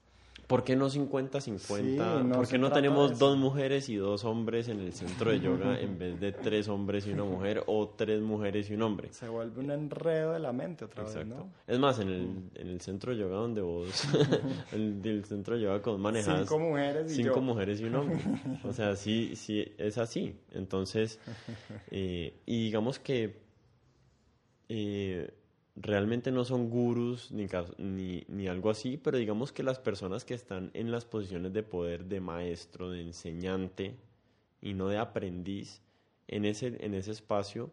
¿Por 0.49 0.63
qué 0.63 0.75
no 0.75 0.89
50-50? 0.89 1.59
Sí, 1.59 1.95
no 2.25 2.37
¿Por 2.37 2.47
qué 2.47 2.57
no 2.57 2.71
tenemos 2.71 3.19
dos 3.19 3.37
mujeres 3.37 3.87
y 3.87 3.97
dos 3.97 4.25
hombres 4.25 4.67
en 4.67 4.79
el 4.79 4.93
centro 4.93 5.29
de 5.29 5.39
yoga 5.39 5.79
en 5.79 5.99
vez 5.99 6.19
de 6.19 6.31
tres 6.31 6.67
hombres 6.69 7.05
y 7.05 7.11
una 7.11 7.23
mujer 7.23 7.63
o 7.67 7.89
tres 7.89 8.19
mujeres 8.19 8.67
y 8.71 8.73
un 8.73 8.81
hombre? 8.81 9.13
Se 9.13 9.29
vuelve 9.29 9.59
un 9.59 9.69
enredo 9.69 10.33
de 10.33 10.39
la 10.39 10.51
mente 10.51 10.85
otra 10.85 11.03
Exacto. 11.03 11.35
vez, 11.35 11.37
¿no? 11.37 11.51
Es 11.67 11.77
más, 11.77 11.99
en 11.99 12.09
el, 12.09 12.49
en 12.55 12.67
el 12.67 12.81
centro 12.81 13.11
de 13.11 13.19
yoga 13.19 13.37
donde 13.37 13.61
vos, 13.61 14.03
el, 14.71 15.23
centro 15.23 15.53
de 15.55 15.61
yoga 15.61 15.83
con 15.83 16.01
manejas 16.01 16.39
Cinco 16.39 16.57
mujeres 16.57 17.11
y 17.11 17.15
cinco 17.17 17.35
yo. 17.35 17.41
mujeres 17.41 17.79
y 17.81 17.83
un 17.83 17.95
hombre. 17.95 18.17
O 18.63 18.73
sea, 18.73 18.95
sí, 18.95 19.35
sí, 19.35 19.63
es 19.77 19.99
así. 19.99 20.35
Entonces, 20.53 21.19
eh, 21.91 22.41
y 22.47 22.63
digamos 22.63 22.97
que 22.97 23.37
eh, 24.67 25.31
realmente 25.75 26.31
no 26.31 26.43
son 26.45 26.69
gurús 26.69 27.31
ni, 27.31 27.47
ni, 27.77 28.23
ni 28.27 28.47
algo 28.47 28.69
así, 28.69 28.97
pero 28.97 29.17
digamos 29.17 29.51
que 29.51 29.63
las 29.63 29.79
personas 29.79 30.25
que 30.25 30.33
están 30.33 30.71
en 30.73 30.91
las 30.91 31.05
posiciones 31.05 31.53
de 31.53 31.63
poder 31.63 32.05
de 32.05 32.19
maestro, 32.19 32.89
de 32.89 33.01
enseñante 33.01 33.95
y 34.61 34.73
no 34.73 34.87
de 34.87 34.97
aprendiz, 34.97 35.81
en 36.27 36.45
ese, 36.45 36.77
en 36.85 36.93
ese 36.93 37.11
espacio, 37.11 37.71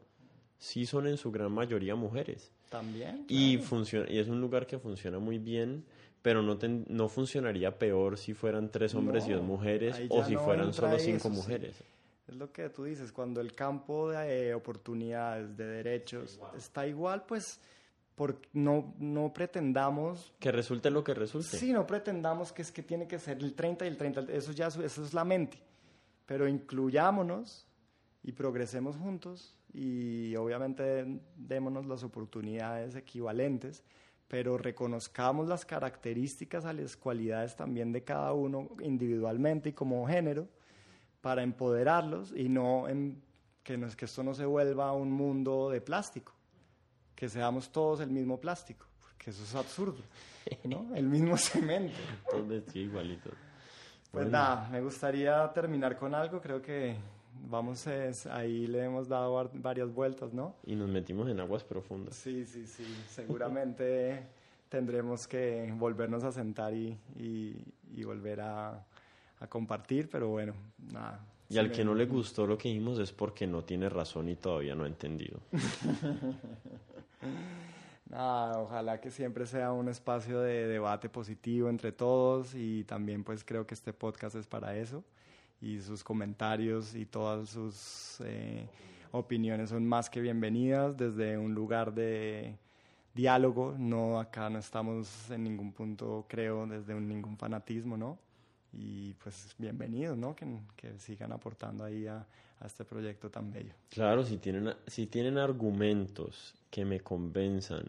sí 0.58 0.86
son 0.86 1.06
en 1.06 1.16
su 1.16 1.30
gran 1.30 1.52
mayoría 1.52 1.94
mujeres. 1.94 2.52
También. 2.70 3.24
Y, 3.28 3.58
funciona, 3.58 4.10
y 4.10 4.18
es 4.18 4.28
un 4.28 4.40
lugar 4.40 4.66
que 4.66 4.78
funciona 4.78 5.18
muy 5.18 5.38
bien, 5.38 5.84
pero 6.22 6.42
no, 6.42 6.58
ten- 6.58 6.84
no 6.88 7.08
funcionaría 7.08 7.78
peor 7.78 8.16
si 8.18 8.34
fueran 8.34 8.70
tres 8.70 8.94
hombres 8.94 9.26
y 9.28 9.32
dos 9.32 9.42
mujeres 9.42 9.96
o 10.08 10.24
si 10.24 10.34
no 10.34 10.40
fueran 10.40 10.72
solo 10.72 10.98
cinco 10.98 11.28
eso, 11.28 11.30
sí. 11.30 11.34
mujeres. 11.36 11.76
Es 12.26 12.34
lo 12.34 12.50
que 12.50 12.68
tú 12.70 12.84
dices, 12.84 13.12
cuando 13.12 13.40
el 13.40 13.52
campo 13.54 14.10
de 14.10 14.48
eh, 14.48 14.54
oportunidades, 14.54 15.56
de 15.56 15.64
derechos 15.64 16.40
está 16.56 16.86
igual, 16.86 17.24
pues 17.26 17.60
por, 18.16 18.40
no, 18.52 18.94
no 18.98 19.32
pretendamos, 19.32 20.32
Que 20.40 20.50
resulte 20.50 20.90
lo 20.90 21.04
que 21.04 21.14
resulte. 21.14 21.56
sí, 21.56 21.72
no 21.72 21.86
pretendamos 21.86 22.52
que 22.52 22.62
es 22.62 22.72
que 22.72 22.82
tiene 22.82 23.06
que 23.06 23.18
ser 23.20 23.38
el 23.38 23.54
30 23.54 23.84
y 23.84 23.88
el 23.88 23.96
30, 23.96 24.22
eso 24.32 24.50
ya 24.52 24.66
es- 24.66 24.76
eso 24.76 25.04
es 25.04 25.14
la 25.14 25.24
mente, 25.24 25.58
pero 26.26 26.48
incluyámonos 26.48 27.66
y 28.24 28.32
progresemos 28.32 28.96
juntos 28.96 29.54
y 29.72 30.34
obviamente 30.36 31.20
démonos 31.36 31.86
las 31.86 32.02
oportunidades 32.02 32.96
equivalentes, 32.96 33.84
pero 34.28 34.56
reconozcamos 34.58 35.46
las 35.46 35.64
características, 35.66 36.64
a 36.64 36.72
las 36.72 36.96
cualidades 36.96 37.54
también 37.54 37.92
de 37.92 38.02
cada 38.02 38.32
uno 38.32 38.68
individualmente 38.82 39.68
y 39.68 39.72
como 39.72 40.06
género 40.08 40.48
para 41.20 41.42
empoderarlos 41.42 42.32
y 42.34 42.48
no 42.48 42.88
en- 42.88 43.22
que, 43.62 43.76
no 43.76 43.88
que 43.96 44.04
esto 44.06 44.22
no 44.22 44.32
se 44.34 44.46
vuelva 44.46 44.92
un 44.92 45.10
mundo 45.12 45.70
de 45.70 45.80
plástico, 45.80 46.32
que 47.16 47.28
seamos 47.28 47.70
todos 47.70 47.98
el 48.00 48.10
mismo 48.10 48.38
plástico, 48.38 48.86
porque 49.00 49.30
eso 49.30 49.42
es 49.42 49.54
absurdo, 49.56 50.02
¿no? 50.64 50.94
El 50.94 51.06
mismo 51.06 51.36
cemento. 51.36 51.96
Todos 52.30 52.46
vestidos 52.46 52.88
igualitos. 52.90 53.32
Pues 54.12 54.26
Bueno. 54.26 54.30
nada, 54.30 54.68
me 54.70 54.80
gustaría 54.80 55.50
terminar 55.52 55.98
con 55.98 56.14
algo, 56.14 56.40
creo 56.40 56.62
que 56.62 56.94
vamos, 57.48 57.86
es- 57.86 58.26
ahí 58.26 58.66
le 58.66 58.84
hemos 58.84 59.08
dado 59.08 59.34
var- 59.34 59.50
varias 59.54 59.92
vueltas, 59.92 60.32
¿no? 60.32 60.54
Y 60.64 60.74
nos 60.76 60.88
metimos 60.88 61.28
en 61.28 61.40
aguas 61.40 61.64
profundas. 61.64 62.14
Sí, 62.14 62.44
sí, 62.46 62.66
sí, 62.66 62.84
seguramente 63.08 64.26
tendremos 64.68 65.26
que 65.26 65.72
volvernos 65.76 66.22
a 66.24 66.32
sentar 66.32 66.72
y, 66.74 66.96
y- 67.18 67.56
y 67.94 68.04
volver 68.04 68.40
a, 68.42 68.84
a 69.40 69.46
compartir, 69.48 70.08
pero 70.10 70.28
bueno, 70.28 70.54
nada. 70.92 71.20
Y 71.48 71.54
sí 71.54 71.58
al 71.58 71.68
me- 71.68 71.74
que 71.74 71.84
no 71.84 71.94
le 71.94 72.06
gustó 72.06 72.46
lo 72.46 72.56
que 72.56 72.68
dijimos 72.68 72.98
es 72.98 73.12
porque 73.12 73.46
no 73.46 73.64
tiene 73.64 73.88
razón 73.88 74.28
y 74.28 74.36
todavía 74.36 74.74
no 74.74 74.84
ha 74.84 74.86
entendido. 74.88 75.40
Nada, 78.08 78.60
ojalá 78.60 79.00
que 79.00 79.10
siempre 79.10 79.46
sea 79.46 79.72
un 79.72 79.88
espacio 79.88 80.40
de 80.40 80.68
debate 80.68 81.08
positivo 81.08 81.68
entre 81.68 81.90
todos 81.90 82.54
y 82.54 82.84
también 82.84 83.24
pues 83.24 83.44
creo 83.44 83.66
que 83.66 83.74
este 83.74 83.92
podcast 83.92 84.36
es 84.36 84.46
para 84.46 84.76
eso 84.76 85.02
y 85.60 85.80
sus 85.80 86.04
comentarios 86.04 86.94
y 86.94 87.04
todas 87.04 87.48
sus 87.48 88.20
eh, 88.24 88.68
opiniones 89.10 89.70
son 89.70 89.86
más 89.86 90.08
que 90.08 90.20
bienvenidas 90.20 90.96
desde 90.96 91.36
un 91.36 91.54
lugar 91.54 91.94
de 91.94 92.56
diálogo, 93.14 93.74
no 93.78 94.20
acá 94.20 94.50
no 94.50 94.58
estamos 94.58 95.30
en 95.30 95.42
ningún 95.42 95.72
punto 95.72 96.26
creo 96.28 96.66
desde 96.66 96.94
un, 96.94 97.08
ningún 97.08 97.36
fanatismo, 97.36 97.96
¿no? 97.96 98.18
Y 98.78 99.14
pues 99.14 99.54
bienvenidos, 99.56 100.18
¿no? 100.18 100.36
Que, 100.36 100.46
que 100.76 100.98
sigan 100.98 101.32
aportando 101.32 101.84
ahí 101.84 102.06
a, 102.06 102.26
este 102.64 102.84
proyecto 102.84 103.30
tan 103.30 103.52
bello. 103.52 103.74
Claro, 103.90 104.24
si 104.24 104.38
tienen, 104.38 104.74
si 104.86 105.06
tienen 105.06 105.38
argumentos 105.38 106.54
que 106.70 106.84
me 106.84 107.00
convenzan 107.00 107.84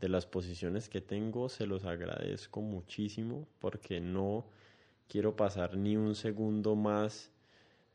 de 0.00 0.08
las 0.08 0.26
posiciones 0.26 0.88
que 0.88 1.00
tengo, 1.00 1.48
se 1.48 1.66
los 1.66 1.84
agradezco 1.84 2.60
muchísimo 2.60 3.46
porque 3.58 4.00
no 4.00 4.44
quiero 5.08 5.34
pasar 5.34 5.76
ni 5.76 5.96
un 5.96 6.14
segundo 6.14 6.76
más 6.76 7.30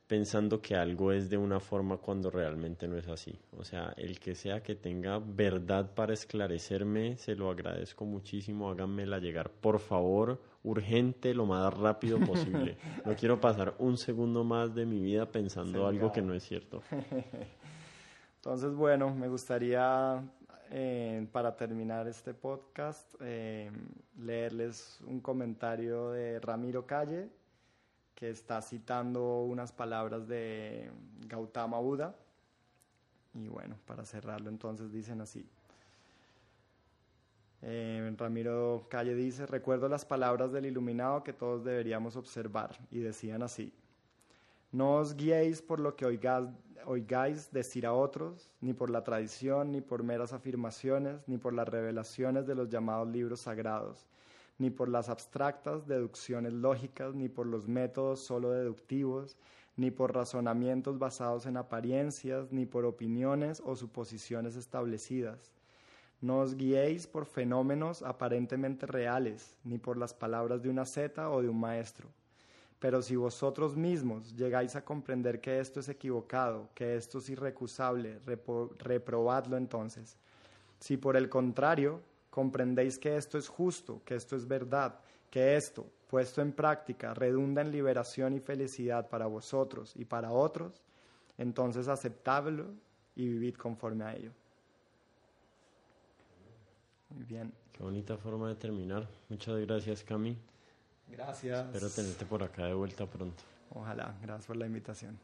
pensando 0.07 0.61
que 0.61 0.75
algo 0.75 1.11
es 1.11 1.29
de 1.29 1.37
una 1.37 1.59
forma 1.59 1.97
cuando 1.97 2.29
realmente 2.31 2.87
no 2.87 2.97
es 2.97 3.07
así. 3.07 3.37
O 3.57 3.63
sea, 3.63 3.93
el 3.97 4.19
que 4.19 4.35
sea 4.35 4.63
que 4.63 4.75
tenga 4.75 5.19
verdad 5.19 5.93
para 5.93 6.13
esclarecerme, 6.13 7.17
se 7.17 7.35
lo 7.35 7.49
agradezco 7.49 8.05
muchísimo. 8.05 8.69
Háganmela 8.69 9.19
llegar, 9.19 9.51
por 9.51 9.79
favor, 9.79 10.41
urgente, 10.67 11.33
lo 11.33 11.45
más 11.45 11.73
rápido 11.73 12.19
posible. 12.25 12.77
No 13.05 13.15
quiero 13.15 13.39
pasar 13.39 13.75
un 13.79 13.97
segundo 13.97 14.43
más 14.43 14.75
de 14.75 14.85
mi 14.85 14.99
vida 14.99 15.25
pensando 15.31 15.87
algo 15.87 16.11
que 16.11 16.21
no 16.21 16.33
es 16.33 16.43
cierto. 16.43 16.81
Entonces, 18.37 18.73
bueno, 18.75 19.13
me 19.13 19.27
gustaría, 19.27 20.23
eh, 20.69 21.27
para 21.31 21.55
terminar 21.55 22.07
este 22.07 22.33
podcast, 22.33 23.15
eh, 23.21 23.71
leerles 24.19 24.99
un 25.05 25.19
comentario 25.19 26.11
de 26.11 26.39
Ramiro 26.39 26.85
Calle, 26.85 27.29
que 28.15 28.29
está 28.29 28.61
citando 28.61 29.43
unas 29.43 29.71
palabras 29.71 30.27
de 30.27 30.89
Gautama 31.27 31.79
Buda. 31.79 32.15
Y 33.33 33.47
bueno, 33.47 33.75
para 33.85 34.05
cerrarlo 34.05 34.49
entonces 34.49 34.91
dicen 34.91 35.21
así. 35.21 35.47
Eh, 37.61 38.13
Ramiro 38.17 38.85
Calle 38.89 39.15
dice, 39.15 39.45
recuerdo 39.45 39.89
las 39.89 40.05
palabras 40.05 40.51
del 40.51 40.65
iluminado 40.65 41.23
que 41.23 41.33
todos 41.33 41.63
deberíamos 41.63 42.15
observar 42.15 42.77
y 42.91 42.99
decían 42.99 43.41
así. 43.41 43.73
No 44.71 44.95
os 44.95 45.15
guiéis 45.15 45.61
por 45.61 45.79
lo 45.79 45.95
que 45.95 46.05
oigáis, 46.05 46.49
oigáis 46.85 47.51
decir 47.51 47.85
a 47.85 47.93
otros, 47.93 48.51
ni 48.61 48.73
por 48.73 48.89
la 48.89 49.03
tradición, 49.03 49.71
ni 49.71 49.81
por 49.81 50.03
meras 50.03 50.33
afirmaciones, 50.33 51.27
ni 51.27 51.37
por 51.37 51.53
las 51.53 51.67
revelaciones 51.67 52.45
de 52.45 52.55
los 52.55 52.69
llamados 52.69 53.07
libros 53.07 53.41
sagrados, 53.41 54.05
ni 54.57 54.69
por 54.69 54.89
las 54.89 55.09
abstractas 55.09 55.87
deducciones 55.87 56.53
lógicas, 56.53 57.15
ni 57.15 57.27
por 57.27 57.47
los 57.47 57.67
métodos 57.67 58.19
solo 58.19 58.51
deductivos, 58.51 59.37
ni 59.77 59.89
por 59.91 60.13
razonamientos 60.13 60.99
basados 60.99 61.45
en 61.45 61.57
apariencias, 61.57 62.51
ni 62.51 62.65
por 62.65 62.85
opiniones 62.85 63.61
o 63.65 63.75
suposiciones 63.75 64.55
establecidas. 64.55 65.56
No 66.19 66.39
os 66.39 66.55
guiéis 66.55 67.05
por 67.05 67.25
fenómenos 67.25 68.01
aparentemente 68.01 68.87
reales, 68.87 69.55
ni 69.63 69.77
por 69.77 69.97
las 69.97 70.13
palabras 70.13 70.63
de 70.63 70.69
una 70.69 70.85
seta 70.85 71.29
o 71.29 71.41
de 71.41 71.49
un 71.49 71.59
maestro. 71.59 72.09
Pero 72.79 73.01
si 73.01 73.15
vosotros 73.15 73.75
mismos 73.75 74.35
llegáis 74.35 74.75
a 74.75 74.83
comprender 74.83 75.41
que 75.41 75.59
esto 75.59 75.79
es 75.79 75.89
equivocado, 75.89 76.69
que 76.73 76.95
esto 76.95 77.19
es 77.19 77.29
irrecusable, 77.29 78.19
repro- 78.25 78.71
reprobadlo 78.79 79.57
entonces. 79.57 80.17
Si 80.79 80.97
por 80.97 81.17
el 81.17 81.29
contrario 81.29 82.01
comprendéis 82.29 82.99
que 82.99 83.17
esto 83.17 83.37
es 83.37 83.47
justo, 83.47 84.01
que 84.05 84.15
esto 84.15 84.35
es 84.35 84.47
verdad, 84.47 84.99
que 85.29 85.55
esto, 85.55 85.85
puesto 86.07 86.41
en 86.41 86.51
práctica, 86.51 87.13
redunda 87.13 87.61
en 87.61 87.71
liberación 87.71 88.33
y 88.33 88.39
felicidad 88.39 89.09
para 89.09 89.25
vosotros 89.25 89.93
y 89.95 90.05
para 90.05 90.31
otros, 90.31 90.83
entonces 91.37 91.87
aceptadlo 91.87 92.65
y 93.15 93.27
vivid 93.27 93.55
conforme 93.55 94.03
a 94.03 94.15
ello. 94.15 94.31
Muy 97.09 97.23
bien. 97.23 97.53
Qué 97.71 97.83
bonita 97.83 98.17
forma 98.17 98.49
de 98.49 98.55
terminar. 98.55 99.07
Muchas 99.29 99.59
gracias, 99.59 100.03
Cami. 100.03 100.37
Gracias. 101.07 101.65
Espero 101.67 101.89
tenerte 101.89 102.25
por 102.25 102.43
acá 102.43 102.65
de 102.65 102.73
vuelta 102.73 103.05
pronto. 103.05 103.43
Ojalá. 103.69 104.15
Gracias 104.21 104.47
por 104.47 104.57
la 104.57 104.65
invitación. 104.65 105.17